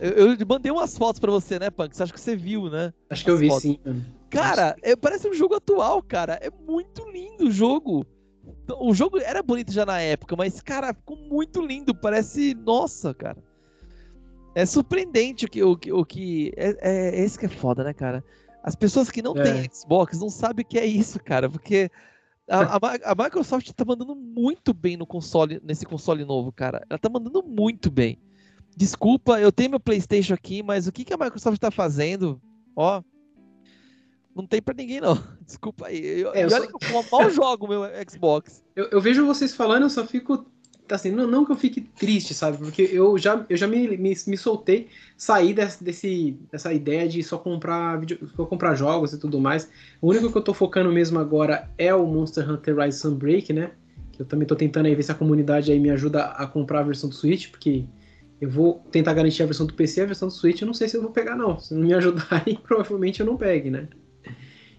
eu, 0.00 0.34
eu, 0.34 0.46
mandei 0.46 0.70
umas 0.70 0.96
fotos 0.96 1.20
para 1.20 1.30
você, 1.30 1.58
né, 1.58 1.70
Punk? 1.70 1.96
Você 1.96 2.02
acha 2.02 2.12
que 2.12 2.20
você 2.20 2.36
viu, 2.36 2.70
né? 2.70 2.92
Acho 3.08 3.24
que 3.24 3.30
eu 3.30 3.36
vi 3.36 3.48
fotos. 3.48 3.62
sim. 3.62 3.78
Cara, 4.28 4.76
é, 4.82 4.94
parece 4.94 5.28
um 5.28 5.34
jogo 5.34 5.54
atual, 5.54 6.02
cara. 6.02 6.38
É 6.40 6.50
muito 6.50 7.08
lindo 7.10 7.48
o 7.48 7.50
jogo. 7.50 8.06
O 8.78 8.94
jogo 8.94 9.18
era 9.18 9.42
bonito 9.42 9.72
já 9.72 9.84
na 9.84 10.00
época, 10.00 10.36
mas, 10.36 10.60
cara, 10.60 10.94
ficou 10.94 11.16
muito 11.16 11.60
lindo. 11.60 11.94
Parece. 11.94 12.54
Nossa, 12.54 13.12
cara. 13.12 13.38
É 14.54 14.64
surpreendente 14.64 15.44
o 15.44 15.48
que. 15.48 15.62
O 15.62 15.76
que, 15.76 15.92
o 15.92 16.04
que 16.04 16.52
é, 16.56 16.76
é, 16.80 17.20
esse 17.20 17.38
que 17.38 17.46
é 17.46 17.48
foda, 17.48 17.82
né, 17.82 17.92
cara? 17.92 18.24
As 18.62 18.76
pessoas 18.76 19.10
que 19.10 19.22
não 19.22 19.36
é. 19.36 19.42
têm 19.42 19.70
Xbox 19.72 20.18
não 20.18 20.28
sabem 20.28 20.64
o 20.64 20.68
que 20.68 20.78
é 20.78 20.86
isso, 20.86 21.18
cara. 21.18 21.48
Porque 21.48 21.90
a, 22.48 22.76
a, 22.76 23.12
a, 23.12 23.14
Microsoft 23.14 23.70
tá 23.72 23.84
mandando 23.84 24.14
muito 24.14 24.74
bem 24.74 24.96
no 24.96 25.06
console, 25.06 25.60
nesse 25.62 25.86
console 25.86 26.24
novo, 26.24 26.52
cara. 26.52 26.84
Ela 26.90 26.98
tá 26.98 27.08
mandando 27.08 27.42
muito 27.42 27.90
bem. 27.90 28.18
Desculpa, 28.76 29.40
eu 29.40 29.52
tenho 29.52 29.70
meu 29.70 29.80
PlayStation 29.80 30.34
aqui, 30.34 30.62
mas 30.62 30.86
o 30.86 30.92
que, 30.92 31.04
que 31.04 31.12
a 31.12 31.18
Microsoft 31.18 31.58
tá 31.58 31.70
fazendo? 31.70 32.40
Ó, 32.74 33.02
não 34.34 34.46
tem 34.46 34.62
para 34.62 34.74
ninguém, 34.74 35.00
não. 35.00 35.22
Desculpa 35.44 35.88
aí. 35.88 36.20
Eu, 36.20 36.32
é, 36.34 36.44
eu 36.44 36.50
só... 36.50 36.58
eu 36.58 36.70
mal 37.10 37.30
jogo 37.30 37.68
meu 37.68 37.82
Xbox. 38.08 38.62
Eu, 38.74 38.88
eu, 38.90 39.00
vejo 39.00 39.26
vocês 39.26 39.54
falando, 39.54 39.82
eu 39.82 39.90
só 39.90 40.06
fico. 40.06 40.46
Assim, 40.90 41.12
não, 41.12 41.24
não 41.24 41.44
que 41.44 41.52
eu 41.52 41.56
fique 41.56 41.82
triste, 41.82 42.34
sabe? 42.34 42.58
Porque 42.58 42.82
eu 42.82 43.16
já, 43.16 43.46
eu 43.48 43.56
já 43.56 43.68
me, 43.68 43.96
me, 43.96 44.12
me 44.26 44.36
soltei, 44.36 44.88
saí 45.16 45.54
desse, 45.54 45.84
desse, 45.84 46.36
dessa 46.50 46.72
ideia 46.72 47.08
de 47.08 47.22
só 47.22 47.38
comprar, 47.38 48.00
video, 48.00 48.18
só 48.34 48.44
comprar 48.44 48.74
jogos 48.74 49.12
e 49.12 49.18
tudo 49.18 49.40
mais. 49.40 49.70
O 50.00 50.08
único 50.08 50.32
que 50.32 50.36
eu 50.36 50.42
tô 50.42 50.52
focando 50.52 50.90
mesmo 50.90 51.20
agora 51.20 51.70
é 51.78 51.94
o 51.94 52.04
Monster 52.04 52.50
Hunter 52.50 52.76
Rise 52.76 52.98
Sunbreak, 52.98 53.52
né? 53.52 53.70
Que 54.10 54.22
eu 54.22 54.26
também 54.26 54.48
tô 54.48 54.56
tentando 54.56 54.86
aí 54.86 54.94
ver 54.96 55.04
se 55.04 55.12
a 55.12 55.14
comunidade 55.14 55.70
aí 55.70 55.78
me 55.78 55.90
ajuda 55.90 56.24
a 56.24 56.44
comprar 56.44 56.80
a 56.80 56.84
versão 56.84 57.08
do 57.08 57.14
Switch, 57.14 57.50
porque 57.52 57.84
eu 58.40 58.48
vou 58.48 58.82
tentar 58.90 59.12
garantir 59.12 59.42
a 59.42 59.46
versão 59.46 59.66
do 59.66 59.74
PC, 59.74 60.02
a 60.02 60.06
versão 60.06 60.28
do 60.28 60.34
Switch 60.34 60.60
eu 60.62 60.66
não 60.66 60.74
sei 60.74 60.88
se 60.88 60.96
eu 60.96 61.02
vou 61.02 61.10
pegar, 61.10 61.36
não. 61.36 61.58
Se 61.58 61.74
não 61.74 61.82
me 61.82 61.92
ajudarem, 61.94 62.58
provavelmente 62.62 63.20
eu 63.20 63.26
não 63.26 63.36
pegue, 63.36 63.70
né? 63.70 63.88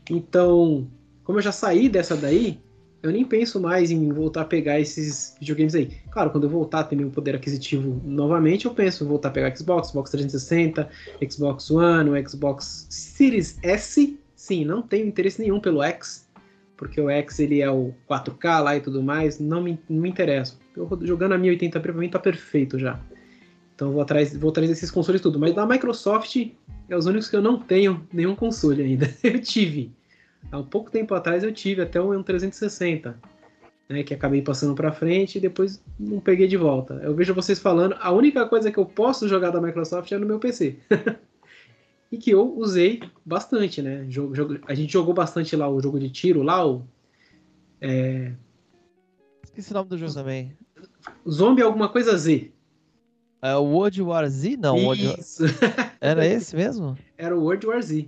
Então, 0.10 0.90
como 1.24 1.38
eu 1.38 1.44
já 1.44 1.52
saí 1.52 1.88
dessa 1.88 2.16
daí, 2.16 2.60
eu 3.04 3.12
nem 3.12 3.26
penso 3.26 3.60
mais 3.60 3.90
em 3.90 4.12
voltar 4.12 4.42
a 4.42 4.46
pegar 4.46 4.80
esses 4.80 5.36
videogames 5.40 5.76
aí. 5.76 5.92
Claro, 6.12 6.30
quando 6.30 6.46
eu 6.46 6.50
voltar 6.50 6.82
a 6.82 6.84
ter 6.84 6.96
meu 6.96 7.10
poder 7.10 7.36
aquisitivo 7.36 8.02
novamente, 8.04 8.66
eu 8.66 8.74
penso 8.74 9.04
em 9.04 9.08
voltar 9.08 9.30
a 9.30 9.32
pegar 9.32 9.56
Xbox, 9.56 9.90
Xbox 9.90 10.12
360, 10.12 10.90
Xbox 11.30 11.72
One, 11.72 12.28
Xbox 12.28 12.88
Series 12.90 13.58
S. 13.64 14.20
Sim, 14.36 14.66
não 14.66 14.82
tenho 14.82 15.08
interesse 15.08 15.42
nenhum 15.42 15.60
pelo 15.60 15.84
X, 15.84 16.28
porque 16.76 17.00
o 17.00 17.10
X 17.10 17.40
ele 17.40 17.62
é 17.62 17.70
o 17.70 17.94
4K 18.10 18.60
lá 18.60 18.78
e 18.78 18.82
tudo 18.82 19.02
mais, 19.02 19.40
não 19.40 19.64
me, 19.64 19.80
não 19.90 20.02
me 20.02 20.10
interessa. 20.10 20.58
Eu 20.76 20.90
jogando 21.02 21.34
a 21.34 21.40
1080p 21.40 21.80
pra 21.80 21.94
mim 21.94 22.10
tá 22.10 22.20
perfeito 22.20 22.78
já. 22.78 23.00
Então 23.82 23.92
vou 23.92 24.04
atrás, 24.04 24.38
vou 24.38 24.52
atrás 24.52 24.70
desses 24.70 24.92
consoles 24.92 25.20
tudo. 25.22 25.40
Mas 25.40 25.56
da 25.56 25.66
Microsoft 25.66 26.36
é 26.88 26.96
os 26.96 27.08
únicos 27.08 27.28
que 27.28 27.36
eu 27.36 27.42
não 27.42 27.58
tenho 27.58 28.08
nenhum 28.14 28.36
console 28.36 28.84
ainda. 28.84 29.12
eu 29.24 29.42
tive. 29.42 29.92
Há 30.52 30.60
um 30.60 30.64
pouco 30.64 30.92
tempo 30.92 31.16
atrás 31.16 31.44
eu 31.44 31.52
tive 31.52 31.82
até 31.82 32.00
um 32.00 32.22
360, 32.22 33.20
né, 33.90 34.04
que 34.04 34.14
acabei 34.14 34.44
passando 34.44 34.76
para 34.76 34.92
frente 34.92 35.40
e 35.40 35.42
depois 35.42 35.84
não 36.00 36.20
peguei 36.20 36.48
de 36.48 36.58
volta. 36.58 37.02
Eu 37.02 37.16
vejo 37.16 37.34
vocês 37.34 37.58
falando, 37.58 37.96
a 38.00 38.12
única 38.12 38.48
coisa 38.48 38.72
que 38.72 38.78
eu 38.78 38.86
posso 38.86 39.28
jogar 39.28 39.50
da 39.50 39.60
Microsoft 39.60 40.12
é 40.12 40.18
no 40.20 40.28
meu 40.28 40.38
PC. 40.38 40.78
e 42.12 42.20
que 42.20 42.30
eu 42.30 42.56
usei 42.56 43.02
bastante, 43.26 43.82
né? 43.82 44.06
Jogo, 44.10 44.36
jogo, 44.36 44.60
a 44.68 44.76
gente 44.76 44.94
jogou 44.94 45.16
bastante 45.16 45.56
lá 45.56 45.68
o 45.68 45.82
jogo 45.82 46.00
de 46.00 46.12
tiro, 46.12 46.44
lá 46.44 46.68
o. 46.68 46.86
É... 47.82 48.32
Esqueci 49.44 49.72
o 49.72 49.74
nome 49.74 49.90
do 49.90 49.98
jogo 49.98 50.14
também. 50.14 50.56
Zombie 51.28 51.64
alguma 51.64 51.90
coisa 51.90 52.16
Z. 52.16 52.52
É 53.42 53.56
o 53.56 53.64
World 53.64 54.02
War 54.04 54.30
Z? 54.30 54.56
Não, 54.58 54.94
Isso. 54.94 55.44
Era 56.00 56.26
esse 56.26 56.56
mesmo? 56.56 56.96
Era 57.18 57.36
o 57.36 57.42
World 57.42 57.66
War 57.66 57.82
Z. 57.82 58.08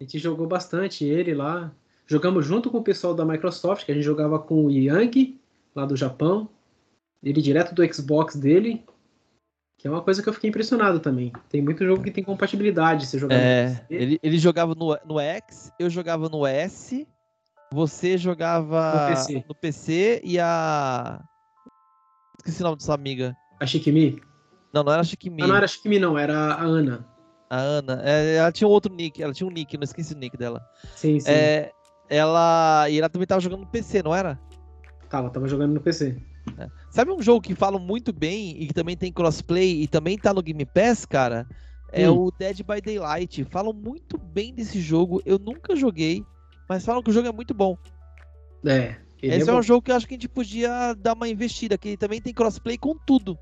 A 0.00 0.04
gente 0.04 0.18
jogou 0.18 0.46
bastante 0.46 1.04
ele 1.04 1.34
lá. 1.34 1.72
Jogamos 2.06 2.46
junto 2.46 2.70
com 2.70 2.78
o 2.78 2.82
pessoal 2.82 3.14
da 3.14 3.24
Microsoft, 3.24 3.84
que 3.84 3.92
a 3.92 3.94
gente 3.94 4.04
jogava 4.04 4.38
com 4.38 4.66
o 4.66 4.70
Yang, 4.70 5.38
lá 5.74 5.84
do 5.84 5.96
Japão. 5.96 6.48
Ele 7.22 7.42
direto 7.42 7.74
do 7.74 7.94
Xbox 7.94 8.36
dele. 8.36 8.84
Que 9.76 9.88
é 9.88 9.90
uma 9.90 10.02
coisa 10.02 10.22
que 10.22 10.28
eu 10.28 10.32
fiquei 10.32 10.50
impressionado 10.50 11.00
também. 11.00 11.32
Tem 11.48 11.62
muito 11.62 11.84
jogo 11.84 12.02
que 12.02 12.10
tem 12.10 12.22
compatibilidade. 12.22 13.06
Você 13.06 13.18
jogar 13.18 13.34
é, 13.34 13.84
ele, 13.90 14.20
ele 14.22 14.38
jogava 14.38 14.74
no, 14.74 14.96
no 15.06 15.18
X, 15.18 15.72
eu 15.78 15.88
jogava 15.88 16.28
no 16.28 16.46
S, 16.46 17.06
você 17.72 18.18
jogava 18.18 18.92
no 18.92 19.08
PC, 19.08 19.44
no 19.48 19.54
PC 19.54 20.20
e 20.22 20.38
a. 20.38 21.22
Esqueci 22.38 22.60
o 22.60 22.64
nome 22.64 22.76
dessa 22.76 22.94
amiga. 22.94 23.36
A 23.58 23.66
Shikimi? 23.66 24.20
Não, 24.72 24.82
não 24.82 24.92
era 24.92 25.00
a 25.00 25.04
Shikimi. 25.04 25.42
Ah, 25.42 25.46
não 25.46 25.56
era 25.56 25.64
a 25.64 25.68
Shikimi, 25.68 25.98
não, 25.98 26.18
era 26.18 26.54
a 26.54 26.62
Ana. 26.62 27.04
A 27.48 27.56
Ana. 27.58 28.00
É, 28.04 28.36
ela 28.36 28.52
tinha 28.52 28.68
um 28.68 28.70
outro 28.70 28.94
nick, 28.94 29.22
ela 29.22 29.32
tinha 29.32 29.46
um 29.46 29.50
nick, 29.50 29.76
não 29.76 29.84
esqueci 29.84 30.14
o 30.14 30.18
nick 30.18 30.36
dela. 30.36 30.64
Sim, 30.94 31.18
sim. 31.18 31.30
É, 31.30 31.72
ela. 32.08 32.88
E 32.88 32.98
ela 32.98 33.08
também 33.08 33.26
tava 33.26 33.40
jogando 33.40 33.60
no 33.60 33.66
PC, 33.66 34.02
não 34.02 34.14
era? 34.14 34.38
Tava, 35.08 35.30
tava 35.30 35.48
jogando 35.48 35.74
no 35.74 35.80
PC. 35.80 36.16
É. 36.58 36.68
Sabe 36.88 37.10
um 37.10 37.20
jogo 37.20 37.40
que 37.40 37.54
falam 37.54 37.80
muito 37.80 38.12
bem 38.12 38.56
e 38.62 38.66
que 38.66 38.74
também 38.74 38.96
tem 38.96 39.12
crossplay 39.12 39.82
e 39.82 39.88
também 39.88 40.16
tá 40.16 40.32
no 40.32 40.42
Game 40.42 40.64
Pass, 40.64 41.04
cara? 41.04 41.46
É 41.92 42.08
hum. 42.08 42.26
o 42.26 42.30
Dead 42.30 42.58
by 42.58 42.80
Daylight. 42.80 43.44
Falam 43.44 43.72
muito 43.72 44.16
bem 44.16 44.54
desse 44.54 44.80
jogo. 44.80 45.20
Eu 45.26 45.38
nunca 45.38 45.74
joguei, 45.74 46.24
mas 46.68 46.84
falam 46.84 47.02
que 47.02 47.10
o 47.10 47.12
jogo 47.12 47.28
é 47.28 47.32
muito 47.32 47.52
bom. 47.52 47.76
É. 48.64 48.96
Esse 49.22 49.50
é, 49.50 49.52
é, 49.52 49.54
um 49.54 49.62
jogo 49.62 49.82
que 49.82 49.90
eu 49.90 49.96
acho 49.96 50.06
que 50.06 50.14
a 50.14 50.16
gente 50.16 50.28
podia 50.28 50.94
dar 50.94 51.14
uma 51.14 51.28
investida, 51.28 51.76
que 51.76 51.88
ele 51.88 51.96
também 51.96 52.20
tem 52.20 52.32
crossplay 52.32 52.78
com 52.78 52.96
tudo. 52.96 53.38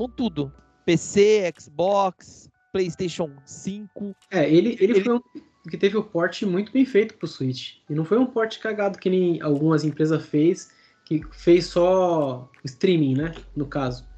Com 0.00 0.08
tudo. 0.08 0.50
PC, 0.86 1.52
Xbox, 1.60 2.48
PlayStation 2.72 3.30
5. 3.44 4.16
É, 4.30 4.48
ele, 4.48 4.78
ele, 4.80 4.92
ele... 4.94 5.04
foi 5.04 5.16
um 5.16 5.20
que 5.68 5.76
teve 5.76 5.98
o 5.98 6.02
port 6.02 6.40
muito 6.44 6.72
bem 6.72 6.86
feito 6.86 7.18
pro 7.18 7.28
Switch. 7.28 7.74
E 7.86 7.94
não 7.94 8.02
foi 8.02 8.16
um 8.16 8.24
port 8.24 8.58
cagado 8.60 8.98
que 8.98 9.10
nem 9.10 9.42
algumas 9.42 9.84
empresas 9.84 10.24
fez, 10.24 10.70
que 11.04 11.20
fez 11.32 11.66
só 11.66 12.50
streaming, 12.64 13.12
né? 13.12 13.34
No 13.54 13.66
caso. 13.66 14.08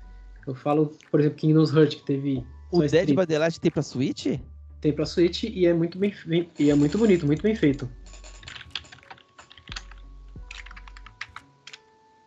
Eu 0.47 0.55
falo, 0.55 0.97
por 1.11 1.19
exemplo, 1.19 1.39
Kingdoms 1.39 1.75
Heart, 1.75 1.97
que 1.97 2.05
teve. 2.05 2.47
O 2.71 2.79
Dead 2.87 3.09
by 3.09 3.27
Daylight 3.27 3.59
tem 3.59 3.73
pra 3.73 3.83
Switch? 3.83 4.39
Tem 4.81 4.93
pra 4.93 5.05
Switch 5.05 5.43
e 5.43 5.67
é 5.67 5.75
muito 5.75 5.99
bem, 5.99 6.15
bem 6.25 6.49
e 6.61 6.71
é 6.71 6.77
muito 6.77 6.97
bonito, 6.97 7.27
muito 7.27 7.43
bem 7.43 7.57
feito. 7.57 7.91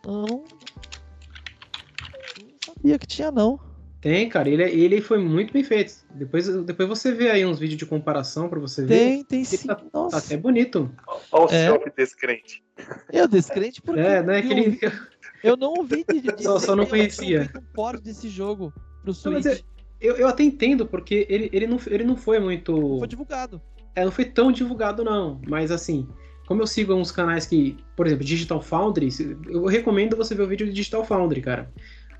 Não 0.04 0.44
sabia 2.86 2.98
que 2.98 3.06
tinha, 3.06 3.30
não. 3.30 3.58
Tem, 4.00 4.28
cara, 4.28 4.48
ele, 4.48 4.62
ele 4.62 5.00
foi 5.00 5.18
muito 5.18 5.52
bem 5.52 5.64
feito. 5.64 5.94
Depois, 6.14 6.46
depois 6.64 6.88
você 6.88 7.12
vê 7.12 7.30
aí 7.30 7.44
uns 7.44 7.58
vídeos 7.58 7.78
de 7.78 7.86
comparação 7.86 8.48
para 8.48 8.60
você 8.60 8.84
ver. 8.84 8.94
Tem, 8.94 9.24
tem 9.24 9.44
sim. 9.44 9.66
Tá, 9.66 9.80
Nossa. 9.92 10.20
tá 10.20 10.24
até 10.24 10.36
bonito. 10.36 10.90
Olha 11.32 11.44
o 11.44 11.46
é. 11.46 11.66
selfie 11.66 11.92
descrente. 11.96 12.62
Eu 13.12 13.26
descrente 13.26 13.82
porque 13.82 14.00
é, 14.00 14.22
né, 14.22 14.34
eu, 14.34 14.38
aquele... 14.38 14.78
eu 15.42 15.56
não 15.56 15.74
ouvi 15.74 16.04
de, 16.08 16.20
de 16.20 16.30
só, 16.42 16.58
só 16.60 16.76
não 16.76 16.86
conhecia. 16.86 17.50
Eu 17.52 17.62
não 17.76 18.00
desse 18.00 18.28
jogo 18.28 18.72
pro 19.02 19.12
Switch. 19.12 19.44
Não, 19.44 19.52
eu, 20.00 20.14
eu 20.16 20.28
até 20.28 20.44
entendo, 20.44 20.86
porque 20.86 21.26
ele, 21.28 21.50
ele, 21.52 21.66
não, 21.66 21.80
ele 21.86 22.04
não 22.04 22.16
foi 22.16 22.38
muito. 22.38 22.72
Não 22.78 22.98
foi 22.98 23.08
divulgado. 23.08 23.60
É, 23.94 24.04
não 24.04 24.12
foi 24.12 24.26
tão 24.26 24.52
divulgado, 24.52 25.02
não. 25.02 25.40
Mas 25.48 25.72
assim, 25.72 26.06
como 26.46 26.62
eu 26.62 26.66
sigo 26.66 26.94
uns 26.94 27.10
canais 27.10 27.46
que, 27.46 27.76
por 27.96 28.06
exemplo, 28.06 28.24
Digital 28.24 28.60
Foundry, 28.62 29.08
eu 29.48 29.64
recomendo 29.64 30.16
você 30.16 30.34
ver 30.34 30.42
o 30.42 30.46
vídeo 30.46 30.66
do 30.66 30.72
Digital 30.72 31.04
Foundry, 31.04 31.40
cara 31.40 31.72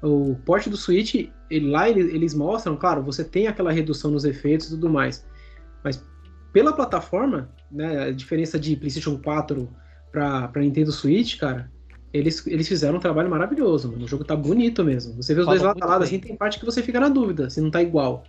o 0.03 0.37
porte 0.45 0.69
do 0.69 0.77
Switch, 0.77 1.29
ele, 1.51 1.71
lá 1.71 1.89
eles 1.89 2.35
mostram, 2.35 2.77
claro, 2.77 3.03
você 3.03 3.25
tem 3.25 3.47
aquela 3.47 3.73
redução 3.73 4.11
nos 4.11 4.25
efeitos 4.25 4.69
e 4.69 4.71
tudo 4.71 4.91
mais, 4.91 5.27
mas 5.83 6.03
pela 6.53 6.73
plataforma, 6.73 7.51
né, 7.71 8.05
a 8.05 8.13
diferença 8.13 8.59
de 8.59 8.77
PlayStation 8.77 9.19
4 9.19 9.69
para 10.11 10.51
Nintendo 10.57 10.91
Switch, 10.91 11.39
cara, 11.39 11.71
eles, 12.13 12.47
eles 12.47 12.67
fizeram 12.67 12.97
um 12.97 13.01
trabalho 13.01 13.29
maravilhoso, 13.29 13.93
mano. 13.93 14.05
O 14.05 14.09
jogo 14.09 14.25
tá 14.25 14.35
bonito 14.35 14.83
mesmo. 14.83 15.15
Você 15.23 15.35
vê 15.35 15.41
os 15.41 15.47
Fala 15.47 15.59
dois 15.59 15.67
lado 15.67 15.83
a 15.83 15.87
lado, 15.87 16.05
assim, 16.05 16.19
tem 16.19 16.35
parte 16.35 16.59
que 16.59 16.65
você 16.65 16.83
fica 16.83 16.99
na 16.99 17.09
dúvida 17.09 17.51
se 17.51 17.61
não 17.61 17.71
tá 17.71 17.83
igual. 17.83 18.25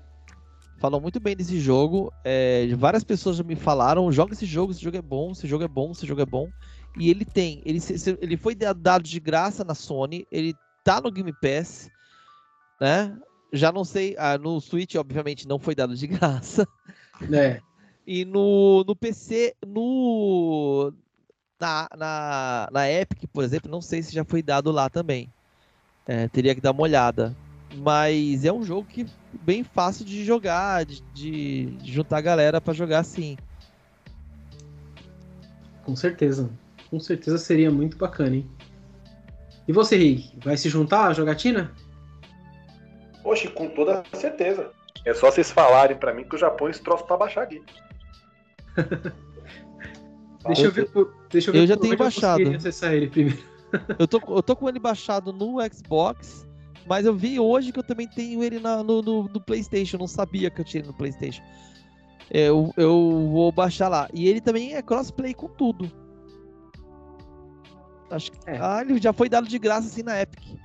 Falou 0.79 1.01
muito 1.01 1.19
bem 1.19 1.35
desse 1.35 1.59
jogo. 1.59 2.11
É, 2.23 2.67
várias 2.75 3.03
pessoas 3.03 3.37
já 3.37 3.43
me 3.43 3.55
falaram: 3.55 4.11
joga 4.11 4.33
esse 4.33 4.45
jogo, 4.45 4.71
esse 4.71 4.81
jogo 4.81 4.97
é 4.97 5.01
bom, 5.01 5.31
esse 5.31 5.47
jogo 5.47 5.63
é 5.63 5.67
bom, 5.67 5.91
esse 5.91 6.05
jogo 6.05 6.21
é 6.21 6.25
bom. 6.25 6.49
E 6.99 7.09
ele 7.09 7.25
tem, 7.25 7.61
ele, 7.65 7.79
ele 8.21 8.37
foi 8.37 8.55
dado 8.55 9.03
de 9.03 9.19
graça 9.19 9.63
na 9.63 9.73
Sony, 9.73 10.27
ele 10.31 10.53
tá 10.87 11.01
no 11.01 11.11
Game 11.11 11.33
Pass, 11.33 11.91
né? 12.79 13.13
Já 13.51 13.73
não 13.73 13.83
sei, 13.83 14.15
ah, 14.17 14.37
no 14.37 14.61
Switch, 14.61 14.95
obviamente, 14.95 15.45
não 15.45 15.59
foi 15.59 15.75
dado 15.75 15.93
de 15.93 16.07
graça. 16.07 16.65
É. 17.29 17.59
E 18.05 18.23
no, 18.23 18.85
no 18.87 18.95
PC, 18.95 19.53
no. 19.65 20.93
Na, 21.59 21.89
na, 21.97 22.69
na 22.71 22.89
Epic, 22.89 23.23
por 23.33 23.43
exemplo, 23.43 23.69
não 23.69 23.81
sei 23.81 24.01
se 24.01 24.13
já 24.13 24.23
foi 24.23 24.41
dado 24.41 24.71
lá 24.71 24.89
também. 24.89 25.29
É, 26.07 26.29
teria 26.29 26.55
que 26.55 26.61
dar 26.61 26.71
uma 26.71 26.83
olhada. 26.83 27.35
Mas 27.75 28.45
é 28.45 28.53
um 28.53 28.63
jogo 28.63 28.87
que 28.87 29.05
bem 29.41 29.65
fácil 29.65 30.05
de 30.05 30.23
jogar, 30.23 30.85
de, 30.85 31.01
de, 31.13 31.77
juntar 31.83 32.19
a 32.19 32.21
galera 32.21 32.61
para 32.61 32.73
jogar 32.73 32.99
assim. 32.99 33.35
Com 35.83 35.95
certeza. 35.97 36.49
Com 36.89 36.99
certeza 36.99 37.37
seria 37.37 37.69
muito 37.69 37.97
bacana, 37.97 38.37
hein? 38.37 38.49
E 39.67 39.73
você, 39.73 39.97
Rick, 39.97 40.31
vai 40.43 40.55
se 40.55 40.69
juntar 40.69 41.07
à 41.07 41.13
jogatina? 41.13 41.73
Oxe, 43.23 43.49
com 43.49 43.67
toda 43.67 44.03
certeza. 44.13 44.71
É 45.05 45.13
só 45.13 45.29
vocês 45.29 45.51
falarem 45.51 45.97
para 45.97 46.13
mim 46.13 46.23
que 46.23 46.35
o 46.35 46.39
Japão 46.39 46.69
esse 46.69 46.81
troço 46.81 47.05
pra 47.05 47.17
baixar 47.17 47.43
aqui. 47.43 47.61
deixa, 50.47 50.63
eu 50.63 50.71
ver, 50.71 50.89
deixa 51.29 51.49
eu 51.49 51.53
ver. 51.53 51.59
Eu 51.59 51.67
já 51.67 51.77
tenho 51.77 51.97
baixado. 51.97 52.41
Eu 52.41 52.55
acessar 52.55 52.93
ele 52.93 53.07
primeiro. 53.07 53.39
eu, 53.99 54.07
tô, 54.07 54.21
eu 54.29 54.41
tô 54.41 54.55
com 54.55 54.69
ele 54.69 54.79
baixado 54.79 55.33
no 55.33 55.57
Xbox, 55.69 56.47
mas 56.87 57.05
eu 57.05 57.13
vi 57.13 57.37
hoje 57.37 57.73
que 57.73 57.79
eu 57.79 57.83
também 57.83 58.07
tenho 58.07 58.41
ele 58.43 58.59
na, 58.59 58.81
no, 58.81 59.01
no, 59.01 59.23
no, 59.23 59.41
PlayStation. 59.41 59.97
Eu 59.97 60.01
não 60.01 60.07
sabia 60.07 60.49
que 60.49 60.61
eu 60.61 60.65
tinha 60.65 60.81
ele 60.81 60.87
no 60.87 60.93
PlayStation. 60.93 61.43
Eu, 62.31 62.73
eu 62.77 63.29
vou 63.31 63.51
baixar 63.51 63.89
lá. 63.89 64.07
E 64.13 64.27
ele 64.29 64.39
também 64.39 64.75
é 64.75 64.81
crossplay 64.81 65.33
com 65.33 65.47
tudo. 65.47 65.91
Acho 68.09 68.31
que. 68.31 68.49
É. 68.49 68.57
Ah, 68.61 68.81
ele 68.81 68.99
já 69.01 69.13
foi 69.13 69.29
dado 69.29 69.47
de 69.47 69.59
graça 69.59 69.87
assim 69.87 70.03
na 70.03 70.21
Epic. 70.21 70.57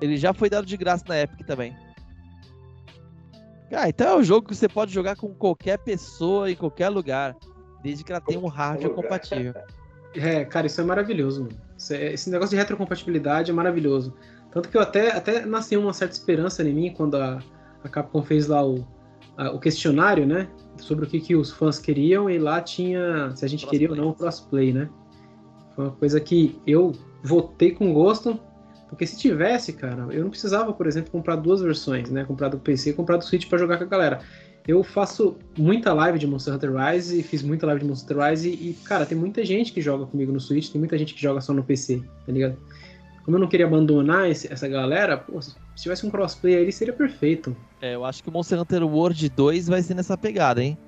Ele 0.00 0.16
já 0.16 0.34
foi 0.34 0.50
dado 0.50 0.66
de 0.66 0.76
graça 0.76 1.04
na 1.08 1.20
Epic 1.20 1.46
também. 1.46 1.76
Ah, 3.72 3.88
então 3.88 4.08
é 4.08 4.16
um 4.16 4.22
jogo 4.22 4.48
que 4.48 4.54
você 4.54 4.68
pode 4.68 4.92
jogar 4.92 5.16
com 5.16 5.34
qualquer 5.34 5.78
pessoa 5.78 6.50
em 6.50 6.54
qualquer 6.54 6.88
lugar, 6.90 7.36
desde 7.82 8.04
que 8.04 8.12
ela 8.12 8.20
tenha 8.20 8.38
um 8.38 8.46
hardware 8.46 8.94
compatível. 8.94 9.54
É, 10.14 10.44
cara, 10.44 10.66
isso 10.66 10.80
é 10.80 10.84
maravilhoso. 10.84 11.48
É, 11.90 12.12
esse 12.12 12.30
negócio 12.30 12.50
de 12.50 12.56
retrocompatibilidade 12.56 13.50
é 13.50 13.54
maravilhoso. 13.54 14.14
Tanto 14.52 14.68
que 14.68 14.76
eu 14.76 14.80
até, 14.80 15.10
até 15.10 15.44
nasci 15.44 15.76
uma 15.76 15.92
certa 15.92 16.14
esperança 16.14 16.62
em 16.62 16.72
mim 16.72 16.94
quando 16.96 17.16
a, 17.16 17.40
a 17.82 17.88
Capcom 17.88 18.22
fez 18.22 18.46
lá 18.46 18.64
o, 18.64 18.86
a, 19.36 19.50
o 19.50 19.58
questionário, 19.58 20.24
né? 20.24 20.48
Sobre 20.76 21.04
o 21.04 21.08
que, 21.08 21.20
que 21.20 21.34
os 21.34 21.50
fãs 21.50 21.78
queriam, 21.78 22.30
e 22.30 22.38
lá 22.38 22.60
tinha 22.60 23.34
se 23.34 23.44
a 23.44 23.48
gente 23.48 23.66
queria 23.66 23.90
ou 23.90 23.96
não 23.96 24.08
o 24.10 24.14
crossplay, 24.14 24.72
né? 24.72 24.88
Foi 25.74 25.86
uma 25.86 25.92
coisa 25.92 26.20
que 26.20 26.58
eu 26.66 26.92
votei 27.22 27.72
com 27.72 27.92
gosto, 27.92 28.38
porque 28.88 29.06
se 29.06 29.18
tivesse, 29.18 29.72
cara, 29.72 30.06
eu 30.10 30.22
não 30.22 30.30
precisava, 30.30 30.72
por 30.72 30.86
exemplo, 30.86 31.10
comprar 31.10 31.36
duas 31.36 31.60
versões, 31.60 32.10
né? 32.10 32.24
Comprar 32.24 32.48
do 32.48 32.58
PC 32.58 32.90
e 32.90 32.92
comprar 32.92 33.16
do 33.16 33.24
Switch 33.24 33.48
para 33.48 33.58
jogar 33.58 33.78
com 33.78 33.84
a 33.84 33.86
galera. 33.86 34.20
Eu 34.66 34.82
faço 34.82 35.36
muita 35.58 35.92
live 35.92 36.18
de 36.18 36.26
Monster 36.26 36.54
Hunter 36.54 36.72
Rise, 36.74 37.22
fiz 37.22 37.42
muita 37.42 37.66
live 37.66 37.82
de 37.82 37.86
Monster 37.86 38.16
Hunter 38.16 38.30
Rise 38.30 38.48
e, 38.48 38.78
cara, 38.84 39.04
tem 39.04 39.16
muita 39.16 39.44
gente 39.44 39.72
que 39.72 39.80
joga 39.80 40.06
comigo 40.06 40.32
no 40.32 40.40
Switch, 40.40 40.70
tem 40.70 40.78
muita 40.78 40.96
gente 40.96 41.12
que 41.12 41.20
joga 41.20 41.40
só 41.40 41.52
no 41.52 41.62
PC, 41.62 42.02
tá 42.24 42.32
ligado? 42.32 42.56
Como 43.24 43.36
eu 43.36 43.40
não 43.40 43.48
queria 43.48 43.66
abandonar 43.66 44.30
esse, 44.30 44.50
essa 44.52 44.68
galera, 44.68 45.16
pô, 45.16 45.40
se 45.40 45.54
tivesse 45.76 46.06
um 46.06 46.10
crossplay 46.10 46.56
aí 46.56 46.72
seria 46.72 46.94
perfeito. 46.94 47.56
É, 47.80 47.94
eu 47.94 48.04
acho 48.04 48.22
que 48.22 48.28
o 48.28 48.32
Monster 48.32 48.60
Hunter 48.60 48.84
World 48.84 49.28
2 49.28 49.66
vai 49.66 49.82
ser 49.82 49.94
nessa 49.94 50.16
pegada, 50.16 50.62
hein? 50.62 50.78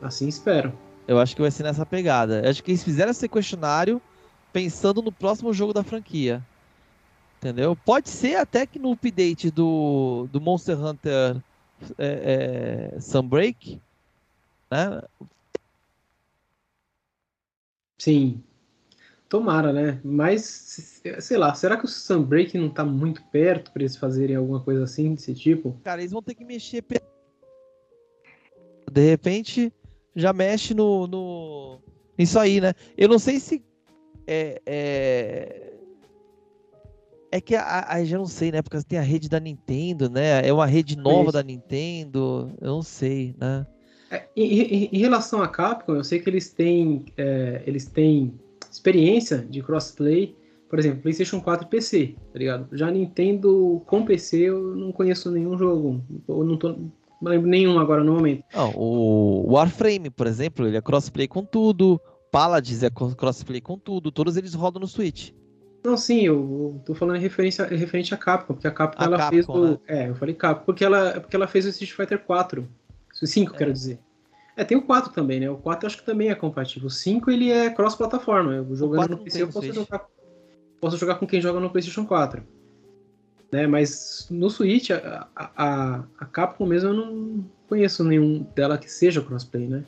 Assim 0.00 0.28
espero. 0.28 0.72
Eu 1.06 1.18
acho 1.18 1.36
que 1.36 1.42
vai 1.42 1.50
ser 1.50 1.62
nessa 1.62 1.86
pegada. 1.86 2.42
Eu 2.42 2.50
acho 2.50 2.62
que 2.62 2.70
eles 2.70 2.82
fizeram 2.82 3.10
esse 3.10 3.28
questionário 3.28 4.02
pensando 4.52 5.02
no 5.02 5.12
próximo 5.12 5.52
jogo 5.52 5.72
da 5.72 5.84
franquia. 5.84 6.42
Entendeu? 7.38 7.76
Pode 7.76 8.08
ser 8.08 8.36
até 8.36 8.66
que 8.66 8.78
no 8.78 8.92
update 8.92 9.50
do, 9.50 10.26
do 10.32 10.40
Monster 10.40 10.82
Hunter 10.82 11.36
é, 11.98 12.92
é, 12.96 13.00
Sunbreak, 13.00 13.80
né? 14.70 15.02
Sim. 17.98 18.42
Tomara, 19.28 19.72
né? 19.72 20.00
Mas, 20.04 21.02
sei 21.20 21.36
lá, 21.36 21.54
será 21.54 21.76
que 21.76 21.84
o 21.84 21.88
Sunbreak 21.88 22.56
não 22.56 22.70
tá 22.70 22.84
muito 22.84 23.22
perto 23.24 23.72
para 23.72 23.82
eles 23.82 23.96
fazerem 23.96 24.36
alguma 24.36 24.60
coisa 24.60 24.84
assim, 24.84 25.14
desse 25.14 25.34
tipo? 25.34 25.78
Cara, 25.84 26.00
eles 26.00 26.12
vão 26.12 26.22
ter 26.22 26.34
que 26.34 26.44
mexer. 26.44 26.84
De 28.90 29.10
repente, 29.10 29.72
já 30.16 30.32
mexe 30.32 30.74
no, 30.74 31.06
no 31.06 31.78
isso 32.18 32.38
aí, 32.38 32.60
né? 32.60 32.72
Eu 32.96 33.08
não 33.08 33.18
sei 33.18 33.38
se 33.38 33.62
é, 34.26 34.60
é... 34.66 35.72
É 37.30 37.40
que 37.40 37.54
a, 37.54 37.92
a, 37.92 38.04
já 38.04 38.16
não 38.16 38.26
sei, 38.26 38.50
né? 38.50 38.62
Porque 38.62 38.82
tem 38.84 38.98
a 38.98 39.02
rede 39.02 39.28
da 39.28 39.38
Nintendo, 39.38 40.08
né? 40.08 40.46
É 40.46 40.52
uma 40.52 40.64
rede 40.64 40.96
nova 40.96 41.30
da 41.30 41.42
Nintendo. 41.42 42.50
Eu 42.60 42.68
não 42.68 42.82
sei, 42.82 43.34
né? 43.38 43.66
É, 44.10 44.24
em, 44.36 44.88
em, 44.92 44.98
relação 44.98 45.42
a 45.42 45.48
Capcom, 45.48 45.96
eu 45.96 46.04
sei 46.04 46.20
que 46.20 46.30
eles 46.30 46.50
têm, 46.50 47.04
é, 47.16 47.62
eles 47.66 47.86
têm 47.86 48.32
experiência 48.70 49.38
de 49.38 49.60
crossplay, 49.60 50.34
por 50.68 50.78
exemplo, 50.78 51.02
PlayStation 51.02 51.40
4 51.40 51.66
e 51.66 51.70
PC, 51.70 52.14
tá 52.32 52.38
ligado? 52.38 52.68
Já 52.72 52.88
Nintendo 52.90 53.82
com 53.86 54.04
PC 54.04 54.48
eu 54.48 54.76
não 54.76 54.92
conheço 54.92 55.30
nenhum 55.30 55.58
jogo, 55.58 56.00
eu 56.28 56.44
não 56.44 56.56
tô, 56.56 56.76
não 57.20 57.30
lembro 57.30 57.48
nenhum 57.48 57.78
agora 57.78 58.04
no 58.04 58.14
momento. 58.14 58.44
Não, 58.54 58.72
o 58.76 59.52
Warframe, 59.52 60.10
por 60.10 60.26
exemplo, 60.26 60.66
ele 60.66 60.76
é 60.76 60.82
crossplay 60.82 61.26
com 61.26 61.44
tudo. 61.44 62.00
Paladins 62.30 62.82
é 62.82 62.90
crossplay 62.90 63.60
com 63.60 63.78
tudo. 63.78 64.12
Todos 64.12 64.36
eles 64.36 64.54
rodam 64.54 64.80
no 64.80 64.86
Switch. 64.86 65.30
Não, 65.84 65.96
sim, 65.96 66.22
eu 66.22 66.80
tô 66.84 66.94
falando 66.94 67.18
referência, 67.18 67.64
referente 67.64 68.12
a 68.12 68.16
Capcom, 68.16 68.54
porque 68.54 68.66
a 68.66 68.72
Capcom 68.72 69.02
a 69.02 69.06
ela 69.06 69.16
Capcom, 69.16 69.30
fez 69.30 69.48
o. 69.48 69.66
Né? 69.66 69.78
É, 69.86 70.08
eu 70.08 70.14
falei 70.16 70.34
Capcom, 70.34 70.64
porque 70.64 70.84
ela, 70.84 71.20
porque 71.20 71.36
ela 71.36 71.46
fez 71.46 71.64
o 71.64 71.68
Street 71.68 71.92
Fighter 71.92 72.18
4. 72.18 72.68
O 73.22 73.26
5, 73.26 73.54
é. 73.54 73.58
quero 73.58 73.72
dizer. 73.72 73.98
É, 74.56 74.64
tem 74.64 74.76
o 74.76 74.82
4 74.82 75.12
também, 75.12 75.40
né? 75.40 75.48
O 75.48 75.56
4 75.56 75.86
acho 75.86 75.98
que 75.98 76.04
também 76.04 76.28
é 76.28 76.34
compatível. 76.34 76.88
O 76.88 76.90
5 76.90 77.30
ele 77.30 77.50
é 77.50 77.70
cross-plataforma. 77.70 78.52
Eu 78.52 78.76
jogando 78.76 79.10
no 79.10 79.18
PC 79.18 79.42
eu 79.42 79.48
posso 79.48 79.72
jogar, 79.72 80.06
posso 80.80 80.96
jogar 80.98 81.14
com 81.14 81.26
quem 81.26 81.40
joga 81.40 81.60
no 81.60 81.70
PlayStation 81.70 82.04
4 82.04 82.42
né? 83.52 83.66
Mas 83.66 84.28
no 84.30 84.50
Switch, 84.50 84.90
a, 84.90 85.28
a, 85.34 86.04
a 86.18 86.26
Capcom 86.26 86.66
mesmo 86.66 86.90
eu 86.90 86.94
não 86.94 87.44
conheço 87.68 88.04
nenhum 88.04 88.42
dela 88.54 88.78
que 88.78 88.90
seja 88.90 89.22
crossplay, 89.22 89.66
né? 89.66 89.84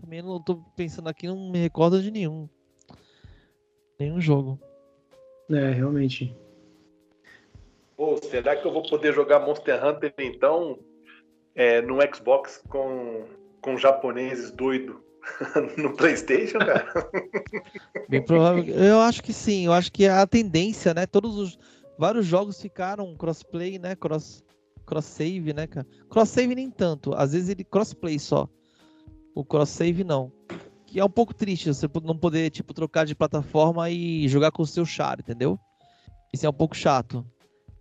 Também 0.00 0.22
não 0.22 0.40
tô 0.40 0.56
pensando 0.76 1.08
aqui, 1.08 1.26
não 1.26 1.50
me 1.50 1.58
recordo 1.58 2.00
de 2.02 2.10
nenhum. 2.10 2.48
Nenhum 3.98 4.20
jogo. 4.20 4.58
É, 5.50 5.70
realmente. 5.70 6.34
Pô, 7.96 8.16
será 8.16 8.54
que 8.56 8.66
eu 8.66 8.72
vou 8.72 8.88
poder 8.88 9.12
jogar 9.12 9.40
Monster 9.40 9.84
Hunter 9.84 10.14
então 10.18 10.78
é, 11.54 11.82
no 11.82 11.98
Xbox 12.14 12.62
com, 12.68 13.26
com 13.60 13.76
japoneses 13.76 14.52
doido 14.52 15.02
no 15.76 15.96
PlayStation, 15.96 16.58
cara? 16.58 16.86
Bem 18.08 18.22
provável. 18.22 18.64
Eu 18.66 19.00
acho 19.00 19.22
que 19.22 19.32
sim. 19.32 19.66
Eu 19.66 19.72
acho 19.72 19.90
que 19.90 20.06
a 20.06 20.26
tendência, 20.26 20.94
né? 20.94 21.06
Todos 21.06 21.36
os 21.36 21.58
vários 21.98 22.24
jogos 22.24 22.60
ficaram 22.60 23.14
crossplay, 23.16 23.78
né? 23.78 23.96
Cross, 23.96 24.44
cross 24.86 25.04
save, 25.04 25.52
né, 25.52 25.66
cara? 25.66 25.86
Cross 26.08 26.28
save 26.28 26.54
nem 26.54 26.70
tanto. 26.70 27.12
Às 27.14 27.32
vezes 27.32 27.48
ele 27.48 27.64
crossplay 27.64 28.18
só. 28.18 28.48
O 29.34 29.44
cross 29.44 29.70
save 29.70 30.04
não. 30.04 30.32
Que 30.86 31.00
é 31.00 31.04
um 31.04 31.10
pouco 31.10 31.34
triste 31.34 31.68
você 31.68 31.86
não 32.02 32.16
poder, 32.16 32.50
tipo, 32.50 32.72
trocar 32.72 33.04
de 33.04 33.14
plataforma 33.14 33.90
e 33.90 34.26
jogar 34.28 34.52
com 34.52 34.62
o 34.62 34.66
seu 34.66 34.86
char, 34.86 35.18
entendeu? 35.18 35.58
Isso 36.32 36.46
é 36.46 36.48
um 36.48 36.54
pouco 36.54 36.76
chato. 36.76 37.26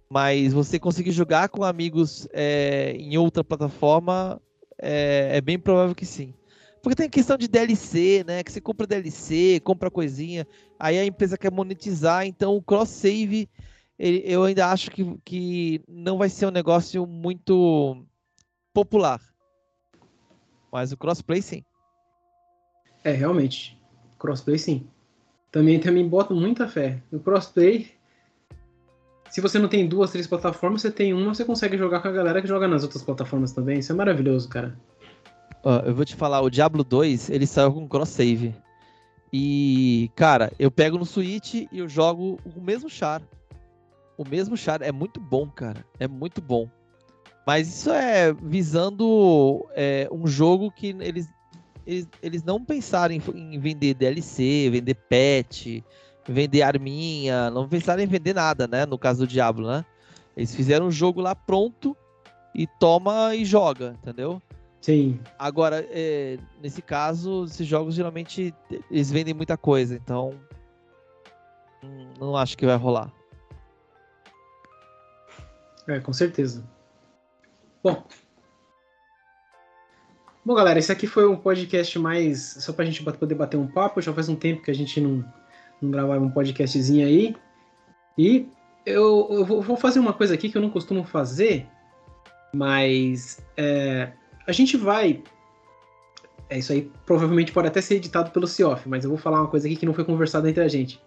Mas 0.10 0.52
você 0.54 0.80
conseguir 0.80 1.12
jogar 1.12 1.50
com 1.50 1.64
amigos 1.64 2.28
é, 2.34 2.94
em 2.98 3.18
outra 3.18 3.44
plataforma 3.44 4.42
é, 4.82 5.38
é, 5.38 5.42
bem 5.42 5.60
provável 5.60 5.96
que 5.96 6.06
sim. 6.06 6.34
Porque 6.82 6.96
tem 6.96 7.10
questão 7.10 7.38
de 7.38 7.48
DLC, 7.48 8.24
né? 8.26 8.44
Que 8.44 8.52
você 8.52 8.62
compra 8.62 8.88
DLC, 8.88 9.60
compra 9.64 9.92
coisinha, 9.92 10.48
aí 10.80 10.98
a 10.98 11.06
empresa 11.06 11.38
quer 11.38 11.52
monetizar, 11.52 12.26
então 12.26 12.56
o 12.56 12.62
cross 12.62 12.90
save 12.90 13.50
ele, 14.00 14.22
eu 14.26 14.44
ainda 14.44 14.68
acho 14.68 14.92
que, 14.92 15.18
que 15.26 15.82
não 15.88 16.18
vai 16.18 16.30
ser 16.30 16.46
um 16.46 16.52
negócio 16.52 17.06
muito 17.08 18.06
popular. 18.74 19.20
Mas 20.72 20.92
o 20.92 20.98
crossplay 20.98 21.42
sim. 21.42 21.64
É, 23.04 23.12
realmente. 23.12 23.78
Crossplay 24.20 24.60
sim. 24.60 24.88
Também, 25.52 25.80
também 25.80 26.08
boto 26.08 26.36
muita 26.36 26.68
fé. 26.68 27.02
O 27.12 27.20
crossplay, 27.20 27.90
se 29.30 29.42
você 29.42 29.58
não 29.58 29.68
tem 29.68 29.88
duas, 29.88 30.12
três 30.12 30.28
plataformas, 30.28 30.82
você 30.82 30.92
tem 30.92 31.14
uma, 31.14 31.34
você 31.34 31.44
consegue 31.44 31.78
jogar 31.78 32.02
com 32.02 32.10
a 32.10 32.12
galera 32.12 32.42
que 32.42 32.48
joga 32.48 32.68
nas 32.68 32.84
outras 32.84 33.02
plataformas 33.02 33.52
também. 33.54 33.80
Isso 33.80 33.92
é 33.92 33.96
maravilhoso, 33.96 34.48
cara. 34.48 34.78
Uh, 35.64 35.88
eu 35.88 35.96
vou 35.96 36.06
te 36.06 36.16
falar, 36.16 36.42
o 36.42 36.50
Diablo 36.50 36.84
2, 36.84 37.32
ele 37.32 37.48
saiu 37.48 37.74
com 37.74 37.88
cross 37.88 38.10
save. 38.10 38.54
E, 39.34 40.12
cara, 40.16 40.52
eu 40.60 40.70
pego 40.70 40.98
no 40.98 41.06
Switch 41.06 41.56
e 41.56 41.70
eu 41.72 41.90
jogo 41.90 42.40
o 42.56 42.62
mesmo 42.62 42.90
char 42.90 43.22
o 44.18 44.28
mesmo 44.28 44.58
char 44.58 44.82
é 44.82 44.92
muito 44.92 45.20
bom, 45.20 45.48
cara. 45.48 45.86
É 46.00 46.08
muito 46.08 46.42
bom. 46.42 46.68
Mas 47.46 47.68
isso 47.70 47.92
é 47.92 48.34
visando 48.34 49.66
é, 49.74 50.10
um 50.12 50.28
jogo 50.28 50.70
que 50.70 50.88
eles, 51.00 51.30
eles, 51.86 52.08
eles 52.22 52.44
não 52.44 52.64
pensaram 52.64 53.14
em, 53.14 53.22
em, 53.34 53.58
vender 53.60 53.94
DLC, 53.94 54.70
vender 54.70 54.96
patch, 54.96 55.82
vender 56.28 56.62
arminha, 56.64 57.50
não 57.50 57.68
pensaram 57.70 58.02
em 58.02 58.08
vender 58.08 58.34
nada, 58.34 58.68
né? 58.68 58.86
No 58.86 58.98
caso 58.98 59.20
do 59.20 59.28
Diablo, 59.28 59.68
né? 59.68 59.86
Eles 60.36 60.54
fizeram 60.54 60.88
um 60.88 60.92
jogo 60.92 61.22
lá 61.22 61.34
pronto 61.34 61.96
e 62.54 62.68
toma 62.80 63.34
e 63.34 63.46
joga, 63.46 63.96
entendeu? 64.02 64.42
Sim. 64.82 65.20
Agora, 65.40 65.86
é, 65.90 66.38
nesse 66.62 66.82
caso, 66.82 67.46
esses 67.46 67.66
jogos 67.66 67.96
geralmente 67.96 68.54
eles 68.92 69.10
vendem 69.10 69.34
muita 69.34 69.58
coisa, 69.58 69.96
então 69.96 70.34
hum, 71.84 72.10
não 72.20 72.36
acho 72.36 72.58
que 72.58 72.66
vai 72.66 72.76
rolar. 72.76 73.12
É, 75.88 76.00
com 76.00 76.12
certeza. 76.12 76.64
Bom. 77.82 78.04
Bom, 80.44 80.54
galera, 80.54 80.80
esse 80.80 80.92
aqui 80.92 81.08
foi 81.08 81.28
um 81.28 81.36
podcast 81.36 81.98
mais. 81.98 82.58
Só 82.60 82.74
pra 82.74 82.86
gente 82.86 83.04
poder 83.04 83.36
bater 83.36 83.58
um 83.58 83.68
papo. 83.68 84.02
Já 84.02 84.14
faz 84.14 84.28
um 84.30 84.36
tempo 84.36 84.62
que 84.62 84.72
a 84.72 84.76
gente 84.76 85.00
não, 85.00 85.24
não 85.82 85.92
gravava 85.92 86.24
um 86.24 86.30
podcastzinho 86.30 87.06
aí. 87.06 87.36
E 88.18 88.48
eu, 88.86 89.28
eu 89.30 89.46
vou 89.46 89.78
fazer 89.78 90.00
uma 90.00 90.14
coisa 90.14 90.34
aqui 90.34 90.50
que 90.50 90.58
eu 90.58 90.62
não 90.62 90.70
costumo 90.70 91.04
fazer, 91.04 91.68
mas 92.54 93.40
é, 93.56 94.12
a 94.46 94.52
gente 94.52 94.76
vai. 94.78 95.22
É 96.50 96.58
isso 96.58 96.72
aí, 96.72 96.90
provavelmente 97.06 97.52
pode 97.52 97.68
até 97.68 97.82
ser 97.82 97.96
editado 97.96 98.32
pelo 98.32 98.48
Cioff, 98.48 98.88
mas 98.88 99.04
eu 99.04 99.10
vou 99.10 99.20
falar 99.20 99.42
uma 99.42 99.50
coisa 99.50 99.68
aqui 99.68 99.76
que 99.76 99.86
não 99.86 99.94
foi 99.94 100.06
conversada 100.06 100.50
entre 100.50 100.64
a 100.64 100.68
gente. 100.70 101.02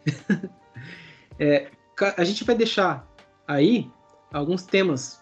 é, 1.40 1.69
a 2.16 2.24
gente 2.24 2.44
vai 2.44 2.55
deixar 2.55 3.09
aí 3.48 3.90
alguns 4.32 4.62
temas, 4.62 5.20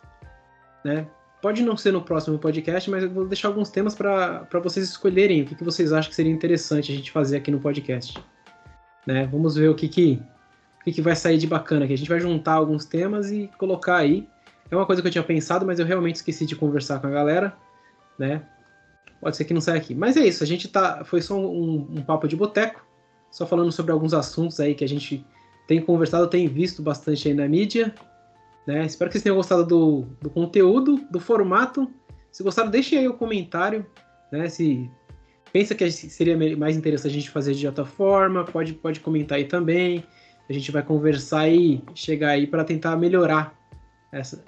né? 0.84 1.06
Pode 1.40 1.62
não 1.62 1.76
ser 1.76 1.92
no 1.92 2.02
próximo 2.02 2.38
podcast, 2.38 2.90
mas 2.90 3.04
eu 3.04 3.10
vou 3.10 3.26
deixar 3.26 3.48
alguns 3.48 3.70
temas 3.70 3.94
para 3.94 4.44
vocês 4.60 4.88
escolherem 4.88 5.42
o 5.42 5.46
que, 5.46 5.54
que 5.54 5.62
vocês 5.62 5.92
acham 5.92 6.10
que 6.10 6.16
seria 6.16 6.32
interessante 6.32 6.90
a 6.90 6.96
gente 6.96 7.12
fazer 7.12 7.36
aqui 7.36 7.50
no 7.50 7.60
podcast. 7.60 8.18
Né? 9.06 9.24
Vamos 9.30 9.54
ver 9.54 9.68
o 9.68 9.74
que, 9.74 9.88
que, 9.88 10.20
o 10.80 10.84
que, 10.84 10.92
que 10.92 11.02
vai 11.02 11.14
sair 11.14 11.38
de 11.38 11.46
bacana 11.46 11.84
aqui. 11.84 11.94
A 11.94 11.98
gente 11.98 12.08
vai 12.08 12.18
juntar 12.18 12.54
alguns 12.54 12.84
temas 12.84 13.30
e 13.30 13.48
colocar 13.56 13.98
aí. 13.98 14.28
É 14.68 14.74
uma 14.74 14.84
coisa 14.84 15.00
que 15.00 15.06
eu 15.06 15.12
tinha 15.12 15.22
pensado, 15.22 15.64
mas 15.64 15.78
eu 15.78 15.86
realmente 15.86 16.16
esqueci 16.16 16.44
de 16.44 16.56
conversar 16.56 16.98
com 17.00 17.06
a 17.06 17.10
galera, 17.10 17.56
né? 18.18 18.42
Pode 19.20 19.36
ser 19.36 19.44
que 19.44 19.54
não 19.54 19.60
saia 19.60 19.78
aqui. 19.78 19.94
Mas 19.94 20.16
é 20.16 20.26
isso, 20.26 20.42
a 20.42 20.46
gente 20.46 20.66
tá. 20.66 21.04
Foi 21.04 21.22
só 21.22 21.38
um, 21.38 21.86
um 21.88 22.02
papo 22.02 22.26
de 22.26 22.34
boteco, 22.34 22.84
só 23.30 23.46
falando 23.46 23.70
sobre 23.70 23.92
alguns 23.92 24.12
assuntos 24.12 24.58
aí 24.58 24.74
que 24.74 24.84
a 24.84 24.88
gente 24.88 25.24
tem 25.68 25.80
conversado, 25.80 26.26
tem 26.26 26.48
visto 26.48 26.82
bastante 26.82 27.28
aí 27.28 27.34
na 27.34 27.46
mídia 27.46 27.94
né? 28.68 28.84
Espero 28.84 29.08
que 29.08 29.14
vocês 29.14 29.22
tenham 29.22 29.36
gostado 29.36 29.64
do, 29.64 30.06
do 30.20 30.28
conteúdo, 30.28 31.00
do 31.10 31.18
formato. 31.18 31.90
Se 32.30 32.42
gostaram, 32.42 32.70
deixem 32.70 32.98
aí 32.98 33.08
o 33.08 33.14
comentário. 33.14 33.86
Né? 34.30 34.46
Se 34.50 34.90
pensa 35.50 35.74
que 35.74 35.90
seria 35.90 36.36
mais 36.54 36.76
interessante 36.76 37.12
a 37.12 37.14
gente 37.14 37.30
fazer 37.30 37.54
de 37.54 37.66
outra 37.66 37.86
forma, 37.86 38.44
pode, 38.44 38.74
pode 38.74 39.00
comentar 39.00 39.38
aí 39.38 39.46
também. 39.46 40.04
A 40.50 40.52
gente 40.52 40.70
vai 40.70 40.82
conversar 40.82 41.48
e 41.48 41.82
chegar 41.94 42.28
aí 42.28 42.46
para 42.46 42.62
tentar 42.62 42.94
melhorar 42.96 43.58
essa, 44.12 44.44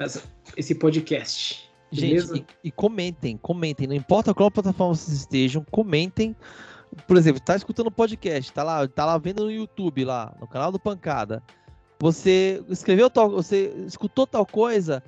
essa, 0.00 0.20
esse 0.56 0.74
podcast. 0.74 1.70
Beleza? 1.92 2.34
Gente, 2.34 2.46
e, 2.64 2.68
e, 2.68 2.70
comentem, 2.72 3.36
comentem. 3.36 3.86
Não 3.86 3.94
importa 3.94 4.34
qual 4.34 4.50
plataforma 4.50 4.96
vocês 4.96 5.16
estejam, 5.16 5.64
comentem. 5.70 6.34
Por 7.06 7.16
exemplo, 7.16 7.40
tá 7.40 7.54
escutando 7.54 7.86
o 7.86 7.92
podcast, 7.92 8.52
tá 8.52 8.64
lá, 8.64 8.88
tá 8.88 9.06
lá 9.06 9.16
vendo 9.16 9.44
no 9.44 9.50
YouTube, 9.52 10.04
lá, 10.04 10.36
no 10.40 10.48
canal 10.48 10.72
do 10.72 10.78
Pancada. 10.80 11.40
Você 12.00 12.64
escreveu 12.68 13.10
tal, 13.10 13.30
você 13.30 13.66
escutou 13.86 14.26
tal 14.26 14.46
coisa? 14.46 15.02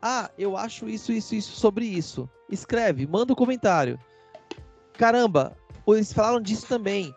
Ah, 0.00 0.30
eu 0.38 0.56
acho 0.56 0.88
isso, 0.88 1.12
isso, 1.12 1.34
isso 1.34 1.56
sobre 1.56 1.84
isso. 1.84 2.30
Escreve, 2.48 3.04
manda 3.04 3.32
um 3.32 3.36
comentário. 3.36 3.98
Caramba, 4.92 5.56
eles 5.88 6.12
falaram 6.12 6.40
disso 6.40 6.66
também. 6.68 7.12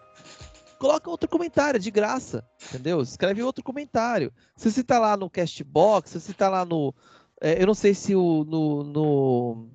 Coloca 0.80 1.10
outro 1.10 1.30
comentário 1.30 1.80
de 1.80 1.92
graça, 1.92 2.44
entendeu? 2.70 3.02
Escreve 3.02 3.44
outro 3.44 3.64
comentário. 3.64 4.34
Se 4.56 4.72
você 4.72 4.84
tá 4.84 4.98
lá 4.98 5.16
no 5.16 5.30
Castbox, 5.30 6.10
se 6.10 6.20
você 6.22 6.34
tá 6.34 6.50
lá 6.50 6.66
no. 6.66 6.94
É, 7.40 7.62
eu 7.62 7.68
não 7.68 7.74
sei 7.76 7.94
se 7.94 8.16
o. 8.16 8.44
No, 8.46 8.84
no, 8.84 9.68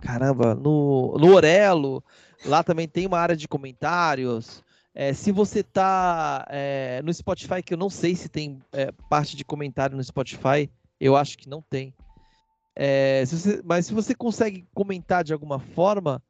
caramba, 0.00 0.54
no, 0.54 1.16
no 1.18 1.34
Orelo, 1.34 2.02
lá 2.44 2.64
também 2.64 2.88
tem 2.88 3.06
uma 3.06 3.18
área 3.18 3.36
de 3.36 3.46
comentários. 3.46 4.64
É, 4.94 5.12
se 5.12 5.32
você 5.32 5.60
está 5.60 6.46
é, 6.48 7.02
no 7.02 7.12
Spotify, 7.12 7.62
que 7.62 7.74
eu 7.74 7.78
não 7.78 7.90
sei 7.90 8.14
se 8.14 8.28
tem 8.28 8.60
é, 8.72 8.92
parte 9.10 9.36
de 9.36 9.44
comentário 9.44 9.96
no 9.96 10.04
Spotify, 10.04 10.70
eu 11.00 11.16
acho 11.16 11.36
que 11.36 11.48
não 11.48 11.60
tem. 11.60 11.92
É, 12.76 13.24
se 13.26 13.36
você, 13.36 13.62
mas 13.64 13.86
se 13.86 13.94
você 13.94 14.14
consegue 14.14 14.64
comentar 14.72 15.24
de 15.24 15.32
alguma 15.32 15.58
forma, 15.58 16.22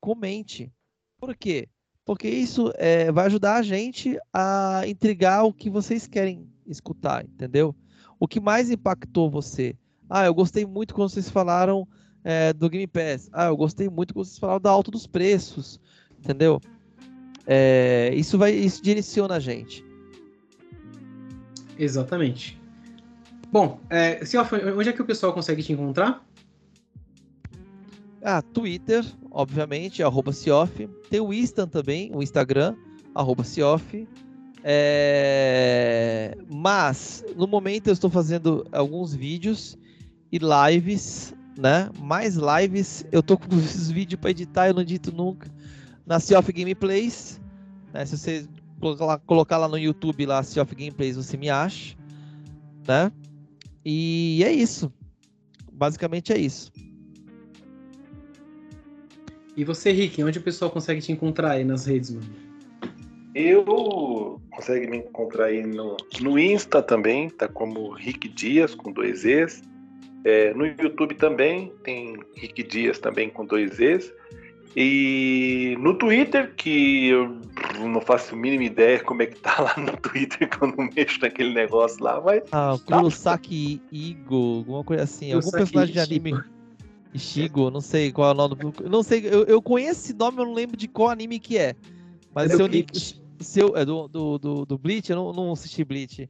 comente. 0.00 0.72
Por 1.18 1.34
quê? 1.34 1.68
Porque 2.04 2.28
isso 2.28 2.72
é, 2.76 3.10
vai 3.10 3.26
ajudar 3.26 3.56
a 3.56 3.62
gente 3.62 4.18
a 4.32 4.82
intrigar 4.86 5.44
o 5.44 5.52
que 5.52 5.68
vocês 5.68 6.06
querem 6.06 6.48
escutar, 6.66 7.24
entendeu? 7.24 7.74
O 8.20 8.28
que 8.28 8.38
mais 8.38 8.70
impactou 8.70 9.30
você? 9.30 9.76
Ah, 10.08 10.26
eu 10.26 10.34
gostei 10.34 10.64
muito 10.64 10.94
quando 10.94 11.08
vocês 11.08 11.30
falaram 11.30 11.88
é, 12.22 12.52
do 12.52 12.68
Game 12.68 12.86
Pass. 12.86 13.28
Ah, 13.32 13.46
eu 13.46 13.56
gostei 13.56 13.88
muito 13.88 14.14
quando 14.14 14.26
vocês 14.26 14.38
falaram 14.38 14.60
da 14.60 14.70
alta 14.70 14.90
dos 14.90 15.06
preços, 15.06 15.80
entendeu? 16.18 16.60
É, 17.46 18.12
isso 18.14 18.38
vai, 18.38 18.52
isso 18.52 18.82
direciona 18.82 19.34
a 19.34 19.40
gente. 19.40 19.84
Exatamente. 21.78 22.60
Bom, 23.50 23.80
é, 23.90 24.20
onde 24.76 24.88
é 24.88 24.92
que 24.92 25.02
o 25.02 25.04
pessoal 25.04 25.32
consegue 25.32 25.62
te 25.62 25.72
encontrar? 25.72 26.24
Ah, 28.22 28.40
Twitter, 28.40 29.04
obviamente, 29.30 30.02
arroba 30.02 30.32
Cioff. 30.32 30.88
Tem 31.10 31.20
o 31.20 31.32
Insta 31.32 31.66
também, 31.66 32.10
o 32.14 32.22
Instagram, 32.22 32.74
arroba 33.14 33.44
Cioff. 33.44 34.08
É... 34.62 36.34
Mas, 36.50 37.22
no 37.36 37.46
momento, 37.46 37.88
eu 37.88 37.92
estou 37.92 38.08
fazendo 38.08 38.66
alguns 38.72 39.14
vídeos 39.14 39.76
e 40.32 40.38
lives, 40.38 41.34
né? 41.58 41.90
Mais 42.00 42.36
lives. 42.36 43.04
Eu 43.12 43.22
tô 43.22 43.36
com 43.36 43.54
os 43.54 43.90
vídeos 43.90 44.18
para 44.18 44.30
editar, 44.30 44.68
eu 44.68 44.74
não 44.74 44.82
edito 44.82 45.12
nunca. 45.12 45.48
Na 46.06 46.20
Cioff 46.20 46.52
Gameplays. 46.52 47.40
Né? 47.92 48.04
Se 48.06 48.18
você 48.18 48.48
colocar 49.26 49.56
lá 49.56 49.68
no 49.68 49.78
YouTube, 49.78 50.26
lá, 50.26 50.42
Cioff 50.42 50.74
Gameplays, 50.74 51.16
você 51.16 51.36
me 51.36 51.50
acha. 51.50 51.96
Né? 52.86 53.10
E 53.84 54.42
é 54.44 54.52
isso. 54.52 54.92
Basicamente 55.72 56.32
é 56.32 56.38
isso. 56.38 56.72
E 59.56 59.64
você, 59.64 59.92
Rick, 59.92 60.22
onde 60.22 60.38
o 60.38 60.42
pessoal 60.42 60.70
consegue 60.70 61.00
te 61.00 61.12
encontrar 61.12 61.52
aí 61.52 61.64
nas 61.64 61.86
redes, 61.86 62.10
mano? 62.10 62.26
Eu 63.34 64.40
consegue 64.50 64.86
me 64.88 64.98
encontrar 64.98 65.46
aí 65.46 65.64
no, 65.64 65.96
no 66.20 66.38
Insta 66.38 66.80
também, 66.82 67.28
tá 67.30 67.48
como 67.48 67.90
Rick 67.90 68.28
Dias 68.28 68.74
com 68.74 68.92
dois 68.92 69.24
E's. 69.24 69.62
É, 70.24 70.54
no 70.54 70.66
YouTube 70.66 71.14
também 71.16 71.72
tem 71.82 72.18
Rick 72.36 72.62
Dias 72.62 72.98
também 72.98 73.28
com 73.28 73.44
dois 73.44 73.78
E's. 73.78 74.12
E 74.76 75.76
no 75.78 75.94
Twitter, 75.94 76.52
que 76.56 77.08
eu 77.08 77.40
não 77.80 78.00
faço 78.00 78.34
a 78.34 78.36
mínima 78.36 78.64
ideia 78.64 78.98
como 78.98 79.22
é 79.22 79.26
que 79.26 79.38
tá 79.40 79.60
lá 79.60 79.74
no 79.76 79.96
Twitter 79.96 80.48
quando 80.58 80.74
eu 80.78 80.90
mexo 80.94 81.20
naquele 81.20 81.54
negócio 81.54 82.02
lá, 82.02 82.20
mas. 82.20 82.42
Ah, 82.50 82.74
o 82.74 82.78
Kurosaki 82.80 83.80
Igo, 83.92 84.58
alguma 84.58 84.82
coisa 84.82 85.04
assim, 85.04 85.32
algum 85.32 85.50
personagem 85.50 85.92
de 85.92 86.00
anime. 86.00 86.34
Ishigo, 87.12 87.70
não 87.70 87.80
sei 87.80 88.10
qual 88.10 88.30
é 88.30 88.32
o 88.32 88.34
nome. 88.34 88.56
Não 88.90 89.02
sei, 89.04 89.24
eu, 89.24 89.44
eu 89.44 89.62
conheço 89.62 90.00
esse 90.00 90.14
nome, 90.14 90.38
eu 90.40 90.46
não 90.46 90.52
lembro 90.52 90.76
de 90.76 90.88
qual 90.88 91.10
anime 91.10 91.38
que 91.38 91.56
é. 91.56 91.76
Mas 92.34 92.50
é 92.50 92.56
seu 92.56 92.66
nick. 92.66 93.22
Seu, 93.38 93.76
é 93.76 93.84
do, 93.84 94.08
do, 94.08 94.38
do, 94.38 94.66
do 94.66 94.78
Bleach, 94.78 95.10
eu 95.10 95.16
não, 95.16 95.32
não 95.32 95.52
assisti 95.52 95.84
Bleach. 95.84 96.28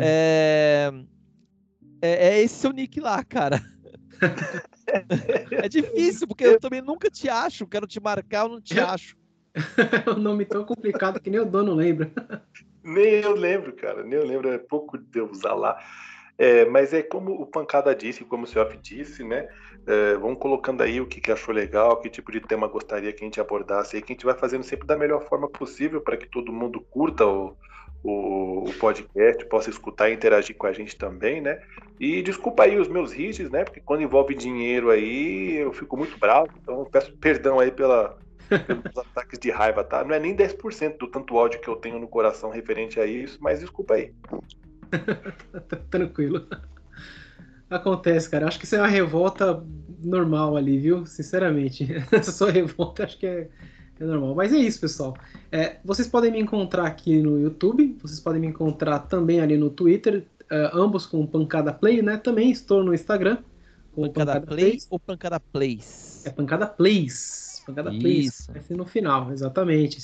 É. 0.00 0.92
É, 2.02 2.28
é 2.28 2.42
esse 2.42 2.56
seu 2.56 2.72
nick 2.72 3.00
lá, 3.00 3.24
cara. 3.24 3.62
é 5.50 5.68
difícil, 5.68 6.26
porque 6.26 6.44
eu 6.44 6.60
também 6.60 6.80
nunca 6.80 7.10
te 7.10 7.28
acho. 7.28 7.66
Quero 7.66 7.86
te 7.86 8.00
marcar, 8.00 8.44
eu 8.44 8.48
não 8.48 8.60
te 8.60 8.78
acho. 8.78 9.16
é 10.06 10.10
um 10.10 10.18
nome 10.18 10.44
tão 10.44 10.64
complicado 10.64 11.20
que 11.20 11.30
nem 11.30 11.40
o 11.40 11.44
dono 11.44 11.74
lembra. 11.74 12.10
Nem 12.82 13.20
eu 13.20 13.34
lembro, 13.34 13.74
cara. 13.74 14.02
Nem 14.02 14.18
eu 14.18 14.26
lembro. 14.26 14.48
É 14.48 14.56
pouco 14.56 14.96
de 14.96 15.18
eu 15.18 15.30
usar 15.30 15.52
lá. 15.52 15.78
É, 16.38 16.64
mas 16.64 16.94
é 16.94 17.02
como 17.02 17.32
o 17.32 17.46
Pancada 17.46 17.94
disse, 17.94 18.24
como 18.24 18.44
o 18.44 18.46
Seoff 18.46 18.74
disse, 18.78 19.22
né? 19.22 19.46
É, 19.86 20.14
vamos 20.14 20.38
colocando 20.38 20.82
aí 20.82 20.98
o 20.98 21.06
que, 21.06 21.20
que, 21.20 21.30
achou 21.30 21.54
legal, 21.54 22.00
que 22.00 22.08
tipo 22.08 22.32
de 22.32 22.40
tema 22.40 22.66
gostaria 22.66 23.12
que 23.12 23.22
a 23.22 23.26
gente 23.26 23.38
abordasse 23.38 23.96
aí, 23.96 24.02
que 24.02 24.12
a 24.12 24.14
gente 24.14 24.24
vai 24.24 24.34
fazendo 24.34 24.62
sempre 24.62 24.86
da 24.86 24.96
melhor 24.96 25.22
forma 25.28 25.50
possível 25.50 26.00
para 26.00 26.16
que 26.16 26.26
todo 26.26 26.50
mundo 26.50 26.80
curta 26.80 27.26
o, 27.26 27.54
o, 28.02 28.68
o, 28.68 28.72
podcast, 28.74 29.44
possa 29.46 29.70
escutar 29.70 30.10
e 30.10 30.14
interagir 30.14 30.56
com 30.56 30.66
a 30.66 30.72
gente 30.72 30.96
também, 30.96 31.40
né? 31.40 31.60
E 31.98 32.22
desculpa 32.22 32.64
aí 32.64 32.78
os 32.78 32.88
meus 32.88 33.12
hits, 33.12 33.50
né? 33.50 33.64
Porque 33.64 33.80
quando 33.80 34.02
envolve 34.02 34.34
dinheiro 34.34 34.90
aí, 34.90 35.56
eu 35.56 35.72
fico 35.72 35.96
muito 35.96 36.18
bravo, 36.18 36.48
então 36.62 36.84
peço 36.90 37.12
perdão 37.18 37.60
aí 37.60 37.70
pela, 37.70 38.18
pelos 38.48 38.96
ataques 38.96 39.38
de 39.38 39.50
raiva, 39.50 39.84
tá? 39.84 40.02
Não 40.04 40.14
é 40.14 40.18
nem 40.18 40.34
10% 40.34 40.98
do 40.98 41.06
tanto 41.06 41.34
ódio 41.34 41.60
que 41.60 41.68
eu 41.68 41.76
tenho 41.76 41.98
no 41.98 42.08
coração 42.08 42.50
referente 42.50 42.98
a 42.98 43.06
isso, 43.06 43.38
mas 43.40 43.60
desculpa 43.60 43.94
aí. 43.94 44.12
Tranquilo. 45.90 46.46
Acontece, 47.68 48.28
cara. 48.28 48.48
Acho 48.48 48.58
que 48.58 48.64
isso 48.64 48.74
é 48.74 48.80
uma 48.80 48.88
revolta 48.88 49.64
normal 50.02 50.56
ali, 50.56 50.76
viu? 50.78 51.06
Sinceramente. 51.06 51.86
Essa 52.10 52.32
sua 52.32 52.50
revolta 52.50 53.04
acho 53.04 53.16
que 53.16 53.26
é, 53.26 53.48
é 54.00 54.04
normal. 54.04 54.34
Mas 54.34 54.52
é 54.52 54.56
isso, 54.56 54.80
pessoal. 54.80 55.16
É, 55.50 55.76
vocês 55.84 56.08
podem 56.08 56.32
me 56.32 56.40
encontrar 56.40 56.86
aqui 56.86 57.20
no 57.20 57.40
YouTube, 57.40 57.96
vocês 58.02 58.20
podem 58.20 58.40
me 58.40 58.46
encontrar 58.46 59.00
também 59.00 59.40
ali 59.40 59.56
no 59.56 59.70
Twitter, 59.70 60.24
uh, 60.50 60.76
ambos 60.76 61.06
com 61.06 61.26
Pancada 61.26 61.72
Play, 61.72 62.02
né? 62.02 62.16
Também 62.16 62.50
estou 62.50 62.82
no 62.82 62.94
Instagram. 62.94 63.38
Com 63.94 64.02
Pancada, 64.02 64.32
Pancada 64.32 64.46
Play 64.46 64.70
Plays. 64.70 64.86
ou 64.90 64.98
Pancada 64.98 65.40
Plays? 65.40 66.22
É 66.26 66.30
Pancada 66.30 66.66
Plays. 66.66 67.62
Pancada 67.66 67.90
isso. 67.90 68.00
Plays. 68.00 68.48
Vai 68.52 68.62
ser 68.62 68.76
no 68.76 68.86
final, 68.86 69.32
exatamente. 69.32 69.98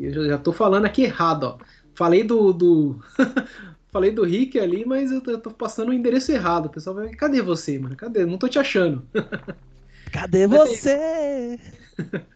Eu 0.00 0.26
já 0.26 0.38
tô 0.38 0.52
falando 0.52 0.84
aqui 0.84 1.02
errado, 1.02 1.44
ó. 1.44 1.58
Falei 1.94 2.24
do, 2.24 2.52
do 2.52 3.00
Falei 3.90 4.12
do 4.12 4.22
Rick 4.22 4.58
ali, 4.58 4.84
mas 4.84 5.10
eu 5.10 5.20
tô, 5.20 5.32
eu 5.32 5.40
tô 5.40 5.50
passando 5.50 5.88
o 5.88 5.92
endereço 5.92 6.30
errado. 6.30 6.66
O 6.66 6.70
pessoal 6.70 6.94
vai, 6.94 7.10
cadê 7.10 7.42
você, 7.42 7.78
mano? 7.78 7.96
Cadê? 7.96 8.24
Não 8.24 8.38
tô 8.38 8.48
te 8.48 8.58
achando. 8.58 9.04
Cadê 10.12 10.46
você? 10.46 11.58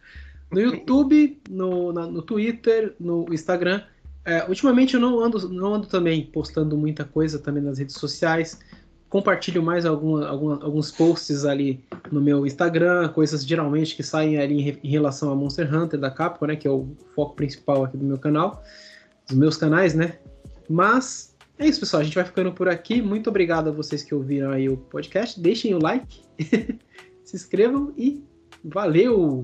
no 0.51 0.59
YouTube, 0.59 1.41
no, 1.49 1.91
na, 1.91 2.07
no 2.07 2.21
Twitter, 2.21 2.95
no 2.99 3.25
Instagram. 3.31 3.81
É, 4.23 4.43
ultimamente 4.47 4.95
eu 4.95 4.99
não 4.99 5.19
ando, 5.19 5.49
não 5.49 5.75
ando 5.75 5.87
também 5.87 6.25
postando 6.25 6.77
muita 6.77 7.03
coisa 7.03 7.37
também 7.39 7.63
nas 7.63 7.77
redes 7.77 7.95
sociais. 7.95 8.59
Compartilho 9.09 9.61
mais 9.61 9.85
algum, 9.85 10.23
algum, 10.23 10.51
alguns 10.51 10.91
posts 10.91 11.45
ali 11.45 11.83
no 12.11 12.19
meu 12.19 12.45
Instagram, 12.45 13.09
coisas 13.09 13.45
geralmente 13.45 13.95
que 13.95 14.03
saem 14.03 14.37
ali 14.37 14.61
em, 14.61 14.79
em, 14.83 14.89
relação 14.89 15.31
a 15.31 15.35
Monster 15.35 15.73
Hunter 15.73 15.99
da 15.99 16.09
Capcom, 16.09 16.47
né? 16.47 16.55
Que 16.55 16.67
é 16.67 16.71
o 16.71 16.87
foco 17.15 17.35
principal 17.35 17.83
aqui 17.83 17.97
do 17.97 18.03
meu 18.03 18.17
canal, 18.17 18.63
dos 19.27 19.37
meus 19.37 19.57
canais, 19.57 19.93
né? 19.93 20.17
Mas 20.67 21.35
é 21.57 21.67
isso, 21.67 21.79
pessoal. 21.79 22.01
A 22.01 22.03
gente 22.03 22.15
vai 22.15 22.25
ficando 22.25 22.51
por 22.51 22.67
aqui. 22.67 23.01
Muito 23.01 23.29
obrigado 23.29 23.69
a 23.69 23.71
vocês 23.71 24.03
que 24.03 24.13
ouviram 24.13 24.51
aí 24.51 24.67
o 24.67 24.75
podcast. 24.75 25.39
Deixem 25.39 25.73
o 25.73 25.79
like, 25.79 26.21
se 27.23 27.35
inscrevam 27.35 27.93
e 27.97 28.23
valeu! 28.63 29.33